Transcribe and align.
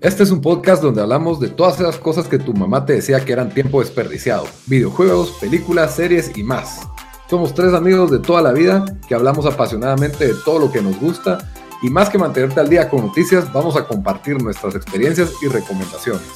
Este 0.00 0.22
es 0.22 0.30
un 0.30 0.40
podcast 0.40 0.80
donde 0.80 1.02
hablamos 1.02 1.40
de 1.40 1.48
todas 1.48 1.80
esas 1.80 1.98
cosas 1.98 2.28
que 2.28 2.38
tu 2.38 2.54
mamá 2.54 2.86
te 2.86 2.92
decía 2.92 3.24
que 3.24 3.32
eran 3.32 3.52
tiempo 3.52 3.80
desperdiciado. 3.80 4.46
Videojuegos, 4.66 5.32
películas, 5.40 5.96
series 5.96 6.38
y 6.38 6.44
más. 6.44 6.88
Somos 7.28 7.52
tres 7.52 7.74
amigos 7.74 8.08
de 8.12 8.20
toda 8.20 8.40
la 8.40 8.52
vida 8.52 8.84
que 9.08 9.16
hablamos 9.16 9.44
apasionadamente 9.44 10.28
de 10.28 10.34
todo 10.44 10.60
lo 10.60 10.70
que 10.70 10.80
nos 10.80 11.00
gusta 11.00 11.50
y 11.82 11.90
más 11.90 12.10
que 12.10 12.16
mantenerte 12.16 12.60
al 12.60 12.68
día 12.68 12.88
con 12.88 13.06
noticias, 13.06 13.52
vamos 13.52 13.74
a 13.74 13.88
compartir 13.88 14.40
nuestras 14.40 14.76
experiencias 14.76 15.32
y 15.42 15.48
recomendaciones. 15.48 16.28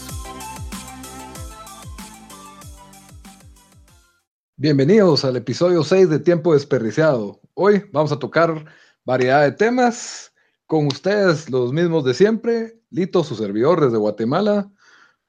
Bienvenidos 4.57 5.25
al 5.25 5.36
episodio 5.36 5.85
6 5.85 6.11
de 6.11 6.18
Tiempo 6.18 6.54
Desperdiciado. 6.54 7.40
Hoy 7.54 7.85
vamos 7.93 8.11
a 8.11 8.18
tocar 8.18 8.64
variedad 9.04 9.43
de 9.43 9.53
temas 9.53 10.32
con 10.67 10.89
ustedes, 10.89 11.49
los 11.49 11.72
mismos 11.72 12.03
de 12.04 12.14
siempre. 12.14 12.82
Lito, 12.93 13.25
su 13.25 13.35
servidor 13.35 13.81
desde 13.81 13.96
Guatemala. 13.96 14.71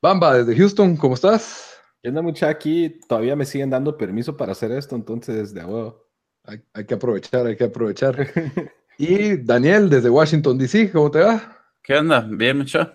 Bamba, 0.02 0.36
desde 0.36 0.56
Houston, 0.58 0.98
¿cómo 0.98 1.16
estás? 1.16 1.78
Yo 2.04 2.10
ando 2.10 2.22
mucha 2.22 2.50
aquí, 2.50 3.00
todavía 3.08 3.38
me 3.38 3.46
siguen 3.46 3.70
dando 3.70 3.98
permiso 3.98 4.36
para 4.36 4.52
hacer 4.52 4.74
esto, 4.74 4.98
entonces 4.98 5.54
de 5.54 5.64
huevo. 5.64 6.06
Hay, 6.44 6.86
que 6.86 6.94
aprovechar, 6.94 7.46
hay 7.46 7.56
que 7.56 7.64
aprovechar. 7.64 8.28
y 8.98 9.38
Daniel, 9.38 9.90
desde 9.90 10.10
Washington, 10.10 10.58
D.C., 10.58 10.92
¿cómo 10.92 11.10
te 11.10 11.20
va? 11.20 11.58
¿Qué 11.82 11.96
onda? 11.96 12.28
Bien, 12.30 12.58
mucho. 12.58 12.92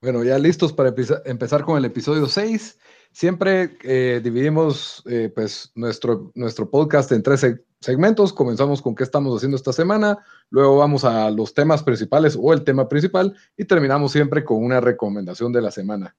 Bueno, 0.00 0.24
ya 0.24 0.36
listos 0.36 0.72
para 0.72 0.92
empezar 1.24 1.62
con 1.62 1.78
el 1.78 1.84
episodio 1.84 2.26
6. 2.26 2.78
Siempre 3.12 3.76
eh, 3.82 4.20
dividimos 4.22 5.02
eh, 5.06 5.30
pues, 5.34 5.72
nuestro, 5.74 6.30
nuestro 6.34 6.70
podcast 6.70 7.10
en 7.12 7.22
tres 7.22 7.44
segmentos. 7.80 8.32
Comenzamos 8.32 8.80
con 8.80 8.94
qué 8.94 9.04
estamos 9.04 9.36
haciendo 9.36 9.56
esta 9.56 9.72
semana, 9.72 10.18
luego 10.50 10.76
vamos 10.76 11.04
a 11.04 11.30
los 11.30 11.52
temas 11.54 11.82
principales 11.82 12.38
o 12.40 12.52
el 12.52 12.64
tema 12.64 12.88
principal 12.88 13.34
y 13.56 13.64
terminamos 13.64 14.12
siempre 14.12 14.44
con 14.44 14.62
una 14.62 14.80
recomendación 14.80 15.52
de 15.52 15.62
la 15.62 15.70
semana. 15.70 16.16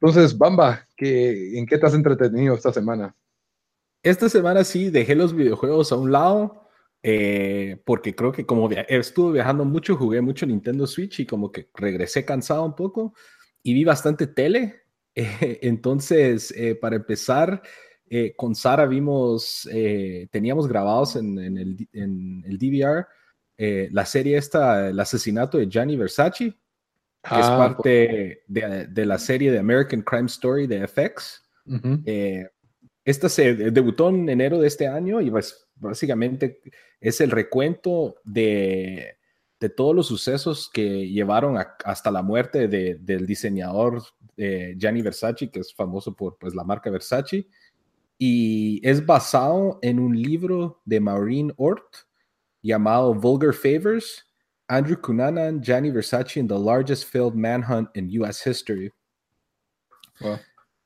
Entonces, 0.00 0.36
Bamba, 0.36 0.86
¿qué, 0.96 1.58
¿en 1.58 1.66
qué 1.66 1.78
te 1.78 1.86
has 1.86 1.94
entretenido 1.94 2.54
esta 2.54 2.72
semana? 2.72 3.16
Esta 4.02 4.28
semana 4.28 4.64
sí 4.64 4.90
dejé 4.90 5.14
los 5.14 5.34
videojuegos 5.34 5.92
a 5.92 5.96
un 5.96 6.12
lado. 6.12 6.68
Eh, 7.02 7.80
porque 7.84 8.14
creo 8.14 8.32
que 8.32 8.44
como 8.44 8.68
estuve 8.70 9.34
viajando 9.34 9.64
mucho, 9.64 9.96
jugué 9.96 10.20
mucho 10.20 10.46
Nintendo 10.46 10.86
Switch 10.86 11.20
y 11.20 11.26
como 11.26 11.52
que 11.52 11.70
regresé 11.74 12.24
cansado 12.24 12.64
un 12.64 12.74
poco 12.74 13.14
y 13.62 13.74
vi 13.74 13.84
bastante 13.84 14.26
tele. 14.26 14.82
entonces, 15.62 16.52
eh, 16.56 16.74
para 16.74 16.96
empezar, 16.96 17.62
eh, 18.08 18.34
con 18.36 18.54
Sara 18.54 18.86
vimos, 18.86 19.68
eh, 19.70 20.28
teníamos 20.30 20.68
grabados 20.68 21.16
en, 21.16 21.38
el, 21.38 21.88
en 21.92 22.44
el, 22.46 22.58
DVR 22.58 23.06
la 23.90 24.06
serie 24.06 24.36
esta, 24.36 24.88
El 24.90 25.00
asesinato 25.00 25.58
de 25.58 25.68
Gianni 25.68 25.96
Versace, 25.96 26.44
que 26.44 27.34
es 27.34 27.46
ah, 27.46 27.58
parte 27.58 28.44
de, 28.46 29.06
la 29.06 29.18
serie 29.18 29.50
de 29.50 29.58
American 29.58 30.02
Crime 30.02 30.26
Story 30.26 30.68
de 30.68 30.86
FX. 30.86 31.42
esta 33.04 33.28
se 33.28 33.54
debutó 33.54 34.10
en 34.10 34.28
enero 34.28 34.60
de 34.60 34.68
este 34.68 34.86
año 34.86 35.20
y 35.20 35.30
pues, 35.30 35.66
básicamente 35.74 36.60
es 37.00 37.20
el 37.20 37.32
recuento 37.32 38.14
de, 38.22 39.18
de 39.60 39.68
todos 39.68 39.94
los 39.94 40.06
sucesos 40.06 40.70
que 40.72 41.08
llevaron 41.08 41.56
hasta 41.84 42.10
la 42.12 42.22
muerte 42.22 42.68
del 42.68 43.26
diseñador 43.26 44.02
eh, 44.38 44.74
Gianni 44.76 45.02
Versace, 45.02 45.50
que 45.50 45.60
es 45.60 45.74
famoso 45.74 46.14
por 46.14 46.38
pues, 46.38 46.54
la 46.54 46.64
marca 46.64 46.90
Versace, 46.90 47.46
y 48.16 48.80
es 48.82 49.04
basado 49.04 49.78
en 49.82 49.98
un 49.98 50.20
libro 50.20 50.80
de 50.84 51.00
Maureen 51.00 51.52
Ort 51.56 51.96
llamado 52.62 53.14
Vulgar 53.14 53.52
Favors, 53.52 54.24
Andrew 54.68 55.00
Cunanan, 55.00 55.60
Gianni 55.62 55.90
Versace 55.90 56.40
and 56.40 56.48
the 56.48 56.58
largest 56.58 57.04
failed 57.04 57.34
manhunt 57.34 57.88
in 57.94 58.08
U.S. 58.20 58.48
history. 58.48 58.92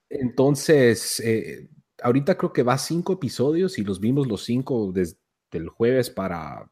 Entonces, 0.09 1.21
eh, 1.21 1.69
ahorita 2.03 2.37
creo 2.37 2.53
que 2.53 2.63
va 2.63 2.79
cinco 2.79 3.15
episodios 3.15 3.79
y 3.79 3.85
los 3.85 3.99
vimos 4.01 4.27
los 4.27 4.45
cinco 4.45 4.93
desde 4.93 5.17
el 5.53 5.69
jueves 5.69 6.11
para 6.11 6.71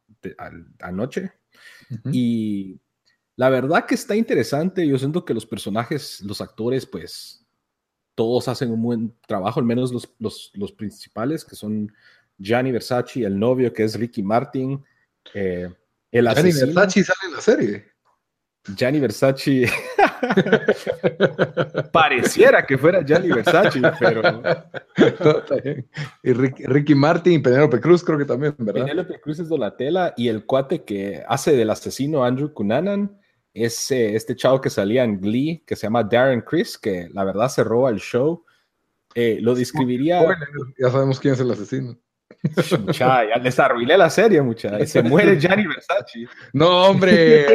anoche. 0.78 1.32
Y 2.12 2.80
la 3.40 3.48
verdad 3.48 3.86
que 3.86 3.94
está 3.94 4.14
interesante. 4.14 4.86
Yo 4.86 4.98
siento 4.98 5.24
que 5.24 5.32
los 5.32 5.46
personajes, 5.46 6.20
los 6.20 6.42
actores, 6.42 6.84
pues 6.84 7.42
todos 8.14 8.48
hacen 8.48 8.70
un 8.70 8.82
buen 8.82 9.16
trabajo, 9.26 9.58
al 9.58 9.64
menos 9.64 9.94
los, 9.94 10.12
los, 10.18 10.50
los 10.52 10.72
principales, 10.72 11.42
que 11.42 11.56
son 11.56 11.90
Gianni 12.36 12.70
Versace, 12.70 13.24
el 13.24 13.38
novio, 13.38 13.72
que 13.72 13.84
es 13.84 13.98
Ricky 13.98 14.22
Martin. 14.22 14.84
Eh, 15.32 15.70
el 16.12 16.26
Gianni 16.26 16.52
Versace 16.52 17.02
sale 17.02 17.28
en 17.28 17.32
la 17.32 17.40
serie. 17.40 17.86
Gianni 18.76 19.00
Versace. 19.00 19.70
Pareciera 21.92 22.66
que 22.66 22.76
fuera 22.76 23.02
Gianni 23.02 23.28
Versace, 23.28 23.80
pero. 23.98 24.20
y 26.22 26.32
Ricky, 26.34 26.94
Martin 26.94 27.32
y 27.32 27.38
Penélope 27.38 27.80
Cruz, 27.80 28.04
creo 28.04 28.18
que 28.18 28.26
también, 28.26 28.54
¿verdad? 28.58 28.82
Penélope 28.82 29.18
Cruz 29.18 29.38
es 29.38 29.48
Donatella 29.48 30.12
y 30.14 30.28
el 30.28 30.44
cuate 30.44 30.84
que 30.84 31.24
hace 31.26 31.56
del 31.56 31.70
asesino 31.70 32.22
Andrew 32.22 32.52
Cunanan 32.52 33.18
es 33.52 33.90
este 33.90 34.36
chavo 34.36 34.60
que 34.60 34.70
salía 34.70 35.04
en 35.04 35.20
Glee, 35.20 35.62
que 35.66 35.76
se 35.76 35.86
llama 35.86 36.04
Darren 36.04 36.42
Chris, 36.42 36.78
que 36.78 37.08
la 37.12 37.24
verdad 37.24 37.48
se 37.48 37.64
roba 37.64 37.90
el 37.90 37.98
show. 37.98 38.44
Eh, 39.14 39.38
lo 39.40 39.54
describiría. 39.54 40.22
Ya 40.78 40.90
sabemos 40.90 41.18
quién 41.18 41.34
es 41.34 41.40
el 41.40 41.50
asesino. 41.50 41.98
Mucha, 42.80 43.28
ya 43.28 43.36
les 43.42 43.58
arruiné 43.58 43.98
la 43.98 44.08
serie, 44.08 44.40
mucha. 44.40 44.86
Se 44.86 45.02
muere 45.02 45.38
Gianni 45.38 45.66
Versace. 45.66 46.26
No, 46.52 46.90
hombre. 46.90 47.46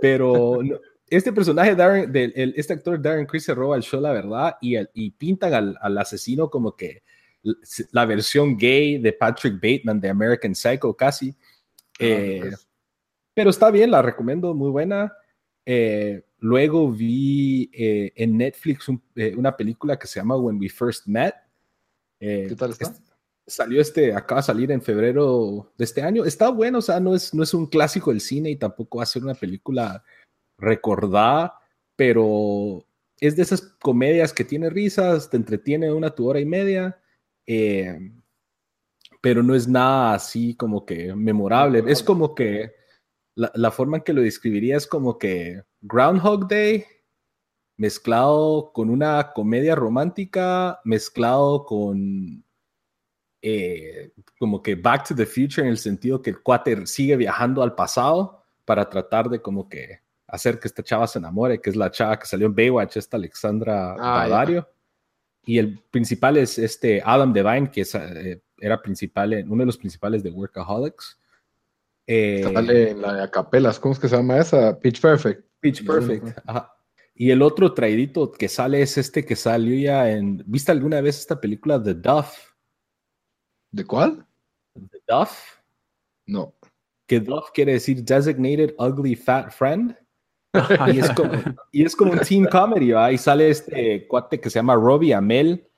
Pero 0.00 0.60
este 1.08 1.32
personaje, 1.32 1.74
Darren, 1.74 2.10
este 2.14 2.74
actor 2.74 3.00
Darren 3.00 3.26
Chris 3.26 3.44
se 3.44 3.54
roba 3.54 3.76
el 3.76 3.82
show, 3.82 4.00
la 4.00 4.12
verdad, 4.12 4.56
y, 4.60 4.76
y 4.94 5.10
pintan 5.10 5.76
al, 5.80 5.98
asesino 5.98 6.48
como 6.48 6.76
que 6.76 7.02
la 7.92 8.04
versión 8.04 8.56
gay 8.56 8.98
de 8.98 9.12
Patrick 9.12 9.54
Bateman 9.54 10.00
de 10.00 10.08
American 10.08 10.54
Psycho, 10.54 10.94
casi. 10.94 11.30
Ah, 11.30 11.96
eh, 11.98 12.38
pues. 12.42 12.67
Pero 13.38 13.50
está 13.50 13.70
bien, 13.70 13.92
la 13.92 14.02
recomiendo, 14.02 14.52
muy 14.52 14.68
buena. 14.68 15.12
Eh, 15.64 16.24
luego 16.40 16.90
vi 16.90 17.70
eh, 17.72 18.12
en 18.16 18.36
Netflix 18.36 18.86
eh, 19.14 19.32
una 19.36 19.56
película 19.56 19.96
que 19.96 20.08
se 20.08 20.18
llama 20.18 20.36
When 20.36 20.58
We 20.58 20.68
First 20.68 21.06
Met. 21.06 21.36
¿Qué 22.18 22.52
tal 22.58 22.72
está? 22.72 22.92
salió 23.46 23.80
este, 23.80 24.12
acaba 24.12 24.40
de 24.40 24.46
salir 24.46 24.72
en 24.72 24.82
febrero 24.82 25.72
de 25.78 25.84
este 25.84 26.02
año. 26.02 26.24
Está 26.24 26.48
bueno, 26.48 26.78
o 26.78 26.82
sea, 26.82 26.98
no 26.98 27.14
es, 27.14 27.32
no 27.32 27.44
es 27.44 27.54
un 27.54 27.66
clásico 27.66 28.10
del 28.10 28.20
cine 28.20 28.50
y 28.50 28.56
tampoco 28.56 28.98
va 28.98 29.04
a 29.04 29.06
ser 29.06 29.22
una 29.22 29.34
película 29.34 30.02
recordada, 30.58 31.54
pero 31.94 32.84
es 33.20 33.36
de 33.36 33.42
esas 33.42 33.60
comedias 33.60 34.32
que 34.32 34.42
tiene 34.42 34.68
risas, 34.68 35.30
te 35.30 35.36
entretiene 35.36 35.92
una 35.92 36.10
tu 36.10 36.28
hora 36.28 36.40
y 36.40 36.44
media, 36.44 37.00
pero 39.20 39.44
no 39.44 39.54
es 39.54 39.68
nada 39.68 40.14
así 40.14 40.56
como 40.56 40.84
que 40.84 41.14
memorable. 41.14 41.84
Es 41.86 42.02
como 42.02 42.34
que 42.34 42.77
la, 43.38 43.70
forma 43.70 43.98
en 43.98 44.02
que 44.02 44.12
lo 44.12 44.22
describiría 44.22 44.76
es 44.76 44.86
como 44.86 45.16
que 45.16 45.62
Groundhog 45.80 46.48
Day 46.48 46.84
mezclado 47.76 48.72
con 48.72 48.90
una 48.90 49.32
comedia 49.32 49.76
romántica, 49.76 50.80
mezclado 50.84 51.64
con 51.64 52.44
eh, 53.40 54.10
como 54.40 54.60
que 54.60 54.74
Back 54.74 55.08
to 55.08 55.14
the 55.14 55.24
Future 55.24 55.62
en 55.62 55.68
el 55.68 55.78
sentido 55.78 56.20
que 56.20 56.30
el 56.30 56.42
cuate 56.42 56.84
sigue 56.86 57.16
viajando 57.16 57.62
al 57.62 57.76
pasado 57.76 58.42
para 58.64 58.90
tratar 58.90 59.28
de 59.28 59.40
como 59.40 59.68
que 59.68 60.00
hacer 60.26 60.58
que 60.58 60.66
esta 60.66 60.82
chava 60.82 61.06
se 61.06 61.20
enamore, 61.20 61.60
que 61.60 61.70
es 61.70 61.76
la 61.76 61.92
chava 61.92 62.18
que 62.18 62.26
salió 62.26 62.48
en 62.48 62.56
Baywatch, 62.56 62.96
esta 62.96 63.16
Alexandra 63.16 63.94
ah, 63.98 64.46
Y 65.44 65.58
el 65.58 65.78
principal 65.90 66.36
es 66.36 66.58
este 66.58 67.00
Adam 67.04 67.32
Devine, 67.32 67.70
que 67.70 67.82
eh, 67.94 68.40
era 68.58 68.82
principal, 68.82 69.44
uno 69.48 69.62
de 69.62 69.66
los 69.66 69.78
principales 69.78 70.24
de 70.24 70.30
Workaholics. 70.30 71.18
Eh, 72.10 72.40
Sale 72.42 72.90
en 72.92 73.02
la 73.02 73.12
de 73.12 73.22
Acapelas, 73.22 73.78
¿cómo 73.78 73.92
es 73.92 74.00
que 74.00 74.08
se 74.08 74.16
llama 74.16 74.38
esa? 74.38 74.80
Pitch 74.80 74.98
Perfect. 74.98 75.44
Pitch 75.60 75.84
Perfect, 75.84 76.38
Y 77.14 77.30
el 77.30 77.42
otro 77.42 77.74
traidito 77.74 78.32
que 78.32 78.48
sale 78.48 78.80
es 78.80 78.96
este 78.96 79.26
que 79.26 79.36
salió 79.36 79.78
ya 79.78 80.10
en. 80.10 80.42
¿Viste 80.46 80.72
alguna 80.72 81.02
vez 81.02 81.18
esta 81.18 81.38
película 81.38 81.82
The 81.82 81.92
Duff? 81.92 82.34
¿De 83.70 83.84
cuál? 83.84 84.26
The 84.74 85.02
Duff. 85.06 85.38
No. 86.24 86.54
Que 87.06 87.20
Duff 87.20 87.50
quiere 87.52 87.72
decir 87.72 88.02
Designated 88.02 88.74
Ugly 88.78 89.14
Fat 89.14 89.50
Friend. 89.50 89.94
y, 90.94 90.98
es 91.00 91.10
como, 91.10 91.32
y 91.72 91.84
es 91.84 91.94
como 91.94 92.12
un 92.12 92.20
team 92.20 92.46
comedy, 92.50 92.92
¿va? 92.92 93.12
Y 93.12 93.18
sale 93.18 93.50
este 93.50 94.08
cuate 94.08 94.40
que 94.40 94.48
se 94.48 94.60
llama 94.60 94.76
Robbie 94.76 95.12
Amel, 95.12 95.68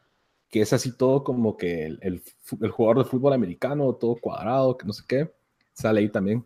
que 0.48 0.60
es 0.60 0.72
así 0.72 0.96
todo 0.96 1.24
como 1.24 1.56
que 1.56 1.86
el, 1.86 2.22
el 2.60 2.70
jugador 2.70 2.98
de 2.98 3.10
fútbol 3.10 3.32
americano, 3.32 3.92
todo 3.96 4.14
cuadrado, 4.14 4.76
que 4.76 4.86
no 4.86 4.92
sé 4.92 5.02
qué 5.08 5.39
sale 5.80 6.00
ahí 6.00 6.08
también. 6.08 6.44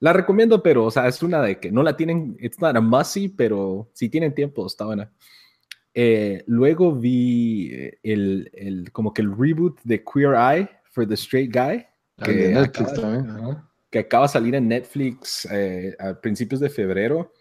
La 0.00 0.14
recomiendo, 0.14 0.62
pero, 0.62 0.86
o 0.86 0.90
sea, 0.90 1.06
es 1.08 1.22
una 1.22 1.42
de 1.42 1.60
que 1.60 1.70
no 1.70 1.82
la 1.82 1.96
tienen, 1.96 2.36
it's 2.40 2.58
not 2.58 2.74
a 2.74 2.80
musty, 2.80 3.28
pero 3.28 3.90
si 3.92 4.08
tienen 4.08 4.34
tiempo, 4.34 4.66
está 4.66 4.86
buena. 4.86 5.12
Eh, 5.92 6.42
luego 6.46 6.94
vi 6.94 7.70
eh, 7.72 7.98
el, 8.02 8.50
el, 8.54 8.92
como 8.92 9.12
que 9.12 9.22
el 9.22 9.36
reboot 9.36 9.80
de 9.82 10.02
Queer 10.02 10.34
Eye 10.34 10.70
for 10.90 11.06
the 11.06 11.14
Straight 11.14 11.52
Guy. 11.52 11.86
Ah, 12.16 12.24
que 12.24 12.48
Netflix 12.48 12.94
también. 12.94 13.56
que 13.90 13.98
acaba 13.98 14.26
de 14.26 14.32
salir 14.32 14.54
en 14.54 14.68
Netflix 14.68 15.46
eh, 15.50 15.94
a 15.98 16.14
principios 16.14 16.60
de 16.60 16.70
febrero. 16.70 17.32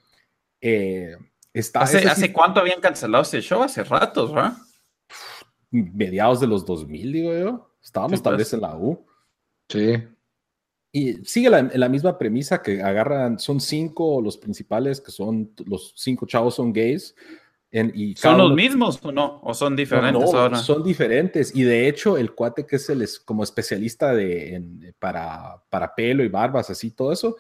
Eh, 0.60 1.16
está, 1.54 1.82
¿Hace, 1.82 2.08
¿Hace 2.10 2.34
cuánto 2.34 2.60
habían 2.60 2.82
cancelado 2.82 3.24
ese 3.24 3.42
show? 3.42 3.62
Hace 3.62 3.84
ratos, 3.84 4.34
¿verdad? 4.34 4.58
Mediados 5.72 6.42
de 6.42 6.48
los 6.48 6.66
2000, 6.66 7.14
digo 7.14 7.38
yo. 7.38 7.76
Estábamos 7.82 8.22
tal 8.22 8.36
vez 8.36 8.52
en 8.54 8.62
la 8.62 8.76
U. 8.76 9.06
Sí. 9.70 9.96
Y 10.92 11.24
sigue 11.26 11.50
la, 11.50 11.70
la, 11.74 11.88
misma 11.88 12.18
premisa 12.18 12.62
que 12.64 12.82
agarran, 12.82 13.38
son 13.38 13.60
cinco 13.60 14.22
los 14.22 14.38
principales, 14.38 15.00
que 15.00 15.12
son 15.12 15.52
los 15.66 15.94
cinco 15.96 16.26
chavos 16.26 16.56
son 16.56 16.74
gays. 16.74 17.16
En, 17.72 17.92
y 17.94 18.16
¿Son 18.16 18.38
los 18.40 18.56
mismos 18.56 19.00
o 19.04 19.12
no? 19.12 19.40
¿O 19.44 19.54
son 19.54 19.76
diferentes 19.76 20.32
no, 20.32 20.40
ahora? 20.40 20.58
Son 20.58 20.84
diferentes. 20.84 21.56
Y 21.56 21.62
de 21.62 21.88
hecho, 21.88 22.18
el 22.18 22.34
cuate 22.34 22.66
que 22.66 22.78
es 22.78 22.90
el 22.90 23.08
como 23.24 23.44
especialista 23.44 24.16
de, 24.16 24.56
en, 24.56 24.96
para, 24.98 25.62
para 25.70 25.94
pelo 25.94 26.24
y 26.24 26.30
barbas, 26.30 26.72
así 26.72 26.90
todo 26.90 27.12
eso, 27.12 27.38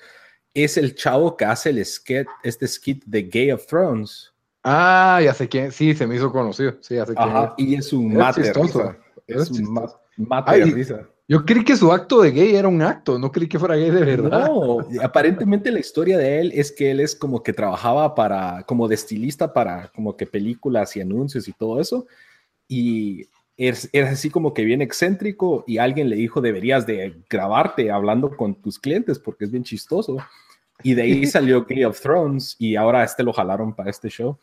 es 0.53 0.77
el 0.77 0.93
chavo 0.93 1.35
que 1.35 1.45
hace 1.45 1.71
el 1.71 1.83
skit, 1.83 2.27
este 2.43 2.67
skit 2.67 3.03
de 3.05 3.23
Gay 3.23 3.51
of 3.51 3.65
Thrones. 3.65 4.31
Ah, 4.63 5.19
ya 5.23 5.33
sé 5.33 5.47
quién. 5.49 5.71
Sí, 5.71 5.95
se 5.95 6.05
me 6.05 6.15
hizo 6.15 6.31
conocido. 6.31 6.77
Sí, 6.81 6.95
ya 6.95 7.05
sé 7.07 7.15
quién. 7.15 7.29
Ajá, 7.29 7.55
y 7.57 7.75
es 7.75 7.91
un 7.91 8.13
mate 8.13 8.53
risa. 8.53 8.97
Es, 9.25 9.49
un 9.49 9.89
mate 10.17 10.51
Ay, 10.51 10.59
de 10.59 10.65
risa. 10.75 11.09
Yo 11.29 11.45
creí 11.45 11.63
que 11.63 11.77
su 11.77 11.91
acto 11.91 12.23
de 12.23 12.31
gay 12.31 12.55
era 12.55 12.67
un 12.67 12.81
acto, 12.81 13.19
no 13.19 13.31
creí 13.31 13.47
que 13.47 13.59
fuera 13.59 13.75
gay 13.75 13.91
de 13.91 14.03
verdad. 14.03 14.47
No, 14.47 14.79
aparentemente 15.03 15.71
la 15.71 15.79
historia 15.79 16.17
de 16.17 16.41
él 16.41 16.51
es 16.55 16.71
que 16.71 16.89
él 16.89 16.99
es 16.99 17.15
como 17.15 17.43
que 17.43 17.53
trabajaba 17.53 18.15
para, 18.15 18.63
como 18.63 18.87
de 18.87 18.95
estilista 18.95 19.53
para 19.53 19.89
como 19.89 20.17
que 20.17 20.25
películas 20.25 20.95
y 20.95 21.01
anuncios 21.01 21.47
y 21.47 21.53
todo 21.53 21.79
eso. 21.79 22.07
Y 22.67 23.27
es, 23.57 23.87
es 23.93 24.07
así 24.09 24.31
como 24.31 24.55
que 24.55 24.65
bien 24.65 24.81
excéntrico 24.81 25.63
y 25.67 25.77
alguien 25.77 26.09
le 26.09 26.15
dijo 26.15 26.41
deberías 26.41 26.87
de 26.87 27.21
grabarte 27.29 27.91
hablando 27.91 28.35
con 28.35 28.55
tus 28.55 28.79
clientes 28.79 29.19
porque 29.19 29.45
es 29.45 29.51
bien 29.51 29.63
chistoso. 29.63 30.17
Y 30.81 30.95
de 30.95 31.03
ahí 31.03 31.25
salió 31.27 31.63
Game 31.63 31.85
of 31.85 32.01
Thrones 32.01 32.55
y 32.57 32.75
ahora 32.75 33.03
este 33.03 33.21
lo 33.21 33.33
jalaron 33.33 33.75
para 33.75 33.91
este 33.91 34.09
show. 34.09 34.39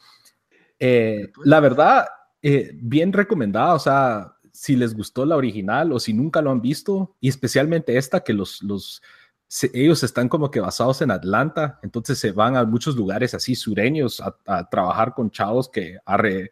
Eh, 0.78 1.32
la 1.42 1.58
verdad, 1.58 2.06
eh, 2.40 2.70
bien 2.74 3.12
recomendada, 3.12 3.74
o 3.74 3.78
sea, 3.80 4.35
si 4.56 4.74
les 4.74 4.94
gustó 4.94 5.26
la 5.26 5.36
original 5.36 5.92
o 5.92 6.00
si 6.00 6.14
nunca 6.14 6.40
lo 6.40 6.50
han 6.50 6.60
visto, 6.60 7.14
y 7.20 7.28
especialmente 7.28 7.96
esta 7.96 8.20
que 8.20 8.32
los, 8.32 8.62
los 8.62 9.02
se, 9.46 9.70
ellos 9.74 10.02
están 10.02 10.28
como 10.28 10.50
que 10.50 10.60
basados 10.60 11.02
en 11.02 11.10
Atlanta, 11.10 11.78
entonces 11.82 12.18
se 12.18 12.32
van 12.32 12.56
a 12.56 12.64
muchos 12.64 12.96
lugares 12.96 13.34
así 13.34 13.54
sureños 13.54 14.20
a, 14.20 14.36
a 14.46 14.68
trabajar 14.68 15.14
con 15.14 15.30
chavos 15.30 15.68
que 15.68 15.98
a, 16.04 16.16
re, 16.16 16.50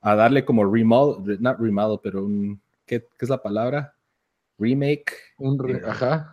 a 0.00 0.14
darle 0.14 0.44
como 0.44 0.64
remodel, 0.64 1.38
not 1.40 1.58
remodel, 1.58 1.98
pero 2.02 2.24
un, 2.24 2.60
¿qué, 2.84 3.00
¿qué, 3.00 3.24
es 3.24 3.28
la 3.28 3.42
palabra? 3.42 3.94
Remake. 4.58 5.12
Un 5.38 5.58
re, 5.58 5.82
ajá. 5.84 6.32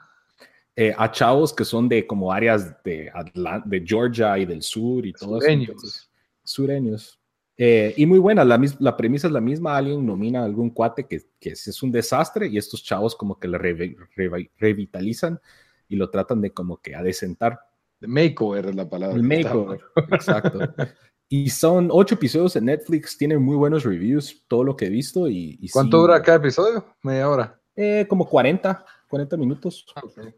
Eh, 0.75 0.93
a 0.97 1.09
chavos 1.11 1.53
que 1.53 1.63
son 1.63 1.87
de 1.87 2.05
como 2.05 2.31
áreas 2.31 2.83
de, 2.83 3.11
Atlanta, 3.13 3.67
de 3.67 3.83
Georgia 3.85 4.37
y 4.37 4.45
del 4.45 4.61
sur 4.61 5.05
y 5.05 5.13
todo 5.13 5.39
sureños. 5.39 5.63
eso. 5.63 5.71
Entonces, 5.71 6.09
sureños. 6.43 7.19
Eh, 7.57 7.93
y 7.97 8.05
muy 8.05 8.19
buena, 8.19 8.43
la, 8.43 8.59
la, 8.79 8.97
premisa 8.97 9.27
es 9.27 9.33
la 9.33 9.41
misma, 9.41 9.77
alguien 9.77 10.05
nomina 10.05 10.41
a 10.41 10.45
algún 10.45 10.71
cuate 10.71 11.05
que, 11.05 11.21
que 11.39 11.51
es 11.51 11.83
un 11.83 11.91
desastre 11.91 12.47
y 12.47 12.57
estos 12.57 12.83
chavos 12.83 13.15
como 13.15 13.39
que 13.39 13.47
le 13.47 13.59
re, 13.59 13.95
re, 14.15 14.51
revitalizan 14.57 15.39
y 15.87 15.95
lo 15.95 16.09
tratan 16.09 16.41
de 16.41 16.51
como 16.51 16.81
que 16.81 16.95
adecentar. 16.95 17.59
De 17.99 18.07
makeover 18.07 18.67
es 18.67 18.75
la 18.75 18.89
palabra. 18.89 19.15
El 19.15 19.23
makeover, 19.23 19.81
exacto. 20.11 20.59
Y 21.29 21.49
son 21.49 21.89
ocho 21.91 22.13
episodios 22.13 22.55
en 22.57 22.65
Netflix, 22.65 23.17
tienen 23.17 23.41
muy 23.41 23.55
buenos 23.55 23.83
reviews, 23.83 24.43
todo 24.47 24.63
lo 24.63 24.75
que 24.75 24.85
he 24.85 24.89
visto. 24.89 25.27
Y, 25.27 25.57
y 25.59 25.67
¿Cuánto 25.69 25.97
sí, 25.97 26.01
dura 26.01 26.21
cada 26.21 26.37
episodio? 26.37 26.85
¿Media 27.01 27.27
hora? 27.27 27.59
Eh, 27.75 28.05
como 28.07 28.27
40, 28.29 28.85
40 29.09 29.37
minutos. 29.37 29.83
Okay. 29.95 30.35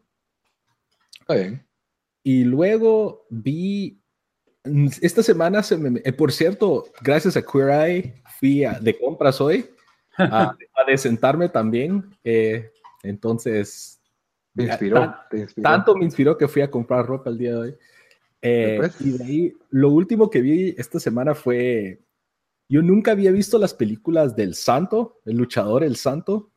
Está 1.20 1.34
bien. 1.34 1.68
Y 2.24 2.46
luego 2.46 3.26
vi 3.30 4.02
esta 5.02 5.24
semana, 5.24 5.64
se 5.64 5.78
me, 5.78 6.02
eh, 6.04 6.14
por 6.14 6.32
cierto, 6.32 6.86
gracias 7.02 7.38
a 7.38 7.42
Queer 7.42 7.70
Eye, 7.70 8.24
fui 8.40 8.64
a, 8.64 8.80
de 8.80 8.98
compras 8.98 9.40
hoy 9.40 9.70
a, 10.18 10.50
a 10.50 10.84
desentarme 10.88 11.50
también. 11.50 12.16
Eh, 12.24 12.72
entonces, 13.04 14.02
te 14.56 14.64
inspiró, 14.64 15.00
tan, 15.00 15.16
te 15.30 15.40
inspiró, 15.40 15.64
tanto 15.64 15.96
me 15.96 16.06
inspiró 16.06 16.38
que 16.38 16.48
fui 16.48 16.62
a 16.62 16.72
comprar 16.72 17.06
ropa 17.06 17.30
el 17.30 17.38
día 17.38 17.52
de 17.52 17.58
hoy. 17.58 17.76
Eh, 18.42 18.80
y 19.00 19.10
de 19.12 19.24
ahí, 19.24 19.54
lo 19.72 19.90
último 19.90 20.30
que 20.30 20.42
vi 20.42 20.76
esta 20.78 21.00
semana 21.00 21.34
fue. 21.34 22.02
Yo 22.68 22.82
nunca 22.82 23.12
había 23.12 23.32
visto 23.32 23.60
las 23.60 23.74
películas 23.74 24.36
del 24.36 24.56
Santo, 24.56 25.20
el 25.26 25.38
luchador, 25.38 25.84
el 25.84 25.96
Santo. 25.96 26.52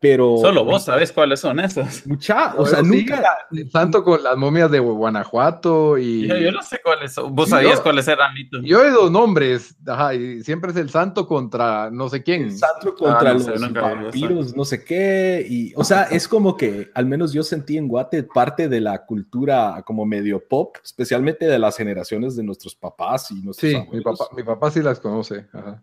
Pero. 0.00 0.38
Solo 0.40 0.64
vos 0.64 0.84
sabés 0.84 1.12
cuáles 1.12 1.40
son 1.40 1.60
esas. 1.60 2.06
Mucha, 2.06 2.54
o 2.56 2.64
sea, 2.64 2.80
sí, 2.80 2.86
nunca. 2.86 3.22
Tanto 3.70 4.02
con 4.02 4.22
las 4.22 4.34
momias 4.34 4.70
de 4.70 4.78
Guanajuato 4.78 5.98
y. 5.98 6.26
Yo, 6.26 6.36
yo 6.38 6.52
no 6.52 6.62
sé 6.62 6.80
cuáles 6.82 7.12
son. 7.12 7.34
Vos 7.34 7.46
sí, 7.46 7.50
sabías 7.50 7.76
yo, 7.76 7.82
cuáles 7.82 8.08
eran, 8.08 8.34
Lito. 8.34 8.62
Yo 8.62 8.82
he 8.82 8.86
oído 8.88 9.10
nombres, 9.10 9.76
ajá, 9.86 10.14
y 10.14 10.42
siempre 10.42 10.70
es 10.70 10.78
el 10.78 10.88
santo 10.88 11.26
contra 11.26 11.90
no 11.90 12.08
sé 12.08 12.22
quién. 12.22 12.44
El 12.44 12.56
santo 12.56 12.94
contra 12.94 13.30
ah, 13.30 13.34
no 13.34 13.40
sé, 13.40 13.50
los 13.58 13.72
vampiros, 13.72 14.56
no 14.56 14.64
sé 14.64 14.82
qué. 14.82 15.46
Y, 15.46 15.74
o 15.76 15.84
sea, 15.84 16.04
es 16.04 16.26
como 16.26 16.56
que 16.56 16.90
al 16.94 17.04
menos 17.04 17.34
yo 17.34 17.42
sentí 17.42 17.76
en 17.76 17.86
Guate 17.86 18.22
parte 18.22 18.70
de 18.70 18.80
la 18.80 19.04
cultura 19.04 19.82
como 19.84 20.06
medio 20.06 20.42
pop, 20.48 20.76
especialmente 20.82 21.44
de 21.44 21.58
las 21.58 21.76
generaciones 21.76 22.36
de 22.36 22.42
nuestros 22.42 22.74
papás 22.74 23.30
y 23.32 23.42
nuestros 23.42 23.70
Sí, 23.70 23.76
abuelos. 23.76 23.94
mi 23.94 24.02
papá, 24.02 24.24
mi 24.34 24.42
papá 24.42 24.70
sí 24.70 24.80
las 24.80 24.98
conoce. 24.98 25.46
Ajá. 25.52 25.82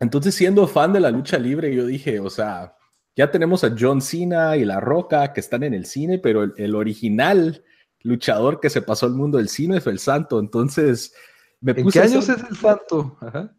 Entonces, 0.00 0.34
siendo 0.34 0.66
fan 0.66 0.92
de 0.92 1.00
la 1.00 1.10
lucha 1.10 1.38
libre, 1.38 1.74
yo 1.74 1.86
dije, 1.86 2.20
o 2.20 2.28
sea, 2.30 2.76
ya 3.16 3.30
tenemos 3.30 3.64
a 3.64 3.74
John 3.78 4.00
Cena 4.02 4.56
y 4.56 4.64
La 4.64 4.78
Roca 4.80 5.32
que 5.32 5.40
están 5.40 5.62
en 5.62 5.72
el 5.74 5.86
cine, 5.86 6.18
pero 6.18 6.42
el, 6.44 6.52
el 6.58 6.74
original 6.74 7.64
luchador 8.02 8.60
que 8.60 8.68
se 8.70 8.82
pasó 8.82 9.06
al 9.06 9.14
mundo 9.14 9.38
del 9.38 9.48
cine 9.48 9.80
fue 9.80 9.92
el 9.92 9.98
Santo. 9.98 10.38
Entonces, 10.38 11.14
me 11.60 11.72
¿En 11.72 11.82
puse 11.84 11.98
qué 11.98 12.04
a 12.04 12.08
años 12.08 12.28
hacer- 12.28 12.44
es 12.44 12.50
el 12.50 12.56
santo? 12.56 13.16
Ajá. 13.20 13.56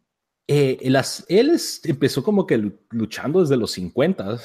Eh, 0.47 0.77
él 1.27 1.49
es- 1.49 1.81
empezó 1.83 2.23
como 2.23 2.45
que 2.45 2.57
lu- 2.57 2.79
luchando 2.91 3.41
desde 3.41 3.57
los 3.57 3.71
50, 3.71 4.37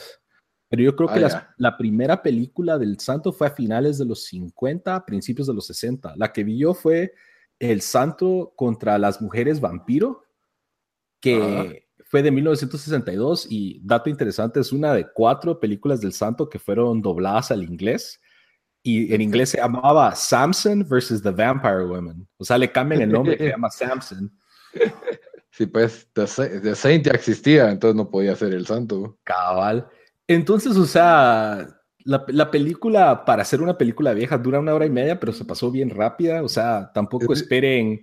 pero 0.68 0.82
yo 0.82 0.96
creo 0.96 1.08
que 1.08 1.18
Ah, 1.18 1.20
las- 1.20 1.46
la 1.58 1.76
primera 1.76 2.22
película 2.22 2.78
del 2.78 2.98
Santo 2.98 3.32
fue 3.32 3.46
a 3.48 3.50
finales 3.50 3.98
de 3.98 4.06
los 4.06 4.24
50, 4.24 5.04
principios 5.04 5.46
de 5.46 5.54
los 5.54 5.66
60. 5.66 6.14
La 6.16 6.32
que 6.32 6.42
vi 6.42 6.58
yo 6.58 6.72
fue 6.74 7.12
El 7.60 7.82
Santo 7.82 8.54
contra 8.56 8.98
las 8.98 9.20
mujeres 9.20 9.60
vampiro, 9.60 10.24
que 11.22 11.86
fue 12.04 12.22
de 12.22 12.30
1962 12.30 13.46
y 13.48 13.80
dato 13.82 14.10
interesante, 14.10 14.60
es 14.60 14.72
una 14.72 14.92
de 14.92 15.06
cuatro 15.14 15.58
películas 15.58 16.02
del 16.02 16.12
Santo 16.12 16.50
que 16.50 16.58
fueron 16.58 17.00
dobladas 17.00 17.50
al 17.50 17.62
inglés. 17.62 18.20
Y 18.82 19.14
en 19.14 19.20
inglés 19.20 19.50
se 19.50 19.58
llamaba 19.58 20.14
Samson 20.14 20.86
versus 20.86 21.22
the 21.22 21.30
Vampire 21.30 21.86
Woman. 21.86 22.28
O 22.36 22.44
sea, 22.44 22.58
le 22.58 22.70
cambian 22.70 23.02
el 23.02 23.12
nombre, 23.12 23.38
se 23.38 23.48
llama 23.48 23.70
Samson. 23.70 24.30
Sí, 25.54 25.66
pues 25.66 26.08
The, 26.14 26.24
The 26.60 26.74
Saint 26.74 27.04
ya 27.04 27.12
existía, 27.12 27.70
entonces 27.70 27.94
no 27.94 28.10
podía 28.10 28.34
ser 28.34 28.54
el 28.54 28.66
santo. 28.66 29.18
Cabal. 29.22 29.86
Entonces, 30.26 30.78
o 30.78 30.86
sea, 30.86 31.68
la, 32.04 32.24
la, 32.28 32.50
película, 32.50 33.26
para 33.26 33.44
ser 33.44 33.60
una 33.60 33.76
película 33.76 34.14
vieja, 34.14 34.38
dura 34.38 34.60
una 34.60 34.72
hora 34.72 34.86
y 34.86 34.90
media, 34.90 35.20
pero 35.20 35.34
se 35.34 35.44
pasó 35.44 35.70
bien 35.70 35.90
rápida. 35.90 36.42
O 36.42 36.48
sea, 36.48 36.90
tampoco 36.94 37.34
esperen 37.34 38.02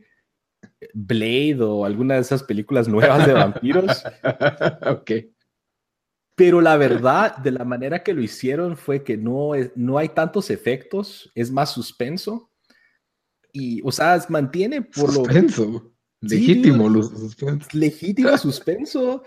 Blade 0.94 1.58
o 1.62 1.86
alguna 1.86 2.16
de 2.16 2.22
esas 2.22 2.44
películas 2.44 2.88
nuevas 2.88 3.26
de 3.26 3.34
vampiros. 3.34 4.04
ok. 4.88 5.12
Pero 6.36 6.62
la 6.62 6.78
verdad, 6.78 7.36
de 7.38 7.52
la 7.52 7.66
manera 7.66 8.02
que 8.02 8.14
lo 8.14 8.22
hicieron 8.22 8.78
fue 8.78 9.04
que 9.04 9.18
no, 9.18 9.56
es, 9.56 9.72
no 9.76 9.98
hay 9.98 10.10
tantos 10.10 10.50
efectos, 10.50 11.32
es 11.36 11.52
más 11.52 11.72
suspenso. 11.72 12.50
Y, 13.52 13.82
o 13.84 13.92
sea, 13.92 14.24
mantiene 14.30 14.82
por 14.82 15.12
suspenso. 15.12 15.66
lo... 15.66 16.00
Legítimo, 16.22 16.90
Sí, 17.02 17.10
suspenso. 17.18 17.68
legítimo 17.74 18.38
suspenso. 18.38 19.24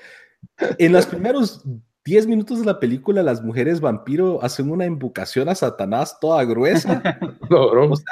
En 0.79 0.93
los 0.93 1.07
primeros 1.07 1.63
10 2.05 2.27
minutos 2.27 2.61
de 2.61 2.67
la 2.67 2.81
película, 2.81 3.23
las 3.23 3.43
mujeres 3.43 3.81
vampiro 3.81 4.43
hacen 4.43 4.71
una 4.71 4.87
invocación 4.87 5.49
a 5.49 5.55
Satanás 5.55 6.19
toda 6.21 6.45
gruesa. 6.45 7.03
No, 7.51 7.71
bro. 7.71 7.91
O 7.91 7.97
sea, 7.97 8.05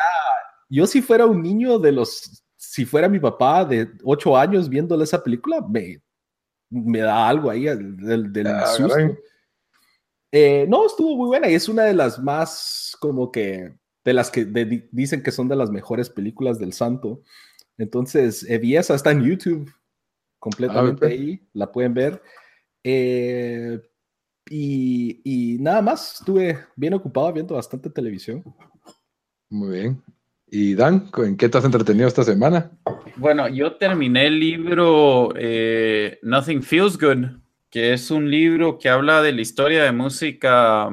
yo 0.69 0.87
si 0.87 1.03
fuera 1.03 1.27
un 1.27 1.43
niño 1.43 1.79
de 1.79 1.93
los, 1.93 2.45
si 2.73 2.85
fuera 2.85 3.09
mi 3.09 3.19
papá 3.19 3.65
de 3.65 3.91
8 4.05 4.37
años 4.37 4.69
viéndole 4.69 5.03
esa 5.03 5.21
película, 5.25 5.61
me, 5.61 6.01
me 6.71 7.01
da 7.01 7.29
algo 7.29 7.51
ahí 7.51 7.65
del, 7.65 8.33
del 8.33 8.47
Ah, 8.47 8.67
susto. 8.67 8.95
Eh, 10.33 10.67
no, 10.69 10.87
estuvo 10.87 11.17
muy 11.17 11.27
buena 11.27 11.49
y 11.51 11.55
es 11.55 11.69
una 11.69 11.83
de 11.83 11.95
las 11.95 12.23
más 12.23 12.97
como 13.01 13.33
que, 13.33 13.75
de 14.05 14.13
las 14.13 14.31
que 14.31 14.45
de- 14.45 14.65
di- 14.65 14.89
dicen 14.93 15.21
que 15.23 15.33
son 15.33 15.49
de 15.49 15.57
las 15.57 15.71
mejores 15.73 16.09
películas 16.09 16.61
del 16.61 16.73
santo. 16.73 17.23
Entonces, 17.77 18.49
eh, 18.49 18.59
vi 18.59 18.77
esa, 18.77 18.95
está 18.95 19.11
en 19.11 19.25
YouTube 19.25 19.69
completamente 20.39 21.07
Ah, 21.07 21.09
ahí, 21.09 21.41
la 21.53 21.73
pueden 21.73 21.93
ver. 21.95 22.23
Eh, 22.85 23.81
y, 24.49 25.21
y 25.25 25.59
nada 25.59 25.83
más, 25.83 26.21
estuve 26.21 26.57
bien 26.77 26.95
ocupado 26.95 27.33
viendo 27.33 27.57
bastante 27.57 27.91
televisión. 27.91 28.45
Muy 29.49 29.71
bien. 29.81 30.03
¿Y 30.53 30.75
Dan, 30.75 31.09
en 31.19 31.37
qué 31.37 31.49
te 31.49 31.59
has 31.59 31.65
entretenido 31.65 32.09
esta 32.09 32.25
semana? 32.25 32.73
Bueno, 33.17 33.47
yo 33.49 33.77
terminé 33.77 34.27
el 34.27 34.41
libro 34.41 35.33
eh, 35.37 36.19
Nothing 36.23 36.63
Feels 36.63 36.99
Good, 36.99 37.27
que 37.71 37.93
es 37.93 38.11
un 38.11 38.29
libro 38.29 38.77
que 38.77 38.89
habla 38.89 39.23
de 39.23 39.33
la 39.33 39.43
historia 39.43 39.85
de 39.85 39.93
música 39.93 40.89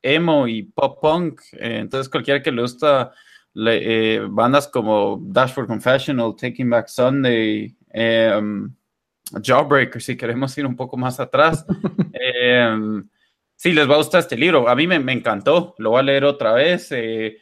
emo 0.00 0.48
y 0.48 0.62
pop 0.62 1.00
punk. 1.02 1.42
Eh, 1.52 1.80
entonces, 1.80 2.08
cualquiera 2.08 2.42
que 2.42 2.50
le 2.50 2.62
gusta 2.62 3.12
eh, 3.54 4.26
bandas 4.30 4.68
como 4.68 5.20
Dashboard 5.22 5.68
Confessional, 5.68 6.34
Taking 6.34 6.70
Back 6.70 6.88
Sunday, 6.88 7.76
um, 8.38 8.74
Jawbreaker, 9.42 10.00
si 10.00 10.16
queremos 10.16 10.56
ir 10.56 10.64
un 10.64 10.76
poco 10.76 10.96
más 10.96 11.20
atrás. 11.20 11.66
eh, 12.14 13.02
sí, 13.54 13.72
les 13.72 13.86
va 13.86 13.94
a 13.94 13.98
gustar 13.98 14.20
este 14.20 14.38
libro. 14.38 14.66
A 14.66 14.74
mí 14.74 14.86
me, 14.86 14.98
me 14.98 15.12
encantó. 15.12 15.74
Lo 15.76 15.90
voy 15.90 16.00
a 16.00 16.04
leer 16.04 16.24
otra 16.24 16.52
vez. 16.54 16.90
Eh, 16.92 17.36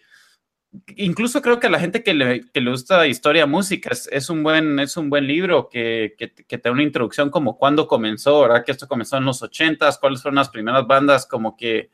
incluso 0.97 1.43
creo 1.43 1.61
que 1.61 1.67
a 1.67 1.71
la 1.71 1.81
gente 1.81 2.03
que 2.03 2.15
le, 2.15 2.41
que 2.53 2.61
gusta 2.61 3.07
historia, 3.07 3.47
música, 3.47 3.91
es, 3.93 4.09
es, 4.13 4.31
un, 4.31 4.43
buen, 4.43 4.79
es 4.79 4.97
un 4.97 5.11
buen 5.11 5.27
libro 5.27 5.69
que, 5.69 6.15
que, 6.19 6.33
que, 6.33 6.71
una 6.71 6.83
introducción 6.83 7.31
como 7.31 7.57
cuándo 7.59 7.87
comenzó, 7.87 8.41
¿verdad? 8.43 8.65
Que 8.65 8.73
esto 8.73 8.89
comenzó 8.89 9.17
en 9.17 9.25
los 9.25 9.43
ochentas, 9.43 9.99
cuáles 9.99 10.23
fueron 10.23 10.37
las 10.37 10.49
primeras 10.49 10.87
bandas, 10.87 11.27
como 11.27 11.57
que 11.57 11.91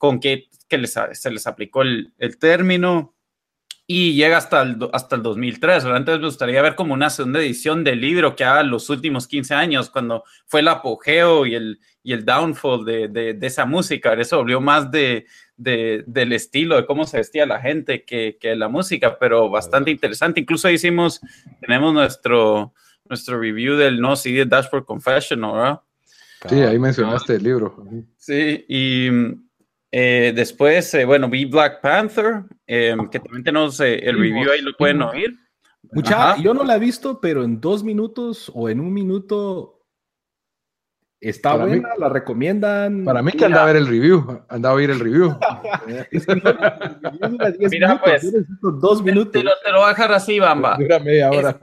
con 0.00 0.18
que 0.18 0.48
les, 0.70 0.98
se 1.12 1.30
les 1.30 1.46
aplicó 1.46 1.82
el, 1.82 2.14
término 2.38 3.14
y 3.86 4.14
llega 4.14 4.38
hasta 4.38 4.62
el, 4.62 4.78
hasta 4.94 5.16
el 5.16 5.22
2003. 5.22 5.84
¿verdad? 5.84 5.98
Entonces 5.98 6.20
me 6.20 6.26
gustaría 6.26 6.62
ver 6.62 6.74
como 6.74 6.94
una 6.94 7.10
segunda 7.10 7.40
edición 7.40 7.84
del 7.84 8.00
libro 8.00 8.34
que 8.34 8.44
haga 8.44 8.62
los 8.62 8.88
últimos 8.88 9.26
15 9.26 9.52
años, 9.52 9.90
cuando 9.90 10.24
fue 10.46 10.60
el 10.60 10.68
apogeo 10.68 11.44
y 11.44 11.54
el, 11.54 11.80
y 12.02 12.14
el 12.14 12.24
downfall 12.24 12.86
de, 12.86 13.08
de, 13.08 13.46
esa 13.46 13.66
música. 13.66 14.14
Eso 14.14 14.38
volvió 14.38 14.60
más 14.60 14.90
de, 14.90 15.26
de, 15.60 16.04
del 16.06 16.32
estilo, 16.32 16.76
de 16.76 16.86
cómo 16.86 17.04
se 17.04 17.18
vestía 17.18 17.44
la 17.44 17.60
gente 17.60 18.04
que, 18.04 18.38
que 18.40 18.56
la 18.56 18.68
música, 18.68 19.18
pero 19.18 19.50
bastante 19.50 19.90
interesante. 19.90 20.40
Incluso 20.40 20.70
hicimos, 20.70 21.20
tenemos 21.60 21.92
nuestro, 21.92 22.72
nuestro 23.04 23.38
review 23.38 23.76
del 23.76 24.00
No 24.00 24.16
CD 24.16 24.46
Dashboard 24.46 24.86
Confessional, 24.86 25.52
¿verdad? 25.52 25.80
Sí, 26.48 26.60
ahí 26.60 26.78
mencionaste 26.78 27.34
el 27.34 27.42
libro. 27.42 27.84
Sí, 28.16 28.64
y 28.68 29.08
eh, 29.92 30.32
después, 30.34 30.94
eh, 30.94 31.04
bueno, 31.04 31.28
vi 31.28 31.44
Black 31.44 31.82
Panther, 31.82 32.44
eh, 32.66 32.96
que 33.12 33.20
también 33.20 33.44
tenemos 33.44 33.78
eh, 33.80 33.96
el 33.96 34.18
review 34.18 34.50
ahí, 34.50 34.62
lo 34.62 34.72
pueden 34.78 35.02
oír. 35.02 35.38
Mucha, 35.92 36.38
yo 36.38 36.54
no 36.54 36.64
la 36.64 36.76
he 36.76 36.78
visto, 36.78 37.20
pero 37.20 37.44
en 37.44 37.60
dos 37.60 37.84
minutos 37.84 38.50
o 38.54 38.70
en 38.70 38.80
un 38.80 38.94
minuto 38.94 39.79
está 41.20 41.52
Para 41.52 41.64
buena, 41.66 41.88
mí- 41.88 41.94
la 41.98 42.08
recomiendan. 42.08 43.04
Para 43.04 43.22
mí 43.22 43.32
que 43.32 43.44
anda 43.44 43.62
a 43.62 43.66
ver 43.66 43.76
el 43.76 43.86
review, 43.86 44.42
anda 44.48 44.70
a 44.70 44.72
oír 44.72 44.90
el 44.90 45.00
review. 45.00 45.36
Es 46.10 46.26
que 46.26 46.36
no, 46.36 46.50
el 46.50 46.56
review 47.02 47.28
dura 47.30 47.50
10 47.50 47.70
Mira, 47.70 47.88
minutos, 47.88 48.10
pues, 48.62 48.80
dos 48.80 48.98
Te 48.98 49.04
minutos. 49.04 49.44
lo, 49.44 49.50
te 49.64 49.70
lo 49.72 49.78
voy 49.78 49.86
a 49.86 49.88
dejar 49.90 50.12
así, 50.12 50.38
Bamba. 50.38 50.76
Dura 50.78 50.98
media 50.98 51.30
hora. 51.30 51.60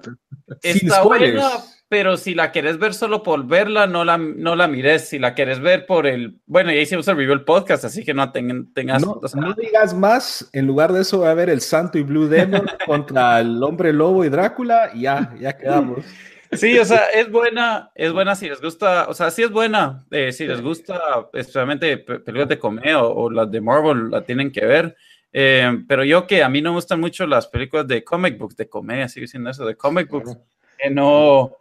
Sin 0.62 0.88
Está 0.88 1.02
spoilers. 1.04 1.34
buena, 1.42 1.50
pero 1.90 2.18
si 2.18 2.36
la 2.36 2.52
quieres 2.52 2.78
ver 2.80 2.94
solo 2.94 3.24
por 3.24 3.48
verla, 3.48 3.88
no 3.88 4.04
la, 4.06 4.18
no 4.18 4.56
la 4.56 4.68
mires. 4.68 5.08
Si 5.10 5.20
la 5.20 5.34
quieres 5.34 5.60
ver 5.60 5.86
por 5.86 6.06
el. 6.08 6.40
Bueno, 6.46 6.72
ya 6.72 6.80
hicimos 6.82 7.08
el 7.08 7.16
review 7.16 7.32
del 7.36 7.46
podcast, 7.46 7.86
así 7.86 8.04
que 8.04 8.14
no 8.14 8.32
ten- 8.32 8.74
tengas. 8.74 9.06
No, 9.06 9.20
o 9.22 9.28
sea, 9.28 9.40
no 9.42 9.54
digas 9.54 9.94
más, 9.94 10.50
en 10.54 10.68
lugar 10.68 10.92
de 10.94 11.02
eso 11.02 11.20
va 11.22 11.30
a 11.30 11.32
haber 11.32 11.50
el 11.50 11.62
Santo 11.62 11.98
y 11.98 12.04
Blue 12.04 12.28
Demon 12.28 12.66
contra 12.86 13.40
el 13.40 13.62
Hombre 13.64 13.92
Lobo 13.94 14.24
y 14.26 14.30
Drácula 14.30 14.92
y 14.94 15.02
ya, 15.02 15.34
ya 15.40 15.58
quedamos. 15.58 16.06
Sí, 16.52 16.78
o 16.80 16.86
sea, 16.86 17.06
es 17.14 17.30
buena, 17.32 17.92
es 17.96 18.14
buena 18.14 18.36
si 18.36 18.48
les 18.50 18.62
gusta, 18.62 19.08
o 19.10 19.14
sea, 19.14 19.32
sí 19.32 19.44
es 19.44 19.52
buena, 19.52 20.06
eh, 20.12 20.32
si 20.32 20.46
les 20.48 20.62
gusta, 20.62 21.28
especialmente 21.34 21.98
pe- 21.98 22.20
películas 22.20 22.50
de 22.50 22.60
comedia 22.60 23.04
o, 23.04 23.24
o 23.26 23.30
las 23.30 23.50
de 23.52 23.60
Marvel, 23.62 24.10
la 24.12 24.24
tienen 24.24 24.52
que 24.52 24.66
ver. 24.66 24.96
Eh, 25.34 25.84
pero 25.88 26.04
yo 26.04 26.26
que 26.26 26.42
a 26.44 26.50
mí 26.50 26.62
no 26.62 26.70
me 26.72 26.76
gustan 26.78 27.00
mucho 27.02 27.28
las 27.28 27.48
películas 27.48 27.86
de 27.88 28.04
comic 28.04 28.38
books, 28.38 28.56
de 28.56 28.70
comedia, 28.70 29.10
sigue 29.10 29.28
siendo 29.28 29.50
eso, 29.50 29.66
de 29.66 29.76
comic 29.76 30.10
books, 30.10 30.38
que 30.78 30.90
no, 30.90 31.52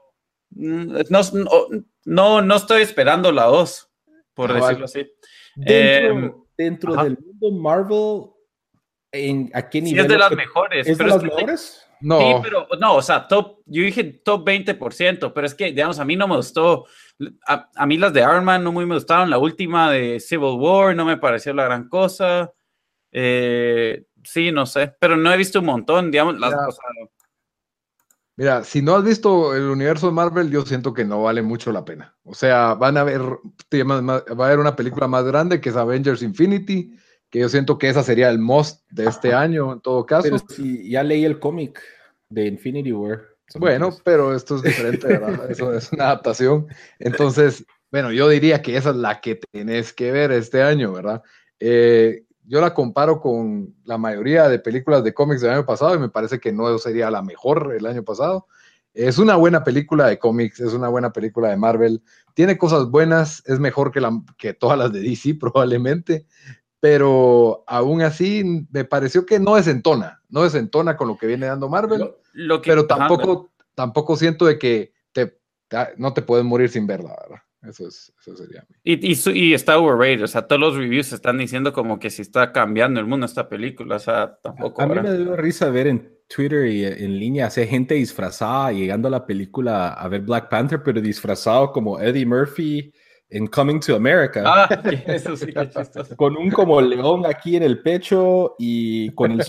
mm, 0.51 0.97
no, 1.11 1.21
no, 2.05 2.43
no 2.43 2.57
estoy 2.57 2.83
esperando 2.83 3.33
la 3.33 3.45
2, 3.45 3.91
por 4.35 4.51
Ah, 4.53 4.55
decirlo 4.55 4.85
así. 4.85 5.11
Dentro, 5.57 6.27
Eh, 6.27 6.35
dentro 6.57 6.95
ajá. 6.95 7.05
del 7.05 7.19
mundo 7.19 7.51
Marvel, 7.61 8.31
¿en, 9.13 9.51
¿a 9.53 9.69
qué 9.69 9.79
Sí, 9.81 9.85
nivel? 9.87 10.03
es 10.05 10.09
de 10.13 10.19
las 10.19 10.31
mejores. 10.33 10.87
¿Es 10.87 10.97
de 10.99 11.05
pero 11.05 11.17
las 11.17 11.23
que- 11.23 11.35
mejores? 11.35 11.86
No, 12.07 12.21
Sí, 12.21 12.35
pero 12.41 12.69
no, 12.79 12.95
o 12.95 13.03
sea, 13.03 13.27
top, 13.27 13.63
yo 13.67 13.83
dije 13.83 14.05
top 14.05 14.47
20%, 14.47 15.33
pero 15.35 15.45
es 15.45 15.57
que, 15.57 15.67
digamos, 15.67 15.99
a 15.99 16.05
mí 16.05 16.15
no 16.15 16.29
me 16.29 16.37
gustó, 16.37 16.87
a, 17.49 17.69
a 17.75 17.85
mí 17.85 17.99
las 17.99 18.13
de 18.13 18.21
Iron 18.21 18.45
Man 18.45 18.63
no 18.63 18.71
muy 18.71 18.87
me 18.87 18.95
gustaron, 18.95 19.29
la 19.29 19.39
última 19.39 19.91
de 19.91 20.21
Civil 20.21 20.57
War 20.57 20.95
no 20.95 21.05
me 21.05 21.17
pareció 21.17 21.53
la 21.53 21.65
gran 21.65 21.89
cosa, 21.89 22.53
eh, 23.11 24.05
sí, 24.23 24.53
no 24.53 24.67
sé, 24.67 24.95
pero 25.01 25.17
no 25.17 25.33
he 25.33 25.37
visto 25.37 25.59
un 25.59 25.67
montón, 25.67 26.13
digamos, 26.13 26.39
las, 26.39 26.53
o 26.53 26.71
sea, 26.71 27.09
mira, 28.37 28.63
si 28.63 28.83
no 28.83 28.95
has 28.95 29.03
visto 29.03 29.57
el 29.57 29.65
universo 29.65 30.07
de 30.07 30.13
Marvel, 30.13 30.49
yo 30.49 30.63
siento 30.63 30.95
que 30.95 31.05
no 31.05 31.25
vale 31.25 31.43
mucho 31.43 31.73
la 31.73 31.85
pena. 31.85 32.17
O 32.23 32.35
sea, 32.35 32.75
van 32.75 32.99
a 32.99 33.03
ver 33.03 33.21
va 33.21 34.45
a 34.45 34.47
haber 34.47 34.61
una 34.61 34.77
película 34.77 35.09
más 35.09 35.25
grande 35.25 35.61
que 35.61 35.71
es 35.71 35.77
Avengers 35.77 36.23
Infinity, 36.23 36.95
que 37.31 37.41
yo 37.41 37.49
siento 37.49 37.79
que 37.79 37.89
esa 37.89 38.05
sería 38.05 38.31
el 38.31 38.39
most 38.39 38.89
de 38.91 39.07
este 39.07 39.35
año 39.35 39.73
en 39.73 39.81
todo 39.81 40.07
caso. 40.07 40.23
Pero 40.25 40.39
si 40.49 40.89
ya 40.89 41.03
leí 41.03 41.25
el 41.25 41.41
cómic 41.41 41.83
de 42.29 42.47
Infinity 42.47 42.93
War. 42.93 43.23
Bueno, 43.55 43.91
pero 44.05 44.35
esto 44.35 44.57
es 44.57 44.63
diferente, 44.63 45.07
¿verdad? 45.07 45.49
Eso 45.51 45.73
es 45.73 45.93
una 45.93 46.07
adaptación. 46.07 46.67
Entonces, 46.99 47.65
bueno, 47.91 48.13
yo 48.13 48.29
diría 48.29 48.61
que 48.61 48.77
esa 48.77 48.91
es 48.91 48.97
la 48.97 49.21
que 49.21 49.41
tenés 49.53 49.93
que 49.93 50.11
ver 50.11 50.33
este 50.33 50.63
año, 50.63 50.93
¿verdad? 50.93 51.23
Eh, 51.61 52.25
yo 52.45 52.61
la 52.61 52.75
comparo 52.75 53.21
con 53.21 53.75
la 53.85 53.99
mayoría 53.99 54.49
de 54.49 54.59
películas 54.59 55.03
de 55.03 55.15
cómics 55.15 55.41
del 55.41 55.53
año 55.53 55.67
pasado 55.67 55.95
y 55.95 55.99
me 55.99 56.09
parece 56.09 56.39
que 56.39 56.53
no 56.53 56.77
sería 56.79 57.11
la 57.11 57.23
mejor 57.23 57.75
el 57.77 57.87
año 57.87 58.05
pasado. 58.05 58.47
Es 58.95 59.19
una 59.19 59.37
buena 59.37 59.63
película 59.63 60.07
de 60.07 60.19
cómics, 60.19 60.61
es 60.61 60.73
una 60.73 60.89
buena 60.89 61.13
película 61.13 61.51
de 61.51 61.57
Marvel. 61.57 62.03
Tiene 62.35 62.57
cosas 62.57 62.91
buenas, 62.91 63.43
es 63.47 63.59
mejor 63.59 63.93
que, 63.93 64.01
la, 64.01 64.11
que 64.39 64.55
todas 64.55 64.79
las 64.79 64.93
de 64.93 65.01
DC 65.01 65.35
probablemente, 65.41 66.27
pero 66.89 67.65
aún 67.67 68.01
así 68.03 68.45
me 68.71 68.85
pareció 68.85 69.27
que 69.27 69.41
no 69.41 69.57
desentona, 69.57 70.23
no 70.29 70.45
desentona 70.45 70.97
con 70.97 71.09
lo 71.09 71.19
que 71.19 71.27
viene 71.27 71.47
dando 71.47 71.69
Marvel 71.69 71.99
lo, 71.99 72.21
lo 72.33 72.63
que, 72.63 72.71
pero 72.71 72.83
ajá, 72.89 73.09
tampoco, 73.09 73.51
tampoco 73.75 74.17
siento 74.17 74.47
de 74.47 74.57
que 74.57 74.93
te, 75.11 75.37
te- 75.67 75.95
no 75.97 76.15
te 76.15 76.23
puedes 76.23 76.45
morir 76.45 76.69
sin 76.69 76.87
verla, 76.87 77.17
¿verdad? 77.21 77.43
Eso, 77.69 77.89
es, 77.89 78.13
eso 78.21 78.37
sería. 78.37 78.65
y, 78.85 79.05
y, 79.11 79.17
su- 79.17 79.33
y 79.33 79.53
está 79.53 79.77
overrated, 79.79 80.23
o 80.23 80.29
sea, 80.29 80.47
todos 80.47 80.61
los 80.61 80.77
reviews 80.77 81.13
están 81.13 81.39
diciendo 81.39 81.73
como 81.73 81.99
que 81.99 82.09
si 82.11 82.23
está 82.23 82.53
cambiando 82.53 83.01
el 83.01 83.07
mundo 83.07 83.27
esta 83.27 83.49
película, 83.49 83.97
o 83.97 83.99
sea, 83.99 84.39
tampoco. 84.41 84.81
A 84.83 84.87
mí 84.87 84.95
¿verdad? 84.95 85.11
me 85.11 85.19
dio 85.19 85.35
risa 85.37 85.69
ver 85.71 85.89
en 85.89 86.17
Twitter 86.29 86.67
y 86.67 86.85
en 86.85 87.19
línea, 87.19 87.47
hace 87.47 87.67
gente 87.67 87.95
disfrazada 87.95 88.71
llegando 88.71 89.09
a 89.09 89.11
la 89.11 89.27
película 89.27 89.89
a 89.89 90.07
ver 90.07 90.21
Black 90.21 90.49
Panther, 90.49 90.81
pero 90.85 91.01
disfrazado 91.01 91.73
como 91.73 92.01
Eddie 92.01 92.27
Murphy 92.27 92.93
en 93.31 93.47
Coming 93.47 93.81
to 93.81 93.97
America. 93.97 94.43
Ah, 94.47 94.69
eso 95.07 95.37
sí, 95.37 95.47
qué 95.53 95.69
chistoso. 95.69 96.17
Con 96.17 96.37
un 96.37 96.51
como 96.51 96.81
león 96.81 97.25
aquí 97.27 97.57
en 97.57 97.63
el 97.63 97.83
pecho 97.83 98.55
y 98.59 99.11
con 99.15 99.33
el. 99.33 99.45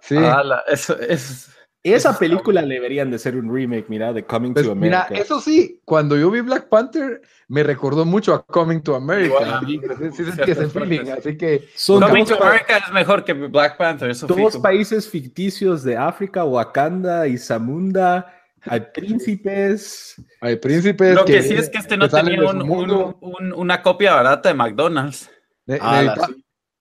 Sí, 0.00 0.16
Ala, 0.16 0.62
eso 0.68 0.98
es. 1.00 1.50
Esa 1.84 2.16
película 2.16 2.62
deberían 2.62 3.10
de 3.10 3.18
ser 3.18 3.36
un 3.36 3.52
remake, 3.52 3.86
mira, 3.88 4.12
de 4.12 4.24
Coming 4.24 4.52
pues, 4.52 4.66
to 4.66 4.76
mira, 4.76 5.02
America. 5.02 5.20
eso 5.20 5.40
sí, 5.40 5.80
cuando 5.84 6.16
yo 6.16 6.30
vi 6.30 6.40
Black 6.40 6.68
Panther, 6.68 7.20
me 7.48 7.64
recordó 7.64 8.04
mucho 8.04 8.32
a 8.34 8.46
Coming 8.46 8.80
to 8.82 8.94
America. 8.94 9.60
Partes. 9.60 11.10
así 11.18 11.36
que 11.36 11.64
Son 11.74 12.00
Coming 12.00 12.24
dos, 12.24 12.38
to 12.38 12.44
America 12.44 12.76
es 12.76 12.92
mejor 12.92 13.24
que 13.24 13.32
Black 13.32 13.76
Panther, 13.76 14.10
eso 14.10 14.28
dos 14.28 14.36
fijo. 14.36 14.62
países 14.62 15.08
ficticios 15.08 15.82
de 15.82 15.96
África, 15.96 16.44
Wakanda 16.44 17.26
y 17.26 17.36
Zamunda. 17.36 18.32
Hay 18.64 18.80
príncipes. 18.94 20.14
hay 20.40 20.56
príncipes 20.56 21.14
Lo 21.14 21.24
que 21.24 21.42
sí 21.42 21.54
es 21.54 21.68
que 21.70 21.78
este 21.78 21.96
no 21.96 22.08
tenía 22.08 22.40
un- 22.50 22.62
un- 22.62 23.16
un- 23.20 23.52
una 23.52 23.82
copia 23.82 24.14
barata 24.14 24.48
de 24.48 24.54
McDonald's. 24.54 25.30
Ne- 25.66 25.78
Ah, 25.80 26.28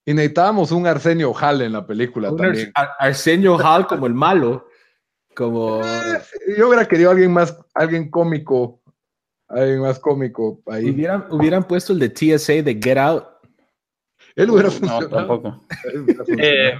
y 0.06 0.14
necesitábamos 0.14 0.72
un 0.72 0.88
Arsenio 0.88 1.32
Hall 1.34 1.62
en 1.62 1.74
la 1.74 1.86
película 1.86 2.32
Un 2.32 2.38
también. 2.38 2.72
Ar- 2.74 2.92
Arsenio 3.00 3.58
Hall 3.58 3.86
como 3.88 4.08
el 4.08 4.14
malo. 4.14 4.68
Como. 5.36 5.82
Yo 6.58 6.68
hubiera 6.68 6.88
querido 6.88 7.12
alguien 7.12 7.32
más, 7.32 7.56
alguien 7.74 8.10
cómico, 8.10 8.82
alguien 9.48 9.80
más 9.82 9.98
cómico 10.00 10.62
ahí. 10.68 10.90
Hubieran, 10.90 11.26
hubieran 11.30 11.64
puesto 11.64 11.94
el 11.94 12.00
de 12.00 12.10
TSA 12.10 12.62
de 12.64 12.80
Get 12.82 12.98
Out, 12.98 13.26
Él 14.36 14.50
hubiera 14.50 14.70
No, 14.70 14.76
funcionado. 14.76 15.10
tampoco. 15.10 15.66
Él 15.86 16.00
hubiera 16.02 16.26
funcionado. 16.26 16.50
Eh, 16.54 16.80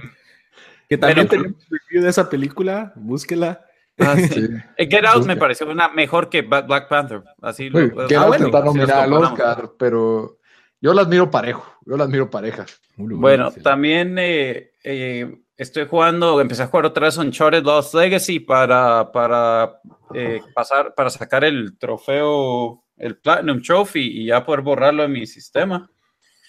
que 0.88 0.98
también 0.98 1.28
Pero- 1.28 1.42
tenemos 1.44 1.66
review 1.70 2.02
de 2.04 2.10
esa 2.10 2.28
película, 2.28 2.92
búsquela. 2.96 3.64
Ah, 4.06 4.16
sí. 4.16 4.48
Eh, 4.76 4.88
Get 4.90 5.04
Out 5.04 5.26
me 5.26 5.36
pareció 5.36 5.68
una 5.68 5.88
mejor 5.88 6.28
que 6.28 6.42
Black 6.42 6.88
Panther. 6.88 7.22
Así 7.40 7.70
lo- 7.70 7.78
Uy, 7.80 7.90
Get 8.08 8.18
ah, 8.18 8.22
Out 8.22 8.28
bueno, 8.28 8.46
está 8.46 8.58
si 8.58 8.64
los 8.64 8.74
nominada 8.74 9.02
al. 9.02 9.12
Oscar, 9.12 9.70
pero 9.78 10.38
yo 10.80 10.94
las 10.94 11.08
miro 11.08 11.30
parejo, 11.30 11.78
yo 11.86 11.96
las 11.96 12.08
miro 12.08 12.28
parejas. 12.30 12.80
Bueno, 12.96 13.50
también 13.62 14.16
eh, 14.18 14.72
eh, 14.84 15.34
estoy 15.56 15.86
jugando, 15.86 16.40
empecé 16.40 16.64
a 16.64 16.66
jugar 16.66 16.86
otra 16.86 17.06
vez 17.06 17.16
Uncharted 17.16 17.62
Lost 17.62 17.94
Legacy 17.94 18.40
para, 18.40 19.10
para 19.12 19.80
eh, 20.14 20.40
pasar, 20.54 20.94
para 20.94 21.08
sacar 21.10 21.44
el 21.44 21.78
trofeo, 21.78 22.84
el 22.96 23.16
Platinum 23.18 23.62
Trophy 23.62 24.22
y 24.22 24.26
ya 24.26 24.44
poder 24.44 24.60
borrarlo 24.62 25.02
de 25.02 25.08
mi 25.08 25.26
sistema. 25.26 25.90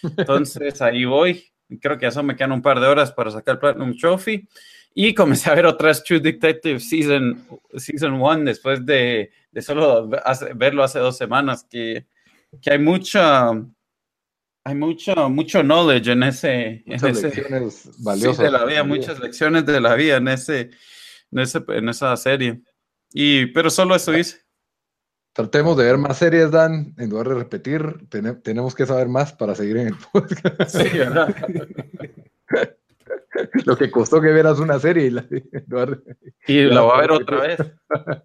Entonces 0.02 0.82
ahí 0.82 1.06
voy. 1.06 1.44
Creo 1.82 1.98
que 1.98 2.06
ya 2.06 2.12
solo 2.12 2.26
me 2.26 2.36
quedan 2.36 2.52
un 2.52 2.62
par 2.62 2.80
de 2.80 2.88
horas 2.88 3.12
para 3.12 3.32
sacar 3.32 3.54
el 3.54 3.60
Platinum 3.60 3.96
Trophy. 3.98 4.48
Y 4.96 5.14
comencé 5.14 5.50
a 5.50 5.56
ver 5.56 5.66
otra 5.66 5.88
vez 5.88 6.04
True 6.04 6.20
Detective 6.20 6.80
Season 6.80 7.46
1 7.50 7.80
season 7.80 8.22
one, 8.22 8.44
después 8.46 8.86
de, 8.86 9.32
de 9.52 9.62
solo 9.62 10.10
hace- 10.24 10.54
verlo 10.54 10.84
hace 10.84 11.00
dos 11.00 11.18
semanas, 11.18 11.66
que, 11.70 12.06
que 12.62 12.72
hay 12.72 12.80
mucha 12.80 13.52
hay 14.66 14.76
mucho, 14.76 15.14
mucho 15.30 15.62
knowledge 15.62 16.10
en 16.12 16.24
ese. 16.24 16.84
Muchas 16.86 17.18
en 17.18 17.30
lecciones 17.32 17.90
valiosas. 18.02 18.46
de 18.46 18.52
la 18.52 18.64
vida, 18.66 18.84
muchas 18.84 19.20
lecciones 19.20 19.66
de 19.66 19.82
la 19.82 19.96
vida 19.96 20.18
en, 20.18 20.28
ese, 20.30 20.70
en, 21.32 21.40
ese, 21.40 21.62
en 21.68 21.90
esa 21.90 22.16
serie. 22.16 22.62
Y, 23.12 23.48
pero 23.48 23.70
solo 23.70 23.94
eso 23.96 24.18
hice. 24.18 24.38
Tratemos 25.34 25.76
de 25.76 25.84
ver 25.86 25.98
más 25.98 26.18
series, 26.18 26.50
Dan, 26.52 26.94
en 26.98 27.10
lugar 27.10 27.28
de 27.30 27.36
repetir. 27.36 28.08
tenemos 28.44 28.74
que 28.76 28.86
saber 28.86 29.10
más 29.10 29.34
para 29.34 29.54
seguir 29.56 29.78
en 29.78 29.88
el 29.88 29.96
podcast. 30.14 30.70
Sí, 30.70 30.98
¿verdad? 30.98 31.36
Lo 33.66 33.78
que 33.78 33.92
costó 33.92 34.20
que 34.20 34.32
veras 34.32 34.60
una 34.60 34.80
serie 34.80 35.06
y 35.06 35.10
la, 35.12 35.26
y 36.48 36.62
la 36.64 36.82
voy 36.82 36.92
a 36.94 37.02
ver 37.02 37.12
otra 37.12 37.42
vez. 37.42 37.60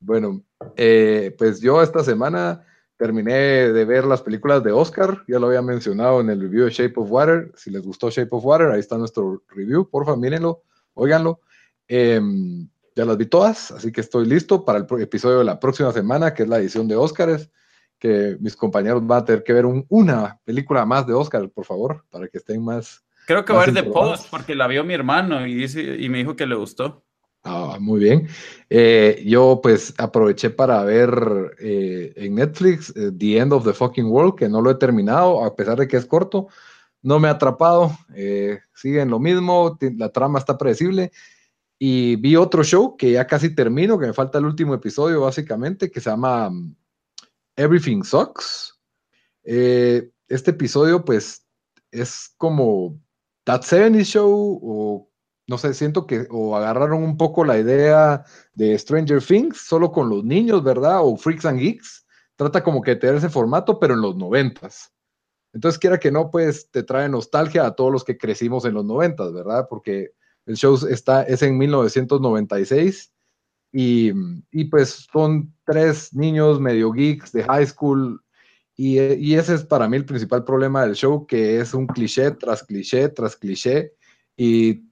bueno, 0.00 0.42
eh, 0.76 1.34
pues 1.36 1.60
yo 1.60 1.82
esta 1.82 2.04
semana 2.04 2.64
terminé 2.96 3.34
de 3.72 3.84
ver 3.84 4.04
las 4.04 4.22
películas 4.22 4.62
de 4.62 4.70
Oscar, 4.70 5.24
ya 5.26 5.40
lo 5.40 5.48
había 5.48 5.62
mencionado 5.62 6.20
en 6.20 6.30
el 6.30 6.40
review 6.40 6.66
de 6.66 6.70
Shape 6.70 6.94
of 6.96 7.10
Water. 7.10 7.50
Si 7.56 7.70
les 7.70 7.82
gustó 7.82 8.10
Shape 8.10 8.28
of 8.30 8.44
Water, 8.44 8.68
ahí 8.68 8.78
está 8.78 8.96
nuestro 8.96 9.42
review, 9.48 9.90
porfa, 9.90 10.14
mírenlo, 10.14 10.62
óiganlo. 10.94 11.40
Em, 11.88 12.68
ya 12.94 13.04
las 13.04 13.16
vi 13.16 13.26
todas, 13.26 13.72
así 13.72 13.90
que 13.90 14.02
estoy 14.02 14.26
listo 14.26 14.64
para 14.64 14.78
el 14.78 14.86
episodio 15.00 15.38
de 15.38 15.44
la 15.44 15.58
próxima 15.58 15.92
semana, 15.92 16.32
que 16.32 16.44
es 16.44 16.48
la 16.48 16.58
edición 16.58 16.86
de 16.86 16.94
Oscars, 16.94 17.50
que 17.98 18.36
mis 18.40 18.54
compañeros 18.54 19.04
van 19.06 19.22
a 19.22 19.24
tener 19.24 19.42
que 19.42 19.52
ver 19.52 19.64
una 19.66 20.40
película 20.44 20.84
más 20.84 21.06
de 21.06 21.14
Oscar, 21.14 21.48
por 21.50 21.64
favor, 21.64 22.04
para 22.10 22.28
que 22.28 22.38
estén 22.38 22.62
más. 22.62 23.04
Creo 23.26 23.44
que 23.44 23.52
va 23.52 23.62
a 23.62 23.66
ver 23.66 23.74
de 23.74 23.84
Post, 23.84 24.28
porque 24.30 24.54
la 24.54 24.66
vio 24.66 24.84
mi 24.84 24.94
hermano 24.94 25.46
y, 25.46 25.54
dice, 25.54 25.96
y 25.98 26.08
me 26.08 26.18
dijo 26.18 26.36
que 26.36 26.46
le 26.46 26.54
gustó. 26.54 27.04
Ah, 27.44 27.78
muy 27.80 28.00
bien. 28.00 28.28
Eh, 28.70 29.22
yo 29.26 29.60
pues 29.62 29.94
aproveché 29.98 30.50
para 30.50 30.84
ver 30.84 31.56
eh, 31.58 32.12
en 32.16 32.36
Netflix 32.36 32.92
eh, 32.96 33.10
The 33.16 33.38
End 33.38 33.52
of 33.52 33.64
the 33.64 33.72
Fucking 33.72 34.06
World, 34.06 34.36
que 34.36 34.48
no 34.48 34.60
lo 34.60 34.70
he 34.70 34.76
terminado, 34.76 35.44
a 35.44 35.54
pesar 35.56 35.78
de 35.78 35.88
que 35.88 35.96
es 35.96 36.06
corto. 36.06 36.48
No 37.02 37.18
me 37.18 37.26
ha 37.26 37.32
atrapado, 37.32 37.90
sigue 38.74 39.00
en 39.00 39.10
lo 39.10 39.18
mismo, 39.18 39.76
la 39.96 40.10
trama 40.10 40.38
está 40.38 40.56
predecible 40.56 41.10
y 41.84 42.14
vi 42.14 42.36
otro 42.36 42.62
show 42.62 42.96
que 42.96 43.10
ya 43.10 43.26
casi 43.26 43.56
termino, 43.56 43.98
que 43.98 44.06
me 44.06 44.12
falta 44.12 44.38
el 44.38 44.44
último 44.44 44.72
episodio 44.72 45.22
básicamente, 45.22 45.90
que 45.90 46.00
se 46.00 46.10
llama 46.10 46.46
um, 46.46 46.72
Everything 47.56 48.04
Sucks. 48.04 48.78
Eh, 49.42 50.08
este 50.28 50.52
episodio 50.52 51.04
pues 51.04 51.44
es 51.90 52.32
como 52.36 53.01
That 53.44 53.62
70 53.62 54.04
Show 54.04 54.60
o 54.62 55.12
no 55.48 55.58
sé, 55.58 55.74
siento 55.74 56.06
que 56.06 56.26
o 56.30 56.56
agarraron 56.56 57.02
un 57.02 57.16
poco 57.16 57.44
la 57.44 57.58
idea 57.58 58.24
de 58.54 58.78
Stranger 58.78 59.22
Things 59.22 59.58
solo 59.58 59.90
con 59.90 60.08
los 60.08 60.24
niños, 60.24 60.62
¿verdad? 60.62 61.00
O 61.02 61.16
Freaks 61.16 61.44
and 61.44 61.58
Geeks. 61.58 62.06
Trata 62.36 62.62
como 62.62 62.80
que 62.80 62.92
de 62.92 62.96
tener 62.96 63.16
ese 63.16 63.28
formato, 63.28 63.78
pero 63.78 63.94
en 63.94 64.00
los 64.00 64.16
noventas. 64.16 64.92
Entonces, 65.52 65.78
quiera 65.78 65.98
que 65.98 66.10
no, 66.10 66.30
pues 66.30 66.70
te 66.70 66.82
trae 66.82 67.08
nostalgia 67.08 67.66
a 67.66 67.74
todos 67.74 67.92
los 67.92 68.04
que 68.04 68.16
crecimos 68.16 68.64
en 68.64 68.74
los 68.74 68.84
noventas, 68.84 69.32
¿verdad? 69.32 69.66
Porque 69.68 70.12
el 70.46 70.56
show 70.56 70.78
está, 70.88 71.22
es 71.24 71.42
en 71.42 71.58
1996 71.58 73.12
y, 73.72 74.12
y, 74.50 74.64
pues 74.64 75.06
son 75.12 75.54
tres 75.66 76.14
niños 76.14 76.60
medio 76.60 76.92
geeks 76.92 77.32
de 77.32 77.44
high 77.44 77.66
school 77.66 78.21
y, 78.76 79.00
y, 79.00 79.34
ese 79.34 79.54
es 79.54 79.64
para 79.64 79.88
mí 79.88 79.96
el 79.96 80.04
principal 80.04 80.44
problema 80.44 80.84
del 80.84 80.94
show, 80.94 81.26
que 81.26 81.60
es 81.60 81.74
un 81.74 81.86
cliché 81.86 82.30
tras 82.32 82.62
cliché 82.62 83.08
tras 83.10 83.36
cliché 83.36 83.92
y, 84.36 84.84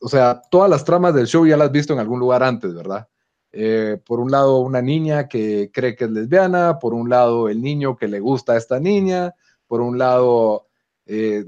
o 0.00 0.08
sea, 0.08 0.40
todas 0.50 0.70
las 0.70 0.84
tramas 0.84 1.14
del 1.14 1.26
show 1.26 1.46
ya 1.46 1.56
las 1.56 1.66
has 1.66 1.72
visto 1.72 1.92
en 1.92 1.98
algún 1.98 2.20
lugar 2.20 2.42
antes, 2.42 2.74
¿verdad? 2.74 3.08
Eh, 3.50 3.98
por 4.04 4.20
un 4.20 4.30
lado, 4.30 4.60
una 4.60 4.82
niña 4.82 5.26
que 5.26 5.70
cree 5.72 5.96
que 5.96 6.04
es 6.04 6.10
lesbiana, 6.10 6.78
por 6.78 6.94
un 6.94 7.08
lado, 7.08 7.48
el 7.48 7.62
niño 7.62 7.96
que 7.96 8.08
le 8.08 8.20
gusta 8.20 8.52
a 8.52 8.56
esta 8.56 8.78
niña, 8.78 9.34
por 9.66 9.80
un 9.80 9.98
lado, 9.98 10.68
eh, 11.06 11.44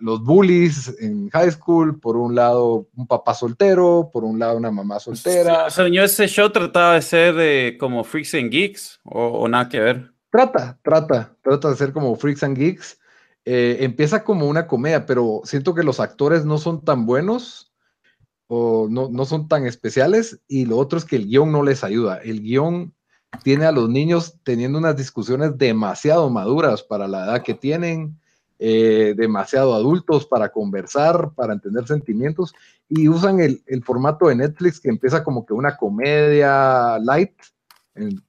los 0.00 0.22
bullies 0.22 0.96
en 1.00 1.28
high 1.30 1.50
school, 1.50 1.98
por 1.98 2.16
un 2.16 2.34
lado 2.34 2.88
un 2.96 3.06
papá 3.06 3.34
soltero, 3.34 4.08
por 4.12 4.24
un 4.24 4.38
lado 4.38 4.56
una 4.56 4.70
mamá 4.70 5.00
soltera. 5.00 5.68
señor, 5.68 6.04
ese 6.04 6.28
show 6.28 6.50
trataba 6.50 6.94
de 6.94 7.02
ser 7.02 7.76
como 7.76 8.04
Freaks 8.04 8.34
and 8.34 8.50
Geeks 8.50 9.00
o, 9.04 9.48
nada 9.48 9.68
que 9.68 9.80
ver. 9.80 10.15
Trata, 10.30 10.78
trata, 10.82 11.36
trata 11.42 11.70
de 11.70 11.76
ser 11.76 11.92
como 11.92 12.16
Freaks 12.16 12.42
and 12.42 12.56
Geeks. 12.56 12.98
Eh, 13.44 13.78
empieza 13.80 14.24
como 14.24 14.48
una 14.48 14.66
comedia, 14.66 15.06
pero 15.06 15.40
siento 15.44 15.74
que 15.74 15.84
los 15.84 16.00
actores 16.00 16.44
no 16.44 16.58
son 16.58 16.84
tan 16.84 17.06
buenos 17.06 17.72
o 18.48 18.88
no, 18.90 19.08
no 19.08 19.24
son 19.24 19.48
tan 19.48 19.66
especiales 19.66 20.40
y 20.48 20.66
lo 20.66 20.78
otro 20.78 20.98
es 20.98 21.04
que 21.04 21.16
el 21.16 21.26
guion 21.26 21.52
no 21.52 21.62
les 21.62 21.84
ayuda. 21.84 22.18
El 22.18 22.42
guion 22.42 22.92
tiene 23.42 23.66
a 23.66 23.72
los 23.72 23.88
niños 23.88 24.38
teniendo 24.42 24.78
unas 24.78 24.96
discusiones 24.96 25.56
demasiado 25.58 26.28
maduras 26.30 26.82
para 26.82 27.08
la 27.08 27.24
edad 27.24 27.42
que 27.42 27.54
tienen 27.54 28.18
eh, 28.58 29.14
demasiado 29.16 29.74
adultos 29.74 30.26
para 30.26 30.48
conversar, 30.48 31.32
para 31.34 31.52
entender 31.52 31.86
sentimientos, 31.86 32.54
y 32.88 33.08
usan 33.08 33.40
el, 33.40 33.60
formato 33.84 34.28
de 34.28 34.36
Netflix 34.36 34.80
que 34.80 34.88
empieza 34.88 35.22
como 35.22 35.44
que 35.44 35.52
una 35.52 35.76
comedia 35.76 36.98
light, 37.00 37.34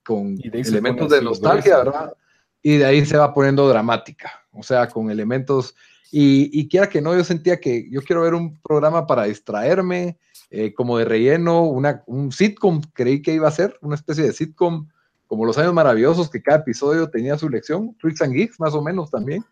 con 0.04 0.38
elementos 0.42 1.10
de 1.10 1.22
nostalgia, 1.22 1.78
¿verdad? 1.78 2.14
Y 2.62 2.78
de 2.78 2.86
ahí 2.86 3.06
se 3.06 3.18
va 3.18 3.34
poniendo 3.34 3.68
dramática, 3.68 4.32
o 4.52 4.64
sea, 4.64 4.88
con 4.88 5.10
elementos, 5.12 5.76
y, 6.12 6.68
quiera 6.70 6.88
que 6.88 7.02
no, 7.02 7.16
yo 7.16 7.24
sentía 7.24 7.60
que 7.60 7.90
yo 7.90 8.02
quiero 8.02 8.22
ver 8.22 8.34
un 8.34 8.60
programa 8.62 9.06
para 9.06 9.24
distraerme, 9.24 10.18
eh, 10.50 10.74
como 10.74 10.98
de 10.98 11.06
relleno, 11.06 11.64
una, 11.64 12.04
un 12.08 12.32
sitcom, 12.32 12.82
creí 12.94 13.22
que 13.22 13.34
iba 13.34 13.48
a 13.48 13.52
ser, 13.52 13.78
una 13.82 13.96
especie 13.96 14.24
de 14.24 14.34
sitcom, 14.34 14.88
como 15.28 15.46
Los 15.46 15.58
Años 15.58 15.74
Maravillosos, 15.74 16.30
que 16.30 16.42
cada 16.42 16.60
episodio 16.60 17.10
tenía 17.10 17.38
su 17.38 17.50
lección, 17.50 17.96
Tricks 18.00 18.22
and 18.22 18.34
Geeks 18.34 18.60
más 18.60 18.74
o 18.74 18.82
menos 18.82 19.12
también 19.12 19.44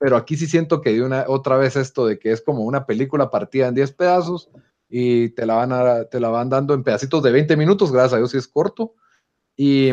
pero 0.00 0.16
aquí 0.16 0.34
sí 0.34 0.46
siento 0.46 0.80
que 0.80 0.94
de 0.94 1.02
una 1.02 1.26
otra 1.28 1.58
vez 1.58 1.76
esto 1.76 2.06
de 2.06 2.18
que 2.18 2.32
es 2.32 2.40
como 2.40 2.64
una 2.64 2.86
película 2.86 3.30
partida 3.30 3.68
en 3.68 3.74
10 3.74 3.92
pedazos 3.92 4.48
y 4.88 5.28
te 5.28 5.44
la 5.44 5.56
van 5.56 5.72
a, 5.72 6.04
te 6.04 6.18
la 6.18 6.30
van 6.30 6.48
dando 6.48 6.72
en 6.72 6.82
pedacitos 6.82 7.22
de 7.22 7.30
20 7.30 7.54
minutos, 7.58 7.92
gracias 7.92 8.14
a 8.14 8.16
Dios 8.16 8.30
si 8.30 8.38
es 8.38 8.48
corto. 8.48 8.94
Y 9.56 9.90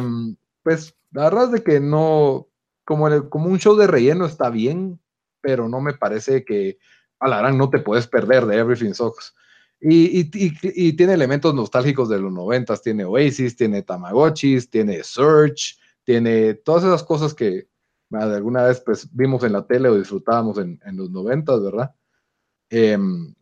pues 0.64 0.96
la 1.12 1.24
verdad 1.24 1.46
es 1.46 1.52
de 1.52 1.64
que 1.64 1.80
no, 1.80 2.48
como, 2.86 3.30
como 3.30 3.48
un 3.48 3.60
show 3.60 3.76
de 3.76 3.88
relleno 3.88 4.26
está 4.26 4.50
bien, 4.50 5.00
pero 5.42 5.70
no 5.70 5.82
me 5.82 5.94
parece 5.94 6.44
que 6.44 6.78
a 7.20 7.28
la 7.28 7.40
gran 7.40 7.58
no 7.58 7.70
te 7.70 7.80
puedes 7.80 8.08
perder 8.08 8.46
de 8.46 8.58
Everything 8.58 8.94
Sucks. 8.94 9.34
Y, 9.80 10.22
y, 10.22 10.30
y, 10.64 10.94
tiene 10.94 11.14
elementos 11.14 11.54
nostálgicos 11.54 12.10
de 12.10 12.20
los 12.20 12.34
noventas, 12.34 12.82
tiene 12.82 13.06
Oasis, 13.06 13.56
tiene 13.56 13.84
Tamagotchis, 13.84 14.72
tiene 14.72 15.04
Search, 15.04 15.78
tiene 16.04 16.56
todas 16.56 16.84
esas 16.84 17.04
cosas 17.04 17.36
que, 17.36 17.68
alguna 18.12 18.64
vez 18.64 18.82
pues 18.82 19.08
vimos 19.14 19.44
en 19.44 19.54
la 19.54 19.68
tele 19.68 19.90
o 19.90 19.98
disfrutábamos 19.98 20.58
en, 20.58 20.80
los 20.94 21.12
noventas, 21.12 21.62
¿verdad? 21.62 21.94
Em, 22.70 23.36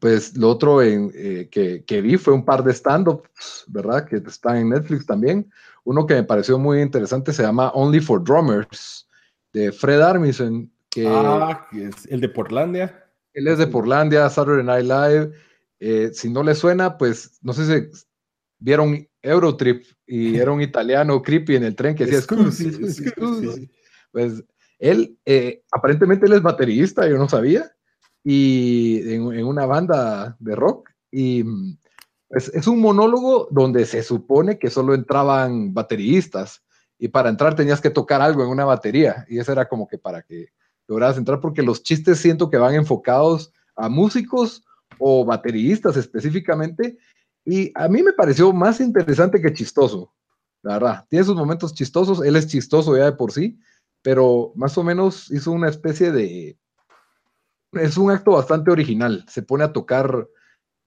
pues 0.00 0.36
lo 0.36 0.50
otro 0.50 0.82
eh, 0.82 1.48
que, 1.50 2.00
vi 2.00 2.16
fue 2.16 2.32
un 2.32 2.44
par 2.44 2.64
de 2.64 2.72
stand-ups, 2.72 3.64
¿verdad? 3.68 4.06
Que 4.06 4.16
están 4.16 4.56
en 4.56 4.68
Netflix 4.70 5.06
también. 5.06 5.50
Uno 5.84 6.06
que 6.06 6.14
me 6.14 6.24
pareció 6.24 6.58
muy 6.58 6.80
interesante 6.80 7.32
se 7.32 7.42
llama 7.42 7.70
Only 7.70 8.00
for 8.00 8.22
Drummers, 8.22 9.06
de 9.52 9.70
Fred 9.72 10.00
Armisen. 10.00 10.70
Que, 10.88 11.06
ah, 11.06 11.66
es 11.72 12.06
el 12.06 12.20
de 12.20 12.28
Portlandia. 12.28 13.04
Él 13.34 13.48
es 13.48 13.58
de 13.58 13.66
Portlandia, 13.66 14.28
Saturday 14.30 14.64
Night 14.64 14.84
Live. 14.84 15.32
Eh, 15.80 16.10
si 16.14 16.30
no 16.30 16.42
le 16.42 16.54
suena, 16.54 16.96
pues 16.96 17.38
no 17.42 17.52
sé 17.52 17.66
si 17.66 18.04
vieron 18.58 19.06
Eurotrip 19.20 19.84
y 20.06 20.36
era 20.38 20.52
un 20.52 20.62
italiano 20.62 21.20
creepy 21.20 21.56
en 21.56 21.64
el 21.64 21.74
tren 21.74 21.94
que 21.94 22.06
decía 22.06 22.22
scusi, 22.22 23.68
Pues 24.12 24.42
él, 24.78 25.18
eh, 25.26 25.62
aparentemente 25.70 26.26
él 26.26 26.32
es 26.32 26.42
baterista, 26.42 27.06
yo 27.08 27.18
no 27.18 27.28
sabía, 27.28 27.70
y 28.24 29.12
en, 29.12 29.44
una 29.44 29.66
banda 29.66 30.36
de 30.40 30.56
rock. 30.56 30.90
Y 31.12 31.44
pues, 32.28 32.48
es 32.52 32.66
un 32.66 32.80
monólogo 32.80 33.46
donde 33.50 33.84
se 33.84 34.02
supone 34.02 34.58
que 34.58 34.70
solo 34.70 34.94
entraban 34.94 35.72
bateristas 35.72 36.62
y 36.98 37.08
para 37.08 37.28
entrar 37.28 37.54
tenías 37.54 37.80
que 37.80 37.90
tocar 37.90 38.22
algo 38.22 38.42
en 38.42 38.48
una 38.48 38.64
batería 38.64 39.26
y 39.28 39.38
eso 39.38 39.52
era 39.52 39.68
como 39.68 39.86
que 39.86 39.98
para 39.98 40.22
que 40.22 40.48
lograras 40.88 41.18
entrar 41.18 41.40
porque 41.40 41.62
los 41.62 41.82
chistes 41.82 42.18
siento 42.18 42.50
que 42.50 42.56
van 42.56 42.74
enfocados 42.74 43.52
a 43.76 43.88
músicos 43.88 44.64
o 44.98 45.24
bateristas 45.24 45.96
específicamente 45.96 46.96
y 47.44 47.70
a 47.74 47.88
mí 47.88 48.02
me 48.02 48.12
pareció 48.12 48.52
más 48.52 48.80
interesante 48.80 49.40
que 49.40 49.52
chistoso, 49.52 50.14
la 50.62 50.74
verdad. 50.74 51.06
Tiene 51.10 51.26
sus 51.26 51.36
momentos 51.36 51.74
chistosos, 51.74 52.24
él 52.24 52.36
es 52.36 52.46
chistoso 52.46 52.96
ya 52.96 53.04
de 53.04 53.12
por 53.12 53.32
sí, 53.32 53.58
pero 54.02 54.52
más 54.56 54.78
o 54.78 54.82
menos 54.82 55.30
hizo 55.30 55.52
una 55.52 55.68
especie 55.68 56.10
de... 56.10 56.58
Es 57.80 57.96
un 57.96 58.10
acto 58.10 58.32
bastante 58.32 58.70
original. 58.70 59.24
Se 59.28 59.42
pone 59.42 59.64
a 59.64 59.72
tocar 59.72 60.28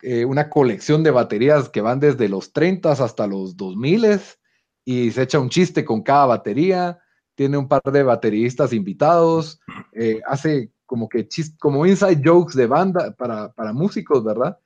eh, 0.02 0.26
una 0.26 0.50
colección 0.50 1.04
de 1.04 1.12
baterías 1.12 1.70
que 1.70 1.82
van 1.82 2.00
desde 2.00 2.30
los 2.30 2.54
30 2.54 2.92
hasta 2.92 3.28
los 3.28 3.58
2000 3.58 4.20
y 4.86 5.12
se 5.12 5.24
echa 5.24 5.40
un 5.40 5.50
chiste 5.50 5.84
con 5.84 6.02
cada 6.02 6.26
batería. 6.26 7.00
Tiene 7.36 7.58
un 7.58 7.68
par 7.68 7.82
de 7.84 8.04
bateristas 8.04 8.74
invitados, 8.74 9.60
eh, 9.94 10.22
hace 10.28 10.72
como 10.86 11.10
que 11.10 11.28
chist 11.28 11.60
como 11.60 11.86
inside 11.86 12.22
jokes 12.24 12.56
de 12.56 12.66
banda 12.66 13.14
para, 13.18 13.52
para 13.52 13.74
músicos, 13.74 14.24
¿verdad? 14.24 14.58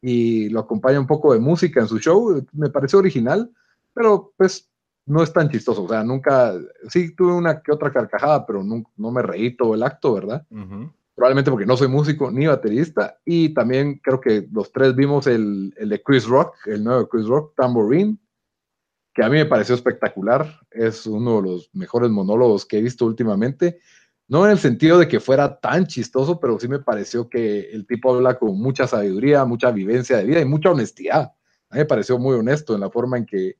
y 0.00 0.48
lo 0.50 0.60
acompaña 0.60 1.00
un 1.00 1.06
poco 1.06 1.32
de 1.32 1.40
música 1.40 1.80
en 1.80 1.88
su 1.88 1.98
show. 1.98 2.44
Me 2.52 2.70
pareció 2.70 2.98
original, 2.98 3.50
pero 3.92 4.32
pues 4.36 4.68
no 5.06 5.22
es 5.22 5.32
tan 5.32 5.48
chistoso. 5.48 5.84
O 5.84 5.88
sea, 5.88 6.04
nunca, 6.04 6.54
sí 6.88 7.14
tuve 7.14 7.32
una 7.32 7.62
que 7.62 7.72
otra 7.72 7.92
carcajada, 7.92 8.46
pero 8.46 8.62
no, 8.62 8.84
no 8.96 9.10
me 9.10 9.22
reí 9.22 9.56
todo 9.56 9.74
el 9.74 9.82
acto, 9.82 10.14
¿verdad? 10.14 10.46
Probablemente 11.18 11.50
porque 11.50 11.66
no 11.66 11.76
soy 11.76 11.88
músico 11.88 12.30
ni 12.30 12.46
baterista. 12.46 13.18
Y 13.24 13.48
también 13.52 14.00
creo 14.04 14.20
que 14.20 14.46
los 14.52 14.70
tres 14.70 14.94
vimos 14.94 15.26
el, 15.26 15.74
el 15.76 15.88
de 15.88 16.00
Chris 16.00 16.24
Rock, 16.24 16.54
el 16.66 16.84
nuevo 16.84 17.08
Chris 17.08 17.26
Rock, 17.26 17.54
Tambourine, 17.56 18.16
que 19.12 19.24
a 19.24 19.28
mí 19.28 19.36
me 19.36 19.46
pareció 19.46 19.74
espectacular. 19.74 20.60
Es 20.70 21.06
uno 21.08 21.42
de 21.42 21.48
los 21.48 21.70
mejores 21.72 22.08
monólogos 22.10 22.64
que 22.64 22.78
he 22.78 22.82
visto 22.82 23.04
últimamente. 23.04 23.80
No 24.28 24.44
en 24.44 24.52
el 24.52 24.60
sentido 24.60 24.96
de 24.96 25.08
que 25.08 25.18
fuera 25.18 25.58
tan 25.58 25.88
chistoso, 25.88 26.38
pero 26.38 26.56
sí 26.60 26.68
me 26.68 26.78
pareció 26.78 27.28
que 27.28 27.70
el 27.72 27.84
tipo 27.84 28.14
habla 28.14 28.38
con 28.38 28.56
mucha 28.56 28.86
sabiduría, 28.86 29.44
mucha 29.44 29.72
vivencia 29.72 30.18
de 30.18 30.24
vida 30.24 30.40
y 30.40 30.44
mucha 30.44 30.70
honestidad. 30.70 31.32
A 31.70 31.74
mí 31.74 31.80
me 31.80 31.84
pareció 31.84 32.16
muy 32.16 32.36
honesto 32.36 32.76
en 32.76 32.80
la 32.80 32.90
forma 32.90 33.18
en 33.18 33.26
que 33.26 33.56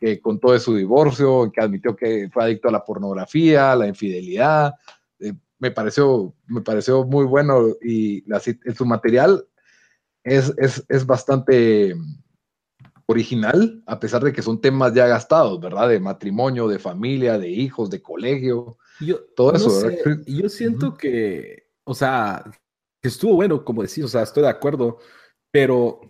que 0.00 0.20
contó 0.20 0.52
de 0.52 0.60
su 0.60 0.74
divorcio, 0.74 1.52
que 1.52 1.60
admitió 1.60 1.94
que 1.94 2.30
fue 2.32 2.44
adicto 2.44 2.68
a 2.68 2.72
la 2.72 2.84
pornografía, 2.84 3.76
la 3.76 3.86
infidelidad. 3.86 4.74
Eh, 5.18 5.34
me, 5.60 5.70
pareció, 5.70 6.34
me 6.46 6.62
pareció 6.62 7.04
muy 7.04 7.24
bueno 7.24 7.68
y 7.82 8.24
su 8.74 8.86
material 8.86 9.46
es, 10.24 10.52
es, 10.56 10.84
es, 10.88 11.06
bastante 11.06 11.94
original, 13.06 13.82
a 13.86 14.00
pesar 14.00 14.24
de 14.24 14.32
que 14.32 14.42
son 14.42 14.60
temas 14.60 14.94
ya 14.94 15.06
gastados, 15.06 15.60
¿verdad? 15.60 15.88
De 15.88 16.00
matrimonio, 16.00 16.66
de 16.66 16.78
familia, 16.78 17.38
de 17.38 17.48
hijos, 17.48 17.90
de 17.90 18.02
colegio, 18.02 18.78
yo, 19.00 19.20
todo 19.36 19.54
eso. 19.54 19.88
yo 20.26 20.48
siento 20.48 20.94
que, 20.94 21.70
o 21.84 21.94
sea, 21.94 22.44
que 23.00 23.08
estuvo 23.08 23.34
bueno, 23.34 23.64
como 23.64 23.82
decís, 23.82 24.04
o 24.04 24.08
sea, 24.08 24.22
estoy 24.22 24.42
de 24.42 24.50
acuerdo, 24.50 24.98
pero 25.50 26.00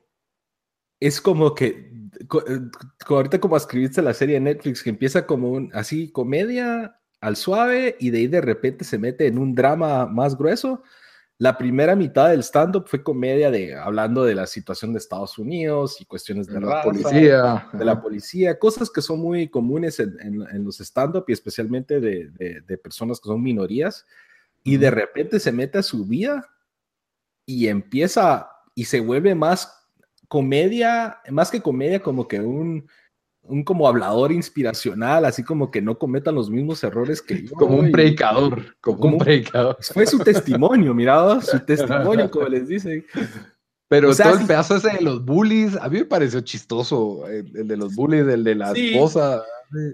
es 1.01 1.21
como 1.21 1.55
que 1.55 1.71
eh, 1.71 2.61
ahorita 3.09 3.41
como 3.41 3.57
escribiste 3.57 4.03
la 4.03 4.15
serie 4.15 4.35
de 4.35 4.41
Netflix 4.41 4.83
que 4.83 4.91
empieza 4.91 5.27
como 5.27 5.51
un 5.51 5.71
así 5.73 6.11
comedia 6.13 7.00
al 7.21 7.37
suave 7.37 7.97
y 8.01 8.11
de 8.11 8.19
ahí 8.19 8.27
de 8.27 8.41
repente 8.41 8.85
se 8.85 8.99
mete 8.99 9.27
en 9.27 9.39
un 9.39 9.55
drama 9.55 10.07
más 10.07 10.37
grueso. 10.37 10.83
La 11.39 11.57
primera 11.57 11.97
mitad 11.97 12.29
del 12.29 12.43
stand-up 12.43 12.85
fue 12.87 13.03
comedia 13.03 13.51
de 13.51 13.75
hablando 13.75 14.25
de 14.25 14.35
la 14.35 14.47
situación 14.47 14.93
de 14.93 14.99
Estados 14.99 15.39
Unidos 15.39 15.99
y 16.01 16.05
cuestiones 16.05 16.47
de, 16.47 16.61
la 16.61 16.83
policía, 16.83 17.69
de 17.73 17.85
la 17.85 18.03
policía, 18.03 18.59
cosas 18.59 18.91
que 18.91 19.01
son 19.01 19.21
muy 19.21 19.49
comunes 19.49 20.01
en, 20.01 20.19
en, 20.21 20.65
los 20.65 20.81
stand-up 20.81 21.25
y 21.29 21.33
especialmente 21.33 21.99
de, 21.99 22.29
de, 22.29 22.79
personas 22.79 23.21
que 23.21 23.29
son 23.29 23.43
minorías. 23.43 24.07
Y 24.63 24.77
de 24.77 24.91
repente 24.91 25.41
se 25.41 25.51
mete 25.51 25.79
a 25.79 25.83
su 25.83 26.05
vida 26.05 26.47
y 27.47 27.69
empieza 27.69 28.51
y 28.75 28.85
se 28.85 29.01
vuelve 29.01 29.35
más 29.35 29.89
comedia, 30.29 31.21
más 31.31 31.51
que 31.51 31.63
comedia, 31.63 32.03
como 32.03 32.29
que 32.29 32.39
un, 32.41 32.87
un 33.43 33.65
como 33.65 33.89
hablador 33.89 34.33
inspiracional, 34.33 35.25
así 35.25 35.43
como 35.43 35.71
que 35.71 35.83
no 35.83 35.99
cometan 35.99 36.35
los 36.35 36.51
mismos 36.51 36.83
errores 36.85 37.21
que 37.21 37.45
yo. 37.45 37.55
Como 37.55 37.77
un 37.77 37.91
predicador, 37.91 38.77
como, 38.81 39.05
un 39.05 39.19
predicador. 39.19 39.77
Fue 39.93 40.07
su 40.07 40.19
testimonio, 40.19 40.95
mirado, 40.95 41.41
su 41.41 41.59
testimonio, 41.67 42.31
como 42.31 42.49
les 42.49 42.69
dice. 42.69 43.05
Pero 43.89 44.15
todo 44.15 44.39
el 44.39 44.47
pedazo 44.47 44.77
ese 44.77 44.91
de 44.91 45.01
los 45.01 45.25
bullies, 45.25 45.77
a 45.77 45.89
mí 45.89 45.99
me 45.99 46.05
pareció 46.05 46.41
chistoso, 46.43 47.27
el, 47.27 47.67
de 47.67 47.77
los 47.77 47.95
bullies, 47.97 48.27
el 48.29 48.45
de 48.45 48.55
la 48.55 48.73
esposa. 48.73 49.43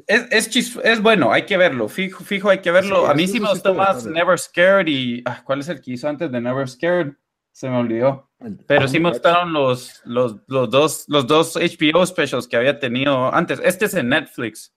Es, 0.06 0.54
es, 0.54 0.76
es, 0.84 1.02
bueno, 1.02 1.32
hay 1.32 1.46
que 1.46 1.56
verlo, 1.56 1.88
fijo, 1.88 2.22
fijo 2.22 2.50
hay 2.50 2.58
que 2.58 2.70
verlo. 2.70 3.06
a 3.06 3.14
mí 3.14 3.26
sí 3.26 3.40
me 3.40 3.50
gustó 3.50 3.74
más 3.74 4.04
Never 4.06 4.38
Scared 4.38 4.86
y... 4.86 5.22
Ah, 5.24 5.42
¿Cuál 5.44 5.60
es 5.60 5.68
el 5.68 5.80
que 5.80 5.92
hizo 5.92 6.08
antes 6.08 6.30
de 6.30 6.40
Never 6.40 6.68
Scared? 6.68 7.12
Se 7.52 7.70
me 7.70 7.78
olvidó. 7.78 8.25
Pero 8.66 8.86
sí 8.86 9.00
mostraron 9.00 9.52
los, 9.52 10.02
los, 10.04 10.36
los, 10.46 10.68
dos, 10.68 11.04
los 11.08 11.26
dos 11.26 11.56
HBO 11.56 12.04
specials 12.04 12.46
que 12.46 12.56
había 12.56 12.78
tenido 12.78 13.32
antes. 13.34 13.60
Este 13.64 13.86
es 13.86 13.94
en 13.94 14.10
Netflix. 14.10 14.74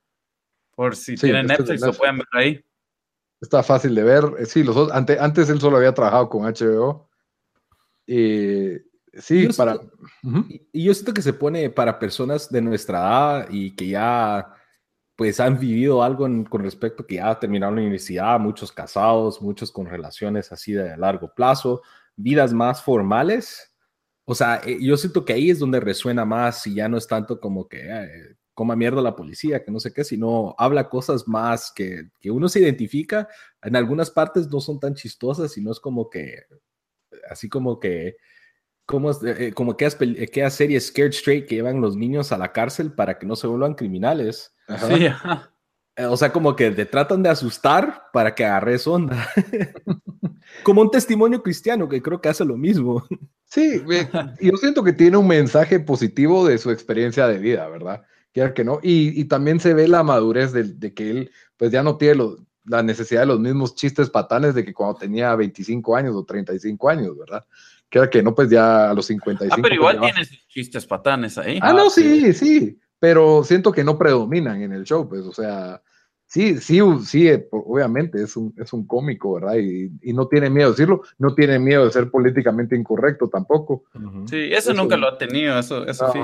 Por 0.75 0.95
si 0.95 1.15
tienen 1.15 1.51
este 1.51 1.63
Netflix, 1.63 1.81
lo 1.81 1.93
pueden 1.93 2.17
ver 2.19 2.27
ahí. 2.31 2.65
Está 3.41 3.61
fácil 3.63 3.95
de 3.95 4.03
ver. 4.03 4.23
Eh, 4.39 4.45
sí, 4.45 4.63
los 4.63 4.91
antes, 4.91 5.19
antes 5.19 5.49
él 5.49 5.59
solo 5.59 5.77
había 5.77 5.93
trabajado 5.93 6.29
con 6.29 6.43
HBO. 6.43 7.09
Y 8.07 8.77
sí, 9.13 9.49
para. 9.57 9.77
Y 10.71 10.83
yo 10.85 10.93
siento 10.93 11.13
que 11.13 11.21
se 11.21 11.33
pone 11.33 11.69
para 11.69 11.99
personas 11.99 12.49
de 12.49 12.61
nuestra 12.61 12.99
edad 12.99 13.47
y 13.49 13.75
que 13.75 13.89
ya 13.89 14.55
pues 15.15 15.41
han 15.41 15.59
vivido 15.59 16.01
algo 16.01 16.25
con 16.49 16.63
respecto 16.63 17.05
que 17.05 17.15
ya 17.15 17.37
terminaron 17.37 17.75
la 17.75 17.81
universidad, 17.81 18.39
muchos 18.39 18.71
casados, 18.71 19.41
muchos 19.41 19.69
con 19.69 19.85
relaciones 19.85 20.49
así 20.53 20.71
de 20.71 20.95
largo 20.95 21.33
plazo, 21.33 21.81
vidas 22.19 22.53
más 22.53 22.84
formales, 22.84 23.69
o 24.29 24.36
sea, 24.36 24.62
eh, 24.63 24.77
yo 24.79 24.95
siento 24.95 25.25
que 25.25 25.34
ahí 25.34 25.49
es 25.49 25.58
donde 25.58 25.79
resuena 25.79 26.23
más 26.23 26.67
y 26.67 26.75
ya 26.75 26.88
no 26.88 26.99
es 26.99 27.08
tanto 27.08 27.39
como 27.39 27.67
que 27.67 27.79
eh, 27.82 28.36
coma 28.53 28.75
mierda 28.75 29.01
la 29.01 29.15
policía, 29.15 29.63
que 29.63 29.71
no 29.71 29.79
sé 29.79 29.91
qué, 29.91 30.03
sino 30.03 30.53
habla 30.60 30.88
cosas 30.88 31.27
más 31.27 31.71
que, 31.75 32.10
que 32.19 32.29
uno 32.29 32.47
se 32.47 32.60
identifica. 32.60 33.27
En 33.63 33.75
algunas 33.75 34.12
partes 34.12 34.47
no 34.49 34.60
son 34.60 34.79
tan 34.79 34.93
chistosas, 34.93 35.51
sino 35.53 35.71
es 35.71 35.79
como 35.79 36.12
que, 36.12 36.43
así 37.27 37.49
como 37.49 37.79
que, 37.79 38.17
como, 38.86 39.10
eh, 39.25 39.51
como 39.55 39.75
que 39.75 39.88
aquella 39.88 40.51
serie 40.51 40.79
Scared 40.79 41.13
Straight 41.13 41.47
que 41.47 41.55
llevan 41.55 41.82
los 41.82 41.95
niños 41.95 42.32
a 42.32 42.38
la 42.38 42.51
cárcel 42.51 42.93
para 42.93 43.17
que 43.17 43.25
no 43.25 43.36
se 43.36 43.47
vuelvan 43.47 43.73
criminales. 43.73 44.53
Sí, 44.67 45.08
O 46.07 46.15
sea, 46.15 46.31
como 46.31 46.55
que 46.55 46.71
te 46.71 46.85
tratan 46.85 47.23
de 47.23 47.29
asustar 47.29 48.03
para 48.13 48.33
que 48.33 48.45
agarres 48.45 48.88
onda. 48.88 49.27
como 50.63 50.81
un 50.81 50.91
testimonio 50.91 51.41
cristiano 51.43 51.89
que 51.89 52.01
creo 52.01 52.21
que 52.21 52.29
hace 52.29 52.45
lo 52.45 52.57
mismo. 52.57 53.05
Sí, 53.45 53.81
yo 54.41 54.57
siento 54.57 54.83
que 54.83 54.93
tiene 54.93 55.17
un 55.17 55.27
mensaje 55.27 55.79
positivo 55.79 56.47
de 56.47 56.57
su 56.57 56.71
experiencia 56.71 57.27
de 57.27 57.39
vida, 57.39 57.67
¿verdad? 57.67 58.03
Quiera 58.31 58.53
que 58.53 58.63
no. 58.63 58.79
Y, 58.81 59.25
también 59.25 59.59
se 59.59 59.73
ve 59.73 59.88
la 59.88 60.03
madurez 60.03 60.53
de, 60.53 60.93
que 60.93 61.09
él, 61.09 61.31
pues 61.57 61.71
ya 61.71 61.83
no 61.83 61.97
tiene 61.97 62.23
la 62.65 62.83
necesidad 62.83 63.21
de 63.21 63.27
los 63.27 63.39
mismos 63.39 63.75
chistes 63.75 64.09
patanes 64.09 64.53
de 64.53 64.63
que 64.63 64.73
cuando 64.73 64.99
tenía 64.99 65.35
25 65.35 65.95
años 65.95 66.15
o 66.15 66.23
35 66.23 66.89
años, 66.89 67.17
¿verdad? 67.17 67.43
Quiera 67.89 68.07
que 68.07 68.21
no, 68.21 68.35
pues 68.35 68.49
ya 68.49 68.91
a 68.91 68.93
los 68.93 69.07
55. 69.07 69.55
Ah, 69.57 69.59
pero 69.62 69.75
igual 69.75 69.99
tiene 69.99 70.21
chistes 70.47 70.85
patanes 70.85 71.39
ahí. 71.39 71.57
Ah, 71.62 71.73
no, 71.73 71.89
sí, 71.89 72.33
sí. 72.33 72.79
Pero 72.99 73.43
siento 73.43 73.71
que 73.71 73.83
no 73.83 73.97
predominan 73.97 74.62
en 74.62 74.73
el 74.73 74.83
show, 74.83 75.09
pues, 75.09 75.21
o 75.21 75.33
sea, 75.33 75.81
Sí, 76.29 76.57
sí, 76.57 76.79
sí, 77.05 77.27
eh, 77.27 77.47
obviamente 77.49 78.21
es 78.21 78.37
un, 78.37 78.53
es 78.55 78.71
un 78.71 78.85
cómico, 78.85 79.33
¿verdad? 79.33 79.55
Y, 79.57 80.13
no 80.13 80.27
tiene 80.27 80.51
miedo 80.51 80.69
de 80.69 80.73
decirlo, 80.73 81.01
no 81.17 81.33
tiene 81.33 81.57
miedo 81.57 81.83
de 81.83 81.91
ser 81.91 82.11
políticamente 82.11 82.75
incorrecto 82.75 83.29
tampoco. 83.29 83.85
Sí, 84.29 84.53
eso, 84.53 84.71
nunca 84.75 84.95
lo 84.95 85.07
ha 85.07 85.17
tenido, 85.17 85.57
eso, 85.57 85.87
eso 85.87 86.11
sí. 86.13 86.19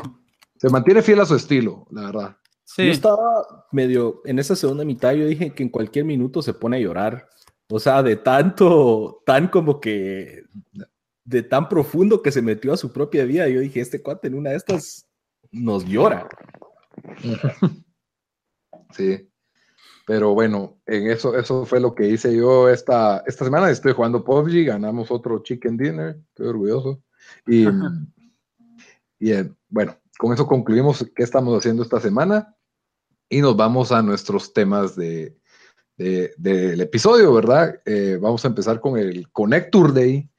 Se 0.57 0.69
mantiene 0.69 1.01
fiel 1.01 1.21
a 1.21 1.25
su 1.25 1.35
estilo, 1.35 1.87
la 1.89 2.01
verdad. 2.03 2.37
Sí. 2.63 2.85
Yo 2.85 2.91
estaba 2.91 3.67
medio, 3.71 4.21
en 4.25 4.37
esa 4.37 4.55
segunda 4.55 4.85
mitad 4.85 5.11
yo 5.13 5.25
dije 5.25 5.53
que 5.53 5.63
en 5.63 5.69
cualquier 5.69 6.05
minuto 6.05 6.43
se 6.43 6.53
pone 6.53 6.77
a 6.77 6.81
llorar. 6.81 7.27
O 7.67 7.79
sea, 7.79 8.03
de 8.03 8.15
tanto, 8.15 9.23
tan 9.25 9.47
como 9.47 9.79
que, 9.79 10.43
de 11.23 11.41
tan 11.41 11.67
profundo 11.67 12.21
que 12.21 12.31
se 12.31 12.43
metió 12.43 12.73
a 12.73 12.77
su 12.77 12.93
propia 12.93 13.25
vida, 13.25 13.47
yo 13.49 13.59
dije, 13.59 13.81
este 13.81 14.03
cuate 14.03 14.27
en 14.27 14.35
una 14.35 14.51
de 14.51 14.57
estas 14.57 15.07
nos 15.51 15.83
llora. 15.83 16.29
Sí. 18.91 19.27
Pero 20.05 20.33
bueno, 20.33 20.79
en 20.85 21.09
eso, 21.09 21.35
eso 21.35 21.65
fue 21.65 21.79
lo 21.79 21.95
que 21.95 22.07
hice 22.07 22.35
yo 22.35 22.69
esta, 22.69 23.23
esta 23.25 23.43
semana. 23.43 23.71
Estoy 23.71 23.93
jugando 23.93 24.23
PUBG, 24.23 24.65
ganamos 24.65 25.09
otro 25.09 25.41
Chicken 25.41 25.77
Dinner, 25.77 26.17
estoy 26.29 26.47
orgulloso. 26.47 27.01
Y, 27.47 27.65
y 29.19 29.31
eh, 29.31 29.51
bueno, 29.67 29.97
con 30.17 30.33
eso 30.33 30.45
concluimos 30.45 31.05
qué 31.15 31.23
estamos 31.23 31.57
haciendo 31.57 31.81
esta 31.83 31.99
semana 31.99 32.55
y 33.29 33.41
nos 33.41 33.55
vamos 33.57 33.91
a 33.91 34.01
nuestros 34.01 34.53
temas 34.53 34.95
de, 34.95 35.35
del 35.97 36.81
episodio, 36.81 37.33
¿verdad? 37.33 37.79
Eh, 37.85 38.19
vamos 38.21 38.45
a 38.45 38.49
empezar 38.49 38.79
con 38.79 38.99
el 38.99 39.31
Connector 39.31 39.93
Day, 39.93 40.29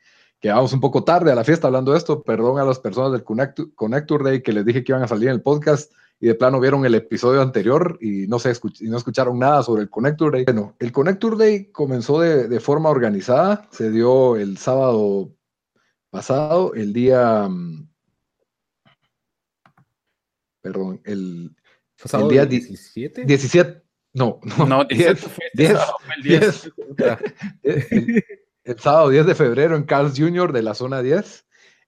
que 0.41 0.51
vamos 0.51 0.73
un 0.73 0.81
poco 0.81 1.03
tarde 1.03 1.33
a 1.33 1.35
la 1.35 1.45
fiesta 1.45 1.67
hablando 1.67 1.93
de 1.93 1.99
esto. 1.99 2.23
Perdón 2.23 2.59
a 2.59 2.65
las 2.65 2.79
personas 2.79 3.13
del 3.13 3.25
Connector 3.25 4.23
Day 4.23 4.43
que 4.43 4.53
les 4.53 4.65
dije 4.65 4.85
que 4.85 4.93
iban 4.93 5.03
a 5.03 5.09
salir 5.09 5.29
en 5.29 5.35
el 5.35 5.43
podcast 5.43 5.93
y 6.19 6.29
de 6.29 6.35
plano 6.35 6.61
vieron 6.61 6.87
el 6.87 6.95
episodio 6.95 7.43
anterior 7.43 7.99
y 8.01 8.27
no, 8.27 8.39
se 8.39 8.53
y 8.81 8.89
no 8.89 8.97
escucharon 8.97 9.39
nada 9.39 9.63
sobre 9.63 9.83
el 9.83 9.91
Connector 9.91 10.33
Day. 10.33 10.45
Bueno, 10.45 10.75
el 10.79 10.93
Connector 10.93 11.37
Day 11.37 11.71
comenzó 11.71 12.21
de, 12.21 12.49
de 12.49 12.61
forma 12.61 12.89
organizada, 12.89 13.69
se 13.71 13.91
dio 13.91 14.37
el 14.37 14.57
sábado 14.57 15.33
pasado, 16.11 16.75
el 16.75 16.93
día... 16.93 17.49
Mm, 17.49 17.89
perdón, 20.63 21.01
el, 21.05 21.55
el 22.13 22.29
día 22.29 22.47
17. 22.47 23.25
17 23.25 23.87
no, 24.17 24.41
no, 24.43 24.67
no 24.67 24.85
10, 24.85 25.27
10, 25.53 25.79
10, 26.23 26.73
el, 27.63 28.25
el, 28.65 28.79
sábado 28.81 29.11
10 29.11 29.27
de 29.27 29.35
febrero 29.35 29.77
en 29.77 29.85
Carl's 29.85 30.19
Jr. 30.19 30.53
de 30.53 30.63
la 30.63 30.75
zona 30.75 31.03
10. 31.03 31.47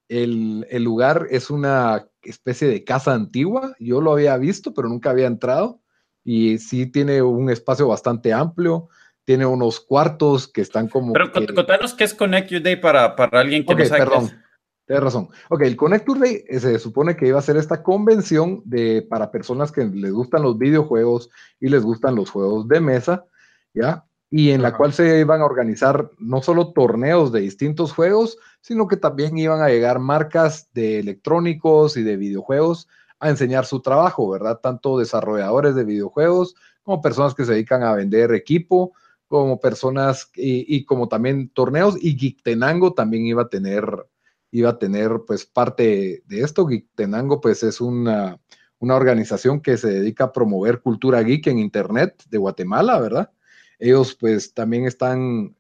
El, 0.08 0.66
el, 0.70 0.84
lugar 0.84 1.26
es 1.30 1.48
una 1.48 2.06
especie 2.22 2.68
de 2.68 2.84
casa 2.84 3.14
antigua. 3.14 3.74
Yo 3.78 4.00
lo 4.00 4.12
había 4.12 4.36
visto, 4.36 4.74
pero 4.74 4.88
nunca 4.88 5.10
había 5.10 5.26
entrado. 5.26 5.80
Y 6.24 6.58
sí 6.58 6.86
tiene 6.86 7.22
un 7.22 7.50
espacio 7.50 7.88
bastante 7.88 8.32
amplio. 8.32 8.88
Tiene 9.24 9.46
unos 9.46 9.80
cuartos 9.80 10.48
que 10.48 10.60
están 10.60 10.88
como. 10.88 11.12
Pero 11.12 11.32
contanos 11.32 11.94
qué 11.94 12.04
es 12.04 12.14
Connect 12.14 12.50
Your 12.50 12.62
Day 12.62 12.76
para, 12.76 13.14
para 13.14 13.40
alguien 13.40 13.64
que 13.64 13.74
no 13.74 13.84
sabe. 13.84 14.00
Perdón. 14.00 14.30
Tienes 14.88 15.04
razón. 15.04 15.28
Ok, 15.50 15.60
el 15.62 15.76
Connector 15.76 16.18
Day 16.18 16.44
eh, 16.48 16.60
se 16.60 16.78
supone 16.78 17.14
que 17.14 17.28
iba 17.28 17.38
a 17.38 17.42
ser 17.42 17.58
esta 17.58 17.82
convención 17.82 18.62
de, 18.64 19.02
para 19.02 19.30
personas 19.30 19.70
que 19.70 19.84
les 19.84 20.12
gustan 20.12 20.42
los 20.42 20.56
videojuegos 20.56 21.28
y 21.60 21.68
les 21.68 21.82
gustan 21.82 22.14
los 22.14 22.30
juegos 22.30 22.66
de 22.68 22.80
mesa, 22.80 23.26
¿ya? 23.74 24.06
Y 24.30 24.50
en 24.50 24.62
la 24.62 24.74
cual 24.74 24.94
se 24.94 25.20
iban 25.20 25.42
a 25.42 25.44
organizar 25.44 26.10
no 26.16 26.40
solo 26.40 26.72
torneos 26.72 27.32
de 27.32 27.40
distintos 27.40 27.92
juegos, 27.92 28.38
sino 28.68 28.86
que 28.86 28.98
también 28.98 29.38
iban 29.38 29.62
a 29.62 29.68
llegar 29.68 29.98
marcas 29.98 30.68
de 30.74 30.98
electrónicos 30.98 31.96
y 31.96 32.02
de 32.02 32.18
videojuegos 32.18 32.86
a 33.18 33.30
enseñar 33.30 33.64
su 33.64 33.80
trabajo, 33.80 34.28
¿verdad? 34.28 34.60
Tanto 34.62 34.98
desarrolladores 34.98 35.74
de 35.74 35.86
videojuegos 35.86 36.54
como 36.82 37.00
personas 37.00 37.34
que 37.34 37.46
se 37.46 37.52
dedican 37.52 37.82
a 37.82 37.94
vender 37.94 38.34
equipo, 38.34 38.92
como 39.26 39.58
personas 39.58 40.30
y, 40.34 40.84
como 40.84 41.08
también 41.08 41.48
torneos 41.48 41.96
y 41.98 42.18
Geektenango 42.18 42.92
también 42.92 43.24
iba 43.24 43.40
a 43.40 43.48
tener 43.48 44.06
iba 44.50 44.68
a 44.68 44.78
tener 44.78 45.12
pues 45.26 45.46
parte 45.46 46.22
de 46.26 46.40
esto. 46.42 46.66
Geektenango 46.66 47.40
pues 47.40 47.62
es 47.62 47.80
una, 47.80 48.38
una 48.80 48.96
organización 48.96 49.62
que 49.62 49.78
se 49.78 49.88
dedica 49.88 50.24
a 50.24 50.32
promover 50.32 50.82
cultura 50.82 51.22
geek 51.22 51.46
en 51.46 51.58
internet 51.58 52.22
de 52.28 52.36
Guatemala, 52.36 53.00
¿verdad? 53.00 53.30
Ellos 53.78 54.14
pues 54.14 54.52
también 54.52 54.84
están 54.84 55.56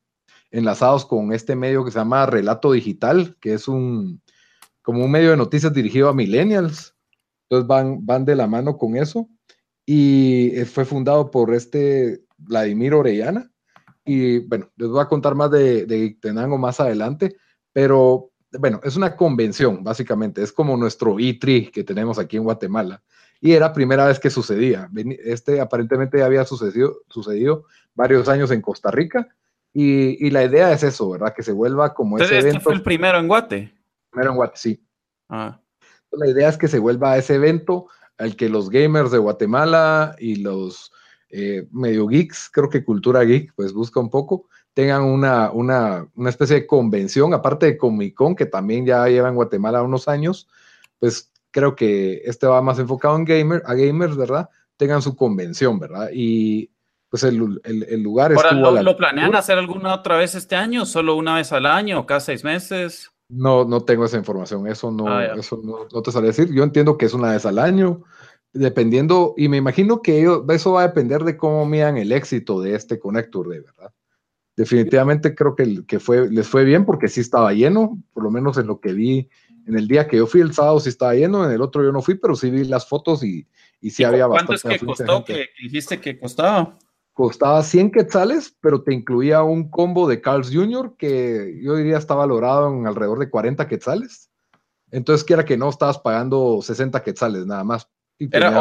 enlazados 0.50 1.04
con 1.04 1.32
este 1.32 1.56
medio 1.56 1.84
que 1.84 1.90
se 1.90 1.98
llama 1.98 2.26
Relato 2.26 2.72
Digital, 2.72 3.36
que 3.40 3.54
es 3.54 3.68
un 3.68 4.20
como 4.88 5.04
un 5.04 5.10
medio 5.10 5.30
de 5.30 5.36
noticias 5.36 5.74
dirigido 5.74 6.08
a 6.08 6.14
millennials. 6.14 6.96
Entonces 7.42 7.66
van, 7.68 8.06
van 8.06 8.24
de 8.24 8.34
la 8.34 8.46
mano 8.46 8.78
con 8.78 8.96
eso. 8.96 9.28
Y 9.84 10.50
eh, 10.54 10.64
fue 10.64 10.86
fundado 10.86 11.30
por 11.30 11.54
este 11.54 12.22
Vladimir 12.38 12.94
Orellana. 12.94 13.50
Y 14.06 14.38
bueno, 14.38 14.70
les 14.76 14.88
voy 14.88 15.02
a 15.02 15.08
contar 15.08 15.34
más 15.34 15.50
de, 15.50 15.84
de 15.84 16.16
Tenango 16.20 16.56
más 16.56 16.80
adelante, 16.80 17.36
pero 17.70 18.30
bueno, 18.58 18.80
es 18.82 18.96
una 18.96 19.14
convención, 19.14 19.84
básicamente. 19.84 20.42
Es 20.42 20.52
como 20.52 20.74
nuestro 20.78 21.16
E3 21.16 21.70
que 21.70 21.84
tenemos 21.84 22.18
aquí 22.18 22.38
en 22.38 22.44
Guatemala. 22.44 23.02
Y 23.42 23.52
era 23.52 23.74
primera 23.74 24.06
vez 24.06 24.18
que 24.18 24.30
sucedía. 24.30 24.88
Este 25.22 25.60
aparentemente 25.60 26.22
había 26.22 26.46
sucedido, 26.46 27.02
sucedido 27.10 27.66
varios 27.94 28.26
años 28.30 28.50
en 28.52 28.62
Costa 28.62 28.90
Rica 28.90 29.28
y, 29.80 30.30
la 30.30 30.44
idea 30.44 30.72
es 30.72 30.82
eso, 30.82 31.10
¿verdad? 31.10 31.32
Que 31.32 31.44
se 31.44 31.52
vuelva 31.52 31.94
como 31.94 32.16
ese 32.16 32.24
este 32.24 32.48
evento. 32.48 32.64
fue 32.64 32.74
el 32.74 32.82
primero 32.82 33.18
en 33.18 33.28
Guate? 33.28 33.72
Primero 34.10 34.30
en 34.32 34.36
Guate, 34.36 34.56
sí. 34.56 34.84
Ah. 35.28 35.60
La 36.10 36.26
idea 36.26 36.48
es 36.48 36.58
que 36.58 36.66
se 36.66 36.80
vuelva 36.80 37.16
ese 37.16 37.36
evento 37.36 37.86
al 38.16 38.34
que 38.34 38.48
los 38.48 38.70
gamers 38.70 39.12
de 39.12 39.18
Guatemala 39.18 40.16
y 40.18 40.36
los 40.36 40.90
eh, 41.30 41.68
medio 41.70 42.08
geeks, 42.08 42.50
creo 42.52 42.68
que 42.68 42.84
Cultura 42.84 43.22
Geek, 43.22 43.52
pues 43.54 43.72
busca 43.72 44.00
un 44.00 44.10
poco, 44.10 44.48
tengan 44.74 45.02
una, 45.04 45.52
una, 45.52 46.08
una, 46.16 46.30
especie 46.30 46.56
de 46.56 46.66
convención, 46.66 47.32
aparte 47.32 47.66
de 47.66 47.78
Comic 47.78 48.14
Con, 48.14 48.34
que 48.34 48.46
también 48.46 48.84
ya 48.84 49.06
lleva 49.06 49.28
en 49.28 49.36
Guatemala 49.36 49.82
unos 49.82 50.08
años, 50.08 50.48
pues 50.98 51.30
creo 51.52 51.76
que 51.76 52.22
este 52.24 52.48
va 52.48 52.60
más 52.62 52.80
enfocado 52.80 53.16
en 53.16 53.24
gamer, 53.24 53.62
a 53.64 53.74
gamers, 53.74 54.16
¿verdad? 54.16 54.48
Tengan 54.76 55.02
su 55.02 55.14
convención, 55.14 55.78
¿verdad? 55.78 56.10
Y 56.12 56.70
pues 57.10 57.22
el, 57.22 57.60
el, 57.64 58.02
lugar 58.02 58.32
Ahora, 58.34 58.52
¿lo, 58.52 58.82
¿lo 58.82 58.96
planean 58.96 59.34
hacer 59.34 59.58
alguna 59.58 59.94
otra 59.94 60.16
vez 60.16 60.34
este 60.34 60.56
año? 60.56 60.84
¿Solo 60.84 61.16
una 61.16 61.36
vez 61.36 61.52
al 61.52 61.66
año 61.66 62.00
o 62.00 62.06
cada 62.06 62.20
seis 62.20 62.44
meses? 62.44 63.10
No, 63.30 63.64
no 63.64 63.80
tengo 63.82 64.04
esa 64.04 64.16
información, 64.16 64.66
eso 64.66 64.90
no, 64.90 65.08
ah, 65.08 65.34
eso 65.36 65.60
no, 65.62 66.02
te 66.02 66.12
sale 66.12 66.28
decir. 66.28 66.52
Yo 66.52 66.62
entiendo 66.62 66.96
que 66.96 67.06
es 67.06 67.14
una 67.14 67.32
vez 67.32 67.46
al 67.46 67.58
año, 67.58 68.02
dependiendo, 68.52 69.34
y 69.36 69.48
me 69.48 69.56
imagino 69.56 70.02
que 70.02 70.26
eso 70.50 70.72
va 70.72 70.82
a 70.82 70.88
depender 70.88 71.24
de 71.24 71.36
cómo 71.36 71.64
miran 71.66 71.96
el 71.98 72.12
éxito 72.12 72.60
de 72.60 72.74
este 72.74 72.98
Connector 72.98 73.48
de 73.48 73.60
verdad. 73.60 73.92
Definitivamente 74.56 75.34
creo 75.34 75.54
que, 75.54 75.86
que 75.86 76.00
fue, 76.00 76.28
les 76.30 76.48
fue 76.48 76.64
bien 76.64 76.84
porque 76.84 77.08
sí 77.08 77.20
estaba 77.20 77.52
lleno, 77.52 78.02
por 78.12 78.24
lo 78.24 78.30
menos 78.30 78.58
en 78.58 78.66
lo 78.66 78.80
que 78.80 78.92
vi 78.92 79.28
en 79.68 79.76
el 79.76 79.86
día 79.86 80.08
que 80.08 80.16
yo 80.16 80.26
fui 80.26 80.40
el 80.40 80.54
sábado 80.54 80.80
sí 80.80 80.88
estaba 80.88 81.14
lleno, 81.14 81.44
en 81.44 81.52
el 81.52 81.60
otro 81.60 81.84
yo 81.84 81.92
no 81.92 82.00
fui, 82.00 82.14
pero 82.14 82.34
sí 82.34 82.50
vi 82.50 82.64
las 82.64 82.88
fotos 82.88 83.22
y, 83.22 83.46
y 83.82 83.90
sí 83.90 84.02
había 84.02 84.26
bastante. 84.26 84.60
¿Cuánto 84.62 84.74
es 84.74 84.80
que 84.80 84.86
costó? 84.86 85.24
que 85.24 85.46
dijiste 85.62 86.00
que 86.00 86.18
costaba? 86.18 86.78
Costaba 87.18 87.64
100 87.64 87.90
quetzales, 87.90 88.56
pero 88.60 88.84
te 88.84 88.94
incluía 88.94 89.42
un 89.42 89.68
combo 89.68 90.06
de 90.06 90.20
Carl's 90.20 90.52
Jr. 90.54 90.94
que 90.96 91.58
yo 91.60 91.74
diría 91.74 91.98
está 91.98 92.14
valorado 92.14 92.72
en 92.72 92.86
alrededor 92.86 93.18
de 93.18 93.28
40 93.28 93.66
quetzales. 93.66 94.30
Entonces, 94.92 95.24
quiera 95.24 95.44
que 95.44 95.56
no, 95.56 95.68
estabas 95.68 95.98
pagando 95.98 96.60
60 96.62 97.02
quetzales 97.02 97.44
nada 97.44 97.64
más. 97.64 97.90
¿Era, 98.20 98.60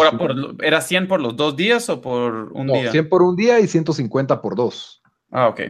¿Era 0.64 0.82
100 0.82 1.08
por 1.08 1.22
los 1.22 1.36
dos 1.36 1.56
días 1.56 1.88
o 1.88 2.02
por 2.02 2.52
un 2.52 2.66
día? 2.66 2.90
100 2.90 3.10
por 3.10 3.22
un 3.22 3.36
día 3.36 3.60
y 3.60 3.68
150 3.68 4.42
por 4.42 4.56
dos. 4.56 5.04
Ah, 5.30 5.50
ok. 5.50 5.62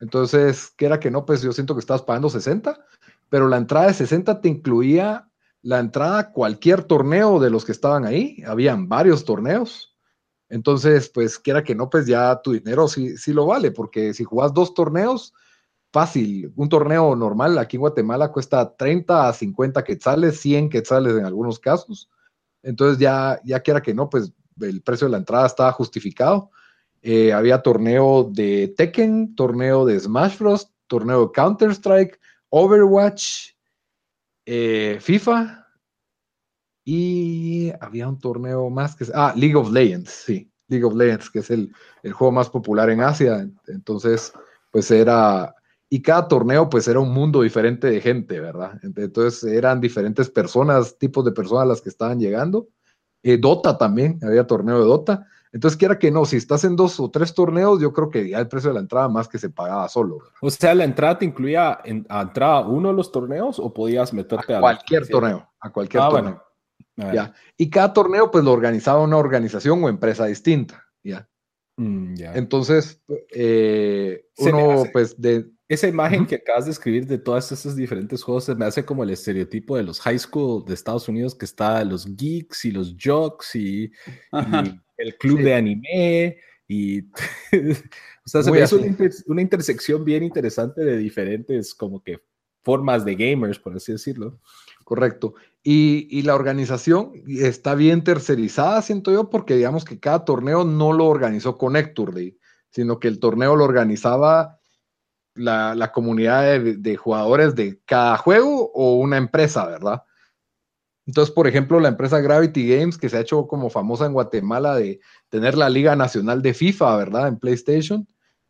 Entonces, 0.00 0.72
quiera 0.74 0.98
que 0.98 1.10
no, 1.10 1.26
pues 1.26 1.42
yo 1.42 1.52
siento 1.52 1.74
que 1.74 1.80
estabas 1.80 2.00
pagando 2.00 2.30
60, 2.30 2.82
pero 3.28 3.46
la 3.46 3.58
entrada 3.58 3.88
de 3.88 3.94
60 3.94 4.40
te 4.40 4.48
incluía 4.48 5.28
la 5.60 5.80
entrada 5.80 6.18
a 6.18 6.32
cualquier 6.32 6.84
torneo 6.84 7.38
de 7.40 7.50
los 7.50 7.66
que 7.66 7.72
estaban 7.72 8.06
ahí. 8.06 8.42
Habían 8.46 8.88
varios 8.88 9.26
torneos 9.26 9.91
entonces, 10.52 11.08
pues 11.08 11.38
quiera 11.38 11.64
que 11.64 11.74
no, 11.74 11.88
pues 11.88 12.06
ya 12.06 12.38
tu 12.42 12.52
dinero 12.52 12.86
sí, 12.86 13.16
sí 13.16 13.32
lo 13.32 13.46
vale, 13.46 13.70
porque 13.70 14.12
si 14.12 14.22
jugás 14.22 14.52
dos 14.52 14.74
torneos, 14.74 15.32
fácil. 15.90 16.52
Un 16.56 16.68
torneo 16.68 17.16
normal 17.16 17.56
aquí 17.56 17.78
en 17.78 17.80
Guatemala 17.80 18.30
cuesta 18.30 18.76
30 18.76 19.30
a 19.30 19.32
50 19.32 19.82
quetzales, 19.82 20.38
100 20.40 20.68
quetzales 20.68 21.16
en 21.16 21.24
algunos 21.24 21.58
casos. 21.58 22.10
Entonces, 22.62 22.98
ya, 22.98 23.40
ya 23.44 23.60
quiera 23.60 23.80
que 23.80 23.94
no, 23.94 24.10
pues 24.10 24.30
el 24.60 24.82
precio 24.82 25.06
de 25.06 25.12
la 25.12 25.16
entrada 25.16 25.46
estaba 25.46 25.72
justificado. 25.72 26.50
Eh, 27.00 27.32
había 27.32 27.62
torneo 27.62 28.30
de 28.30 28.74
Tekken, 28.76 29.34
torneo 29.34 29.86
de 29.86 29.98
Smash 29.98 30.38
Bros., 30.38 30.70
torneo 30.86 31.28
de 31.28 31.32
Counter-Strike, 31.32 32.20
Overwatch, 32.50 33.52
eh, 34.44 34.98
FIFA, 35.00 35.61
y 36.84 37.72
había 37.80 38.08
un 38.08 38.18
torneo 38.18 38.68
más 38.70 38.96
que... 38.96 39.06
Ah, 39.14 39.32
League 39.36 39.54
of 39.54 39.70
Legends, 39.70 40.10
sí. 40.10 40.50
League 40.68 40.84
of 40.84 40.94
Legends, 40.94 41.30
que 41.30 41.40
es 41.40 41.50
el, 41.50 41.72
el 42.02 42.12
juego 42.12 42.32
más 42.32 42.48
popular 42.48 42.90
en 42.90 43.00
Asia. 43.00 43.48
Entonces, 43.66 44.32
pues 44.70 44.90
era... 44.90 45.54
Y 45.88 46.00
cada 46.00 46.26
torneo, 46.26 46.70
pues 46.70 46.88
era 46.88 47.00
un 47.00 47.12
mundo 47.12 47.42
diferente 47.42 47.86
de 47.88 48.00
gente, 48.00 48.40
¿verdad? 48.40 48.80
Entonces 48.82 49.44
eran 49.44 49.78
diferentes 49.78 50.30
personas, 50.30 50.96
tipos 50.96 51.22
de 51.22 51.32
personas 51.32 51.68
las 51.68 51.82
que 51.82 51.90
estaban 51.90 52.18
llegando. 52.18 52.68
Eh, 53.22 53.36
Dota 53.36 53.76
también, 53.76 54.18
había 54.22 54.46
torneo 54.46 54.78
de 54.78 54.86
Dota. 54.86 55.26
Entonces, 55.52 55.76
quiera 55.76 55.98
que 55.98 56.10
no, 56.10 56.24
si 56.24 56.38
estás 56.38 56.64
en 56.64 56.76
dos 56.76 56.98
o 56.98 57.10
tres 57.10 57.34
torneos, 57.34 57.78
yo 57.78 57.92
creo 57.92 58.08
que 58.08 58.30
ya 58.30 58.38
el 58.38 58.48
precio 58.48 58.70
de 58.70 58.74
la 58.74 58.80
entrada 58.80 59.10
más 59.10 59.28
que 59.28 59.38
se 59.38 59.50
pagaba 59.50 59.86
solo. 59.90 60.20
O 60.40 60.48
sea, 60.48 60.74
¿la 60.74 60.84
entrada 60.84 61.18
te 61.18 61.26
incluía 61.26 61.78
en, 61.84 62.06
a 62.08 62.22
entrada 62.22 62.60
uno 62.60 62.88
de 62.88 62.94
los 62.94 63.12
torneos 63.12 63.58
o 63.58 63.72
podías 63.72 64.14
meterte 64.14 64.54
a, 64.54 64.60
cualquier 64.60 65.06
torneo? 65.06 65.46
A 65.60 65.70
cualquier 65.70 66.02
ah, 66.02 66.08
torneo. 66.08 66.42
¿Ya? 66.96 67.34
Y 67.56 67.70
cada 67.70 67.92
torneo 67.92 68.30
pues 68.30 68.44
lo 68.44 68.52
organizaba 68.52 69.02
una 69.02 69.16
organización 69.16 69.82
o 69.82 69.88
empresa 69.88 70.26
distinta, 70.26 70.86
¿ya? 71.02 71.28
Mm, 71.76 72.14
Entonces, 72.34 73.02
eh, 73.30 74.26
uno 74.38 74.84
pues 74.92 75.20
de... 75.20 75.50
Esa 75.68 75.88
imagen 75.88 76.26
que 76.26 76.34
acabas 76.34 76.66
de 76.66 76.72
escribir 76.72 77.06
de 77.06 77.16
todos 77.16 77.50
esos 77.50 77.74
diferentes 77.74 78.22
juegos 78.22 78.44
se 78.44 78.54
me 78.54 78.66
hace 78.66 78.84
como 78.84 79.04
el 79.04 79.10
estereotipo 79.10 79.74
de 79.74 79.82
los 79.82 80.00
high 80.00 80.18
school 80.18 80.66
de 80.66 80.74
Estados 80.74 81.08
Unidos 81.08 81.34
que 81.34 81.46
está 81.46 81.82
los 81.82 82.14
geeks 82.14 82.66
y 82.66 82.72
los 82.72 82.94
jocks 83.02 83.54
y, 83.54 83.90
el 84.98 85.16
club 85.16 85.40
de 85.40 85.54
anime 85.54 86.36
y 86.68 87.00
o 88.24 88.26
sea, 88.26 88.42
se 88.42 88.50
me 88.50 88.60
hace 88.60 88.76
una, 88.76 88.94
una, 89.28 89.40
intersección 89.40 90.04
bien 90.04 90.22
interesante 90.22 90.84
de 90.84 90.98
diferentes 90.98 91.74
como 91.74 92.02
que 92.02 92.20
formas 92.62 93.04
de 93.04 93.14
gamers, 93.14 93.58
por 93.58 93.74
así 93.74 93.92
decirlo. 93.92 94.40
Correcto. 94.84 95.34
Y, 95.64 96.22
la 96.22 96.34
organización 96.34 97.12
está 97.28 97.76
bien 97.76 98.02
tercerizada, 98.02 98.82
siento 98.82 99.12
yo, 99.12 99.30
porque 99.30 99.54
digamos 99.54 99.84
que 99.84 100.00
cada 100.00 100.24
torneo 100.24 100.64
no 100.64 100.92
lo 100.92 101.06
organizó 101.06 101.56
Connector 101.56 102.12
Day, 102.14 102.36
sino 102.70 102.98
que 102.98 103.06
el 103.06 103.20
torneo 103.20 103.54
lo 103.54 103.64
organizaba 103.64 104.58
la, 105.34 105.92
comunidad 105.92 106.60
de, 106.60 106.96
jugadores 106.96 107.54
de 107.54 107.80
cada 107.84 108.16
juego 108.16 108.72
o 108.74 108.96
una 108.96 109.18
empresa, 109.18 109.66
¿verdad? 109.66 110.02
Entonces, 111.06 111.32
por 111.32 111.46
ejemplo, 111.46 111.78
la 111.78 111.88
empresa 111.88 112.20
Gravity 112.20 112.76
Games, 112.76 112.98
que 112.98 113.08
se 113.08 113.16
ha 113.16 113.20
hecho 113.20 113.46
como 113.46 113.70
famosa 113.70 114.06
en 114.06 114.14
Guatemala 114.14 114.74
de 114.74 115.00
tener 115.28 115.56
la 115.56 115.68
Liga 115.68 115.94
Nacional 115.94 116.42
de 116.42 116.54
FIFA, 116.54 116.96
¿verdad? 116.96 117.28
En 117.28 117.38
PlayStation. 117.38 118.08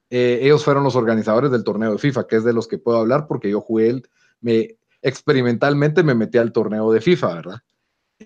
Eh, 0.09 0.41
ellos 0.43 0.65
fueron 0.65 0.85
los 0.85 0.97
organizadores 0.97 1.51
del 1.51 1.65
torneo 1.65 1.93
de 1.93 1.99
FIFA, 1.99 2.27
que 2.27 2.37
es 2.37 2.45
de 2.45 2.53
los 2.53 2.69
que 2.69 2.79
puedo 2.79 2.99
hablar 2.99 3.27
porque 3.27 3.51
yo 3.51 3.61
jugué, 3.61 3.89
el, 3.89 4.09
me, 4.41 4.77
experimentalmente 5.03 6.03
me 6.03 6.15
metí 6.15 6.39
al 6.39 6.53
torneo 6.53 6.93
de 6.93 7.01
FIFA, 7.01 7.35
¿verdad? 7.35 7.63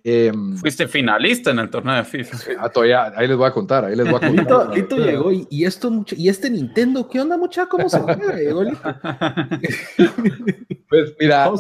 Em, 0.04 0.56
Fuiste 0.56 0.88
finalista 0.88 1.50
en 1.50 1.58
el 1.58 1.70
torneo 1.70 1.96
de 1.96 2.04
FIFA. 2.04 2.36
Ah, 2.58 2.68
todavía, 2.68 3.12
ahí 3.16 3.26
les 3.26 3.36
voy 3.36 3.46
a 3.46 3.52
contar, 3.52 3.84
ahí 3.84 3.96
les 3.96 4.06
voy 4.06 4.16
a 4.16 4.20
contar. 4.20 4.74
Lito, 4.74 4.96
llegó 4.98 5.32
y, 5.32 5.64
esto 5.64 5.90
mucho, 5.90 6.14
y 6.18 6.28
este 6.28 6.50
Nintendo, 6.50 7.08
¿qué 7.08 7.20
onda 7.20 7.36
mucha? 7.36 7.66
¿Cómo 7.66 7.88
se 7.88 8.00
juega? 8.00 8.26
pues 10.88 11.14
mira, 11.18 11.50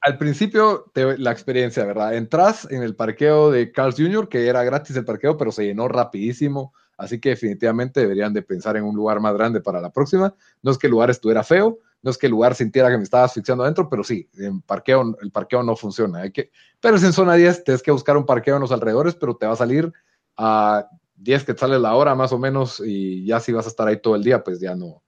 al, 0.00 0.18
principio 0.18 0.90
la 0.94 1.32
experiencia, 1.32 1.84
¿verdad? 1.84 2.14
Entras 2.14 2.66
en 2.70 2.82
el 2.82 2.94
parqueo 2.94 3.50
de 3.50 3.72
Carl's 3.72 3.96
Jr., 3.96 4.28
que 4.28 4.46
era 4.46 4.64
gratis 4.64 4.96
el 4.96 5.04
parqueo, 5.04 5.36
pero 5.36 5.52
se 5.52 5.64
llenó 5.64 5.88
rapidísimo, 5.88 6.72
así 6.96 7.20
que 7.20 7.30
definitivamente 7.30 8.00
deberían 8.00 8.32
de 8.32 8.42
pensar 8.42 8.76
en 8.76 8.84
un 8.84 8.94
lugar 8.94 9.20
más 9.20 9.34
grande 9.34 9.60
para 9.60 9.80
la 9.80 9.90
próxima. 9.90 10.34
No 10.62 10.70
es 10.70 10.78
que 10.78 10.86
el 10.86 10.92
lugar 10.92 11.10
estuviera 11.10 11.42
feo, 11.42 11.78
no 12.02 12.10
es 12.10 12.18
que 12.18 12.26
el 12.26 12.32
lugar 12.32 12.54
sintiera 12.54 12.90
que 12.90 12.96
me 12.96 13.02
estaba 13.02 13.24
asfixiando 13.24 13.64
adentro, 13.64 13.88
pero 13.88 14.04
sí, 14.04 14.28
en 14.38 14.60
parqueo, 14.62 15.16
el 15.20 15.30
parqueo 15.30 15.62
no 15.62 15.76
funciona. 15.76 16.20
Hay 16.20 16.30
que, 16.30 16.50
pero 16.80 16.96
es 16.96 17.02
en 17.02 17.12
zona 17.12 17.34
10, 17.34 17.64
tienes 17.64 17.82
que 17.82 17.90
buscar 17.90 18.16
un 18.16 18.26
parqueo 18.26 18.56
en 18.56 18.62
los 18.62 18.72
alrededores, 18.72 19.14
pero 19.14 19.36
te 19.36 19.46
va 19.46 19.52
a 19.52 19.56
salir 19.56 19.92
a 20.36 20.88
10 21.16 21.44
que 21.44 21.56
sale 21.56 21.78
la 21.78 21.94
hora 21.94 22.14
más 22.14 22.32
o 22.32 22.38
menos 22.38 22.80
y 22.84 23.24
ya 23.26 23.40
si 23.40 23.52
vas 23.52 23.66
a 23.66 23.70
estar 23.70 23.88
ahí 23.88 24.00
todo 24.00 24.14
el 24.14 24.22
día, 24.22 24.44
pues 24.44 24.60
ya 24.60 24.76
no, 24.76 25.02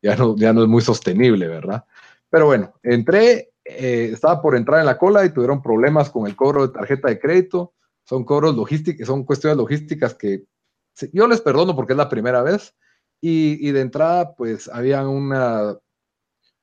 ya 0.00 0.14
no, 0.16 0.36
ya 0.36 0.52
no 0.52 0.62
es 0.62 0.68
muy 0.68 0.82
sostenible, 0.82 1.48
¿verdad? 1.48 1.84
Pero 2.30 2.46
bueno, 2.46 2.74
entré, 2.82 3.52
eh, 3.64 4.10
estaba 4.12 4.40
por 4.40 4.56
entrar 4.56 4.80
en 4.80 4.86
la 4.86 4.98
cola 4.98 5.24
y 5.24 5.30
tuvieron 5.30 5.62
problemas 5.62 6.10
con 6.10 6.26
el 6.26 6.36
cobro 6.36 6.66
de 6.66 6.72
tarjeta 6.72 7.08
de 7.08 7.18
crédito. 7.18 7.74
Son 8.04 8.24
cobros 8.24 8.54
logísticos, 8.54 9.06
son 9.06 9.24
cuestiones 9.24 9.56
logísticas 9.56 10.14
que 10.14 10.44
yo 11.12 11.26
les 11.26 11.40
perdono 11.40 11.74
porque 11.74 11.92
es 11.92 11.96
la 11.96 12.08
primera 12.08 12.42
vez. 12.42 12.74
Y, 13.20 13.66
y 13.66 13.72
de 13.72 13.80
entrada, 13.80 14.34
pues 14.34 14.68
habían 14.68 15.08
una 15.08 15.76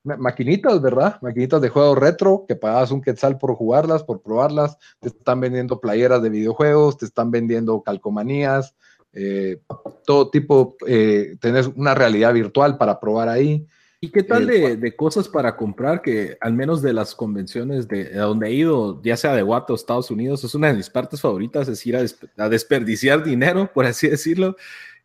maquinitas, 0.04 0.80
¿verdad? 0.80 1.18
Maquinitas 1.22 1.60
de 1.60 1.70
juego 1.70 1.94
retro 1.94 2.44
que 2.46 2.56
pagabas 2.56 2.90
un 2.90 3.02
quetzal 3.02 3.38
por 3.38 3.54
jugarlas, 3.54 4.04
por 4.04 4.20
probarlas. 4.22 4.78
Te 5.00 5.08
están 5.08 5.40
vendiendo 5.40 5.80
playeras 5.80 6.22
de 6.22 6.30
videojuegos, 6.30 6.98
te 6.98 7.06
están 7.06 7.30
vendiendo 7.30 7.82
calcomanías, 7.82 8.74
eh, 9.12 9.60
todo 10.04 10.30
tipo, 10.30 10.76
eh, 10.86 11.36
tenés 11.40 11.68
una 11.68 11.94
realidad 11.94 12.34
virtual 12.34 12.76
para 12.76 13.00
probar 13.00 13.28
ahí. 13.28 13.66
¿Y 14.00 14.10
qué 14.10 14.22
tal 14.22 14.46
de, 14.46 14.76
de, 14.76 14.96
cosas 14.96 15.28
para 15.28 15.56
comprar 15.56 16.02
que 16.02 16.36
al 16.42 16.52
menos 16.52 16.82
de 16.82 16.92
las 16.92 17.14
convenciones 17.14 17.88
de, 17.88 18.10
donde 18.12 18.48
he 18.48 18.52
ido, 18.52 19.00
ya 19.02 19.16
sea 19.16 19.34
de 19.34 19.40
Guato 19.40 19.72
o 19.72 19.76
Estados 19.76 20.10
Unidos, 20.10 20.44
es 20.44 20.54
una 20.54 20.66
de 20.66 20.74
mis 20.74 20.90
partes 20.90 21.22
favoritas, 21.22 21.68
es 21.68 21.86
ir 21.86 21.96
a, 21.96 22.48
desperdiciar 22.50 23.24
dinero, 23.24 23.70
por 23.72 23.86
así 23.86 24.06
decirlo. 24.08 24.56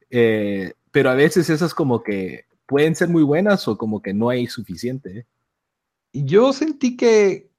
Eh, 0.09 0.73
pero 0.91 1.09
a 1.11 1.15
veces 1.15 1.49
esas 1.49 1.73
como 1.73 2.03
que 2.03 2.48
pueden 2.69 2.95
ser 2.95 3.09
muy 3.09 3.23
buenas 3.23 3.67
o 3.67 3.77
como 3.77 3.99
que 4.01 4.13
no 4.13 4.29
hay 4.29 4.45
suficiente. 4.45 5.19
¿eh? 5.19 5.27
Yo 6.13 6.53
sentí 6.53 6.95
que, 6.95 7.51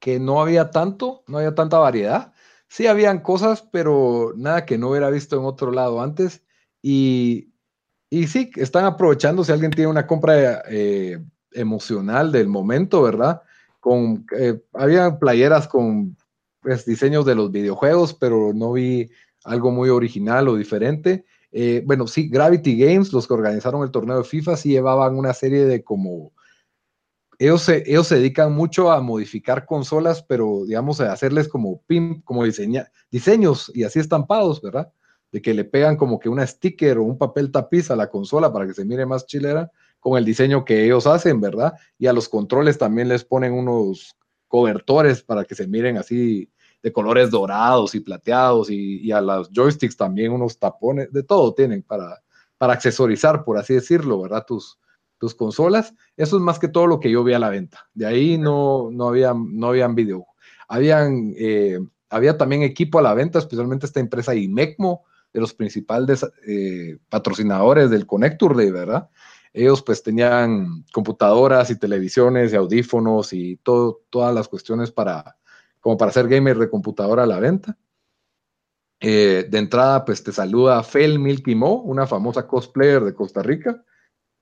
que 0.00 0.18
no 0.18 0.40
había 0.40 0.70
tanto, 0.70 1.22
no 1.28 1.36
había 1.36 1.54
tanta 1.54 1.76
variedad. 1.76 2.32
Sí 2.66 2.86
habían 2.86 3.20
cosas, 3.20 3.60
pero 3.60 4.32
nada 4.36 4.64
que 4.64 4.78
no 4.78 4.88
hubiera 4.88 5.10
visto 5.10 5.36
en 5.36 5.44
otro 5.44 5.70
lado 5.70 6.00
antes. 6.00 6.42
Y, 6.80 7.52
y 8.08 8.26
sí, 8.26 8.50
están 8.56 8.86
aprovechando 8.86 9.44
si 9.44 9.52
alguien 9.52 9.70
tiene 9.70 9.90
una 9.90 10.06
compra 10.06 10.62
eh, 10.70 11.22
emocional 11.52 12.32
del 12.32 12.48
momento, 12.48 13.02
¿verdad? 13.02 13.42
Con, 13.80 14.24
eh, 14.34 14.62
había 14.72 15.18
playeras 15.18 15.68
con 15.68 16.16
pues, 16.62 16.86
diseños 16.86 17.26
de 17.26 17.34
los 17.34 17.52
videojuegos, 17.52 18.14
pero 18.14 18.54
no 18.54 18.72
vi 18.72 19.10
algo 19.44 19.70
muy 19.70 19.90
original 19.90 20.48
o 20.48 20.56
diferente. 20.56 21.26
Eh, 21.56 21.84
bueno, 21.86 22.08
sí, 22.08 22.28
Gravity 22.28 22.76
Games, 22.76 23.12
los 23.12 23.28
que 23.28 23.34
organizaron 23.34 23.84
el 23.84 23.92
torneo 23.92 24.18
de 24.18 24.24
FIFA, 24.24 24.56
sí 24.56 24.70
llevaban 24.70 25.16
una 25.16 25.32
serie 25.32 25.64
de 25.64 25.84
como... 25.84 26.32
Ellos 27.38 27.62
se, 27.62 27.84
ellos 27.86 28.08
se 28.08 28.16
dedican 28.16 28.52
mucho 28.52 28.90
a 28.90 29.00
modificar 29.00 29.64
consolas, 29.64 30.22
pero 30.22 30.64
digamos, 30.66 31.00
a 31.00 31.12
hacerles 31.12 31.48
como 31.48 31.80
pin, 31.82 32.22
como 32.22 32.44
diseña, 32.44 32.90
diseños 33.10 33.70
y 33.74 33.84
así 33.84 34.00
estampados, 34.00 34.60
¿verdad? 34.62 34.92
De 35.30 35.40
que 35.42 35.54
le 35.54 35.64
pegan 35.64 35.96
como 35.96 36.18
que 36.18 36.28
una 36.28 36.46
sticker 36.46 36.98
o 36.98 37.04
un 37.04 37.18
papel 37.18 37.52
tapiz 37.52 37.90
a 37.90 37.96
la 37.96 38.08
consola 38.08 38.52
para 38.52 38.66
que 38.66 38.74
se 38.74 38.84
mire 38.84 39.06
más 39.06 39.26
chilera 39.26 39.70
con 40.00 40.18
el 40.18 40.24
diseño 40.24 40.64
que 40.64 40.84
ellos 40.84 41.06
hacen, 41.06 41.40
¿verdad? 41.40 41.74
Y 41.98 42.06
a 42.08 42.12
los 42.12 42.28
controles 42.28 42.78
también 42.78 43.08
les 43.08 43.24
ponen 43.24 43.52
unos 43.52 44.16
cobertores 44.48 45.22
para 45.22 45.44
que 45.44 45.54
se 45.54 45.66
miren 45.66 45.98
así 45.98 46.50
de 46.84 46.92
colores 46.92 47.30
dorados 47.30 47.94
y 47.94 48.00
plateados 48.00 48.68
y, 48.70 49.10
a 49.10 49.22
los 49.22 49.50
joysticks 49.50 49.96
también 49.96 50.32
unos 50.32 50.58
tapones, 50.58 51.10
de 51.10 51.22
todo 51.22 51.54
tienen 51.54 51.82
para, 51.82 52.22
para 52.58 52.74
accesorizar, 52.74 53.42
por 53.42 53.56
así 53.56 53.72
decirlo, 53.72 54.20
¿verdad? 54.20 54.44
Tus, 54.46 54.78
tus 55.16 55.34
consolas. 55.34 55.94
Eso 56.14 56.36
es 56.36 56.42
más 56.42 56.58
que 56.58 56.68
todo 56.68 56.86
lo 56.86 57.00
que 57.00 57.10
yo 57.10 57.24
vi 57.24 57.32
a 57.32 57.38
la 57.38 57.48
venta. 57.48 57.88
De 57.94 58.04
ahí 58.04 58.36
no, 58.36 58.90
no, 58.92 59.08
había, 59.08 59.32
no 59.34 59.68
habían 59.68 59.94
video. 59.94 60.26
Habían, 60.68 61.32
eh, 61.38 61.78
había 62.10 62.36
también 62.36 62.62
equipo 62.62 62.98
a 62.98 63.02
la 63.02 63.14
venta, 63.14 63.38
especialmente 63.38 63.86
esta 63.86 64.00
empresa 64.00 64.34
IMECMO, 64.34 65.04
de 65.32 65.40
los 65.40 65.54
principales 65.54 66.26
eh, 66.46 66.98
patrocinadores 67.08 67.88
del 67.88 68.06
Connector 68.06 68.54
Day, 68.54 68.70
¿verdad? 68.70 69.08
Ellos 69.54 69.82
pues 69.82 70.02
tenían 70.02 70.84
computadoras 70.92 71.70
y 71.70 71.78
televisiones 71.78 72.52
y 72.52 72.56
audífonos 72.56 73.32
y 73.32 73.56
todo, 73.62 74.02
todas 74.10 74.34
las 74.34 74.48
cuestiones 74.48 74.92
para, 74.92 75.38
como 75.84 75.98
para 75.98 76.12
ser 76.12 76.28
gamer 76.28 76.56
de 76.56 76.70
computadora 76.70 77.24
a 77.24 77.26
la 77.26 77.38
venta. 77.38 77.76
Eh, 78.98 79.46
de 79.50 79.58
entrada, 79.58 80.02
pues 80.02 80.24
te 80.24 80.32
saluda 80.32 80.82
Fel 80.82 81.18
Milky 81.18 81.54
Mo, 81.54 81.82
una 81.82 82.06
famosa 82.06 82.46
cosplayer 82.46 83.04
de 83.04 83.12
Costa 83.12 83.42
Rica, 83.42 83.84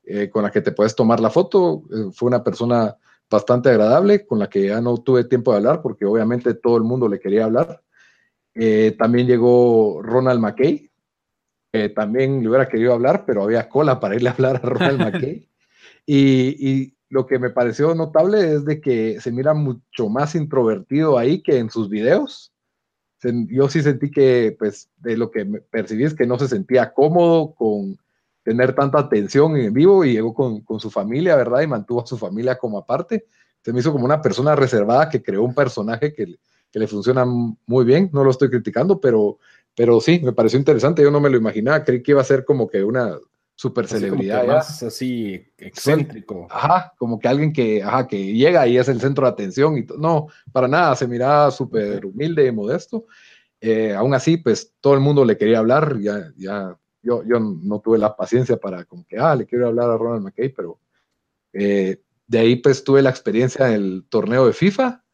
eh, 0.04 0.30
con 0.30 0.44
la 0.44 0.52
que 0.52 0.60
te 0.60 0.70
puedes 0.70 0.94
tomar 0.94 1.18
la 1.18 1.30
foto. 1.30 1.82
Eh, 1.90 2.12
fue 2.12 2.28
una 2.28 2.44
persona 2.44 2.96
bastante 3.28 3.70
agradable, 3.70 4.24
con 4.24 4.38
la 4.38 4.48
que 4.48 4.68
ya 4.68 4.80
no 4.80 4.98
tuve 4.98 5.24
tiempo 5.24 5.50
de 5.50 5.56
hablar, 5.56 5.82
porque 5.82 6.04
obviamente 6.04 6.54
todo 6.54 6.76
el 6.76 6.84
mundo 6.84 7.08
le 7.08 7.18
quería 7.18 7.46
hablar. 7.46 7.82
también 8.96 9.26
llegó 9.26 10.00
Ronald 10.00 10.38
McKay, 10.38 10.92
también 11.96 12.40
le 12.40 12.48
hubiera 12.50 12.68
querido 12.68 12.92
hablar, 12.92 13.24
pero 13.26 13.42
había 13.42 13.68
cola 13.68 13.98
para 13.98 14.14
irle 14.14 14.28
a 14.28 14.32
hablar 14.32 14.60
a 14.62 14.68
Ronald 14.68 15.00
McKay. 15.12 15.48
Y, 16.06 16.70
y, 16.70 16.96
lo 17.12 17.26
que 17.26 17.38
me 17.38 17.50
pareció 17.50 17.94
notable 17.94 18.54
es 18.54 18.64
de 18.64 18.80
que 18.80 19.20
se 19.20 19.30
mira 19.32 19.52
mucho 19.52 20.08
más 20.08 20.34
introvertido 20.34 21.18
ahí 21.18 21.42
que 21.42 21.58
en 21.58 21.68
sus 21.68 21.90
videos. 21.90 22.54
Yo 23.48 23.68
sí 23.68 23.82
sentí 23.82 24.10
que, 24.10 24.56
pues, 24.58 24.88
de 24.96 25.18
lo 25.18 25.30
que 25.30 25.44
percibí 25.44 26.04
es 26.04 26.14
que 26.14 26.26
no 26.26 26.38
se 26.38 26.48
sentía 26.48 26.94
cómodo 26.94 27.54
con 27.54 27.98
tener 28.42 28.74
tanta 28.74 28.98
atención 28.98 29.58
en 29.58 29.74
vivo 29.74 30.06
y 30.06 30.14
llegó 30.14 30.32
con, 30.32 30.62
con 30.62 30.80
su 30.80 30.90
familia, 30.90 31.36
¿verdad? 31.36 31.60
Y 31.60 31.66
mantuvo 31.66 32.02
a 32.02 32.06
su 32.06 32.16
familia 32.16 32.56
como 32.56 32.78
aparte. 32.78 33.26
Se 33.62 33.74
me 33.74 33.80
hizo 33.80 33.92
como 33.92 34.06
una 34.06 34.22
persona 34.22 34.56
reservada 34.56 35.10
que 35.10 35.22
creó 35.22 35.42
un 35.42 35.54
personaje 35.54 36.14
que, 36.14 36.38
que 36.70 36.78
le 36.78 36.86
funciona 36.88 37.26
muy 37.26 37.84
bien. 37.84 38.08
No 38.14 38.24
lo 38.24 38.30
estoy 38.30 38.48
criticando, 38.48 39.02
pero, 39.02 39.38
pero 39.76 40.00
sí, 40.00 40.18
me 40.24 40.32
pareció 40.32 40.58
interesante. 40.58 41.02
Yo 41.02 41.10
no 41.10 41.20
me 41.20 41.28
lo 41.28 41.36
imaginaba. 41.36 41.84
Creí 41.84 42.02
que 42.02 42.12
iba 42.12 42.22
a 42.22 42.24
ser 42.24 42.46
como 42.46 42.70
que 42.70 42.82
una 42.82 43.18
super 43.62 43.86
celebridad. 43.86 44.44
Más 44.44 44.82
así 44.82 45.40
excéntrico. 45.56 46.48
Ajá, 46.50 46.92
como 46.98 47.20
que 47.20 47.28
alguien 47.28 47.52
que, 47.52 47.80
ajá, 47.80 48.08
que 48.08 48.32
llega 48.32 48.66
y 48.66 48.76
es 48.76 48.88
el 48.88 49.00
centro 49.00 49.24
de 49.24 49.30
atención 49.30 49.78
y 49.78 49.86
no, 49.98 50.26
para 50.50 50.66
nada, 50.66 50.96
se 50.96 51.06
miraba 51.06 51.48
súper 51.52 52.04
humilde 52.04 52.44
y 52.44 52.50
modesto. 52.50 53.06
Eh, 53.60 53.94
aún 53.94 54.14
así, 54.14 54.38
pues 54.38 54.74
todo 54.80 54.94
el 54.94 55.00
mundo 55.00 55.24
le 55.24 55.36
quería 55.36 55.60
hablar, 55.60 55.96
ya, 56.00 56.32
ya, 56.36 56.76
yo, 57.04 57.22
yo 57.22 57.38
no 57.38 57.78
tuve 57.78 57.98
la 57.98 58.16
paciencia 58.16 58.56
para 58.56 58.84
como 58.84 59.06
que, 59.06 59.16
ah, 59.16 59.36
le 59.36 59.46
quiero 59.46 59.68
hablar 59.68 59.90
a 59.90 59.96
Ronald 59.96 60.24
McKay, 60.24 60.48
pero 60.48 60.80
eh, 61.52 62.02
de 62.26 62.38
ahí 62.40 62.56
pues 62.56 62.82
tuve 62.82 63.00
la 63.00 63.10
experiencia 63.10 63.68
en 63.68 63.74
el 63.74 64.06
torneo 64.08 64.44
de 64.44 64.54
FIFA, 64.54 65.04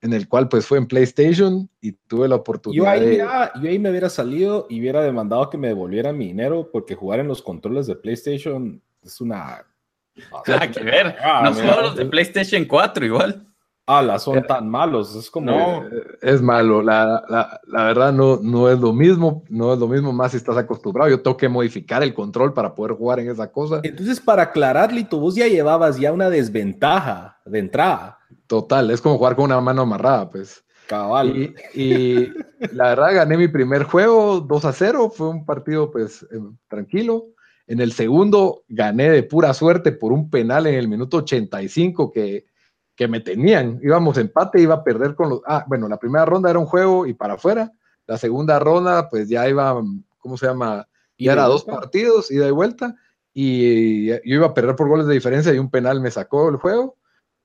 en 0.00 0.12
el 0.12 0.28
cual 0.28 0.48
pues 0.48 0.66
fue 0.66 0.78
en 0.78 0.86
PlayStation 0.86 1.68
y 1.80 1.92
tuve 1.92 2.28
la 2.28 2.36
oportunidad. 2.36 2.84
Yo 2.84 2.88
ahí, 2.90 3.16
yo 3.16 3.68
ahí 3.68 3.78
me 3.78 3.90
hubiera 3.90 4.08
salido 4.08 4.66
y 4.68 4.80
hubiera 4.80 5.02
demandado 5.02 5.50
que 5.50 5.58
me 5.58 5.68
devolvieran 5.68 6.16
mi 6.16 6.26
dinero 6.26 6.70
porque 6.72 6.94
jugar 6.94 7.20
en 7.20 7.28
los 7.28 7.42
controles 7.42 7.86
de 7.86 7.96
PlayStation 7.96 8.80
es 9.02 9.20
una... 9.20 9.64
Nada 10.46 10.70
que 10.70 10.82
ver, 10.82 11.16
ah, 11.22 11.42
no 11.44 11.54
son 11.54 11.82
los 11.82 11.96
de 11.96 12.04
PlayStation 12.06 12.64
4 12.64 13.06
igual. 13.06 13.44
Ah, 13.90 14.02
las 14.02 14.24
son 14.24 14.42
tan 14.42 14.68
malos, 14.68 15.14
es 15.16 15.30
como... 15.30 15.50
No, 15.50 15.84
es 16.20 16.42
malo, 16.42 16.82
la, 16.82 17.24
la, 17.26 17.58
la, 17.66 17.84
verdad 17.84 18.12
no, 18.12 18.38
no 18.42 18.68
es 18.68 18.78
lo 18.78 18.92
mismo, 18.92 19.44
no 19.48 19.72
es 19.72 19.78
lo 19.78 19.88
mismo 19.88 20.12
más 20.12 20.32
si 20.32 20.36
estás 20.36 20.58
acostumbrado, 20.58 21.08
yo 21.08 21.22
tengo 21.22 21.38
que 21.38 21.48
modificar 21.48 22.02
el 22.02 22.12
control 22.12 22.52
para 22.52 22.74
poder 22.74 22.96
jugar 22.96 23.20
en 23.20 23.30
esa 23.30 23.50
cosa. 23.50 23.80
Entonces, 23.82 24.20
para 24.20 24.42
aclarar, 24.42 24.92
Lito, 24.92 25.18
vos 25.18 25.36
ya 25.36 25.46
llevabas 25.46 25.98
ya 25.98 26.12
una 26.12 26.28
desventaja 26.28 27.40
de 27.46 27.60
entrada. 27.60 28.17
Total, 28.48 28.90
es 28.90 29.00
como 29.00 29.18
jugar 29.18 29.36
con 29.36 29.44
una 29.44 29.60
mano 29.60 29.82
amarrada, 29.82 30.28
pues. 30.28 30.64
Cabal. 30.88 31.54
Y, 31.74 32.32
la 32.72 32.88
verdad 32.88 33.14
gané 33.14 33.36
mi 33.36 33.46
primer 33.46 33.84
juego 33.84 34.40
2 34.40 34.64
a 34.64 34.72
0, 34.72 35.12
fue 35.14 35.28
un 35.28 35.44
partido 35.44 35.90
pues 35.92 36.26
em, 36.32 36.56
tranquilo. 36.66 37.26
En 37.68 37.80
el 37.80 37.92
segundo 37.92 38.64
gané 38.68 39.10
de 39.10 39.22
pura 39.22 39.54
suerte 39.54 39.92
por 39.92 40.12
un 40.12 40.28
penal 40.28 40.66
en 40.66 40.74
el 40.74 40.88
minuto 40.88 41.18
85 41.18 42.10
que 42.10 42.46
que 42.98 43.06
me 43.06 43.20
tenían. 43.20 43.78
Íbamos 43.80 44.18
empate, 44.18 44.60
iba 44.60 44.74
a 44.74 44.84
perder 44.84 45.14
con 45.14 45.30
los... 45.30 45.40
Ah, 45.46 45.64
bueno, 45.68 45.88
la 45.88 45.98
primera 45.98 46.24
ronda 46.24 46.50
era 46.50 46.58
un 46.58 46.66
juego 46.66 47.06
y 47.06 47.14
para 47.14 47.34
afuera. 47.34 47.72
La 48.08 48.18
segunda 48.18 48.58
ronda, 48.58 49.08
pues 49.08 49.28
ya 49.28 49.48
iba, 49.48 49.80
¿cómo 50.18 50.36
se 50.36 50.46
llama? 50.46 50.86
Ya 51.16 51.32
era 51.32 51.44
dos 51.44 51.64
partidos, 51.64 52.28
ida 52.32 52.48
y 52.48 52.50
vuelta. 52.50 52.96
Y 53.32 54.06
yo 54.06 54.18
iba 54.24 54.46
a 54.46 54.54
perder 54.54 54.74
por 54.74 54.88
goles 54.88 55.06
de 55.06 55.14
diferencia 55.14 55.54
y 55.54 55.58
un 55.58 55.70
penal 55.70 56.00
me 56.00 56.10
sacó 56.10 56.48
el 56.48 56.56
juego. 56.56 56.96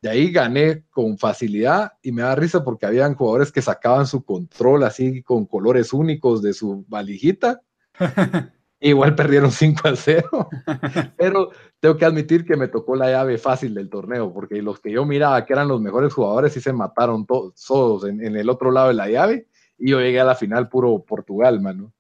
De 0.04 0.10
ahí 0.10 0.34
gané 0.34 0.84
con 0.90 1.18
facilidad 1.18 1.94
y 2.02 2.12
me 2.12 2.24
da 2.24 2.36
risa 2.36 2.62
porque 2.62 2.86
habían 2.86 3.16
jugadores 3.16 3.54
que 3.54 3.62
sacaban 3.62 4.06
su 4.06 4.26
control 4.26 4.84
así 4.84 5.24
con 5.24 5.46
colores 5.46 5.94
únicos 5.94 6.42
de 6.42 6.52
su 6.52 6.84
valijita. 6.90 7.62
Igual 8.82 9.16
perdieron 9.16 9.50
5 9.50 9.88
a 9.88 9.96
0, 9.96 10.50
pero 11.18 11.52
tengo 11.80 11.96
que 11.96 12.04
admitir 12.04 12.44
que 12.44 12.58
me 12.58 12.68
tocó 12.68 12.98
la 12.98 13.12
llave 13.12 13.38
fácil 13.38 13.74
del 13.74 13.90
torneo, 13.90 14.34
porque 14.34 14.62
los 14.62 14.82
que 14.82 14.92
yo 14.92 15.06
miraba 15.06 15.46
que 15.46 15.54
eran 15.54 15.70
los 15.70 15.80
mejores 15.80 16.12
jugadores 16.12 16.52
sí 16.52 16.60
se 16.60 16.74
mataron 16.74 17.26
todos, 17.26 18.04
en, 18.04 18.36
el 18.36 18.50
otro 18.50 18.72
lado 18.72 18.90
de 18.90 18.96
la 18.96 19.08
llave, 19.08 19.48
y 19.78 19.92
yo 19.92 20.02
llegué 20.02 20.20
a 20.20 20.26
la 20.26 20.36
final 20.36 20.68
puro 20.68 21.02
Portugal, 21.08 21.62
mano. 21.62 21.94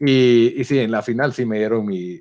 Y, 0.00 0.60
y 0.60 0.64
sí, 0.64 0.80
en 0.80 0.90
la 0.90 1.02
final 1.02 1.32
sí 1.32 1.46
me 1.46 1.58
dieron 1.58 1.86
mi, 1.86 2.20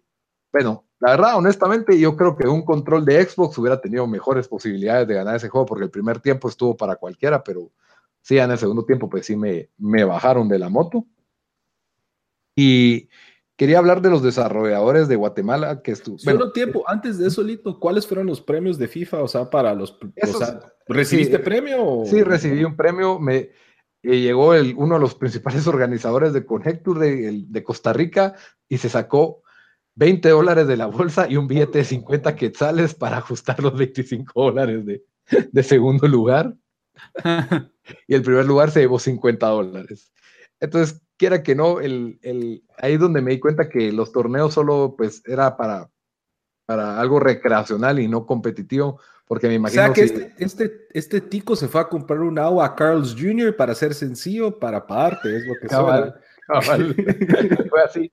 bueno, 0.54 0.87
la 1.00 1.12
verdad, 1.12 1.38
honestamente, 1.38 2.00
yo 2.00 2.16
creo 2.16 2.36
que 2.36 2.48
un 2.48 2.66
control 2.66 3.06
de 3.06 3.24
Xbox 3.24 3.58
hubiera 3.58 3.80
tenido 3.80 4.08
mejores 4.08 4.48
posibilidades 4.48 5.08
de 5.08 5.14
ganar 5.14 5.36
ese 5.36 5.50
juego, 5.50 5.66
porque 5.68 5.86
el 5.86 5.92
primer 5.92 6.20
tiempo 6.20 6.50
estuvo 6.50 6.76
para 6.76 6.96
cualquiera, 6.96 7.44
pero 7.44 7.72
sí, 8.22 8.40
en 8.40 8.50
el 8.50 8.58
segundo 8.58 8.84
tiempo, 8.84 9.08
pues 9.08 9.28
sí 9.28 9.36
me, 9.36 9.70
me 9.78 10.04
bajaron 10.04 10.50
de 10.50 10.58
la 10.58 10.70
moto. 10.70 11.06
Y 12.56 13.10
quería 13.56 13.78
hablar 13.78 14.02
de 14.02 14.10
los 14.10 14.24
desarrolladores 14.24 15.08
de 15.08 15.16
Guatemala 15.16 15.84
que 15.84 15.92
estuvo. 15.92 16.18
Solo 16.18 16.52
tiempo, 16.52 16.84
antes 16.88 17.20
de 17.20 17.28
eso, 17.28 17.44
Lito, 17.44 17.80
¿cuáles 17.80 18.08
fueron 18.08 18.26
los 18.26 18.42
premios 18.42 18.80
de 18.80 18.88
FIFA? 18.88 19.22
O 19.22 19.28
sea, 19.28 19.48
para 19.52 19.76
los. 19.76 20.00
¿Recibiste 20.88 21.38
premio? 21.38 22.04
Sí, 22.06 22.24
recibí 22.24 22.64
un 22.64 22.76
premio. 22.76 23.20
Me 23.20 23.52
llegó 24.02 24.56
el, 24.56 24.74
uno 24.76 24.96
de 24.96 25.02
los 25.02 25.14
principales 25.14 25.68
organizadores 25.68 26.34
de 26.34 26.44
Connector 26.44 26.98
de, 26.98 27.44
de 27.48 27.64
Costa 27.64 27.94
Rica 27.94 28.34
y 28.68 28.80
se 28.80 28.90
sacó 28.90 29.44
20 29.98 30.30
dólares 30.30 30.68
de 30.68 30.78
la 30.78 30.86
bolsa 30.86 31.28
y 31.28 31.38
un 31.38 31.48
billete 31.48 31.80
de 31.80 31.84
50 31.84 32.36
quetzales 32.36 32.94
para 32.94 33.18
ajustar 33.18 33.60
los 33.62 33.76
25 33.76 34.32
dólares 34.42 34.86
de, 34.86 35.04
de 35.52 35.64
segundo 35.64 36.08
lugar. 36.08 36.54
y 38.08 38.14
el 38.14 38.22
primer 38.22 38.46
lugar 38.46 38.70
se 38.70 38.82
llevó 38.82 39.00
50 39.00 39.48
dólares. 39.48 40.12
Entonces, 40.60 41.02
quiera 41.18 41.42
que 41.42 41.56
no, 41.56 41.80
el, 41.80 42.20
el, 42.22 42.64
ahí 42.78 42.94
es 42.94 43.00
donde 43.00 43.22
me 43.22 43.32
di 43.32 43.40
cuenta 43.40 43.70
que 43.70 43.92
los 43.92 44.12
torneos 44.12 44.54
solo 44.54 44.94
pues 44.96 45.24
era 45.26 45.58
para, 45.58 45.90
para 46.68 47.00
algo 47.02 47.20
recreacional 47.20 48.00
y 48.00 48.08
no 48.08 48.28
competitivo, 48.28 49.00
porque 49.26 49.48
me 49.48 49.56
imagino... 49.56 49.82
O 49.82 49.86
sea 49.86 49.94
que 49.94 50.02
este, 50.02 50.36
este, 50.38 50.88
este, 50.94 51.22
tico 51.22 51.56
se 51.56 51.68
fue 51.68 51.82
a 51.82 51.90
comprar 51.90 52.20
un 52.20 52.38
agua 52.38 52.68
a 52.68 52.76
Carl's 52.76 53.16
Jr. 53.18 53.56
para 53.56 53.74
ser 53.74 53.96
sencillo, 53.96 54.60
para 54.60 54.86
pagarte, 54.86 55.38
es 55.38 55.48
lo 55.48 55.56
que 55.60 55.68
cabal, 55.68 56.22
cabal. 56.46 56.96
fue 57.70 57.82
así 57.82 58.12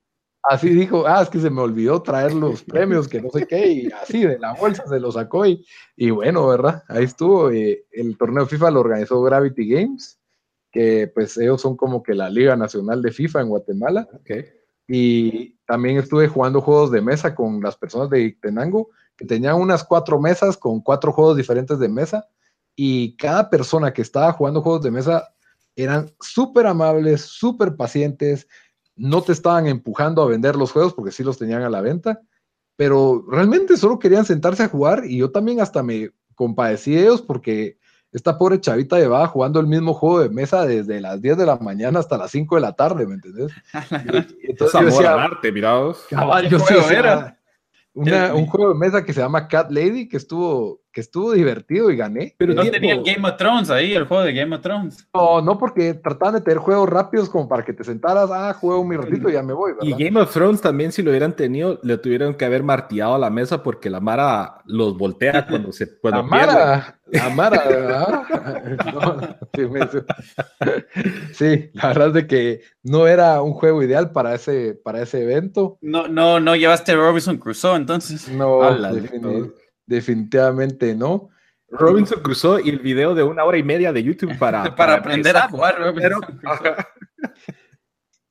así 0.49 0.69
dijo, 0.69 1.05
ah, 1.07 1.21
es 1.21 1.29
que 1.29 1.39
se 1.39 1.49
me 1.49 1.61
olvidó 1.61 2.01
traer 2.01 2.33
los 2.33 2.63
premios, 2.63 3.07
que 3.07 3.21
no 3.21 3.29
sé 3.29 3.47
qué, 3.47 3.67
y 3.67 3.91
así 3.91 4.21
de 4.21 4.39
la 4.39 4.53
bolsa 4.53 4.85
se 4.87 4.99
lo 4.99 5.11
sacó 5.11 5.45
y, 5.45 5.65
y 5.95 6.09
bueno, 6.09 6.47
¿verdad? 6.47 6.83
Ahí 6.87 7.03
estuvo. 7.03 7.51
Eh, 7.51 7.85
el 7.91 8.17
torneo 8.17 8.45
FIFA 8.45 8.71
lo 8.71 8.81
organizó 8.81 9.21
Gravity 9.21 9.67
Games, 9.67 10.19
que 10.71 11.11
pues 11.13 11.37
ellos 11.37 11.61
son 11.61 11.75
como 11.77 12.03
que 12.03 12.13
la 12.13 12.29
Liga 12.29 12.55
Nacional 12.55 13.01
de 13.01 13.11
FIFA 13.11 13.41
en 13.41 13.49
Guatemala. 13.49 14.07
Okay. 14.21 14.45
Y 14.87 15.57
también 15.65 15.97
estuve 15.97 16.27
jugando 16.27 16.61
juegos 16.61 16.91
de 16.91 17.01
mesa 17.01 17.33
con 17.33 17.61
las 17.61 17.75
personas 17.75 18.09
de 18.09 18.37
Tenango, 18.41 18.89
que 19.15 19.25
tenían 19.25 19.55
unas 19.55 19.83
cuatro 19.83 20.19
mesas 20.19 20.57
con 20.57 20.81
cuatro 20.81 21.11
juegos 21.11 21.37
diferentes 21.37 21.79
de 21.79 21.89
mesa, 21.89 22.27
y 22.75 23.15
cada 23.15 23.49
persona 23.49 23.93
que 23.93 24.01
estaba 24.01 24.33
jugando 24.33 24.61
juegos 24.61 24.83
de 24.83 24.91
mesa 24.91 25.29
eran 25.75 26.11
súper 26.19 26.67
amables, 26.67 27.21
súper 27.21 27.75
pacientes, 27.75 28.47
no 28.95 29.21
te 29.21 29.31
estaban 29.31 29.67
empujando 29.67 30.21
a 30.21 30.27
vender 30.27 30.55
los 30.55 30.71
juegos 30.71 30.93
porque 30.93 31.11
sí 31.11 31.23
los 31.23 31.37
tenían 31.37 31.61
a 31.63 31.69
la 31.69 31.81
venta, 31.81 32.21
pero 32.75 33.25
realmente 33.29 33.77
solo 33.77 33.99
querían 33.99 34.25
sentarse 34.25 34.63
a 34.63 34.69
jugar 34.69 35.03
y 35.05 35.17
yo 35.17 35.31
también 35.31 35.61
hasta 35.61 35.83
me 35.83 36.11
compadecí 36.35 36.95
de 36.95 37.01
ellos 37.03 37.21
porque 37.21 37.77
esta 38.11 38.37
pobre 38.37 38.61
chavita 38.61 38.97
llevaba 38.97 39.27
jugando 39.27 39.59
el 39.59 39.67
mismo 39.67 39.93
juego 39.93 40.21
de 40.21 40.29
mesa 40.29 40.65
desde 40.65 41.01
las 41.01 41.21
10 41.21 41.37
de 41.37 41.45
la 41.45 41.57
mañana 41.57 41.99
hasta 41.99 42.17
las 42.17 42.31
5 42.31 42.55
de 42.55 42.61
la 42.61 42.73
tarde, 42.73 43.05
¿me 43.05 43.15
entendés? 43.15 43.51
Entonces, 44.41 44.79
yo 44.79 44.85
decía, 44.85 45.13
arte, 45.15 45.51
mirados. 45.51 46.05
yo 46.49 46.59
sí, 46.59 46.73
era? 46.93 47.37
un 47.93 48.45
juego 48.47 48.69
de 48.69 48.79
mesa 48.79 49.03
que 49.03 49.11
se 49.11 49.19
llama 49.19 49.49
Cat 49.49 49.69
Lady, 49.69 50.07
que 50.07 50.15
estuvo, 50.15 50.81
que 50.95 51.01
estuvo 51.01 51.33
divertido 51.33 51.91
y 51.91 51.97
gané. 51.97 52.35
Pero 52.37 52.53
no 52.53 52.63
tenía 52.71 52.93
el 52.93 53.03
Game 53.03 53.27
of 53.27 53.35
Thrones 53.35 53.69
ahí, 53.69 53.93
el 53.93 54.05
juego 54.05 54.23
de 54.23 54.33
Game 54.33 54.55
of 54.55 54.61
Thrones. 54.61 55.05
No, 55.13 55.41
no, 55.41 55.57
porque 55.57 55.93
trataban 55.93 56.35
de 56.35 56.41
tener 56.41 56.59
juegos 56.59 56.87
rápidos 56.87 57.29
como 57.29 57.49
para 57.49 57.65
que 57.65 57.73
te 57.73 57.83
sentaras, 57.83 58.29
ah, 58.31 58.53
juego 58.53 58.79
un 58.79 58.93
ratito 58.93 59.29
y 59.29 59.33
ya 59.33 59.43
me 59.43 59.51
voy. 59.51 59.73
Y 59.81 59.91
Game 59.91 60.17
of 60.17 60.31
Thrones 60.31 60.61
también, 60.61 60.93
si 60.93 61.03
lo 61.03 61.11
hubieran 61.11 61.35
tenido, 61.35 61.81
le 61.83 61.97
tuvieron 61.97 62.33
que 62.35 62.45
haber 62.45 62.63
martillado 62.63 63.15
a 63.15 63.19
la 63.19 63.29
mesa 63.29 63.61
porque 63.61 63.89
la 63.89 63.99
Mara 63.99 64.61
los 64.63 64.97
voltea 64.97 65.45
cuando 65.49 65.73
se 65.73 65.99
cuando 65.99 66.21
la 66.21 66.27
Mara, 66.27 66.99
la 67.07 67.29
Mara, 67.29 67.63
sí, 71.33 71.71
la 71.73 71.87
verdad 71.89 72.07
es 72.07 72.13
de 72.13 72.27
que 72.27 72.61
no 72.83 73.05
era 73.05 73.41
un 73.41 73.51
juego 73.51 73.83
ideal 73.83 74.13
para 74.13 74.33
ese, 74.33 74.79
para 74.81 75.01
ese 75.01 75.23
evento. 75.23 75.77
No, 75.81 76.07
no, 76.07 76.39
no 76.39 76.55
llevaste 76.55 76.95
Robinson 76.95 77.35
Crusoe 77.35 77.75
entonces. 77.75 78.29
No, 78.29 78.61
definitivamente 79.85 80.95
no. 80.95 81.29
Robinson 81.69 82.21
Crusoe 82.21 82.61
y 82.63 82.69
el 82.69 82.79
video 82.79 83.15
de 83.15 83.23
una 83.23 83.43
hora 83.43 83.57
y 83.57 83.63
media 83.63 83.91
de 83.91 84.03
YouTube 84.03 84.37
para, 84.39 84.75
para, 84.75 84.95
aprender 84.95 85.35
a 85.35 85.49
jugar 85.49 85.75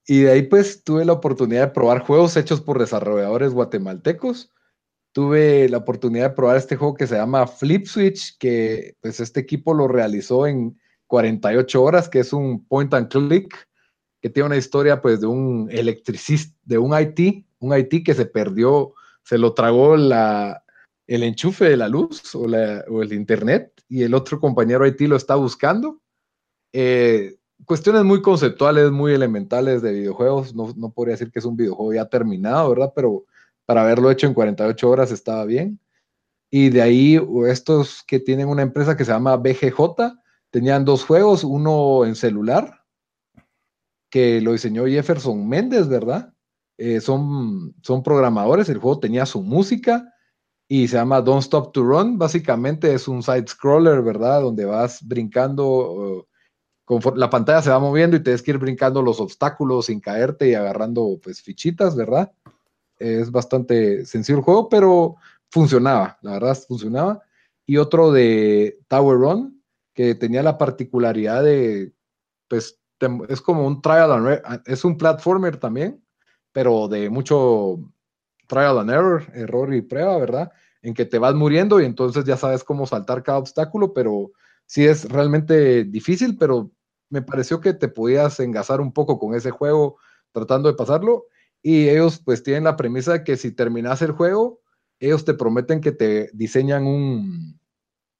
Y 0.06 0.20
de 0.20 0.32
ahí 0.32 0.42
pues 0.42 0.84
tuve 0.84 1.04
la 1.04 1.14
oportunidad 1.14 1.68
de 1.68 1.72
probar 1.72 2.00
juegos 2.00 2.36
hechos 2.36 2.60
por 2.60 2.78
desarrolladores 2.78 3.52
guatemaltecos. 3.52 4.52
Tuve 5.12 5.68
la 5.70 5.78
oportunidad 5.78 6.30
de 6.30 6.36
probar 6.36 6.58
este 6.58 6.76
juego 6.76 6.94
que 6.94 7.06
se 7.06 7.16
llama 7.16 7.46
Flip 7.46 7.86
Switch, 7.86 8.36
que 8.36 8.96
pues 9.00 9.20
este 9.20 9.40
equipo 9.40 9.72
lo 9.72 9.88
realizó 9.88 10.46
en 10.46 10.78
48 11.06 11.82
horas, 11.82 12.08
que 12.08 12.18
es 12.18 12.34
un 12.34 12.66
point 12.66 12.92
and 12.92 13.08
click, 13.08 13.54
que 14.20 14.28
tiene 14.28 14.48
una 14.48 14.56
historia 14.56 15.00
pues 15.00 15.20
de 15.20 15.26
un 15.26 15.68
electricista, 15.70 16.54
de 16.64 16.76
un 16.76 16.98
IT, 16.98 17.46
un 17.60 17.78
IT 17.78 18.04
que 18.04 18.14
se 18.14 18.26
perdió, 18.26 18.92
se 19.22 19.38
lo 19.38 19.54
tragó 19.54 19.96
la, 19.96 20.63
el 21.06 21.22
enchufe 21.22 21.66
de 21.66 21.76
la 21.76 21.88
luz 21.88 22.34
o, 22.34 22.46
el 22.46 23.12
internet 23.12 23.72
y 23.88 24.02
el 24.02 24.14
otro 24.14 24.40
compañero 24.40 24.86
IT 24.86 25.00
lo 25.02 25.16
está 25.16 25.34
buscando. 25.34 26.00
Eh, 26.72 27.36
cuestiones 27.64 28.04
muy 28.04 28.22
conceptuales, 28.22 28.90
muy 28.90 29.12
elementales 29.12 29.82
de 29.82 29.92
videojuegos. 29.92 30.54
No, 30.54 30.72
no, 30.76 30.90
podría 30.90 31.12
decir 31.12 31.30
que 31.30 31.38
es 31.38 31.44
un 31.44 31.56
videojuego 31.56 31.94
ya 31.94 32.08
terminado, 32.08 32.70
¿verdad? 32.70 32.92
Pero 32.94 33.24
para 33.66 33.82
haberlo 33.82 34.10
hecho 34.10 34.26
en 34.26 34.34
48 34.34 34.88
horas 34.88 35.10
estaba 35.10 35.44
bien. 35.44 35.78
Y 36.50 36.70
de 36.70 36.82
ahí 36.82 37.20
estos 37.48 38.02
que 38.06 38.20
tienen 38.20 38.48
una 38.48 38.62
empresa 38.62 38.96
que 38.96 39.04
se 39.04 39.12
llama 39.12 39.36
BGJ, 39.36 40.14
tenían 40.50 40.84
dos 40.84 41.04
juegos, 41.04 41.42
uno 41.42 42.04
en 42.04 42.14
celular, 42.14 42.82
que 44.08 44.40
lo 44.40 44.52
diseñó 44.52 44.86
Jefferson 44.86 45.48
Méndez, 45.48 45.88
¿verdad? 45.88 46.32
Eh, 46.78 47.00
son, 47.00 47.74
son 47.82 48.02
programadores, 48.02 48.68
el 48.68 48.78
juego 48.78 49.00
tenía 49.00 49.26
su 49.26 49.42
música 49.42 50.13
y 50.68 50.88
se 50.88 50.96
llama 50.96 51.20
Don't 51.20 51.42
Stop 51.42 51.72
to 51.72 51.82
Run. 51.82 52.18
Básicamente 52.18 52.94
es 52.94 53.08
un 53.08 53.22
side 53.22 53.46
scroller, 53.46 54.02
¿verdad? 54.02 54.42
Donde 54.42 54.64
vas 54.64 55.06
brincando, 55.06 56.26
la 57.16 57.30
pantalla 57.30 57.62
se 57.62 57.70
va 57.70 57.78
moviendo 57.78 58.16
y 58.16 58.22
tienes 58.22 58.42
que 58.42 58.52
ir 58.52 58.58
brincando 58.58 59.02
los 59.02 59.20
obstáculos 59.20 59.86
sin 59.86 60.00
caerte 60.00 60.48
y 60.48 60.54
agarrando 60.54 61.18
pues 61.22 61.42
fichitas, 61.42 61.96
¿verdad? 61.96 62.32
Es 62.98 63.30
bastante 63.30 64.06
sencillo 64.06 64.38
el 64.38 64.44
juego, 64.44 64.68
pero 64.68 65.16
funcionaba, 65.50 66.18
la 66.22 66.32
verdad 66.32 66.58
funcionaba. 66.66 67.22
Y 67.66 67.76
otro 67.78 68.12
de 68.12 68.78
Tower 68.88 69.18
Run, 69.18 69.62
que 69.94 70.14
tenía 70.14 70.42
la 70.42 70.58
particularidad 70.58 71.42
de, 71.44 71.92
pues, 72.48 72.80
es 73.28 73.40
como 73.40 73.66
un 73.66 73.82
trial 73.82 74.12
and 74.12 74.62
es 74.66 74.84
un 74.84 74.96
platformer 74.96 75.56
también, 75.58 76.02
pero 76.52 76.88
de 76.88 77.10
mucho 77.10 77.78
trial 78.46 78.78
and 78.78 78.90
error, 78.90 79.24
error 79.34 79.74
y 79.74 79.82
prueba, 79.82 80.16
¿verdad? 80.18 80.52
En 80.82 80.94
que 80.94 81.04
te 81.04 81.18
vas 81.18 81.34
muriendo 81.34 81.80
y 81.80 81.84
entonces 81.84 82.24
ya 82.24 82.36
sabes 82.36 82.64
cómo 82.64 82.86
saltar 82.86 83.22
cada 83.22 83.38
obstáculo, 83.38 83.92
pero 83.92 84.32
sí 84.66 84.84
es 84.84 85.08
realmente 85.08 85.84
difícil, 85.84 86.36
pero 86.38 86.70
me 87.10 87.22
pareció 87.22 87.60
que 87.60 87.74
te 87.74 87.88
podías 87.88 88.40
engasar 88.40 88.80
un 88.80 88.92
poco 88.92 89.18
con 89.18 89.34
ese 89.34 89.50
juego 89.50 89.96
tratando 90.32 90.68
de 90.68 90.74
pasarlo. 90.74 91.26
Y 91.62 91.88
ellos 91.88 92.20
pues 92.22 92.42
tienen 92.42 92.64
la 92.64 92.76
premisa 92.76 93.12
de 93.12 93.24
que 93.24 93.36
si 93.36 93.50
terminas 93.50 94.02
el 94.02 94.12
juego, 94.12 94.60
ellos 95.00 95.24
te 95.24 95.34
prometen 95.34 95.80
que 95.80 95.92
te 95.92 96.30
diseñan 96.34 96.86
un, 96.86 97.58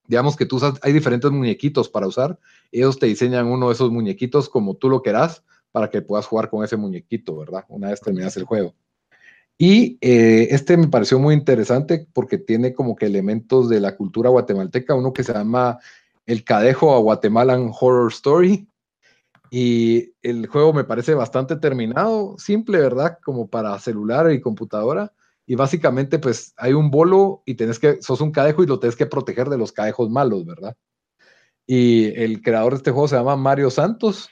digamos 0.06 0.36
que 0.36 0.46
tú 0.46 0.56
usas, 0.56 0.78
hay 0.82 0.92
diferentes 0.92 1.30
muñequitos 1.30 1.88
para 1.88 2.06
usar, 2.06 2.38
ellos 2.72 2.98
te 2.98 3.06
diseñan 3.06 3.46
uno 3.46 3.68
de 3.68 3.74
esos 3.74 3.90
muñequitos 3.90 4.48
como 4.48 4.76
tú 4.76 4.88
lo 4.88 5.02
quieras 5.02 5.44
para 5.72 5.90
que 5.90 6.02
puedas 6.02 6.26
jugar 6.26 6.50
con 6.50 6.64
ese 6.64 6.76
muñequito, 6.76 7.36
¿verdad? 7.36 7.64
Una 7.68 7.90
vez 7.90 8.00
terminas 8.00 8.36
el 8.36 8.44
juego. 8.44 8.74
Y 9.56 9.98
eh, 10.00 10.48
este 10.50 10.76
me 10.76 10.88
pareció 10.88 11.18
muy 11.18 11.34
interesante 11.34 12.06
porque 12.12 12.38
tiene 12.38 12.74
como 12.74 12.96
que 12.96 13.06
elementos 13.06 13.68
de 13.68 13.80
la 13.80 13.96
cultura 13.96 14.30
guatemalteca, 14.30 14.94
uno 14.94 15.12
que 15.12 15.22
se 15.22 15.32
llama 15.32 15.78
El 16.26 16.44
Cadejo 16.44 16.94
a 16.94 16.98
Guatemalan 16.98 17.70
Horror 17.78 18.12
Story. 18.12 18.68
Y 19.50 20.12
el 20.22 20.48
juego 20.48 20.72
me 20.72 20.82
parece 20.82 21.14
bastante 21.14 21.54
terminado, 21.56 22.36
simple, 22.38 22.80
¿verdad? 22.80 23.18
Como 23.24 23.48
para 23.48 23.78
celular 23.78 24.32
y 24.32 24.40
computadora. 24.40 25.12
Y 25.46 25.54
básicamente, 25.54 26.18
pues 26.18 26.54
hay 26.56 26.72
un 26.72 26.90
bolo 26.90 27.42
y 27.46 27.54
tenés 27.54 27.78
que, 27.78 28.02
sos 28.02 28.20
un 28.20 28.32
cadejo 28.32 28.64
y 28.64 28.66
lo 28.66 28.80
tenés 28.80 28.96
que 28.96 29.06
proteger 29.06 29.48
de 29.50 29.58
los 29.58 29.70
cadejos 29.70 30.10
malos, 30.10 30.44
¿verdad? 30.44 30.76
Y 31.66 32.06
el 32.20 32.42
creador 32.42 32.72
de 32.72 32.76
este 32.78 32.90
juego 32.90 33.06
se 33.06 33.16
llama 33.16 33.36
Mario 33.36 33.70
Santos. 33.70 34.30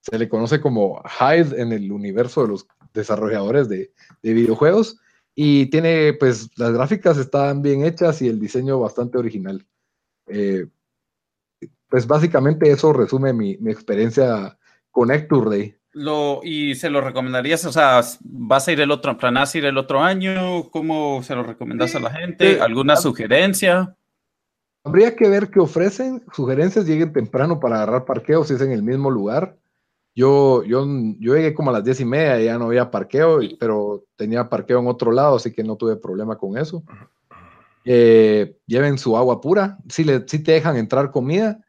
Se 0.00 0.18
le 0.18 0.28
conoce 0.28 0.60
como 0.60 1.02
Hyde 1.02 1.60
en 1.60 1.72
el 1.72 1.92
universo 1.92 2.42
de 2.42 2.48
los 2.48 2.66
desarrolladores 2.92 3.68
de, 3.68 3.92
videojuegos 4.22 4.98
y 5.34 5.66
tiene, 5.66 6.12
pues, 6.14 6.50
las 6.56 6.72
gráficas 6.72 7.16
están 7.16 7.62
bien 7.62 7.84
hechas 7.84 8.20
y 8.22 8.28
el 8.28 8.38
diseño 8.38 8.78
bastante 8.80 9.18
original. 9.18 9.66
Eh, 10.26 10.66
pues 11.90 12.06
básicamente 12.06 12.70
eso 12.70 12.92
resume 12.92 13.32
mi, 13.32 13.52
experiencia 13.66 14.56
con 14.90 15.10
Hector 15.10 15.50
Day. 15.50 15.74
Lo, 15.92 16.40
¿Y 16.44 16.76
se 16.76 16.88
lo 16.88 17.00
recomendarías? 17.00 17.64
O 17.64 17.72
sea, 17.72 18.00
¿vas 18.20 18.68
a 18.68 18.72
ir 18.72 18.80
el 18.80 18.92
otro, 18.92 19.18
planás 19.18 19.54
ir 19.56 19.64
el 19.64 19.76
otro 19.76 20.00
año? 20.00 20.70
¿Cómo 20.70 21.22
se 21.24 21.34
lo 21.34 21.42
recomendas 21.42 21.96
a 21.96 22.00
la 22.00 22.10
gente? 22.10 22.60
¿Alguna 22.60 22.94
sugerencia? 22.94 23.96
Habría 24.84 25.16
que 25.16 25.28
ver 25.28 25.50
qué 25.50 25.58
ofrecen. 25.58 26.22
Sugerencias 26.32 26.86
lleguen 26.86 27.12
temprano 27.12 27.58
para 27.58 27.76
agarrar 27.76 28.04
parqueo 28.04 28.44
si 28.44 28.54
es 28.54 28.60
en 28.60 28.70
el 28.70 28.84
mismo 28.84 29.10
lugar. 29.10 29.56
Yo, 30.14 30.64
yo, 30.64 30.86
yo 31.18 31.34
llegué 31.34 31.54
como 31.54 31.70
a 31.70 31.74
las 31.74 31.84
diez 31.84 32.00
y 32.00 32.04
media 32.04 32.40
y 32.40 32.46
ya 32.46 32.58
no 32.58 32.66
había 32.66 32.90
parqueo, 32.90 33.40
pero 33.58 34.04
tenía 34.16 34.48
parqueo 34.48 34.80
en 34.80 34.88
otro 34.88 35.12
lado, 35.12 35.36
así 35.36 35.52
que 35.52 35.62
no 35.62 35.76
tuve 35.76 35.96
problema 35.96 36.36
con 36.36 36.58
eso. 36.58 36.82
Eh, 37.84 38.56
lleven 38.66 38.98
su 38.98 39.16
agua 39.16 39.40
pura. 39.40 39.78
Si, 39.88 40.04
le, 40.04 40.26
si 40.26 40.42
te 40.42 40.52
dejan 40.52 40.76
entrar 40.76 41.10
comida, 41.10 41.64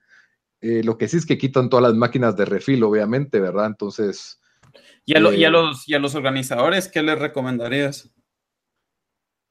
eh, 0.59 0.83
lo 0.83 0.97
que 0.97 1.07
sí 1.07 1.17
es 1.17 1.25
que 1.25 1.37
quitan 1.37 1.69
todas 1.69 1.83
las 1.83 1.93
máquinas 1.93 2.35
de 2.35 2.45
refil, 2.45 2.83
obviamente, 2.83 3.39
¿verdad? 3.39 3.67
Entonces. 3.67 4.39
¿Y 5.05 5.15
a, 5.15 5.19
eh, 5.19 5.49
los, 5.49 5.87
¿Y 5.87 5.93
a 5.93 5.99
los 5.99 6.15
organizadores 6.15 6.87
qué 6.87 7.01
les 7.03 7.17
recomendarías? 7.17 8.11